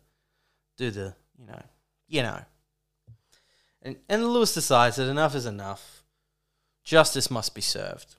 do 0.78 0.90
the, 0.90 1.14
you 1.38 1.46
know, 1.46 1.62
you 2.08 2.24
know. 2.24 2.40
And, 3.82 3.98
and 4.08 4.26
Lewis 4.26 4.54
decides 4.54 4.96
that 4.96 5.10
enough 5.10 5.36
is 5.36 5.46
enough. 5.46 6.04
Justice 6.84 7.30
must 7.30 7.54
be 7.54 7.62
served. 7.62 8.16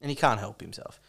And 0.00 0.08
he 0.08 0.14
can't 0.16 0.38
help 0.38 0.60
himself. 0.60 1.00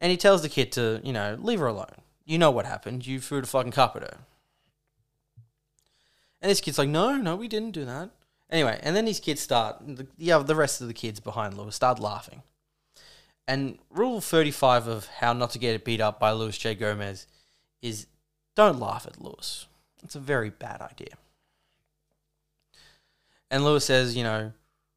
And 0.00 0.10
he 0.10 0.16
tells 0.16 0.42
the 0.42 0.48
kid 0.48 0.72
to, 0.72 1.00
you 1.02 1.12
know, 1.12 1.36
leave 1.40 1.60
her 1.60 1.66
alone. 1.66 1.86
You 2.24 2.38
know 2.38 2.50
what 2.50 2.66
happened. 2.66 3.06
You 3.06 3.20
threw 3.20 3.40
the 3.40 3.46
fucking 3.46 3.72
cup 3.72 3.96
at 3.96 4.02
her. 4.02 4.18
And 6.40 6.50
this 6.50 6.60
kid's 6.60 6.78
like, 6.78 6.88
no, 6.88 7.16
no, 7.16 7.34
we 7.34 7.48
didn't 7.48 7.72
do 7.72 7.84
that. 7.84 8.10
Anyway, 8.50 8.78
and 8.82 8.94
then 8.94 9.04
these 9.04 9.20
kids 9.20 9.40
start, 9.40 9.76
the, 9.86 10.06
yeah, 10.16 10.38
the 10.38 10.54
rest 10.54 10.80
of 10.80 10.86
the 10.86 10.94
kids 10.94 11.20
behind 11.20 11.56
Lewis 11.56 11.76
start 11.76 11.98
laughing. 11.98 12.42
And 13.46 13.78
rule 13.90 14.20
35 14.20 14.86
of 14.86 15.06
how 15.06 15.32
not 15.32 15.50
to 15.50 15.58
get 15.58 15.84
beat 15.84 16.00
up 16.00 16.20
by 16.20 16.32
Luis 16.32 16.58
J. 16.58 16.74
Gomez 16.74 17.26
is 17.82 18.06
don't 18.54 18.78
laugh 18.78 19.06
at 19.06 19.20
Lewis. 19.20 19.66
It's 20.02 20.14
a 20.14 20.20
very 20.20 20.50
bad 20.50 20.80
idea. 20.80 21.14
And 23.50 23.64
Lewis 23.64 23.84
says, 23.84 24.16
you 24.16 24.22
know, 24.22 24.52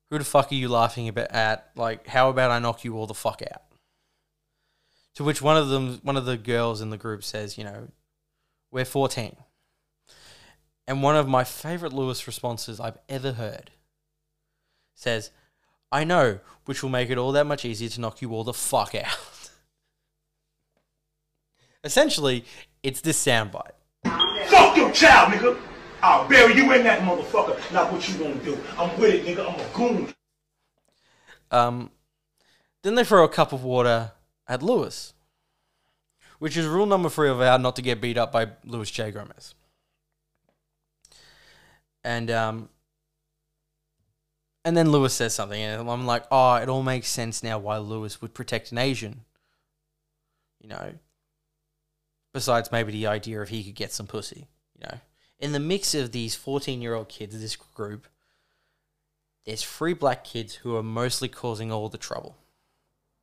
who 0.10 0.18
the 0.18 0.26
fuck 0.26 0.52
are 0.52 0.56
you 0.56 0.68
laughing 0.68 1.08
about 1.08 1.32
at? 1.32 1.72
Like, 1.76 2.08
how 2.08 2.30
about 2.30 2.52
I 2.52 2.60
knock 2.60 2.84
you 2.84 2.95
all 2.97 3.08
the 3.08 3.14
fuck 3.14 3.41
out? 3.41 3.62
To 5.16 5.24
which 5.24 5.41
one 5.41 5.57
of 5.57 5.70
them, 5.70 5.99
one 6.03 6.18
of 6.18 6.26
the 6.26 6.38
girls 6.38 6.82
in 6.82 6.89
the 6.89 6.97
group 6.97 7.24
says, 7.24 7.57
you 7.57 7.64
know, 7.64 7.89
we're 8.72 8.86
14. 8.86 9.36
And 10.88 11.03
one 11.03 11.16
of 11.16 11.28
my 11.28 11.43
favorite 11.43 11.93
Lewis 11.93 12.26
responses 12.28 12.80
I've 12.80 12.97
ever 13.09 13.34
heard 13.34 13.72
says, 14.95 15.32
I 15.91 16.03
know, 16.03 16.39
which 16.66 16.82
will 16.82 16.89
make 16.89 17.09
it 17.09 17.18
all 17.18 17.34
that 17.34 17.45
much 17.45 17.66
easier 17.66 17.89
to 17.89 18.01
knock 18.01 18.22
you 18.22 18.34
all 18.34 18.43
the 18.43 18.53
fuck 18.53 18.95
out. 18.95 19.18
Essentially, 21.84 22.45
it's 22.84 23.01
this 23.01 23.24
soundbite. 23.24 23.72
Fuck 24.47 24.78
your 24.78 24.91
child, 24.91 25.34
nigga. 25.34 25.59
I'll 26.01 26.28
bury 26.28 26.55
you 26.55 26.72
in 26.74 26.84
that 26.84 27.01
motherfucker. 27.01 27.57
Now 27.74 27.91
what 27.91 28.07
you 28.07 28.18
gonna 28.18 28.36
do? 28.36 28.57
I'm 28.78 28.97
with 28.99 29.14
it, 29.14 29.26
nigga. 29.26 29.47
I'm 29.47 29.59
a 29.59 29.78
goon. 29.78 30.14
Um, 31.51 31.91
then 32.82 32.95
they 32.95 33.03
throw 33.03 33.24
a 33.24 33.30
cup 33.30 33.53
of 33.53 33.64
water 33.64 34.12
at 34.48 34.64
Lewis, 34.64 35.14
which 36.39 36.58
is 36.58 36.66
rule 36.66 36.86
number 36.86 37.10
three 37.10 37.30
of 37.30 37.39
how 37.39 37.58
not 37.58 37.76
to 37.76 37.82
get 37.82 38.02
beat 38.02 38.18
up 38.18 38.32
by 38.32 38.50
Luis 38.66 38.92
J. 38.92 39.12
Gomez. 39.12 39.56
And 42.04 42.32
um, 42.32 42.70
and 44.64 44.78
then 44.78 44.92
Lewis 44.92 45.14
says 45.14 45.34
something, 45.34 45.62
and 45.62 45.89
I'm 45.89 46.06
like, 46.06 46.26
oh, 46.32 46.56
it 46.56 46.70
all 46.70 46.84
makes 46.84 47.08
sense 47.08 47.42
now 47.42 47.58
why 47.58 47.78
Lewis 47.78 48.22
would 48.22 48.34
protect 48.34 48.72
an 48.72 48.78
Asian. 48.78 49.22
You 50.60 50.70
know, 50.70 50.94
besides 52.34 52.72
maybe 52.72 52.92
the 52.92 53.08
idea 53.08 53.42
of 53.42 53.50
he 53.50 53.64
could 53.64 53.76
get 53.76 53.92
some 53.92 54.08
pussy. 54.08 54.48
You 54.76 54.88
know, 54.88 54.98
in 55.39 55.52
the 55.52 55.60
mix 55.60 55.96
of 55.96 56.12
these 56.12 56.36
14 56.36 56.82
year 56.82 56.94
old 56.94 57.10
kids, 57.10 57.39
this 57.39 57.56
group, 57.56 58.08
there's 59.46 59.64
three 59.64 59.94
black 59.94 60.24
kids 60.24 60.56
who 60.56 60.76
are 60.76 60.84
mostly 60.84 61.28
causing 61.28 61.72
all 61.72 61.89
the 61.89 61.98
trouble. 61.98 62.38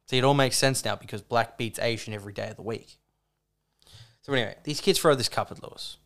See, 0.08 0.16
it 0.16 0.24
all 0.24 0.34
makes 0.34 0.56
sense 0.56 0.84
now 0.84 0.96
because 0.96 1.20
black 1.20 1.58
beats 1.58 1.78
Asian 1.78 2.14
every 2.14 2.32
day 2.32 2.48
of 2.48 2.56
the 2.56 2.62
week. 2.62 2.98
So 4.22 4.32
anyway, 4.32 4.56
these 4.64 4.80
kids 4.80 4.98
throw 4.98 5.14
this 5.14 5.28
cup 5.28 5.50
at 5.50 5.62
Lewis. 5.62 5.98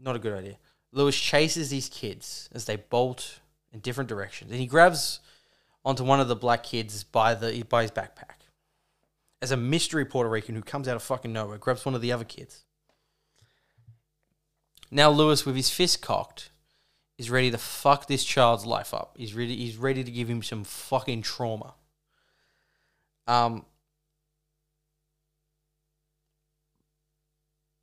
Not 0.00 0.16
a 0.16 0.18
good 0.18 0.32
idea. 0.32 0.56
Lewis 0.92 1.18
chases 1.18 1.70
these 1.70 1.88
kids 1.88 2.48
as 2.52 2.64
they 2.64 2.76
bolt 2.76 3.40
in 3.72 3.80
different 3.80 4.08
directions, 4.08 4.50
and 4.50 4.60
he 4.60 4.66
grabs 4.66 5.20
onto 5.84 6.02
one 6.02 6.18
of 6.18 6.28
the 6.28 6.36
black 6.36 6.62
kids 6.64 7.04
by 7.04 7.34
the 7.34 7.62
by 7.68 7.82
his 7.82 7.90
backpack. 7.90 8.46
As 9.40 9.52
a 9.52 9.56
mystery 9.56 10.04
Puerto 10.04 10.28
Rican 10.28 10.56
who 10.56 10.62
comes 10.62 10.88
out 10.88 10.96
of 10.96 11.02
fucking 11.02 11.32
nowhere, 11.32 11.58
grabs 11.58 11.84
one 11.84 11.94
of 11.94 12.00
the 12.00 12.12
other 12.12 12.24
kids. 12.24 12.64
Now 14.90 15.10
Lewis, 15.10 15.44
with 15.44 15.54
his 15.54 15.70
fist 15.70 16.02
cocked, 16.02 16.50
is 17.16 17.30
ready 17.30 17.50
to 17.50 17.58
fuck 17.58 18.06
this 18.06 18.24
child's 18.24 18.64
life 18.64 18.92
up. 18.94 19.14
He's 19.16 19.34
ready. 19.34 19.56
He's 19.56 19.76
ready 19.76 20.02
to 20.02 20.10
give 20.10 20.28
him 20.28 20.42
some 20.42 20.64
fucking 20.64 21.22
trauma. 21.22 21.74
Um. 23.28 23.64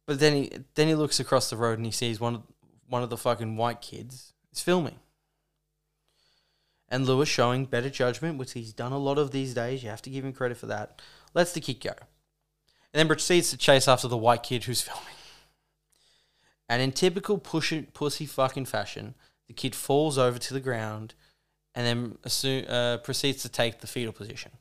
But 0.05 0.19
then 0.19 0.33
he 0.35 0.51
then 0.75 0.87
he 0.87 0.95
looks 0.95 1.19
across 1.19 1.49
the 1.49 1.55
road 1.55 1.77
and 1.77 1.85
he 1.85 1.91
sees 1.91 2.19
one 2.19 2.35
of 2.35 2.43
one 2.87 3.03
of 3.03 3.09
the 3.09 3.17
fucking 3.17 3.55
white 3.55 3.81
kids 3.81 4.33
is 4.51 4.61
filming. 4.61 4.99
And 6.87 7.05
Lewis 7.05 7.29
showing 7.29 7.65
better 7.65 7.89
judgment, 7.89 8.37
which 8.37 8.53
he's 8.53 8.73
done 8.73 8.91
a 8.91 8.97
lot 8.97 9.17
of 9.17 9.31
these 9.31 9.53
days. 9.53 9.83
You 9.83 9.89
have 9.89 10.03
to 10.03 10.09
give 10.09 10.23
him 10.23 10.33
credit 10.33 10.57
for 10.57 10.67
that. 10.67 11.01
Lets 11.33 11.53
the 11.53 11.61
kid 11.61 11.81
go. 11.81 11.89
And 11.89 12.99
then 12.99 13.07
proceeds 13.07 13.49
to 13.49 13.57
chase 13.57 13.87
after 13.87 14.07
the 14.07 14.17
white 14.17 14.43
kid 14.43 14.65
who's 14.65 14.81
filming. 14.83 15.03
And 16.69 16.81
in 16.81 16.91
typical 16.91 17.37
push, 17.37 17.73
pussy 17.93 18.25
fucking 18.25 18.65
fashion, 18.65 19.15
the 19.47 19.53
kid 19.53 19.75
falls 19.75 20.17
over 20.17 20.39
to 20.39 20.53
the 20.53 20.59
ground 20.59 21.13
and 21.73 21.85
then 21.85 22.17
assume, 22.23 22.65
uh, 22.69 22.97
proceeds 22.97 23.41
to 23.43 23.49
take 23.49 23.81
the 23.81 23.87
fetal 23.87 24.13
position. 24.13 24.51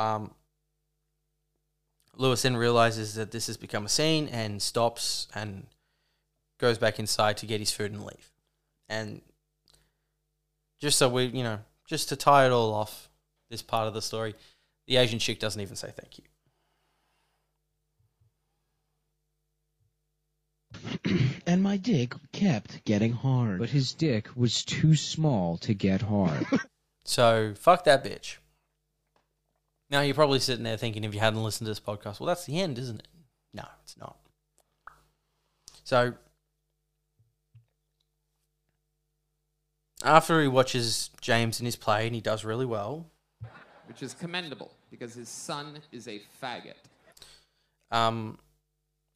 Um, 0.00 0.30
Lewis 2.16 2.42
then 2.42 2.56
realizes 2.56 3.14
that 3.14 3.32
this 3.32 3.46
has 3.48 3.56
become 3.58 3.84
a 3.84 3.88
scene 3.88 4.28
and 4.28 4.62
stops 4.62 5.28
and 5.34 5.66
goes 6.58 6.78
back 6.78 6.98
inside 6.98 7.36
to 7.38 7.46
get 7.46 7.60
his 7.60 7.70
food 7.70 7.92
and 7.92 8.02
leave. 8.02 8.32
And 8.88 9.20
just 10.80 10.96
so 10.96 11.08
we, 11.08 11.26
you 11.26 11.42
know, 11.42 11.58
just 11.86 12.08
to 12.08 12.16
tie 12.16 12.46
it 12.46 12.50
all 12.50 12.72
off, 12.72 13.10
this 13.50 13.62
part 13.62 13.88
of 13.88 13.94
the 13.94 14.02
story, 14.02 14.34
the 14.86 14.96
Asian 14.96 15.18
chick 15.18 15.38
doesn't 15.38 15.60
even 15.60 15.76
say 15.76 15.92
thank 15.94 16.18
you. 16.18 16.24
and 21.46 21.62
my 21.62 21.76
dick 21.76 22.14
kept 22.32 22.84
getting 22.84 23.12
hard. 23.12 23.58
But 23.58 23.68
his 23.68 23.92
dick 23.92 24.28
was 24.34 24.64
too 24.64 24.96
small 24.96 25.58
to 25.58 25.74
get 25.74 26.00
hard. 26.02 26.46
So 27.02 27.54
fuck 27.56 27.84
that 27.84 28.04
bitch. 28.04 28.36
Now 29.90 30.02
you're 30.02 30.14
probably 30.14 30.38
sitting 30.38 30.64
there 30.64 30.76
thinking, 30.76 31.02
if 31.04 31.14
you 31.14 31.20
hadn't 31.20 31.42
listened 31.42 31.66
to 31.66 31.70
this 31.70 31.80
podcast, 31.80 32.20
well, 32.20 32.28
that's 32.28 32.46
the 32.46 32.60
end, 32.60 32.78
isn't 32.78 33.00
it? 33.00 33.08
No, 33.52 33.64
it's 33.82 33.96
not. 33.96 34.16
So 35.82 36.14
after 40.04 40.40
he 40.40 40.48
watches 40.48 41.10
James 41.20 41.58
in 41.60 41.66
his 41.66 41.76
play 41.76 42.06
and 42.06 42.14
he 42.14 42.20
does 42.20 42.44
really 42.44 42.66
well, 42.66 43.06
Which 43.86 44.02
is 44.02 44.14
commendable 44.14 44.72
because 44.90 45.14
his 45.14 45.28
son 45.28 45.78
is 45.92 46.06
a 46.06 46.22
faggot. 46.42 46.74
um, 47.90 48.38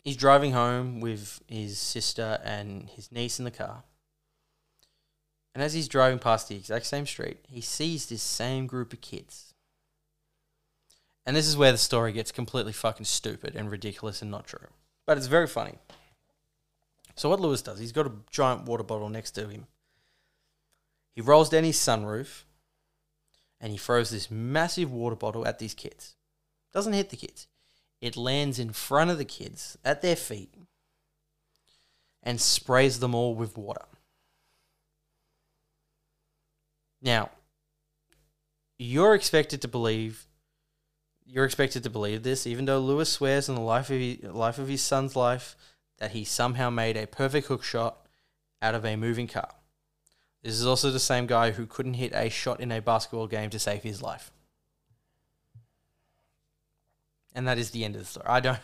he's 0.03 0.17
driving 0.17 0.53
home 0.53 1.01
with 1.01 1.41
his 1.47 1.79
sister 1.79 2.41
and 2.45 2.89
his 2.91 3.13
niece 3.13 3.39
in 3.39 3.45
the 3.45 3.51
car. 3.53 3.85
And 5.55 5.63
as 5.63 5.73
he's 5.75 5.87
driving 5.87 6.19
past 6.19 6.49
the 6.49 6.57
exact 6.57 6.87
same 6.87 7.07
street, 7.07 7.39
he 7.49 7.61
sees 7.61 8.07
this 8.07 8.23
same 8.23 8.67
group 8.67 8.93
of 8.93 9.01
kids. 9.01 9.54
And 11.27 11.35
this 11.35 11.47
is 11.47 11.57
where 11.57 11.73
the 11.73 11.79
story 11.79 12.13
gets 12.13 12.33
completely 12.33 12.73
fucking 12.73 13.07
stupid 13.07 13.57
and 13.57 13.71
ridiculous 13.71 14.21
and 14.21 14.31
not 14.31 14.47
true. 14.47 14.69
But 15.07 15.17
it's 15.17 15.27
very 15.27 15.47
funny. 15.47 15.75
So 17.17 17.29
what 17.29 17.41
Lewis 17.41 17.63
does, 17.63 17.79
he's 17.79 17.93
got 17.93 18.07
a 18.07 18.13
giant 18.31 18.65
water 18.65 18.83
bottle 18.83 19.09
next 19.09 19.33
to 19.33 19.49
him. 19.49 19.67
He 21.15 21.21
rolls 21.21 21.49
down 21.49 21.65
his 21.65 21.79
sunroof 21.79 22.43
and 23.61 23.73
he 23.73 23.79
throws 23.79 24.11
this 24.11 24.31
massive 24.31 24.93
water 24.93 25.17
bottle 25.17 25.47
at 25.47 25.59
these 25.59 25.75
kids. 25.75 26.17
Doesn't 26.73 26.93
hit 26.93 27.11
the 27.11 27.17
kids. 27.17 27.47
It 28.01 28.17
lands 28.17 28.59
in 28.59 28.73
front 28.73 29.11
of 29.11 29.19
the 29.19 29.25
kids 29.25 29.79
at 29.85 30.03
their 30.03 30.17
feet 30.17 30.53
and 32.23 32.41
sprays 32.41 32.99
them 32.99 33.15
all 33.15 33.35
with 33.35 33.57
water. 33.57 33.85
Now, 37.01 37.31
you're 38.79 39.15
expected 39.15 39.63
to 39.63 39.69
believe 39.69 40.27
you're 41.27 41.45
expected 41.45 41.83
to 41.83 41.91
believe 41.91 42.23
this, 42.23 42.47
even 42.47 42.65
though 42.65 42.81
Lewis 42.81 43.11
swears 43.11 43.49
in 43.49 43.55
the 43.55 43.61
life 43.61 43.91
of 43.91 43.99
his, 43.99 44.23
life 44.25 44.59
of 44.59 44.69
his 44.69 44.83
son's 44.83 45.17
life 45.17 45.57
that 45.99 46.13
he 46.13 46.25
somehow 46.25 46.71
made 46.71 46.97
a 46.97 47.07
perfect 47.07 47.47
hook 47.47 47.63
shot 47.63 48.07
out 48.61 48.75
of 48.75 48.85
a 48.85 48.97
moving 48.97 49.27
car. 49.27 49.51
This 50.43 50.55
is 50.55 50.67
also 50.67 50.91
the 50.91 51.01
same 51.01 51.27
guy 51.27 51.53
who 51.53 51.67
couldn't 51.67 51.95
hit 51.95 52.13
a 52.15 52.29
shot 52.29 52.61
in 52.61 52.71
a 52.71 52.83
basketball 52.83 53.27
game 53.27 53.49
to 53.51 53.59
save 53.59 53.83
his 53.83 54.03
life. 54.03 54.31
And 57.35 57.49
that 57.49 57.59
is 57.59 57.71
the 57.71 57.85
end 57.85 57.97
of 57.97 58.03
the 58.03 58.07
story. 58.07 58.27
I 58.29 58.41
don't. 58.41 58.59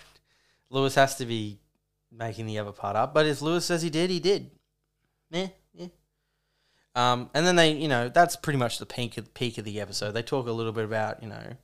Lewis 0.68 0.94
has 0.94 1.16
to 1.16 1.26
be 1.26 1.58
making 2.12 2.46
the 2.46 2.58
other 2.58 2.72
part 2.72 2.96
up, 2.96 3.14
but 3.14 3.26
if 3.26 3.40
Lewis 3.40 3.64
says 3.64 3.82
he 3.82 3.90
did, 3.90 4.10
he 4.10 4.20
did. 4.20 4.50
Yeah, 5.30 5.48
yeah. 5.72 5.86
Um, 6.94 7.30
and 7.34 7.46
then 7.46 7.56
they, 7.56 7.72
you 7.72 7.88
know, 7.88 8.08
that's 8.08 8.36
pretty 8.36 8.58
much 8.58 8.78
the 8.78 8.86
peak 8.86 9.16
of, 9.16 9.32
peak 9.32 9.58
of 9.58 9.64
the 9.64 9.80
episode. 9.80 10.12
They 10.12 10.22
talk 10.22 10.46
a 10.46 10.52
little 10.52 10.72
bit 10.72 10.84
about, 10.84 11.22
you 11.22 11.28
know, 11.28 11.56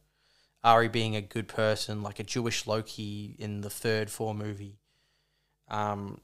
Ari 0.65 0.89
being 0.89 1.15
a 1.15 1.23
good 1.23 1.49
person, 1.49 2.03
like 2.03 2.19
a 2.19 2.25
Jewish 2.25 2.67
Loki 2.67 3.37
in 3.39 3.61
the 3.61 3.71
third 3.71 4.11
Thor 4.11 4.35
movie. 4.35 4.79
Um, 5.69 6.21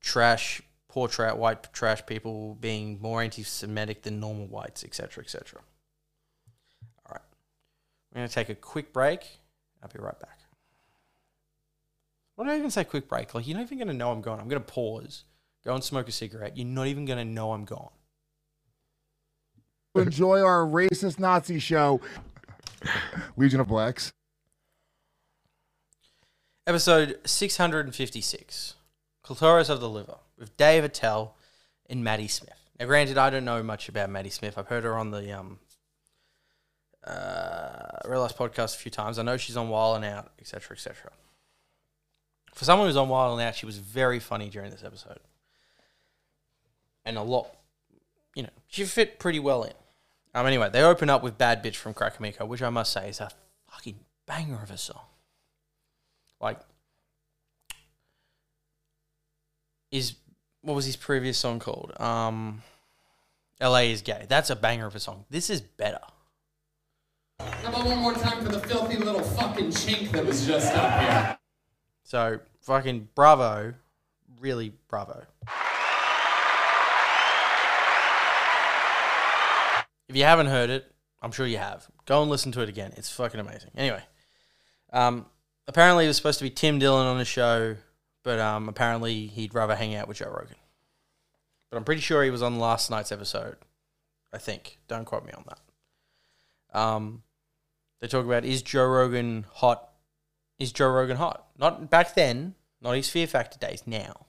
Trash 0.00 0.62
poor 0.94 1.08
portray 1.08 1.32
white 1.32 1.72
trash 1.72 2.06
people 2.06 2.54
being 2.60 3.00
more 3.00 3.20
anti-Semitic 3.20 4.02
than 4.02 4.20
normal 4.20 4.46
whites, 4.46 4.84
etc., 4.84 5.24
etc. 5.24 5.60
All 7.04 7.12
right, 7.12 7.20
we're 8.12 8.18
gonna 8.18 8.28
take 8.28 8.48
a 8.48 8.54
quick 8.54 8.92
break. 8.92 9.20
I'll 9.82 9.88
be 9.88 9.98
right 9.98 10.18
back. 10.20 10.38
Why 12.36 12.44
do 12.44 12.50
I 12.52 12.56
even 12.58 12.70
say 12.70 12.84
quick 12.84 13.08
break? 13.08 13.34
Like 13.34 13.46
you're 13.48 13.56
not 13.56 13.64
even 13.64 13.78
gonna 13.78 13.92
know 13.92 14.12
I'm 14.12 14.20
gone. 14.20 14.38
I'm 14.38 14.48
gonna 14.48 14.60
pause, 14.60 15.24
go 15.64 15.74
and 15.74 15.82
smoke 15.82 16.08
a 16.08 16.12
cigarette. 16.12 16.56
You're 16.56 16.66
not 16.66 16.86
even 16.86 17.06
gonna 17.06 17.24
know 17.24 17.52
I'm 17.52 17.64
gone. 17.64 17.90
Enjoy 19.96 20.42
our 20.42 20.64
racist 20.64 21.18
Nazi 21.18 21.58
show, 21.58 22.00
Legion 23.36 23.60
of 23.60 23.68
Blacks. 23.68 24.12
Episode 26.66 27.18
656 27.24 28.74
Clitoris 29.22 29.68
of 29.68 29.80
the 29.80 29.88
Liver 29.88 30.16
with 30.38 30.56
Dave 30.56 30.84
Attell 30.84 31.36
and 31.88 32.02
Maddy 32.02 32.28
Smith. 32.28 32.58
Now, 32.78 32.86
granted, 32.86 33.18
I 33.18 33.30
don't 33.30 33.44
know 33.44 33.62
much 33.62 33.88
about 33.88 34.10
Maddy 34.10 34.30
Smith. 34.30 34.58
I've 34.58 34.68
heard 34.68 34.84
her 34.84 34.96
on 34.96 35.10
the 35.10 35.38
um, 35.38 35.58
uh, 37.06 37.98
Real 38.06 38.20
Life 38.20 38.36
podcast 38.36 38.76
a 38.76 38.78
few 38.78 38.90
times. 38.90 39.18
I 39.18 39.22
know 39.22 39.36
she's 39.36 39.56
on 39.56 39.68
Wild 39.68 39.96
and 39.96 40.04
Out, 40.04 40.32
etc., 40.40 40.76
etc. 40.76 41.12
For 42.54 42.64
someone 42.64 42.88
who's 42.88 42.96
on 42.96 43.08
Wild 43.08 43.38
and 43.38 43.46
Out, 43.46 43.54
she 43.54 43.66
was 43.66 43.78
very 43.78 44.18
funny 44.18 44.48
during 44.48 44.70
this 44.70 44.84
episode. 44.84 45.20
And 47.04 47.18
a 47.18 47.22
lot, 47.22 47.54
you 48.34 48.42
know, 48.42 48.50
she 48.68 48.84
fit 48.84 49.18
pretty 49.18 49.38
well 49.38 49.64
in. 49.64 49.74
Um, 50.34 50.46
anyway, 50.46 50.68
they 50.72 50.82
open 50.82 51.08
up 51.08 51.22
with 51.22 51.38
Bad 51.38 51.62
Bitch 51.62 51.76
from 51.76 51.94
Krakamiko, 51.94 52.46
which 52.46 52.60
I 52.60 52.70
must 52.70 52.92
say 52.92 53.08
is 53.08 53.20
a 53.20 53.30
fucking 53.70 54.00
banger 54.26 54.60
of 54.62 54.70
a 54.70 54.76
song. 54.76 55.02
Like, 56.40 56.58
is 59.92 60.16
what 60.62 60.74
was 60.74 60.86
his 60.86 60.96
previous 60.96 61.38
song 61.38 61.60
called? 61.60 61.92
Um, 62.00 62.62
LA 63.60 63.90
is 63.90 64.02
gay. 64.02 64.26
That's 64.28 64.50
a 64.50 64.56
banger 64.56 64.86
of 64.86 64.96
a 64.96 65.00
song. 65.00 65.24
This 65.30 65.50
is 65.50 65.60
better. 65.60 66.00
How 67.38 67.68
about 67.68 67.86
one 67.86 67.98
more 67.98 68.14
time 68.14 68.44
for 68.44 68.50
the 68.50 68.60
filthy 68.60 68.96
little 68.96 69.22
fucking 69.22 69.68
chink 69.68 70.10
that 70.12 70.26
was 70.26 70.46
just 70.46 70.74
up 70.74 71.00
here? 71.00 71.38
So 72.02 72.40
fucking 72.62 73.08
bravo, 73.14 73.74
really 74.40 74.72
bravo. 74.88 75.26
If 80.14 80.18
you 80.18 80.26
haven't 80.26 80.46
heard 80.46 80.70
it, 80.70 80.88
I'm 81.20 81.32
sure 81.32 81.44
you 81.44 81.58
have. 81.58 81.88
Go 82.06 82.22
and 82.22 82.30
listen 82.30 82.52
to 82.52 82.60
it 82.60 82.68
again. 82.68 82.92
It's 82.96 83.10
fucking 83.10 83.40
amazing. 83.40 83.72
Anyway, 83.76 84.00
um, 84.92 85.26
apparently 85.66 86.04
it 86.04 86.06
was 86.06 86.16
supposed 86.16 86.38
to 86.38 86.44
be 86.44 86.50
Tim 86.50 86.78
Dillon 86.78 87.08
on 87.08 87.18
the 87.18 87.24
show, 87.24 87.74
but 88.22 88.38
um, 88.38 88.68
apparently 88.68 89.26
he'd 89.26 89.54
rather 89.54 89.74
hang 89.74 89.96
out 89.96 90.06
with 90.06 90.18
Joe 90.18 90.26
Rogan. 90.26 90.54
But 91.68 91.78
I'm 91.78 91.84
pretty 91.84 92.00
sure 92.00 92.22
he 92.22 92.30
was 92.30 92.42
on 92.42 92.60
last 92.60 92.92
night's 92.92 93.10
episode. 93.10 93.56
I 94.32 94.38
think. 94.38 94.78
Don't 94.86 95.04
quote 95.04 95.26
me 95.26 95.32
on 95.32 95.46
that. 95.48 96.78
Um, 96.80 97.24
they 98.00 98.06
talk 98.06 98.24
about 98.24 98.44
is 98.44 98.62
Joe 98.62 98.86
Rogan 98.86 99.46
hot? 99.54 99.88
Is 100.60 100.70
Joe 100.70 100.90
Rogan 100.90 101.16
hot? 101.16 101.44
Not 101.58 101.90
back 101.90 102.14
then, 102.14 102.54
not 102.80 102.92
his 102.92 103.10
Fear 103.10 103.26
Factor 103.26 103.58
days. 103.58 103.82
Now, 103.84 104.26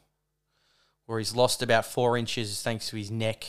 where 1.05 1.19
he's 1.19 1.35
lost 1.35 1.61
about 1.61 1.85
four 1.85 2.17
inches 2.17 2.63
thanks 2.63 2.89
to 2.89 2.97
his 2.97 3.11
neck, 3.11 3.45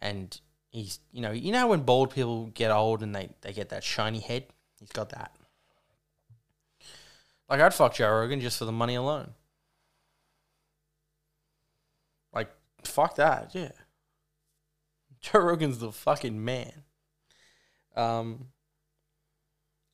and 0.00 0.40
he's 0.70 1.00
you 1.12 1.20
know 1.20 1.32
you 1.32 1.52
know 1.52 1.66
when 1.66 1.80
bald 1.80 2.10
people 2.10 2.46
get 2.46 2.70
old 2.70 3.02
and 3.02 3.14
they 3.14 3.30
they 3.40 3.52
get 3.52 3.70
that 3.70 3.84
shiny 3.84 4.20
head. 4.20 4.46
He's 4.78 4.90
got 4.90 5.10
that. 5.10 5.32
Like 7.48 7.60
I'd 7.60 7.74
fuck 7.74 7.94
Joe 7.94 8.10
Rogan 8.10 8.40
just 8.40 8.58
for 8.58 8.64
the 8.64 8.72
money 8.72 8.94
alone. 8.94 9.32
Like 12.32 12.50
fuck 12.84 13.16
that, 13.16 13.50
yeah. 13.54 13.72
Joe 15.20 15.40
Rogan's 15.40 15.78
the 15.78 15.90
fucking 15.92 16.44
man. 16.44 16.84
Um, 17.96 18.48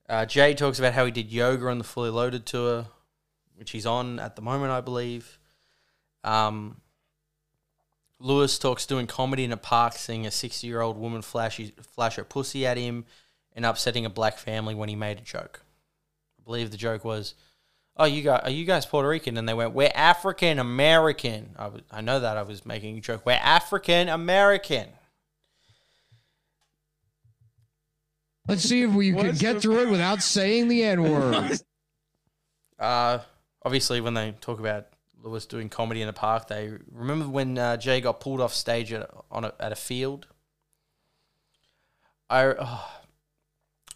uh, 0.09 0.27
Jay 0.27 0.53
talks 0.55 0.79
about 0.79 0.93
how 0.93 1.07
he 1.07 1.11
did 1.11 1.33
yoga 1.33 1.69
on 1.69 1.79
the 1.79 1.85
Fully 1.85 2.11
Loaded 2.11 2.45
tour, 2.45 2.87
which 3.57 3.71
he's 3.71 3.87
on 3.87 4.19
at 4.19 4.37
the 4.37 4.43
moment, 4.43 4.71
I 4.71 4.83
believe. 4.83 5.39
Um, 6.23 6.81
Luis 8.25 8.59
talks 8.59 8.87
doing 8.87 9.07
comedy 9.07 9.45
in 9.45 9.53
a 9.53 9.57
park, 9.59 9.93
seeing 9.93 10.27
a 10.27 10.31
60 10.31 10.67
year 10.67 10.81
old 10.81 10.97
woman 10.97 11.21
flash, 11.21 11.59
his, 11.59 11.73
flash 11.93 12.17
her 12.17 12.25
pussy 12.25 12.67
at 12.67 12.79
him 12.79 13.05
and 13.53 13.67
upsetting 13.67 14.07
a 14.07 14.11
black 14.11 14.39
family 14.39 14.75
when 14.75 14.89
he 14.89 14.97
made 14.97 15.19
a 15.19 15.21
joke. 15.21 15.61
I 16.41 16.43
believe 16.43 16.71
the 16.71 16.79
joke 16.79 17.05
was, 17.05 17.35
"Oh, 17.99 18.07
you 18.07 18.23
guys, 18.23 18.41
are 18.45 18.51
you 18.51 18.65
guys 18.65 18.87
Puerto 18.87 19.07
Rican?" 19.07 19.37
And 19.37 19.47
they 19.47 19.53
went, 19.53 19.75
"We're 19.75 19.93
African 19.95 20.59
American." 20.59 21.55
I, 21.59 21.67
was, 21.69 21.83
I 21.91 22.01
know 22.01 22.19
that 22.19 22.39
I 22.39 22.43
was 22.43 22.65
making 22.65 22.97
a 22.97 23.01
joke. 23.03 23.27
We're 23.27 23.33
African 23.35 24.09
American. 24.09 24.89
Let's 28.49 28.63
see 28.63 28.83
if 28.83 28.91
we 28.91 29.13
can 29.13 29.35
get 29.35 29.61
through 29.61 29.83
it 29.83 29.91
without 29.91 30.23
saying 30.23 30.69
the 30.69 30.83
N 30.83 31.03
word. 31.03 31.61
Uh, 32.77 33.21
obviously, 33.63 34.01
when 34.01 34.15
they 34.15 34.33
talk 34.41 34.59
about 34.59 34.89
Luis 35.25 35.47
doing 35.47 35.71
comedy 35.71 36.03
in 36.03 36.09
a 36.09 36.13
park, 36.13 36.49
they 36.49 36.71
remember 36.93 37.27
when 37.27 37.57
uh, 37.57 37.79
Jay 37.79 38.01
got 38.01 38.21
pulled 38.21 38.43
off 38.43 38.53
stage 38.53 38.93
at 38.93 39.11
on 39.31 39.45
a, 39.45 39.55
at 39.59 39.73
a 39.73 39.77
field. 39.77 40.27
I 42.29 42.45
oh, 42.59 42.91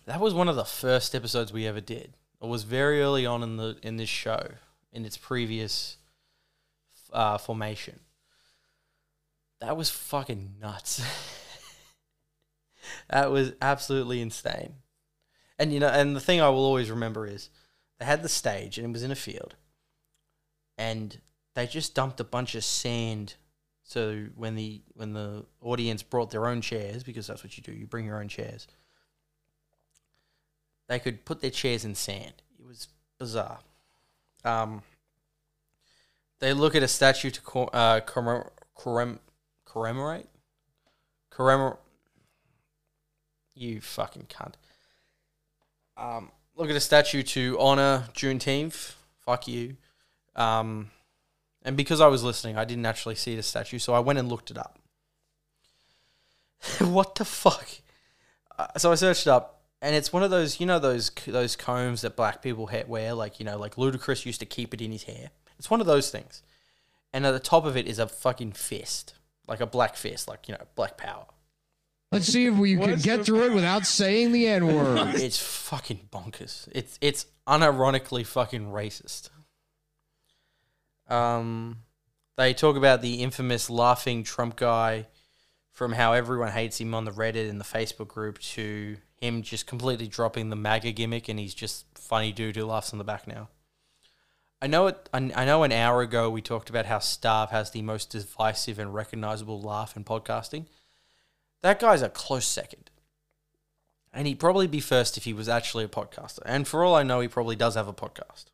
that 0.07 0.21
was 0.21 0.33
one 0.33 0.49
of 0.49 0.57
the 0.57 0.65
first 0.65 1.15
episodes 1.15 1.53
we 1.53 1.67
ever 1.67 1.83
did. 1.83 2.17
It 2.43 2.49
was 2.49 2.63
very 2.63 3.03
early 3.03 3.27
on 3.27 3.43
in 3.43 3.59
the 3.59 3.77
in 3.83 3.99
this 3.99 4.09
show, 4.09 4.53
in 4.91 5.05
its 5.05 5.19
previous 5.19 5.99
uh, 7.13 7.37
formation. 7.37 8.01
That 9.61 9.77
was 9.77 9.91
fucking 9.91 10.55
nuts. 10.61 11.03
that 13.11 13.31
was 13.31 13.53
absolutely 13.61 14.23
insane. 14.23 14.77
And 15.59 15.75
you 15.75 15.81
know, 15.81 15.89
and 15.89 16.17
the 16.17 16.21
thing 16.21 16.41
I 16.41 16.49
will 16.49 16.65
always 16.65 16.91
remember 16.91 17.27
is 17.27 17.51
they 17.99 18.07
had 18.07 18.23
the 18.23 18.31
stage 18.31 18.79
and 18.79 18.87
it 18.87 18.93
was 18.93 19.03
in 19.03 19.11
a 19.11 19.17
field. 19.17 19.57
And 20.79 21.19
they 21.55 21.67
just 21.67 21.95
dumped 21.95 22.21
a 22.21 22.25
bunch 22.25 22.55
of 22.55 22.65
sand 22.65 23.35
so 23.89 24.27
when 24.37 24.55
the 24.55 24.83
when 24.93 25.15
the 25.15 25.47
audience 25.63 26.03
brought 26.03 26.31
their 26.31 26.47
own 26.47 26.61
chairs, 26.61 27.03
because 27.03 27.27
that's 27.27 27.43
what 27.43 27.57
you 27.57 27.63
do, 27.63 27.73
you 27.73 27.87
bring 27.87 28.05
your 28.05 28.21
own 28.21 28.29
chairs. 28.29 28.67
They 30.89 30.99
could 30.99 31.25
put 31.25 31.41
their 31.41 31.51
chairs 31.51 31.87
in 31.87 31.95
sand. 31.95 32.35
It 32.59 32.67
was 32.67 32.89
bizarre. 33.19 33.61
Um, 34.45 34.83
they 36.39 36.53
look 36.53 36.75
at 36.75 36.83
a 36.83 36.89
statue 36.89 37.31
to 37.31 37.41
co- 37.41 37.65
uh, 37.65 38.01
commemorate, 38.01 38.53
commemorate, 39.65 40.27
commemorate. 41.31 41.79
You 43.55 43.81
fucking 43.81 44.27
cunt. 44.29 44.55
Um, 45.97 46.31
look 46.57 46.69
at 46.69 46.77
a 46.77 46.81
statue 46.81 47.23
to 47.23 47.59
honor 47.59 48.05
Juneteenth. 48.13 48.93
Fuck 49.25 49.49
you. 49.49 49.79
Um, 50.39 50.91
and 51.63 51.77
because 51.77 52.01
I 52.01 52.07
was 52.07 52.23
listening, 52.23 52.57
I 52.57 52.65
didn't 52.65 52.87
actually 52.87 53.17
see 53.17 53.37
the 53.37 53.43
statue, 53.43 53.79
so 53.79 53.93
I 53.93 53.99
went 53.99 54.19
and 54.19 54.29
looked 54.29 54.51
it 54.51 54.57
up. 54.57 54.79
what 56.81 57.17
the 57.17 57.25
fuck? 57.25 57.69
Uh, 58.57 58.67
so 58.79 58.93
I 58.93 58.95
searched 58.95 59.27
it 59.27 59.31
up, 59.31 59.63
and 59.83 59.95
it's 59.95 60.13
one 60.13 60.23
of 60.23 60.31
those, 60.31 60.61
you 60.61 60.67
know, 60.67 60.79
those 60.79 61.11
those 61.27 61.57
combs 61.57 62.03
that 62.03 62.17
black 62.17 62.41
people 62.41 62.71
wear, 62.87 63.15
like 63.15 63.39
you 63.39 63.45
know, 63.45 63.59
like 63.59 63.75
Ludacris 63.75 64.25
used 64.25 64.41
to 64.41 64.47
keep 64.47 64.73
it 64.73 64.81
in 64.81 64.93
his 64.93 65.05
hair. 65.05 65.31
It's 65.59 65.71
one 65.71 65.81
of 65.81 65.87
those 65.87 66.11
things, 66.11 66.43
and 67.13 67.27
at 67.27 67.33
the 67.33 67.41
top 67.41 67.65
of 67.65 67.77
it 67.77 67.87
is 67.87 67.99
a 67.99 68.07
fucking 68.07 68.53
fist, 68.53 69.15
like 69.47 69.61
a 69.61 69.67
black 69.67 69.97
fist, 69.97 70.29
like 70.29 70.49
you 70.49 70.55
know, 70.55 70.65
black 70.75 70.97
power. 70.97 71.27
Let's 72.11 72.27
see 72.27 72.47
if 72.47 72.55
we 72.55 72.77
can 72.77 72.99
get 73.01 73.27
through 73.27 73.45
it 73.45 73.53
without 73.53 73.85
saying 73.85 74.33
the 74.33 74.47
N 74.47 74.67
word. 74.67 75.15
it's 75.17 75.39
fucking 75.39 76.09
bonkers. 76.11 76.69
It's 76.73 76.99
it's 77.01 77.27
unironically 77.47 78.25
fucking 78.25 78.67
racist. 78.67 79.31
Um, 81.09 81.79
they 82.37 82.55
talk 82.55 82.77
about 82.77 83.03
the 83.03 83.23
infamous 83.23 83.69
laughing 83.69 84.23
Trump 84.23 84.57
guy, 84.57 85.07
from 85.79 85.93
how 85.93 86.13
everyone 86.13 86.51
hates 86.51 86.81
him 86.81 86.93
on 86.93 87.05
the 87.05 87.13
Reddit 87.13 87.49
and 87.49 87.61
the 87.61 87.65
Facebook 87.65 88.09
group 88.09 88.41
to 88.41 88.97
him 89.21 89.43
just 89.43 89.69
completely 89.69 90.09
dropping 90.09 90.51
the 90.51 90.57
MAGA 90.57 90.91
gimmick 90.91 91.29
and 91.29 91.39
he's 91.39 91.55
just 91.55 91.87
funny 91.97 92.33
dude 92.33 92.57
who 92.57 92.65
laughs 92.65 92.93
on 92.93 92.99
the 92.99 93.05
back 93.05 93.29
now. 93.29 93.49
I 94.61 94.67
know 94.67 94.89
it. 94.89 95.09
I 95.13 95.21
know 95.21 95.63
an 95.63 95.71
hour 95.71 96.03
ago 96.03 96.31
we 96.31 96.43
talked 96.43 96.69
about 96.69 96.87
how 96.87 96.99
Stav 96.99 97.51
has 97.51 97.71
the 97.71 97.83
most 97.83 98.11
divisive 98.11 98.81
and 98.81 98.93
recognizable 98.93 99.61
laugh 99.63 99.97
in 99.97 100.03
podcasting. 100.03 100.67
That 101.63 101.79
guy's 101.79 102.03
a 102.03 102.09
close 102.09 102.47
second. 102.47 102.91
And 104.13 104.27
he'd 104.27 104.41
probably 104.41 104.67
be 104.67 104.81
first 104.81 105.17
if 105.17 105.23
he 105.23 105.33
was 105.33 105.49
actually 105.49 105.85
a 105.85 105.89
podcaster. 105.89 106.41
And 106.45 106.67
for 106.67 106.83
all 106.83 106.97
I 106.97 107.05
know, 107.05 107.21
he 107.21 107.29
probably 107.29 107.55
does 107.55 107.77
have 107.77 107.87
a 107.87 107.93
podcast. 107.93 108.47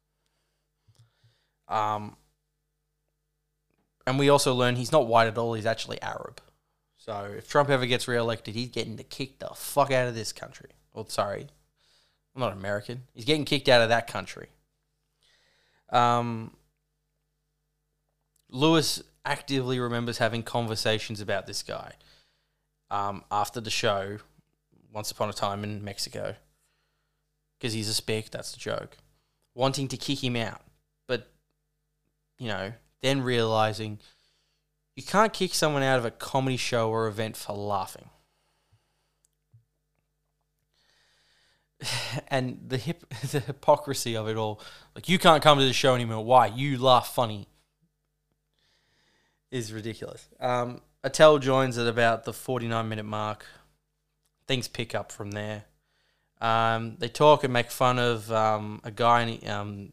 Um, 1.69 2.17
and 4.07 4.19
we 4.19 4.29
also 4.29 4.55
learn 4.55 4.77
he's 4.77 4.93
not 4.93 5.07
white 5.07 5.29
at 5.29 5.39
all, 5.39 5.55
he's 5.55 5.67
actually 5.67 6.01
Arab. 6.03 6.41
So 6.97 7.35
if 7.37 7.49
Trump 7.49 7.69
ever 7.69 7.87
gets 7.87 8.09
reelected, 8.09 8.55
he's 8.55 8.71
getting 8.71 8.97
to 8.97 9.05
kick 9.05 9.39
the 9.39 9.49
fuck 9.49 9.91
out 9.91 10.09
of 10.09 10.15
this 10.15 10.33
country. 10.33 10.71
Well, 10.95 11.07
sorry, 11.09 11.49
I'm 12.35 12.41
not 12.41 12.53
American. 12.53 13.03
He's 13.13 13.25
getting 13.25 13.45
kicked 13.45 13.69
out 13.69 13.83
of 13.83 13.91
that 13.91 14.07
country. 14.07 14.49
Um, 15.91 16.53
Luis 18.49 19.03
actively 19.25 19.79
remembers 19.79 20.19
having 20.19 20.43
conversations 20.43 21.21
about 21.21 21.47
this 21.47 21.63
guy 21.63 21.93
um, 22.91 23.25
after 23.31 23.61
the 23.61 23.71
show, 23.71 24.19
once 24.93 25.11
upon 25.11 25.29
a 25.29 25.33
time 25.33 25.65
in 25.65 25.85
Mexico, 25.85 26.37
because 27.59 27.73
he's 27.73 27.89
a 27.89 27.95
spick. 27.95 28.31
That's 28.31 28.53
the 28.53 28.59
joke. 28.59 28.97
Wanting 29.55 29.89
to 29.89 29.97
kick 29.97 30.23
him 30.23 30.37
out, 30.37 30.63
but 31.07 31.31
you 32.39 32.49
know, 32.49 32.73
then 33.05 33.21
realizing 33.21 33.99
you 34.97 35.03
can't 35.03 35.33
kick 35.33 35.55
someone 35.55 35.83
out 35.83 35.99
of 35.99 36.07
a 36.07 36.11
comedy 36.11 36.57
show 36.57 36.89
or 36.89 37.07
event 37.07 37.37
for 37.37 37.53
laughing. 37.53 38.09
and 42.29 42.61
the 42.67 42.79
hip, 42.79 43.05
the 43.31 43.41
hypocrisy 43.41 44.17
of 44.17 44.27
it 44.27 44.39
all. 44.39 44.61
Like 44.95 45.09
you 45.09 45.19
can't 45.19 45.43
come 45.43 45.59
to 45.59 45.65
the 45.65 45.75
show 45.75 45.95
anymore. 45.95 46.25
Why? 46.25 46.47
You 46.47 46.79
laugh 46.79 47.15
funny. 47.15 47.47
Is 49.51 49.73
ridiculous. 49.73 50.27
Um, 50.41 50.81
Attell 51.05 51.39
joins 51.39 51.77
at 51.77 51.87
about 51.87 52.25
the 52.25 52.33
49 52.33 52.89
minute 52.89 53.05
mark. 53.05 53.45
Things 54.49 54.67
pick 54.67 54.95
up 54.95 55.13
from 55.13 55.33
there. 55.33 55.65
Um, 56.41 56.97
they 56.99 57.09
talk 57.09 57.45
and 57.45 57.53
make 57.53 57.71
fun 57.71 57.99
of 57.99 58.33
um, 58.33 58.81
a 58.83 58.91
guy 58.91 59.23
in 59.23 59.49
um, 59.49 59.93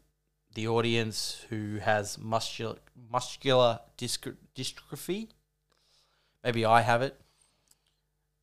the 0.54 0.68
audience 0.68 1.44
who 1.50 1.78
has 1.78 2.18
muscular 2.18 2.76
muscular 3.10 3.80
dystrophy. 3.98 5.28
Maybe 6.44 6.64
I 6.64 6.80
have 6.80 7.02
it. 7.02 7.20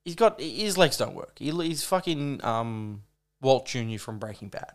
He's 0.04 0.16
got 0.16 0.40
his 0.40 0.78
legs 0.78 0.98
don't 0.98 1.16
work. 1.16 1.38
He, 1.38 1.52
he's 1.52 1.84
fucking 1.84 2.44
um, 2.44 3.04
Walt 3.42 3.68
Jr. 3.68 3.98
from 3.98 4.20
Breaking 4.20 4.50
Bad. 4.50 4.74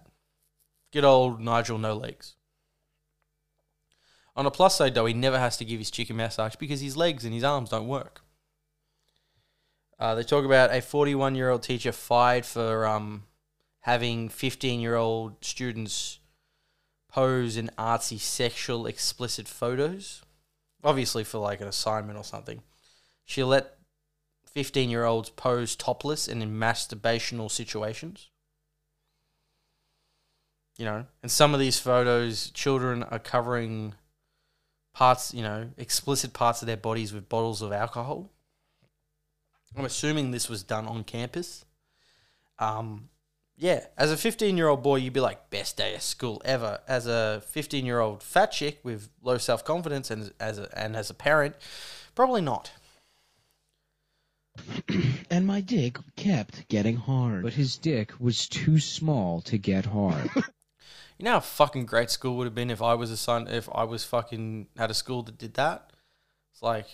Good 0.92 1.04
old 1.04 1.40
Nigel 1.40 1.78
no 1.78 1.94
legs. 1.94 2.36
On 4.36 4.46
a 4.46 4.50
plus 4.50 4.76
side, 4.76 4.94
though, 4.94 5.06
he 5.06 5.14
never 5.14 5.38
has 5.38 5.56
to 5.58 5.64
give 5.64 5.78
his 5.78 5.90
chicken 5.90 6.16
massage 6.16 6.56
because 6.56 6.80
his 6.80 6.96
legs 6.96 7.24
and 7.24 7.32
his 7.32 7.44
arms 7.44 7.70
don't 7.70 7.86
work. 7.86 8.22
Uh, 9.98 10.14
they 10.14 10.24
talk 10.24 10.44
about 10.44 10.74
a 10.74 10.82
41 10.82 11.34
year 11.34 11.50
old 11.50 11.62
teacher 11.62 11.92
fired 11.92 12.44
for 12.44 12.86
um, 12.86 13.24
having 13.80 14.28
15 14.28 14.80
year 14.80 14.96
old 14.96 15.44
students 15.44 16.18
pose 17.14 17.56
in 17.56 17.70
artsy, 17.78 18.18
sexual, 18.18 18.86
explicit 18.86 19.46
photos. 19.46 20.22
Obviously, 20.82 21.22
for 21.22 21.38
like 21.38 21.60
an 21.60 21.68
assignment 21.68 22.18
or 22.18 22.24
something. 22.24 22.60
She 23.24 23.44
let 23.44 23.78
15 24.46 24.90
year 24.90 25.04
olds 25.04 25.30
pose 25.30 25.76
topless 25.76 26.26
and 26.26 26.42
in 26.42 26.58
masturbational 26.58 27.48
situations. 27.48 28.30
You 30.76 30.86
know, 30.86 31.06
and 31.22 31.30
some 31.30 31.54
of 31.54 31.60
these 31.60 31.78
photos, 31.78 32.50
children 32.50 33.04
are 33.04 33.20
covering 33.20 33.94
parts, 34.92 35.32
you 35.32 35.42
know, 35.42 35.70
explicit 35.78 36.32
parts 36.32 36.62
of 36.62 36.66
their 36.66 36.76
bodies 36.76 37.12
with 37.12 37.28
bottles 37.28 37.62
of 37.62 37.70
alcohol. 37.70 38.28
I'm 39.76 39.84
assuming 39.84 40.32
this 40.32 40.48
was 40.48 40.64
done 40.64 40.86
on 40.88 41.04
campus. 41.04 41.64
Um, 42.58 43.08
yeah, 43.56 43.86
as 43.96 44.10
a 44.10 44.16
15 44.16 44.56
year 44.56 44.68
old 44.68 44.82
boy, 44.82 44.96
you'd 44.96 45.12
be 45.12 45.20
like, 45.20 45.50
best 45.50 45.76
day 45.76 45.94
of 45.94 46.02
school 46.02 46.42
ever. 46.44 46.80
As 46.88 47.06
a 47.06 47.42
15 47.48 47.86
year 47.86 48.00
old 48.00 48.22
fat 48.22 48.52
chick 48.52 48.80
with 48.82 49.10
low 49.22 49.38
self 49.38 49.64
confidence 49.64 50.10
and 50.10 50.32
as 50.40 50.58
a, 50.58 50.68
and 50.78 50.96
as 50.96 51.10
a 51.10 51.14
parent, 51.14 51.54
probably 52.14 52.40
not. 52.40 52.72
and 55.30 55.46
my 55.46 55.60
dick 55.60 55.98
kept 56.16 56.68
getting 56.68 56.96
hard. 56.96 57.42
But 57.42 57.54
his 57.54 57.76
dick 57.76 58.12
was 58.18 58.48
too 58.48 58.78
small 58.78 59.40
to 59.42 59.58
get 59.58 59.86
hard. 59.86 60.30
You 61.18 61.24
know 61.24 61.32
how 61.32 61.40
fucking 61.40 61.86
great 61.86 62.10
school 62.10 62.36
would 62.36 62.44
have 62.44 62.54
been 62.54 62.70
if 62.70 62.82
I 62.82 62.94
was 62.94 63.10
a 63.10 63.16
son, 63.16 63.46
if 63.46 63.68
I 63.72 63.84
was 63.84 64.04
fucking 64.04 64.66
at 64.76 64.90
a 64.90 64.94
school 64.94 65.22
that 65.22 65.38
did 65.38 65.54
that? 65.54 65.92
It's 66.52 66.62
like, 66.62 66.86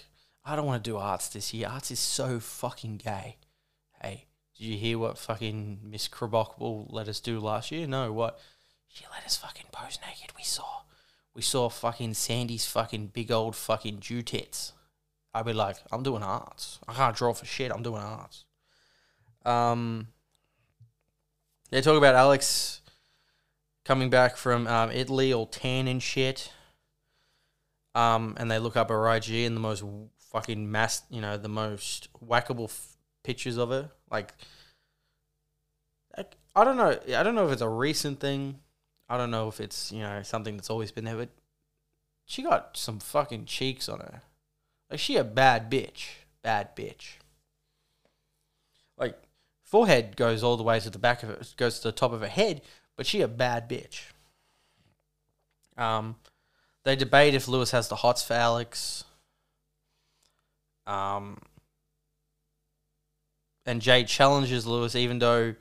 I 0.45 0.57
don't 0.57 0.67
want 0.67 0.85
to 0.85 0.91
do 0.91 0.99
arts 0.99 1.29
this 1.29 1.55
year. 1.55 1.69
Arts 1.69 1.91
is 1.91 2.01
so 2.01 2.39
fucking 2.39 2.99
gay. 2.99 3.39
Hey, 4.03 4.27
did 4.61 4.67
you 4.67 4.77
hear 4.77 4.99
what 4.99 5.17
fucking 5.17 5.79
Miss 5.83 6.07
Krabockable 6.07 6.85
let 6.91 7.09
us 7.09 7.19
do 7.19 7.41
last 7.41 7.71
year? 7.71 7.87
No, 7.87 8.13
what? 8.13 8.39
She 8.89 9.07
let 9.11 9.25
us 9.25 9.39
fucking 9.39 9.69
pose 9.73 9.99
naked. 10.07 10.37
We 10.37 10.43
saw. 10.43 10.83
We 11.35 11.41
saw 11.41 11.71
fucking 11.71 12.13
Sandy's 12.13 12.67
fucking 12.67 13.07
big 13.07 13.33
old 13.33 13.57
fucking 13.57 14.01
Jew 14.01 14.21
tits. 14.21 14.75
I'd 15.33 15.47
be 15.47 15.55
like, 15.55 15.77
I'm 15.91 16.03
doing 16.03 16.23
arts. 16.23 16.79
I 16.87 16.93
can't 16.93 17.17
draw 17.17 17.33
for 17.33 17.47
shit. 17.47 17.73
I'm 17.73 17.83
doing 17.83 18.03
arts. 18.03 18.45
Um, 19.47 20.09
they 21.71 21.81
talk 21.81 21.97
about 21.97 22.15
Alex 22.15 22.83
coming 23.87 24.11
back 24.11 24.37
from 24.37 24.67
um, 24.67 24.91
Italy 24.91 25.33
all 25.33 25.47
tan 25.47 25.89
and 25.89 26.03
shit. 26.03 26.53
Um, 27.95 28.35
and 28.37 28.51
they 28.51 28.59
look 28.59 28.77
up 28.77 28.91
her 28.91 29.11
IG 29.17 29.31
and 29.31 29.57
the 29.57 29.61
most 29.61 29.83
fucking 30.31 30.71
mass, 30.71 31.03
you 31.09 31.23
know, 31.23 31.39
the 31.39 31.49
most 31.49 32.09
whackable 32.23 32.65
f- 32.65 32.99
pictures 33.25 33.57
of 33.57 33.71
her. 33.71 33.93
Like, 34.11 34.35
I 36.55 36.65
don't 36.65 36.77
know. 36.77 36.99
I 37.17 37.23
don't 37.23 37.35
know 37.35 37.47
if 37.47 37.53
it's 37.53 37.63
a 37.63 37.69
recent 37.69 38.21
thing. 38.21 38.59
I 39.09 39.17
don't 39.17 39.31
know 39.31 39.49
if 39.49 39.61
it's 39.61 39.93
you 39.93 40.01
know 40.01 40.23
something 40.23 40.57
that's 40.57 40.71
always 40.71 40.91
been 40.91 41.05
there, 41.05 41.17
but 41.17 41.31
she 42.25 42.43
got 42.43 42.77
some 42.77 42.99
fucking 42.99 43.45
cheeks 43.45 43.89
on 43.89 44.01
her. 44.01 44.23
Like 44.91 45.01
she 45.01 45.17
a 45.17 45.25
bad 45.25 45.71
bitch, 45.71 46.07
bad 46.43 46.75
bitch. 46.77 47.15
Like 48.99 49.17
forehead 49.65 50.17
goes 50.17 50.43
all 50.43 50.57
the 50.57 50.63
way 50.63 50.81
to 50.81 50.91
the 50.91 50.99
back 50.99 51.23
of 51.23 51.31
it, 51.31 51.55
goes 51.57 51.79
to 51.81 51.89
the 51.89 51.93
top 51.93 52.13
of 52.13 52.21
her 52.21 52.29
head, 52.29 52.63
but 52.97 53.07
she 53.07 53.21
a 53.21 53.29
bad 53.29 53.69
bitch. 53.69 54.03
Um, 55.77 56.17
they 56.85 56.97
debate 56.97 57.35
if 57.35 57.49
Luis 57.49 57.71
has 57.71 57.89
the 57.89 57.97
hots 57.97 58.23
for 58.23 58.35
Alex. 58.35 59.05
Um, 60.87 61.39
and 63.71 63.81
Jay 63.81 64.03
challenges 64.03 64.67
Luis, 64.67 64.97
even 64.97 65.21
though, 65.21 65.55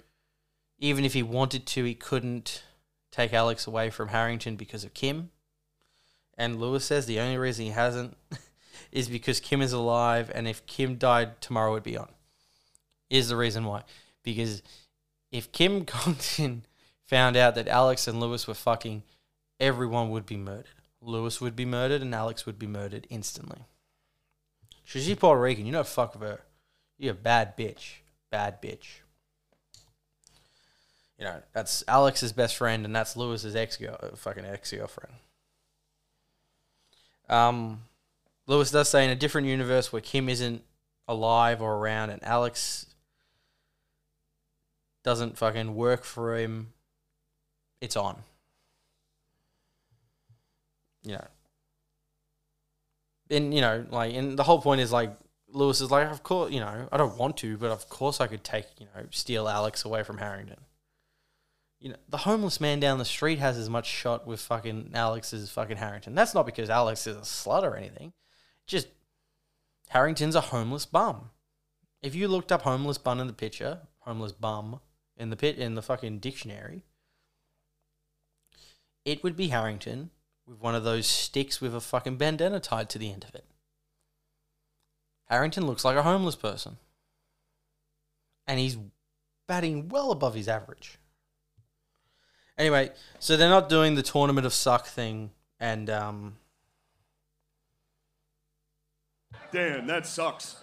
even 0.80 1.06
if 1.06 1.14
he 1.14 1.22
wanted 1.22 1.68
to, 1.68 1.84
he 1.84 1.94
couldn't 1.94 2.64
take 3.12 3.36
Alex 3.36 3.68
away 3.68 3.92
from 3.92 4.08
Harrington 4.08 4.56
because 4.56 4.84
of 4.84 4.96
Kim. 4.96 5.30
And 6.36 6.60
Luis 6.60 6.86
says 6.86 7.06
the 7.06 7.20
only 7.20 7.38
reason 7.38 7.66
he 7.66 7.72
hasn't 7.72 8.18
is 8.92 9.08
because 9.08 9.40
Kim 9.40 9.62
is 9.62 9.74
alive, 9.74 10.32
and 10.34 10.48
if 10.48 10.66
Kim 10.66 10.96
died 10.96 11.40
tomorrow, 11.40 11.74
it'd 11.74 11.84
be 11.84 11.98
on. 11.98 12.10
Is 13.12 13.30
the 13.30 13.36
reason 13.36 13.64
why? 13.64 13.84
Because 14.24 14.64
if 15.32 15.52
Kim 15.52 15.86
Congdon 15.86 16.64
found 17.06 17.38
out 17.38 17.54
that 17.54 17.68
Alex 17.68 18.08
and 18.08 18.20
Luis 18.20 18.48
were 18.48 18.56
fucking, 18.56 19.04
everyone 19.60 20.10
would 20.10 20.26
be 20.26 20.38
murdered. 20.38 20.66
Luis 21.00 21.40
would 21.42 21.56
be 21.56 21.64
murdered, 21.64 22.02
and 22.02 22.16
Alex 22.16 22.48
would 22.48 22.58
be 22.58 22.66
murdered 22.66 23.06
instantly. 23.12 23.66
She's 24.84 25.14
Puerto 25.14 25.40
Rican. 25.40 25.68
You 25.68 25.74
know, 25.74 25.84
fuck 25.84 26.20
her. 26.20 26.42
You're 27.00 27.14
a 27.14 27.16
bad 27.16 27.58
bitch. 27.58 27.94
Bad 28.30 28.62
bitch. 28.62 29.00
You 31.18 31.26
know, 31.26 31.42
that's 31.54 31.84
Alex's 31.88 32.32
best 32.32 32.56
friend, 32.56 32.86
and 32.86 32.96
that's 32.96 33.18
Luis's 33.18 33.56
ex 33.56 33.78
fucking 34.16 34.46
ex 34.46 34.72
girlfriend. 34.72 35.14
Um, 37.28 37.82
Luis 38.48 38.72
does 38.72 38.90
say 38.90 39.04
in 39.06 39.12
a 39.12 39.16
different 39.16 39.48
universe 39.48 39.92
where 39.92 40.02
Kim 40.02 40.30
isn't 40.30 40.62
alive 41.08 41.62
or 41.62 41.76
around, 41.76 42.10
and 42.10 42.24
Alex 42.24 42.86
doesn't 45.04 45.38
fucking 45.38 45.76
work 45.76 46.04
for 46.04 46.38
him, 46.38 46.74
it's 47.82 47.96
on. 47.96 48.18
You 51.04 51.14
know. 51.14 51.28
And, 53.32 53.54
you 53.54 53.62
know, 53.62 53.86
like, 53.90 54.14
and 54.14 54.38
the 54.38 54.44
whole 54.44 54.62
point 54.62 54.82
is 54.82 54.92
like, 54.92 55.16
Luis 55.52 55.82
is 55.82 55.92
like, 55.92 56.10
of 56.10 56.24
course, 56.24 56.52
you 56.52 56.60
know, 56.60 56.88
I 56.92 56.98
don't 56.98 57.18
want 57.18 57.38
to, 57.38 57.58
but 57.58 57.72
of 57.72 57.90
course 57.90 58.22
I 58.22 58.28
could 58.28 58.44
take, 58.44 58.66
you 58.80 58.88
know, 58.96 59.06
steal 59.12 59.48
Alex 59.48 59.84
away 59.86 60.04
from 60.04 60.18
Harrington. 60.18 60.60
You 61.80 61.90
know, 61.90 61.96
the 62.10 62.18
homeless 62.18 62.60
man 62.60 62.80
down 62.80 62.98
the 62.98 63.06
street 63.06 63.40
has 63.40 63.58
as 63.58 63.70
much 63.70 63.88
shot 63.88 64.28
with 64.28 64.42
fucking 64.42 64.92
Alex 64.94 65.34
as 65.34 65.50
fucking 65.50 65.78
Harrington. 65.78 66.14
That's 66.14 66.34
not 66.34 66.46
because 66.46 66.70
Alex 66.70 67.08
is 67.08 67.16
a 67.16 67.22
slut 67.22 67.64
or 67.64 67.76
anything. 67.76 68.14
Just 68.68 68.88
Harrington's 69.90 70.36
a 70.36 70.42
homeless 70.42 70.86
bum. 70.86 71.32
If 72.02 72.16
you 72.16 72.28
looked 72.28 72.52
up 72.52 72.62
homeless 72.64 72.98
bum 72.98 73.20
in 73.20 73.28
the 73.28 73.34
picture, 73.34 73.80
homeless 74.00 74.34
bum 74.34 74.82
in 75.18 75.30
the 75.30 75.36
pit 75.36 75.58
in 75.58 75.76
the 75.76 75.82
fucking 75.82 76.20
dictionary, 76.20 76.84
it 79.06 79.24
would 79.24 79.36
be 79.36 79.48
Harrington 79.48 80.12
with 80.46 80.60
one 80.60 80.76
of 80.76 80.84
those 80.84 81.08
sticks 81.08 81.62
with 81.62 81.74
a 81.74 81.82
fucking 81.82 82.18
bandana 82.18 82.60
tied 82.60 82.90
to 82.90 83.00
the 83.00 83.12
end 83.12 83.26
of 83.28 83.36
it. 83.36 83.46
Harrington 85.30 85.66
looks 85.66 85.86
like 85.86 85.96
a 85.98 86.04
homeless 86.04 86.36
person. 86.36 86.78
And 88.48 88.60
he's 88.60 88.78
batting 89.48 89.90
well 89.90 90.12
above 90.12 90.34
his 90.34 90.48
average. 90.48 90.98
Anyway, 92.58 92.92
so 93.20 93.38
they're 93.38 93.50
not 93.50 93.70
doing 93.70 93.96
the 93.96 94.04
tournament 94.04 94.46
of 94.46 94.54
suck 94.54 94.86
thing, 94.86 95.32
and 95.60 95.90
um, 95.90 96.36
Damn, 99.52 99.88
that 99.88 100.06
sucks. 100.06 100.58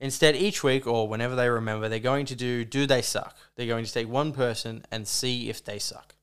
instead 0.00 0.34
each 0.34 0.64
week 0.64 0.86
or 0.86 1.06
whenever 1.06 1.36
they 1.36 1.48
remember, 1.48 1.88
they're 1.88 1.98
going 2.00 2.26
to 2.26 2.34
do 2.34 2.64
do 2.64 2.86
they 2.86 3.00
suck? 3.00 3.36
They're 3.54 3.66
going 3.66 3.84
to 3.84 3.92
take 3.92 4.08
one 4.08 4.32
person 4.32 4.84
and 4.90 5.06
see 5.06 5.48
if 5.48 5.64
they 5.64 5.78
suck. 5.78 6.16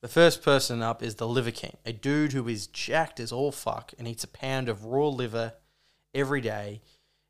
The 0.00 0.08
first 0.08 0.42
person 0.42 0.82
up 0.82 1.02
is 1.02 1.16
the 1.16 1.28
Liver 1.28 1.50
King, 1.50 1.76
a 1.84 1.92
dude 1.92 2.32
who 2.32 2.48
is 2.48 2.66
jacked 2.66 3.20
as 3.20 3.32
all 3.32 3.52
fuck 3.52 3.92
and 3.98 4.06
eats 4.08 4.24
a 4.24 4.28
pound 4.28 4.68
of 4.68 4.84
raw 4.84 5.08
liver 5.08 5.54
every 6.16 6.40
day 6.40 6.80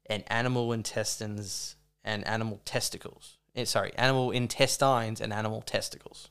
and 0.08 0.24
animal 0.28 0.72
intestines 0.72 1.76
and 2.04 2.26
animal 2.26 2.60
testicles. 2.64 3.36
Eh, 3.54 3.64
sorry, 3.64 3.92
animal 3.96 4.30
intestines 4.30 5.20
and 5.20 5.32
animal 5.32 5.60
testicles. 5.60 6.30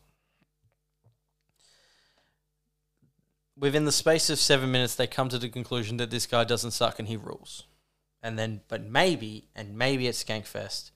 Within 3.57 3.86
the 3.86 3.91
space 3.91 4.30
of 4.30 4.40
seven 4.40 4.72
minutes, 4.72 4.95
they 4.95 5.07
come 5.07 5.30
to 5.30 5.38
the 5.38 5.49
conclusion 5.49 5.98
that 5.98 6.10
this 6.10 6.26
guy 6.26 6.44
doesn't 6.44 6.72
suck 6.72 6.99
and 6.99 7.07
he 7.07 7.15
rules. 7.15 7.64
And 8.22 8.40
then, 8.40 8.61
but 8.68 8.84
maybe, 8.84 9.49
and 9.56 9.77
maybe 9.77 10.07
at 10.07 10.15
Skankfest, 10.15 10.91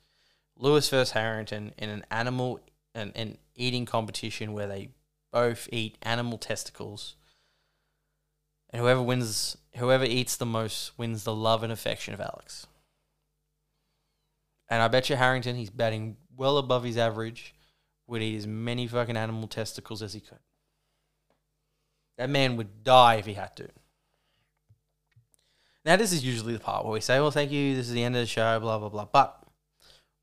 Luis 0.57 0.90
versus 0.90 1.11
Harrington 1.11 1.73
in 1.77 1.90
an 1.90 2.06
animal 2.10 2.60
an, 2.95 3.11
an 3.15 3.38
eating 3.56 3.86
competition 3.86 4.53
where 4.53 4.68
they 4.68 4.90
both 5.31 5.69
eat 5.72 5.98
animal 6.02 6.38
testicles. 6.38 7.15
And 8.72 8.81
whoever 8.81 9.02
wins, 9.02 9.57
whoever 9.76 10.04
eats 10.04 10.36
the 10.36 10.46
most 10.46 10.98
wins 10.98 11.24
the 11.24 11.34
love 11.34 11.64
and 11.64 11.72
affection 11.72 12.14
of 12.14 12.22
Alex. 12.22 12.68
And 14.70 14.82
I 14.82 14.88
bet 14.88 15.10
you 15.10 15.16
Harrington, 15.16 15.56
he's 15.56 15.70
batting 15.70 16.18
well 16.36 16.58
above 16.58 16.84
his 16.84 16.98
average, 16.98 17.56
would 18.08 18.22
eat 18.22 18.38
as 18.38 18.48
many 18.48 18.88
fucking 18.88 19.18
animal 19.18 19.48
testicles 19.48 20.02
as 20.02 20.14
he 20.14 20.20
could. 20.20 20.40
That 22.18 22.30
man 22.30 22.58
would 22.58 22.84
die 22.84 23.16
if 23.16 23.26
he 23.26 23.34
had 23.34 23.56
to. 23.58 23.70
Now, 25.86 25.96
this 25.96 26.12
is 26.12 26.26
usually 26.26 26.54
the 26.54 26.60
part 26.60 26.84
where 26.84 26.94
we 26.94 27.02
say, 27.02 27.20
well, 27.20 27.32
thank 27.32 27.52
you, 27.52 27.76
this 27.76 27.88
is 27.88 27.94
the 27.94 28.04
end 28.04 28.16
of 28.16 28.22
the 28.22 28.28
show, 28.28 28.60
blah, 28.60 28.78
blah, 28.78 28.90
blah. 28.90 29.06
But 29.06 29.41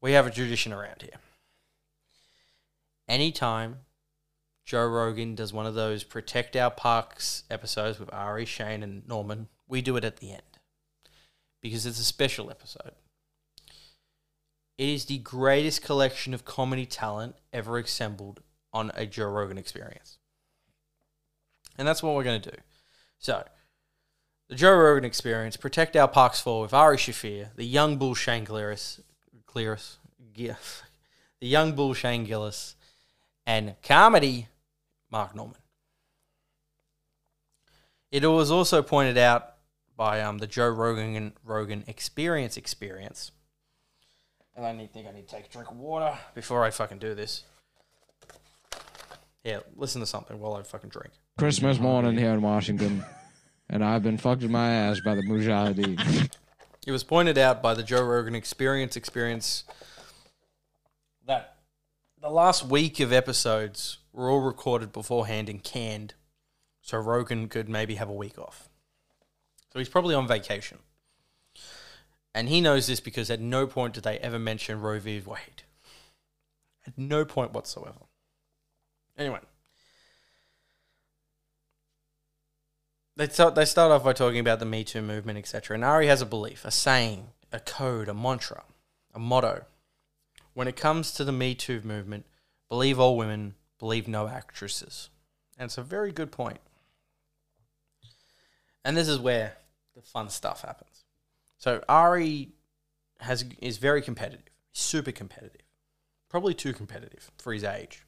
we 0.00 0.12
have 0.12 0.26
a 0.26 0.30
tradition 0.30 0.72
around 0.72 1.00
here. 1.00 1.18
Anytime 3.08 3.78
Joe 4.66 4.84
Rogan 4.84 5.36
does 5.36 5.52
one 5.52 5.64
of 5.64 5.74
those 5.74 6.02
Protect 6.02 6.56
Our 6.56 6.72
Parks 6.72 7.44
episodes 7.48 8.00
with 8.00 8.12
Ari, 8.12 8.44
Shane, 8.46 8.82
and 8.82 9.06
Normand, 9.06 9.46
we 9.68 9.80
do 9.80 9.96
it 9.96 10.04
at 10.04 10.16
the 10.16 10.32
end 10.32 10.42
because 11.62 11.86
it's 11.86 12.00
a 12.00 12.04
special 12.04 12.50
episode. 12.50 12.90
It 14.76 14.88
is 14.88 15.04
the 15.04 15.18
greatest 15.18 15.82
collection 15.82 16.34
of 16.34 16.44
comedy 16.44 16.84
talent 16.84 17.36
ever 17.52 17.78
assembled 17.78 18.40
on 18.72 18.90
a 18.94 19.06
Joe 19.06 19.28
Rogan 19.28 19.56
experience. 19.56 20.18
And 21.78 21.86
that's 21.86 22.02
what 22.02 22.16
we're 22.16 22.24
going 22.24 22.42
to 22.42 22.50
do. 22.50 22.56
So, 23.20 23.44
the 24.48 24.56
Joe 24.56 24.74
Rogan 24.74 25.04
experience, 25.04 25.56
Protect 25.56 25.94
Our 25.94 26.08
Parks 26.08 26.40
4 26.40 26.62
with 26.62 26.74
Ari 26.74 26.96
Shaffir, 26.96 27.54
the 27.54 27.64
young 27.64 27.98
bull 27.98 28.16
Shane 28.16 28.44
Gillis, 28.44 29.00
Gillis, 29.54 29.98
the 30.34 31.46
young 31.46 31.76
bull 31.76 31.94
Shane 31.94 32.24
Gillis, 32.24 32.74
and 33.46 33.76
comedy 33.82 34.48
Mark 35.10 35.34
Normand. 35.34 35.62
It 38.10 38.24
was 38.26 38.50
also 38.50 38.82
pointed 38.82 39.18
out 39.18 39.54
by 39.96 40.20
um, 40.20 40.38
the 40.38 40.46
Joe 40.46 40.68
Rogan 40.68 41.32
Rogan 41.44 41.84
Experience 41.86 42.56
Experience. 42.56 43.32
And 44.54 44.64
I 44.64 44.72
need, 44.72 44.92
think 44.92 45.06
I 45.06 45.12
need 45.12 45.28
to 45.28 45.34
take 45.34 45.46
a 45.46 45.48
drink 45.48 45.70
of 45.70 45.76
water 45.76 46.16
before 46.34 46.64
I 46.64 46.70
fucking 46.70 46.98
do 46.98 47.14
this. 47.14 47.44
Yeah, 49.44 49.60
listen 49.76 50.00
to 50.00 50.06
something 50.06 50.40
while 50.40 50.54
I 50.54 50.62
fucking 50.62 50.90
drink. 50.90 51.12
Christmas 51.38 51.78
morning 51.78 52.16
here 52.16 52.30
in 52.30 52.40
Washington, 52.42 53.04
and 53.68 53.84
I've 53.84 54.02
been 54.02 54.16
fucked 54.16 54.42
in 54.42 54.50
my 54.50 54.70
ass 54.70 55.00
by 55.00 55.14
the 55.14 55.22
Mujahideen. 55.22 56.30
It 56.86 56.92
was 56.92 57.04
pointed 57.04 57.36
out 57.36 57.62
by 57.62 57.74
the 57.74 57.82
Joe 57.82 58.02
Rogan 58.02 58.34
Experience 58.34 58.96
Experience 58.96 59.64
that 61.26 61.56
the 62.20 62.30
last 62.30 62.64
week 62.64 62.98
of 63.00 63.12
episodes 63.12 63.98
were 64.16 64.30
all 64.30 64.40
recorded 64.40 64.92
beforehand 64.92 65.48
and 65.50 65.62
canned, 65.62 66.14
so 66.80 66.98
Rogan 66.98 67.48
could 67.48 67.68
maybe 67.68 67.96
have 67.96 68.08
a 68.08 68.14
week 68.14 68.38
off. 68.38 68.70
So 69.72 69.78
he's 69.78 69.90
probably 69.90 70.14
on 70.14 70.26
vacation. 70.26 70.78
And 72.34 72.48
he 72.48 72.62
knows 72.62 72.86
this 72.86 72.98
because 72.98 73.30
at 73.30 73.40
no 73.40 73.66
point 73.66 73.94
did 73.94 74.04
they 74.04 74.18
ever 74.18 74.38
mention 74.38 74.80
Roe 74.80 74.98
v. 74.98 75.22
Wade. 75.24 75.62
At 76.86 76.96
no 76.96 77.24
point 77.26 77.52
whatsoever. 77.52 78.06
Anyway. 79.18 79.40
They 83.16 83.28
start, 83.28 83.54
they 83.54 83.64
start 83.64 83.92
off 83.92 84.04
by 84.04 84.12
talking 84.14 84.40
about 84.40 84.58
the 84.58 84.66
Me 84.66 84.82
Too 84.84 85.02
movement, 85.02 85.38
etc. 85.38 85.74
And 85.74 85.84
Ari 85.84 86.06
has 86.06 86.22
a 86.22 86.26
belief, 86.26 86.64
a 86.64 86.70
saying, 86.70 87.28
a 87.52 87.60
code, 87.60 88.08
a 88.08 88.14
mantra, 88.14 88.64
a 89.14 89.18
motto. 89.18 89.64
When 90.54 90.68
it 90.68 90.76
comes 90.76 91.12
to 91.12 91.24
the 91.24 91.32
Me 91.32 91.54
Too 91.54 91.82
movement, 91.82 92.24
believe 92.68 92.98
all 92.98 93.16
women, 93.16 93.54
believe 93.78 94.08
no 94.08 94.28
actresses. 94.28 95.10
And 95.58 95.66
it's 95.66 95.78
a 95.78 95.82
very 95.82 96.12
good 96.12 96.30
point. 96.30 96.60
And 98.84 98.96
this 98.96 99.08
is 99.08 99.18
where 99.18 99.56
the 99.94 100.02
fun 100.02 100.28
stuff 100.28 100.62
happens. 100.62 101.04
So 101.58 101.82
Ari 101.88 102.50
has 103.20 103.44
is 103.60 103.78
very 103.78 104.02
competitive, 104.02 104.44
super 104.72 105.10
competitive, 105.10 105.62
probably 106.28 106.54
too 106.54 106.72
competitive 106.72 107.30
for 107.38 107.52
his 107.52 107.64
age, 107.64 108.04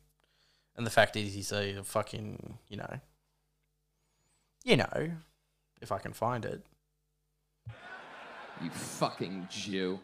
and 0.77 0.87
the 0.87 0.91
fact 0.91 1.17
is 1.17 1.35
he's 1.35 1.51
a 1.51 1.83
fucking 1.83 2.59
you 2.69 2.77
know, 2.77 3.01
you 4.65 4.77
know, 4.77 5.11
if 5.81 5.91
I 5.91 5.99
can 5.99 6.13
find 6.13 6.45
it. 6.45 6.65
You 8.63 8.71
fucking 8.71 9.49
Jew. 9.51 9.99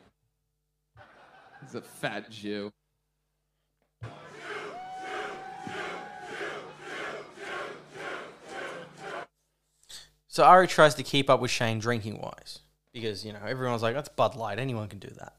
He's 1.61 1.75
a 1.75 1.83
fat 1.83 2.31
Jew. 2.31 2.73
So 10.35 10.43
Ari 10.43 10.67
tries 10.67 10.97
to 10.97 11.05
keep 11.05 11.31
up 11.31 11.39
with 11.39 11.53
Shane 11.53 11.79
drinking 11.79 12.21
wise 12.21 12.59
because 12.93 13.25
you 13.25 13.33
know 13.33 13.39
everyone's 13.47 13.83
like 13.83 13.95
that's 13.95 14.09
Bud 14.09 14.35
Light. 14.35 14.59
Anyone 14.59 14.89
can 14.89 14.99
do 14.99 15.11
that. 15.21 15.35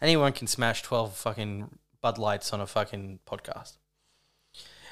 Anyone 0.00 0.32
can 0.32 0.46
smash 0.46 0.82
twelve 0.82 1.16
fucking 1.16 1.68
Bud 2.00 2.16
Lights 2.16 2.52
on 2.52 2.60
a 2.60 2.66
fucking 2.68 3.18
podcast. 3.26 3.72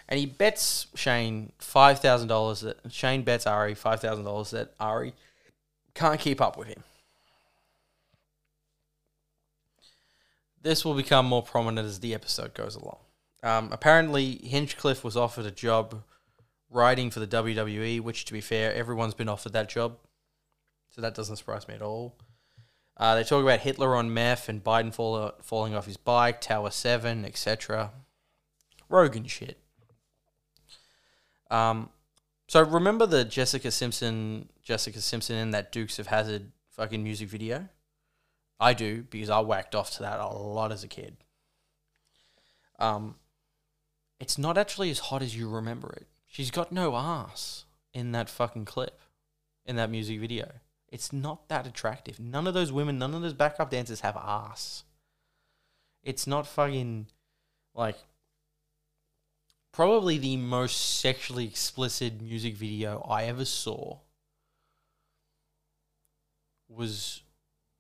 And 0.09 0.19
he 0.19 0.27
bets 0.27 0.89
Shane 0.97 1.53
five 1.59 2.01
thousand 2.01 2.27
dollars 2.27 2.63
that 2.63 2.79
Shane 2.91 3.23
bets 3.23 3.47
Ari 3.47 3.77
five 3.77 4.01
thousand 4.01 4.25
dollars 4.25 4.51
that 4.51 4.75
Ari 4.81 5.15
can't 5.95 6.19
keep 6.19 6.41
up 6.41 6.59
with 6.59 6.67
him. 6.67 6.83
This 10.61 10.85
will 10.85 10.95
become 10.95 11.27
more 11.27 11.45
prominent 11.45 11.87
as 11.87 12.01
the 12.01 12.13
episode 12.13 12.55
goes 12.55 12.75
along. 12.75 12.99
Um, 13.45 13.69
apparently, 13.71 14.41
Hinchcliffe 14.43 15.05
was 15.05 15.17
offered 15.17 15.47
a 15.47 15.53
job 15.53 16.03
writing 16.75 17.11
for 17.11 17.21
the 17.21 17.27
WWE, 17.27 18.01
which, 18.01 18.25
to 18.27 18.33
be 18.33 18.41
fair, 18.41 18.75
everyone's 18.75 19.15
been 19.15 19.29
offered 19.29 19.53
that 19.53 19.69
job. 19.69 19.97
So 20.91 21.01
that 21.01 21.15
doesn't 21.15 21.37
surprise 21.37 21.67
me 21.67 21.75
at 21.75 21.83
all. 21.83 22.17
Uh, 22.97 23.15
they 23.17 23.25
talk 23.25 23.43
about 23.43 23.61
Hitler 23.61 23.97
on 23.97 24.13
meth 24.13 24.49
and 24.49 24.63
Biden 24.63 24.93
fall, 24.93 25.33
falling 25.43 25.75
off 25.75 25.87
his 25.87 25.97
bike, 25.97 26.41
Tower 26.41 26.71
7, 26.71 27.25
etc. 27.25 27.91
Rogan 28.89 29.25
shit. 29.25 29.59
Um, 31.51 31.91
so 32.49 32.63
remember 32.63 33.07
the 33.07 33.25
Jessica 33.25 33.71
Simpson, 33.71 34.49
Jessica 34.63 35.01
Simpson 35.01 35.37
in 35.37 35.51
that 35.53 35.73
Dukes 35.73 35.99
of 35.99 36.09
Hazzard 36.09 36.53
fucking 36.71 37.03
music 37.03 37.29
video? 37.29 37.69
I 38.61 38.75
do 38.75 39.03
because 39.03 39.31
I 39.31 39.41
whacked 39.41 39.75
off 39.75 39.91
to 39.93 40.03
that 40.03 40.21
a 40.21 40.29
lot 40.29 40.71
as 40.71 40.85
a 40.85 40.89
kid. 40.89 41.17
Um, 42.79 43.17
it's 44.21 44.39
not 44.39 44.57
actually 44.57 44.91
as 44.91 44.99
hot 45.01 45.23
as 45.23 45.37
you 45.37 45.49
remember 45.49 45.93
it. 45.93 46.07
She's 46.35 46.51
got 46.51 46.73
no 46.73 46.97
ass 46.97 47.65
in 47.93 48.11
that 48.11 48.29
fucking 48.29 48.65
clip, 48.65 48.99
in 49.65 49.77
that 49.77 49.89
music 49.89 50.19
video. 50.19 50.51
It's 50.89 51.13
not 51.13 51.47
that 51.49 51.65
attractive. 51.65 52.19
None 52.19 52.49
of 52.49 52.55
those 52.55 52.73
women, 52.73 52.99
none 52.99 53.15
of 53.15 53.23
those 53.23 53.35
backup 53.35 53.71
dancers 53.71 54.01
have 54.01 54.17
ass. 54.17 54.83
It's 56.03 56.27
not 56.27 56.49
fucking 56.49 57.07
like 57.73 57.99
probably 59.73 60.19
the 60.19 60.37
most 60.37 60.99
sexually 60.99 61.47
explicit 61.47 62.21
music 62.21 62.57
video 62.57 63.07
I 63.09 63.27
ever 63.27 63.45
saw 63.45 63.99
was 66.69 67.23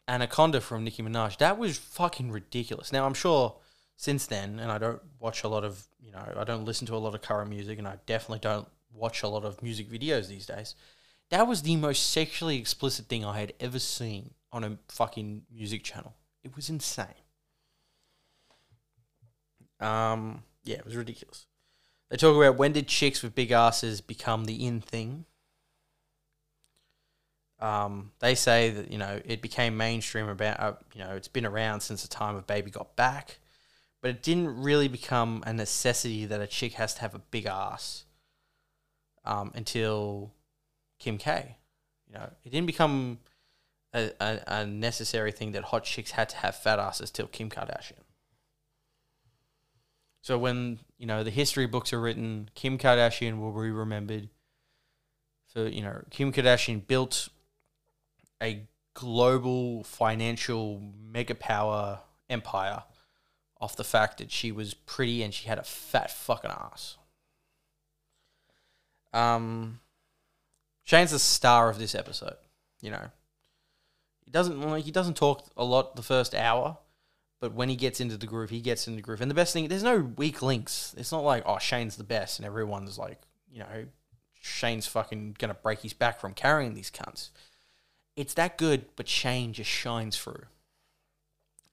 Anaconda 0.07 0.61
from 0.61 0.85
Nicki 0.85 1.03
Minaj. 1.03 1.39
That 1.39 1.59
was 1.59 1.77
fucking 1.77 2.31
ridiculous. 2.31 2.93
Now 2.93 3.05
I'm 3.05 3.15
sure 3.15 3.57
since 3.97 4.27
then, 4.27 4.59
and 4.59 4.71
I 4.71 4.79
don't 4.79 5.01
watch 5.19 5.45
a 5.45 5.49
lot 5.49 5.65
of 5.65 5.87
you 6.05 6.13
know, 6.13 6.23
I 6.37 6.45
don't 6.45 6.65
listen 6.65 6.87
to 6.89 6.95
a 6.95 6.99
lot 6.99 7.15
of 7.15 7.23
current 7.23 7.51
music, 7.51 7.79
and 7.79 7.89
I 7.89 7.99
definitely 8.07 8.41
don't 8.41 8.69
watch 8.93 9.23
a 9.23 9.29
lot 9.29 9.45
of 9.45 9.63
music 9.63 9.91
videos 9.91 10.29
these 10.29 10.47
days. 10.47 10.75
That 11.31 11.47
was 11.47 11.63
the 11.63 11.77
most 11.77 12.11
sexually 12.11 12.59
explicit 12.59 13.07
thing 13.07 13.25
I 13.25 13.39
had 13.41 13.55
ever 13.59 13.79
seen 13.79 14.35
on 14.53 14.63
a 14.65 14.79
fucking 14.89 15.43
music 15.53 15.83
channel. 15.83 16.15
It 16.45 16.55
was 16.55 16.69
insane. 16.69 17.07
Um, 19.81 20.43
yeah, 20.65 20.77
it 20.77 20.85
was 20.85 20.97
ridiculous. 20.97 21.47
They 22.11 22.17
talk 22.17 22.37
about 22.37 22.57
when 22.57 22.73
did 22.73 22.87
chicks 22.87 23.23
with 23.23 23.35
big 23.35 23.51
asses 23.51 24.01
become 24.01 24.45
the 24.45 24.67
in 24.67 24.81
thing. 24.81 25.25
Um, 27.61 28.13
they 28.19 28.35
say 28.35 28.71
that 28.71 28.91
you 28.91 28.99
know 28.99 29.21
it 29.25 29.41
became 29.41 29.77
mainstream 29.77 30.29
about 30.29 30.61
uh, 30.61 30.73
you 30.95 31.01
know 31.01 31.11
it's 31.11 31.29
been 31.29 31.47
around 31.47 31.81
since 31.81 32.03
the 32.03 32.09
time 32.09 32.37
of 32.37 32.47
Baby 32.47 32.71
Got 32.71 32.95
Back, 32.95 33.39
but 34.05 34.11
it 34.11 34.23
didn't 34.23 34.61
really 34.61 34.87
become 34.87 35.43
a 35.47 35.53
necessity 35.55 36.27
that 36.27 36.39
a 36.39 36.47
chick 36.47 36.75
has 36.75 36.93
to 36.93 37.01
have 37.01 37.15
a 37.15 37.19
big 37.19 37.47
ass 37.47 38.05
um, 39.25 39.51
until 39.55 40.31
Kim 40.99 41.17
K. 41.17 41.57
You 42.07 42.19
know, 42.19 42.29
it 42.45 42.51
didn't 42.51 42.67
become 42.67 43.21
a, 43.95 44.11
a, 44.21 44.41
a 44.47 44.67
necessary 44.67 45.33
thing 45.33 45.53
that 45.53 45.65
hot 45.65 45.85
chicks 45.85 46.11
had 46.11 46.29
to 46.29 46.37
have 46.37 46.55
fat 46.55 46.79
asses 46.79 47.11
till 47.11 47.29
Kim 47.29 47.49
Kardashian. 47.49 48.05
So 50.21 50.37
when 50.37 50.81
you 50.99 51.07
know 51.07 51.25
the 51.25 51.31
history 51.31 51.65
books 51.65 51.95
are 51.95 52.01
written, 52.01 52.51
Kim 52.55 52.77
Kardashian 52.77 53.41
will 53.41 53.53
be 53.53 53.71
remembered 53.71 54.29
for 55.47 55.67
you 55.67 55.81
know 55.81 56.03
Kim 56.11 56.31
Kardashian 56.31 56.87
built 56.87 57.31
a 58.43 58.65
global 58.93 59.83
financial 59.83 60.83
mega 61.11 61.35
power 61.35 62.01
empire 62.29 62.83
off 63.65 63.77
the 63.77 63.83
fact 63.83 64.19
that 64.19 64.31
she 64.31 64.53
was 64.53 64.75
pretty 64.75 65.23
and 65.23 65.33
she 65.33 65.49
had 65.49 65.59
a 65.59 65.65
fat 65.65 66.11
fucking 66.11 66.51
ass. 66.51 66.99
Um, 69.15 69.81
Shane's 70.83 71.13
the 71.13 71.19
star 71.19 71.71
of 71.71 71.79
this 71.79 71.95
episode. 71.95 72.37
You 72.83 72.91
know, 72.91 73.11
he 74.23 74.31
doesn't 74.31 74.61
like 74.61 74.85
he 74.85 74.91
doesn't 74.91 75.17
talk 75.17 75.47
a 75.57 75.65
lot 75.65 75.97
the 75.97 76.03
first 76.03 76.35
hour, 76.35 76.77
but 77.41 77.55
when 77.55 77.71
he 77.71 77.77
gets 77.77 78.01
into 78.01 78.19
the 78.19 78.27
groove, 78.27 78.51
he 78.51 78.61
gets 78.61 78.87
into 78.87 78.97
the 78.97 79.03
groove. 79.03 79.23
And 79.23 79.31
the 79.31 79.35
best 79.35 79.55
thing, 79.55 79.69
there's 79.69 79.83
no 79.83 79.99
weak 80.17 80.43
links. 80.43 80.95
It's 80.99 81.13
not 81.13 81.25
like 81.25 81.43
oh 81.47 81.59
Shane's 81.59 81.97
the 81.97 82.05
best 82.05 82.39
and 82.39 82.45
everyone's 82.45 82.99
like 82.99 83.23
you 83.51 83.61
know 83.61 83.87
Shane's 84.43 84.87
fucking 84.87 85.37
gonna 85.39 85.55
break 85.55 85.81
his 85.81 85.95
back 85.95 86.21
from 86.21 86.35
carrying 86.35 86.75
these 86.75 86.91
cunts. 86.91 87.31
It's 88.15 88.35
that 88.35 88.59
good, 88.59 88.85
but 88.95 89.09
Shane 89.09 89.55
just 89.55 89.71
shines 89.71 90.19
through. 90.19 90.45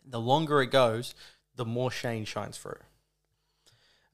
The 0.06 0.20
longer 0.20 0.62
it 0.62 0.72
goes, 0.72 1.14
the 1.62 1.66
more 1.66 1.92
Shane 1.92 2.26
shines 2.26 2.58
through. 2.58 2.80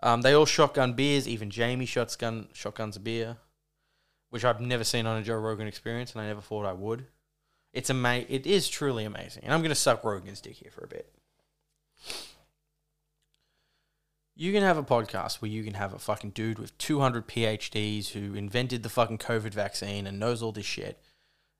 Um, 0.03 0.21
they 0.21 0.33
all 0.33 0.45
shotgun 0.45 0.93
beers. 0.93 1.29
Even 1.29 1.49
Jamie 1.49 1.85
shotgun 1.85 2.49
shotguns 2.51 2.97
a 2.97 2.99
beer, 2.99 3.37
which 4.29 4.43
I've 4.43 4.59
never 4.59 4.83
seen 4.83 5.07
on 5.07 5.17
a 5.17 5.23
Joe 5.23 5.37
Rogan 5.37 5.65
experience, 5.65 6.11
and 6.11 6.21
I 6.21 6.27
never 6.27 6.41
thought 6.41 6.65
I 6.65 6.73
would. 6.73 7.05
It's 7.71 7.89
ama- 7.89 8.25
It 8.27 8.45
is 8.45 8.67
truly 8.67 9.05
amazing, 9.05 9.43
and 9.45 9.53
I'm 9.53 9.61
gonna 9.61 9.75
suck 9.75 10.03
Rogan's 10.03 10.41
dick 10.41 10.55
here 10.57 10.71
for 10.71 10.83
a 10.83 10.87
bit. 10.89 11.13
You 14.35 14.51
can 14.51 14.61
have 14.61 14.77
a 14.77 14.83
podcast 14.83 15.41
where 15.41 15.49
you 15.49 15.63
can 15.63 15.75
have 15.75 15.93
a 15.93 15.99
fucking 15.99 16.31
dude 16.31 16.59
with 16.59 16.77
200 16.77 17.27
PhDs 17.27 18.09
who 18.09 18.35
invented 18.35 18.83
the 18.83 18.89
fucking 18.89 19.19
COVID 19.19 19.53
vaccine 19.53 20.05
and 20.05 20.19
knows 20.19 20.43
all 20.43 20.51
this 20.51 20.65
shit. 20.65 21.01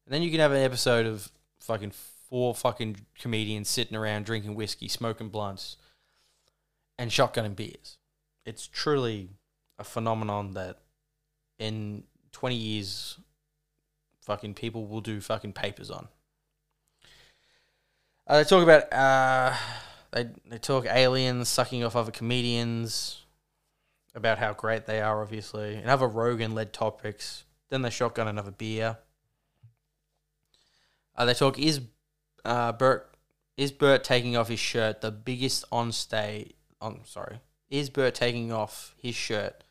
And 0.06 0.14
then 0.14 0.22
you 0.22 0.30
can 0.30 0.42
have 0.42 0.52
an 0.52 0.62
episode 0.62 1.06
of 1.08 1.32
fucking 1.60 1.94
four 2.30 2.54
fucking 2.54 2.98
comedians 3.20 3.70
sitting 3.70 3.96
around 3.96 4.26
drinking 4.26 4.56
whiskey, 4.56 4.88
smoking 4.88 5.30
blunts, 5.30 5.78
and 6.98 7.12
shotgunning 7.12 7.56
beers. 7.56 7.98
It's 8.46 8.68
truly 8.68 9.30
a 9.80 9.84
phenomenon 9.84 10.54
that 10.54 10.80
in 11.60 12.04
20 12.32 12.56
years, 12.56 13.20
fucking 14.22 14.54
people 14.54 14.88
will 14.88 15.02
do 15.02 15.22
fucking 15.22 15.54
papers 15.54 15.90
on. 15.90 16.08
Uh, 18.26 18.38
they 18.38 18.44
talk 18.44 18.62
about 18.62 18.92
uh, 18.92 19.56
they 20.12 20.28
they 20.50 20.58
talk 20.58 20.86
aliens 20.86 21.48
sucking 21.48 21.84
off 21.84 21.96
other 21.96 22.12
comedians 22.12 23.24
about 24.14 24.38
how 24.38 24.52
great 24.52 24.86
they 24.86 25.00
are, 25.00 25.22
obviously, 25.22 25.76
and 25.76 25.90
other 25.90 26.08
Rogan 26.08 26.54
led 26.54 26.74
topics. 26.74 27.46
Then 27.70 27.84
they 27.84 27.90
shotgun 27.90 28.28
another 28.28 28.52
beer. 28.52 28.98
Uh, 31.16 31.26
they 31.26 31.34
talk 31.34 31.58
is 31.58 31.82
uh, 32.48 32.72
Bert 32.72 33.14
is 33.58 33.72
Bert 33.72 34.04
taking 34.04 34.36
off 34.36 34.48
his 34.48 34.60
shirt 34.60 35.02
the 35.02 35.12
biggest 35.12 35.66
on 35.72 35.92
stage 35.92 36.54
on 36.82 37.02
sorry 37.06 37.40
is 37.70 37.90
Bert 37.90 38.16
taking 38.16 38.52
off 38.52 38.96
his 38.98 39.16
shirt 39.16 39.64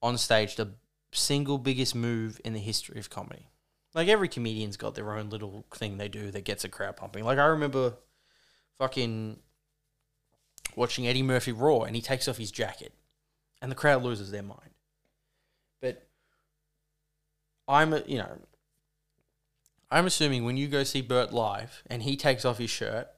on 0.00 0.16
stage 0.16 0.56
the 0.56 0.74
single 1.12 1.58
biggest 1.58 1.94
move 1.94 2.40
in 2.44 2.52
the 2.52 2.60
history 2.60 2.98
of 3.00 3.10
comedy. 3.10 3.48
Like 3.94 4.08
every 4.08 4.28
comedian's 4.28 4.76
got 4.76 4.94
their 4.94 5.12
own 5.12 5.30
little 5.30 5.64
thing 5.74 5.96
they 5.96 6.08
do 6.08 6.30
that 6.30 6.44
gets 6.44 6.64
a 6.64 6.68
crowd 6.68 6.96
pumping. 6.96 7.24
Like 7.24 7.38
I 7.38 7.46
remember 7.46 7.94
fucking 8.78 9.38
watching 10.76 11.08
Eddie 11.08 11.22
Murphy 11.22 11.52
Raw 11.52 11.80
and 11.80 11.96
he 11.96 12.02
takes 12.02 12.28
off 12.28 12.36
his 12.36 12.50
jacket 12.50 12.92
and 13.62 13.70
the 13.70 13.76
crowd 13.76 14.02
loses 14.02 14.30
their 14.30 14.42
mind. 14.42 14.70
But 15.80 16.06
I'm, 17.66 17.94
you 18.06 18.18
know, 18.18 18.38
I'm 19.90 20.06
assuming 20.06 20.44
when 20.44 20.56
you 20.56 20.68
go 20.68 20.84
see 20.84 21.00
Bert 21.00 21.32
live 21.32 21.82
and 21.86 22.02
he 22.02 22.16
takes 22.16 22.44
off 22.44 22.58
his 22.58 22.70
shirt, 22.70 23.08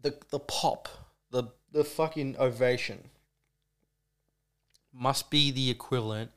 the 0.00 0.18
the 0.30 0.40
pop, 0.40 0.88
the 1.30 1.44
the 1.70 1.84
fucking 1.84 2.36
ovation 2.38 3.10
must 4.92 5.30
be 5.30 5.50
the 5.50 5.70
equivalent 5.70 6.30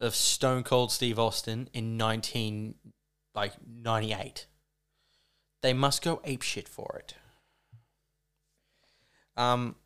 of 0.00 0.14
Stone 0.14 0.62
Cold 0.62 0.92
Steve 0.92 1.18
Austin 1.18 1.68
in 1.72 1.96
19 1.96 2.76
like 3.34 3.54
98. 3.66 4.46
They 5.62 5.72
must 5.72 6.02
go 6.02 6.20
ape 6.24 6.42
shit 6.42 6.68
for 6.68 7.00
it. 7.00 7.14
Um 9.36 9.76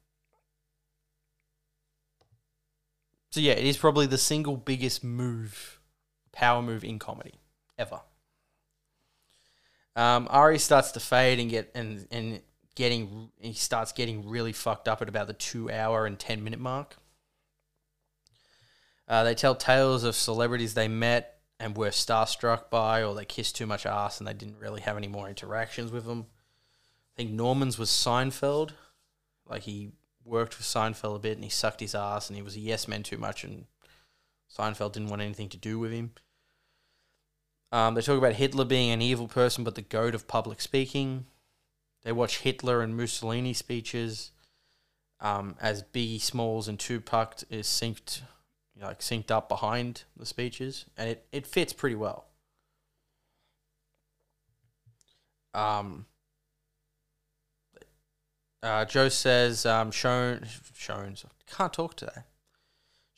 So 3.30 3.40
yeah, 3.40 3.52
it 3.52 3.64
is 3.64 3.78
probably 3.78 4.06
the 4.06 4.18
single 4.18 4.58
biggest 4.58 5.02
move, 5.02 5.80
power 6.32 6.60
move 6.60 6.84
in 6.84 6.98
comedy 6.98 7.40
ever. 7.78 8.02
Um, 9.94 10.26
Ari 10.30 10.58
starts 10.58 10.92
to 10.92 11.00
fade 11.00 11.38
and 11.38 11.50
get 11.50 11.70
and 11.74 12.06
and 12.10 12.40
getting 12.74 13.30
he 13.38 13.52
starts 13.52 13.92
getting 13.92 14.28
really 14.28 14.52
fucked 14.52 14.88
up 14.88 15.02
at 15.02 15.08
about 15.08 15.26
the 15.26 15.34
two 15.34 15.70
hour 15.70 16.06
and 16.06 16.18
ten 16.18 16.42
minute 16.42 16.60
mark. 16.60 16.96
Uh, 19.08 19.24
they 19.24 19.34
tell 19.34 19.54
tales 19.54 20.04
of 20.04 20.14
celebrities 20.14 20.74
they 20.74 20.88
met 20.88 21.40
and 21.60 21.76
were 21.76 21.90
starstruck 21.90 22.70
by, 22.70 23.04
or 23.04 23.14
they 23.14 23.24
kissed 23.24 23.56
too 23.56 23.66
much 23.66 23.84
ass 23.84 24.18
and 24.18 24.26
they 24.26 24.32
didn't 24.32 24.58
really 24.58 24.80
have 24.80 24.96
any 24.96 25.08
more 25.08 25.28
interactions 25.28 25.92
with 25.92 26.06
them. 26.06 26.26
I 27.14 27.16
think 27.16 27.30
Normand's 27.30 27.78
was 27.78 27.90
Seinfeld, 27.90 28.72
like 29.46 29.62
he 29.62 29.92
worked 30.24 30.56
with 30.56 30.66
Seinfeld 30.66 31.16
a 31.16 31.18
bit 31.18 31.36
and 31.36 31.44
he 31.44 31.50
sucked 31.50 31.80
his 31.80 31.94
ass 31.94 32.28
and 32.28 32.36
he 32.36 32.42
was 32.42 32.56
a 32.56 32.60
yes 32.60 32.88
man 32.88 33.02
too 33.02 33.18
much 33.18 33.44
and 33.44 33.66
Seinfeld 34.56 34.92
didn't 34.92 35.08
want 35.08 35.22
anything 35.22 35.48
to 35.50 35.56
do 35.56 35.78
with 35.78 35.92
him. 35.92 36.12
Um, 37.72 37.94
they 37.94 38.02
talk 38.02 38.18
about 38.18 38.34
Hitler 38.34 38.66
being 38.66 38.90
an 38.90 39.00
evil 39.00 39.26
person, 39.26 39.64
but 39.64 39.74
the 39.74 39.82
goat 39.82 40.14
of 40.14 40.28
public 40.28 40.60
speaking. 40.60 41.24
They 42.02 42.12
watch 42.12 42.40
Hitler 42.40 42.82
and 42.82 42.96
Mussolini 42.96 43.54
speeches 43.54 44.30
um, 45.20 45.56
as 45.60 45.82
Biggie 45.82 46.20
Smalls 46.20 46.68
and 46.68 46.78
Tupac 46.78 47.36
is 47.48 47.66
synced, 47.66 48.20
like 48.80 49.00
synced 49.00 49.30
up 49.30 49.48
behind 49.48 50.02
the 50.16 50.26
speeches, 50.26 50.84
and 50.98 51.08
it, 51.08 51.26
it 51.32 51.46
fits 51.46 51.72
pretty 51.72 51.96
well. 51.96 52.26
Um, 55.54 56.06
uh, 58.62 58.84
Joe 58.84 59.08
says, 59.08 59.64
um, 59.64 59.90
shown, 59.90 60.46
Shones, 60.74 61.24
can't 61.46 61.72
talk 61.72 61.96
today. 61.96 62.22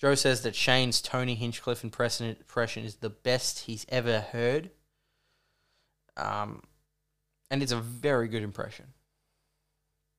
Joe 0.05 0.15
says 0.15 0.43
that 0.43 0.55
Shane's 0.55 1.01
Tony 1.01 1.35
Hinchcliffe 1.35 1.83
impression, 1.83 2.37
is 2.85 2.97
the 2.97 3.09
best 3.09 3.61
he's 3.61 3.87
ever 3.89 4.21
heard. 4.21 4.69
Um, 6.19 6.61
and 7.51 7.63
it's 7.63 7.73
a 7.73 7.81
very 7.81 8.29
good 8.29 8.43
impression. 8.43 8.85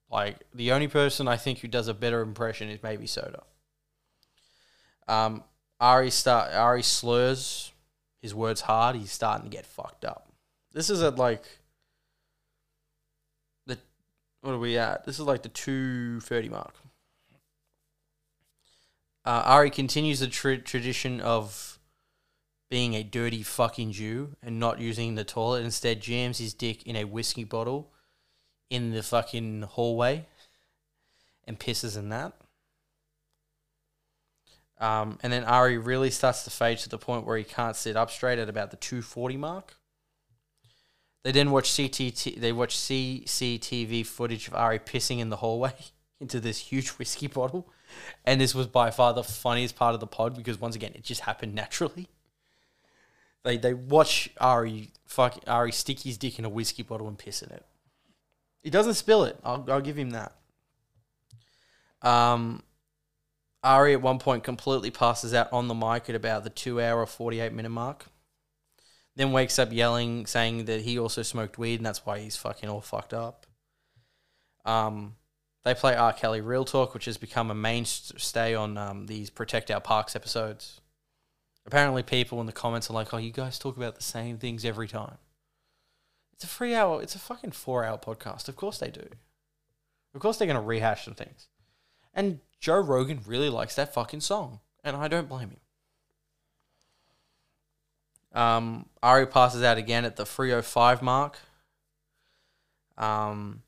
Like 0.09 0.37
the 0.55 0.71
only 0.71 0.87
person 0.87 1.27
I 1.27 1.37
think 1.37 1.59
who 1.59 1.67
does 1.67 1.87
a 1.87 1.93
better 1.93 2.21
impression 2.21 2.67
is 2.67 2.81
maybe 2.81 3.05
Soda. 3.05 3.43
Um, 5.07 5.43
Ari 5.79 6.09
start 6.09 6.51
Ari 6.51 6.81
slurs 6.81 7.71
his 8.23 8.33
words 8.33 8.61
hard. 8.61 8.95
He's 8.95 9.11
starting 9.11 9.51
to 9.51 9.55
get 9.55 9.67
fucked 9.67 10.03
up. 10.03 10.31
This 10.73 10.89
is 10.89 11.03
at 11.03 11.17
like 11.17 11.43
the 13.67 13.77
what 14.41 14.55
are 14.55 14.57
we 14.57 14.79
at? 14.79 15.05
This 15.05 15.19
is 15.19 15.25
like 15.27 15.43
the 15.43 15.49
two 15.49 16.21
thirty 16.21 16.49
mark. 16.49 16.73
Uh, 19.25 19.41
Ari 19.45 19.71
continues 19.71 20.19
the 20.19 20.27
tra- 20.27 20.59
tradition 20.59 21.19
of 21.19 21.79
being 22.69 22.93
a 22.93 23.03
dirty 23.03 23.41
fucking 23.41 23.91
Jew 23.91 24.35
and 24.43 24.59
not 24.59 24.79
using 24.79 25.15
the 25.15 25.23
toilet. 25.23 25.63
Instead, 25.63 26.01
jams 26.01 26.37
his 26.37 26.53
dick 26.53 26.85
in 26.85 26.95
a 26.95 27.05
whiskey 27.05 27.43
bottle 27.43 27.91
in 28.69 28.91
the 28.91 29.01
fucking 29.01 29.63
hallway 29.63 30.25
and 31.45 31.59
pisses 31.59 31.97
in 31.97 32.09
that. 32.09 32.33
Um, 34.77 35.19
and 35.23 35.31
then 35.31 35.43
Ari 35.45 35.77
really 35.77 36.11
starts 36.11 36.43
to 36.43 36.49
fade 36.49 36.79
to 36.79 36.89
the 36.89 36.97
point 36.97 37.25
where 37.25 37.37
he 37.37 37.43
can't 37.43 37.75
sit 37.75 37.95
up 37.95 38.11
straight 38.11 38.39
at 38.39 38.49
about 38.49 38.71
the 38.71 38.77
240 38.77 39.37
mark. 39.37 39.75
They 41.23 41.31
then 41.31 41.49
watch 41.49 41.71
CTT, 41.71 42.39
they 42.39 42.51
watch 42.51 42.75
CCTV 42.77 44.05
footage 44.05 44.47
of 44.47 44.53
Ari 44.53 44.79
pissing 44.79 45.19
in 45.19 45.29
the 45.29 45.37
hallway 45.37 45.73
into 46.19 46.39
this 46.39 46.59
huge 46.59 46.89
whiskey 46.89 47.27
bottle. 47.27 47.67
And 48.25 48.41
this 48.41 48.55
was 48.55 48.67
by 48.67 48.91
far 48.91 49.13
the 49.13 49.23
funniest 49.23 49.75
part 49.75 49.93
of 49.93 49.99
the 49.99 50.07
pod 50.07 50.35
because 50.35 50.59
once 50.59 50.75
again, 50.75 50.91
it 50.95 51.03
just 51.03 51.21
happened 51.21 51.53
naturally. 51.55 52.07
They 53.43 53.57
they 53.57 53.73
watch 53.73 54.29
Ari 54.39 54.91
fuck 55.05 55.37
Ari 55.47 55.71
stick 55.71 55.99
his 55.99 56.17
dick 56.17 56.39
in 56.39 56.45
a 56.45 56.49
whiskey 56.49 56.83
bottle 56.83 57.07
and 57.07 57.17
piss 57.17 57.41
in 57.41 57.51
it. 57.51 57.65
He 58.63 58.69
doesn't 58.71 58.95
spill 58.95 59.23
it. 59.23 59.37
I'll 59.43 59.63
I'll 59.69 59.81
give 59.81 59.97
him 59.97 60.09
that. 60.11 60.33
Um, 62.01 62.63
Ari 63.63 63.93
at 63.93 64.01
one 64.01 64.19
point 64.19 64.43
completely 64.43 64.91
passes 64.91 65.33
out 65.33 65.51
on 65.53 65.67
the 65.67 65.73
mic 65.73 66.09
at 66.09 66.15
about 66.15 66.43
the 66.43 66.49
two 66.49 66.81
hour, 66.81 67.05
48 67.05 67.53
minute 67.53 67.69
mark. 67.69 68.07
Then 69.15 69.31
wakes 69.31 69.57
up 69.59 69.71
yelling, 69.71 70.25
saying 70.25 70.65
that 70.65 70.81
he 70.81 70.99
also 70.99 71.21
smoked 71.21 71.57
weed 71.57 71.75
and 71.75 71.85
that's 71.85 72.05
why 72.05 72.19
he's 72.19 72.35
fucking 72.35 72.69
all 72.69 72.81
fucked 72.81 73.13
up. 73.13 73.45
Um, 74.65 75.15
they 75.65 75.73
play 75.73 75.95
R. 75.95 76.13
Kelly 76.13 76.41
Real 76.41 76.63
Talk, 76.63 76.93
which 76.93 77.05
has 77.05 77.17
become 77.17 77.49
a 77.49 77.55
mainstay 77.55 78.53
on 78.53 78.77
um, 78.77 79.07
these 79.07 79.31
Protect 79.31 79.71
Our 79.71 79.81
Parks 79.81 80.15
episodes. 80.15 80.79
Apparently, 81.65 82.03
people 82.03 82.39
in 82.39 82.45
the 82.45 82.51
comments 82.51 82.89
are 82.89 82.93
like, 82.93 83.11
oh, 83.13 83.17
you 83.17 83.31
guys 83.31 83.57
talk 83.57 83.75
about 83.75 83.95
the 83.95 84.03
same 84.03 84.37
things 84.37 84.63
every 84.63 84.87
time. 84.87 85.17
It's 86.33 86.43
a 86.43 86.47
free 86.47 86.75
hour, 86.75 87.01
it's 87.01 87.15
a 87.15 87.19
fucking 87.19 87.51
four 87.51 87.83
hour 87.83 87.97
podcast. 87.97 88.47
Of 88.47 88.55
course 88.55 88.77
they 88.77 88.91
do. 88.91 89.07
Of 90.13 90.21
course 90.21 90.37
they're 90.37 90.47
going 90.47 90.59
to 90.59 90.65
rehash 90.65 91.05
some 91.05 91.15
things. 91.15 91.47
And 92.13 92.41
Joe 92.59 92.79
Rogan 92.79 93.21
really 93.25 93.49
likes 93.49 93.75
that 93.75 93.91
fucking 93.91 94.21
song. 94.21 94.59
And 94.83 94.95
I 94.95 95.07
don't 95.07 95.27
blame 95.27 95.49
him. 95.49 95.59
Um, 98.39 98.85
Ari 99.01 99.25
passes 99.25 99.63
out 99.63 99.79
again 99.79 100.05
at 100.05 100.15
the 100.15 100.25
305 100.25 101.01
mark. 101.01 101.39
Um, 102.99 103.63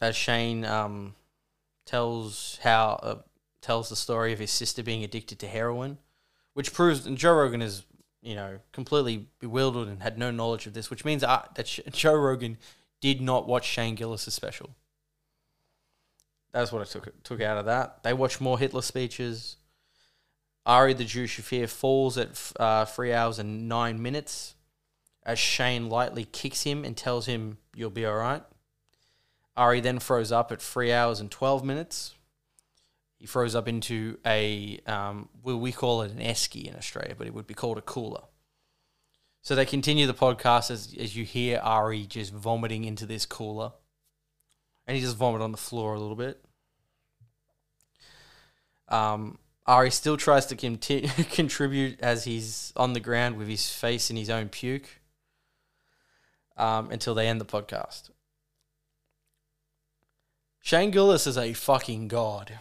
as 0.00 0.16
Shane 0.16 0.64
um, 0.64 1.14
tells 1.86 2.58
how 2.62 2.98
uh, 3.02 3.18
tells 3.60 3.88
the 3.88 3.96
story 3.96 4.32
of 4.32 4.38
his 4.38 4.50
sister 4.50 4.82
being 4.82 5.04
addicted 5.04 5.38
to 5.40 5.46
heroin, 5.46 5.98
which 6.54 6.72
proves 6.72 7.06
and 7.06 7.18
Joe 7.18 7.34
Rogan 7.34 7.62
is 7.62 7.84
you 8.22 8.34
know 8.34 8.60
completely 8.72 9.26
bewildered 9.38 9.88
and 9.88 10.02
had 10.02 10.18
no 10.18 10.30
knowledge 10.30 10.66
of 10.66 10.74
this, 10.74 10.90
which 10.90 11.04
means 11.04 11.22
uh, 11.22 11.42
that 11.54 11.68
Sh- 11.68 11.80
Joe 11.90 12.14
Rogan 12.14 12.58
did 13.00 13.20
not 13.20 13.46
watch 13.46 13.66
Shane 13.66 13.94
Gillis' 13.94 14.32
special. 14.32 14.70
That's 16.52 16.72
what 16.72 16.82
I 16.82 16.84
took 16.84 17.22
took 17.22 17.40
out 17.40 17.58
of 17.58 17.66
that. 17.66 18.02
They 18.02 18.12
watched 18.12 18.40
more 18.40 18.58
Hitler 18.58 18.82
speeches. 18.82 19.56
Ari 20.66 20.94
the 20.94 21.04
Jew 21.04 21.24
Shaffir 21.24 21.68
falls 21.68 22.18
at 22.18 22.52
uh, 22.60 22.84
three 22.84 23.12
hours 23.12 23.38
and 23.38 23.68
nine 23.68 24.00
minutes 24.02 24.54
as 25.24 25.38
Shane 25.38 25.88
lightly 25.88 26.24
kicks 26.24 26.62
him 26.62 26.84
and 26.84 26.96
tells 26.96 27.26
him, 27.26 27.58
You'll 27.74 27.90
be 27.90 28.04
all 28.04 28.16
right. 28.16 28.42
Ari 29.56 29.80
then 29.80 29.98
froze 29.98 30.32
up 30.32 30.52
at 30.52 30.62
three 30.62 30.92
hours 30.92 31.20
and 31.20 31.30
12 31.30 31.64
minutes. 31.64 32.14
He 33.16 33.26
froze 33.26 33.54
up 33.54 33.68
into 33.68 34.18
a, 34.24 34.80
um, 34.86 35.28
well, 35.42 35.60
we 35.60 35.72
call 35.72 36.02
it 36.02 36.12
an 36.12 36.20
esky 36.20 36.64
in 36.66 36.74
Australia, 36.74 37.14
but 37.16 37.26
it 37.26 37.34
would 37.34 37.46
be 37.46 37.54
called 37.54 37.76
a 37.76 37.82
cooler. 37.82 38.22
So 39.42 39.54
they 39.54 39.66
continue 39.66 40.06
the 40.06 40.14
podcast 40.14 40.70
as, 40.70 40.94
as 40.98 41.16
you 41.16 41.24
hear 41.24 41.58
Ari 41.62 42.06
just 42.06 42.32
vomiting 42.32 42.84
into 42.84 43.06
this 43.06 43.26
cooler. 43.26 43.72
And 44.86 44.96
he 44.96 45.02
just 45.02 45.16
vomited 45.16 45.42
on 45.42 45.52
the 45.52 45.58
floor 45.58 45.94
a 45.94 46.00
little 46.00 46.16
bit. 46.16 46.42
Um, 48.88 49.38
Ari 49.66 49.90
still 49.90 50.16
tries 50.16 50.46
to 50.46 50.56
conti- 50.56 51.08
contribute 51.30 52.00
as 52.00 52.24
he's 52.24 52.72
on 52.76 52.92
the 52.92 53.00
ground 53.00 53.36
with 53.36 53.48
his 53.48 53.70
face 53.70 54.10
in 54.10 54.16
his 54.16 54.30
own 54.30 54.48
puke 54.48 55.00
um, 56.56 56.90
until 56.90 57.14
they 57.14 57.28
end 57.28 57.40
the 57.40 57.44
podcast. 57.44 58.10
Shane 60.70 60.92
Gillis 60.92 61.26
is 61.26 61.36
a 61.36 61.52
fucking 61.52 62.06
god. 62.06 62.60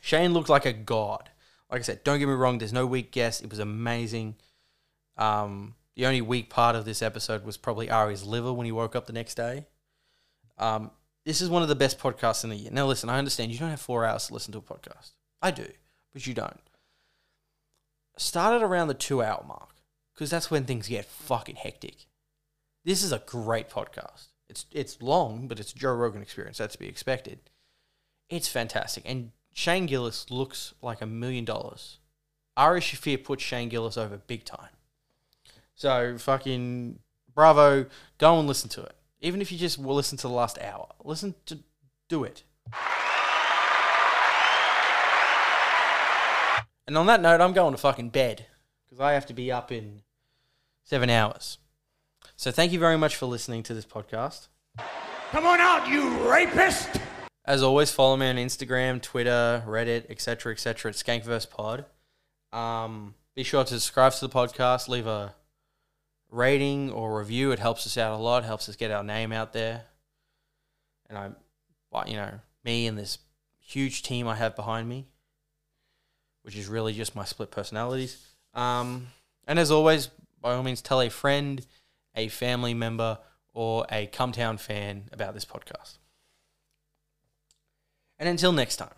Shane 0.00 0.32
looked 0.32 0.48
like 0.48 0.64
a 0.64 0.72
god. 0.72 1.28
Like 1.68 1.80
I 1.80 1.82
said, 1.82 2.04
don't 2.04 2.20
get 2.20 2.28
me 2.28 2.34
wrong, 2.34 2.58
there's 2.58 2.72
no 2.72 2.86
weak 2.86 3.10
guess. 3.10 3.40
It 3.40 3.50
was 3.50 3.58
amazing. 3.58 4.36
Um, 5.16 5.74
the 5.96 6.06
only 6.06 6.20
weak 6.20 6.50
part 6.50 6.76
of 6.76 6.84
this 6.84 7.02
episode 7.02 7.44
was 7.44 7.56
probably 7.56 7.90
Ari's 7.90 8.22
liver 8.22 8.52
when 8.52 8.64
he 8.64 8.70
woke 8.70 8.94
up 8.94 9.08
the 9.08 9.12
next 9.12 9.34
day. 9.34 9.66
Um, 10.56 10.92
this 11.24 11.40
is 11.40 11.50
one 11.50 11.62
of 11.62 11.68
the 11.68 11.74
best 11.74 11.98
podcasts 11.98 12.44
in 12.44 12.50
the 12.50 12.56
year. 12.56 12.70
Now, 12.70 12.86
listen, 12.86 13.10
I 13.10 13.18
understand 13.18 13.50
you 13.50 13.58
don't 13.58 13.70
have 13.70 13.80
four 13.80 14.04
hours 14.04 14.28
to 14.28 14.34
listen 14.34 14.52
to 14.52 14.58
a 14.58 14.62
podcast. 14.62 15.14
I 15.42 15.50
do, 15.50 15.66
but 16.12 16.28
you 16.28 16.32
don't. 16.32 16.60
Start 18.16 18.54
at 18.54 18.62
around 18.62 18.86
the 18.86 18.94
two 18.94 19.20
hour 19.20 19.44
mark 19.48 19.74
because 20.14 20.30
that's 20.30 20.48
when 20.48 20.64
things 20.64 20.86
get 20.86 21.06
fucking 21.06 21.56
hectic. 21.56 22.06
This 22.84 23.02
is 23.02 23.10
a 23.10 23.18
great 23.26 23.68
podcast. 23.68 24.28
It's 24.52 24.66
it's 24.70 25.00
long, 25.00 25.48
but 25.48 25.58
it's 25.58 25.72
Joe 25.72 25.94
Rogan 25.94 26.20
experience. 26.20 26.58
That's 26.58 26.74
to 26.74 26.78
be 26.78 26.86
expected. 26.86 27.38
It's 28.28 28.48
fantastic, 28.48 29.02
and 29.06 29.30
Shane 29.54 29.86
Gillis 29.86 30.30
looks 30.30 30.74
like 30.82 31.00
a 31.00 31.06
million 31.06 31.46
dollars. 31.46 31.96
Ari 32.54 32.82
Shaffir 32.82 33.24
put 33.24 33.40
Shane 33.40 33.70
Gillis 33.70 33.96
over 33.96 34.18
big 34.18 34.44
time. 34.44 34.68
So 35.74 36.18
fucking 36.18 36.98
bravo! 37.34 37.86
Go 38.18 38.38
and 38.38 38.46
listen 38.46 38.68
to 38.70 38.82
it. 38.82 38.94
Even 39.22 39.40
if 39.40 39.50
you 39.50 39.56
just 39.56 39.78
will 39.78 39.94
listen 39.94 40.18
to 40.18 40.28
the 40.28 40.34
last 40.34 40.58
hour, 40.60 40.86
listen 41.02 41.34
to 41.46 41.60
do 42.10 42.22
it. 42.22 42.42
And 46.86 46.98
on 46.98 47.06
that 47.06 47.22
note, 47.22 47.40
I'm 47.40 47.54
going 47.54 47.72
to 47.72 47.78
fucking 47.78 48.10
bed 48.10 48.44
because 48.84 49.00
I 49.00 49.12
have 49.12 49.24
to 49.26 49.32
be 49.32 49.50
up 49.50 49.72
in 49.72 50.02
seven 50.84 51.08
hours. 51.08 51.56
So 52.42 52.50
thank 52.50 52.72
you 52.72 52.80
very 52.80 52.98
much 52.98 53.14
for 53.14 53.26
listening 53.26 53.62
to 53.62 53.72
this 53.72 53.86
podcast. 53.86 54.48
Come 55.30 55.46
on 55.46 55.60
out, 55.60 55.86
you 55.86 56.28
rapist! 56.28 56.88
As 57.44 57.62
always, 57.62 57.92
follow 57.92 58.16
me 58.16 58.28
on 58.28 58.34
Instagram, 58.34 59.00
Twitter, 59.00 59.62
Reddit, 59.64 60.10
etc., 60.10 60.50
etc. 60.50 60.90
at 60.90 60.96
Skankverse 60.96 61.48
Pod. 61.48 61.84
Um, 62.52 63.14
be 63.36 63.44
sure 63.44 63.62
to 63.62 63.74
subscribe 63.74 64.14
to 64.14 64.26
the 64.26 64.28
podcast, 64.28 64.88
leave 64.88 65.06
a 65.06 65.36
rating 66.32 66.90
or 66.90 67.16
review. 67.16 67.52
It 67.52 67.60
helps 67.60 67.86
us 67.86 67.96
out 67.96 68.12
a 68.12 68.20
lot, 68.20 68.42
helps 68.42 68.68
us 68.68 68.74
get 68.74 68.90
our 68.90 69.04
name 69.04 69.30
out 69.30 69.52
there. 69.52 69.84
And 71.08 71.16
I, 71.16 71.30
you 72.08 72.16
know, 72.16 72.40
me 72.64 72.88
and 72.88 72.98
this 72.98 73.18
huge 73.60 74.02
team 74.02 74.26
I 74.26 74.34
have 74.34 74.56
behind 74.56 74.88
me, 74.88 75.06
which 76.42 76.56
is 76.56 76.66
really 76.66 76.92
just 76.92 77.14
my 77.14 77.24
split 77.24 77.52
personalities. 77.52 78.20
Um, 78.52 79.06
and 79.46 79.60
as 79.60 79.70
always, 79.70 80.10
by 80.40 80.54
all 80.54 80.64
means, 80.64 80.82
tell 80.82 81.00
a 81.00 81.08
friend, 81.08 81.64
a 82.14 82.28
family 82.28 82.74
member, 82.74 83.18
or 83.54 83.86
a 83.90 84.06
Cumtown 84.06 84.58
fan 84.58 85.04
about 85.12 85.34
this 85.34 85.44
podcast. 85.44 85.98
And 88.18 88.28
until 88.28 88.52
next 88.52 88.76
time, 88.76 88.94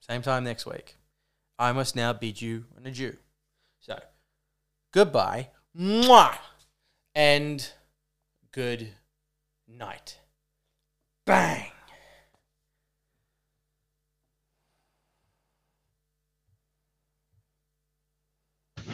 same 0.00 0.22
time 0.22 0.44
next 0.44 0.66
week, 0.66 0.96
I 1.58 1.72
must 1.72 1.96
now 1.96 2.12
bid 2.12 2.42
you 2.42 2.64
an 2.76 2.86
adieu. 2.86 3.16
So, 3.80 3.98
goodbye, 4.92 5.50
mwah, 5.78 6.36
and 7.14 7.68
good 8.52 8.88
night. 9.68 10.18
Bang. 11.24 11.75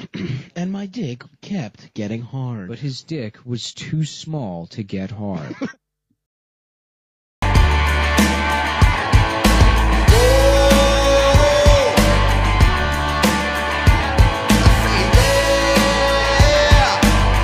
and 0.56 0.72
my 0.72 0.86
dick 0.86 1.24
kept 1.40 1.92
getting 1.94 2.22
hard. 2.22 2.68
But 2.68 2.78
his 2.78 3.02
dick 3.02 3.38
was 3.44 3.74
too 3.74 4.04
small 4.04 4.66
to 4.68 4.82
get 4.82 5.10
hard. 5.10 5.54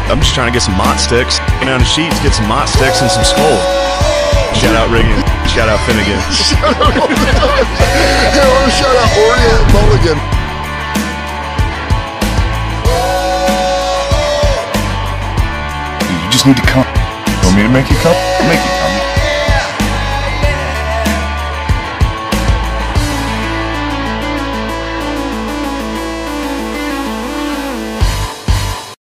I'm 0.09 0.21
just 0.21 0.33
trying 0.35 0.49
to 0.49 0.53
get 0.57 0.63
some 0.63 0.75
mott 0.75 0.99
sticks. 0.99 1.39
Get 1.61 1.67
down 1.67 1.81
the 1.81 1.85
sheets, 1.85 2.19
get 2.23 2.33
some 2.33 2.49
mott 2.49 2.69
sticks 2.69 3.03
and 3.03 3.11
some 3.11 3.25
skull. 3.25 3.61
Shout 4.57 4.75
out 4.75 4.89
Riggin. 4.89 5.21
Shout 5.47 5.69
out 5.69 5.79
Finnegan. 5.85 6.19
shout 6.33 6.65
out, 6.65 7.09
hey, 7.77 8.41
I 8.41 8.49
want 8.49 8.65
to 8.65 8.73
shout 8.73 8.97
out 8.97 9.11
Orient 9.21 9.65
Mulligan. 9.75 10.38
Just 16.39 16.47
need 16.47 16.57
to 16.57 16.63
come. 16.63 16.87
You 17.27 17.35
want 17.43 17.57
me 17.57 17.63
to 17.65 17.69
make 17.69 17.91
you 17.91 17.97
come? 17.97 18.15
Make 18.47 18.63
you 18.63 18.71
come. 18.79 18.88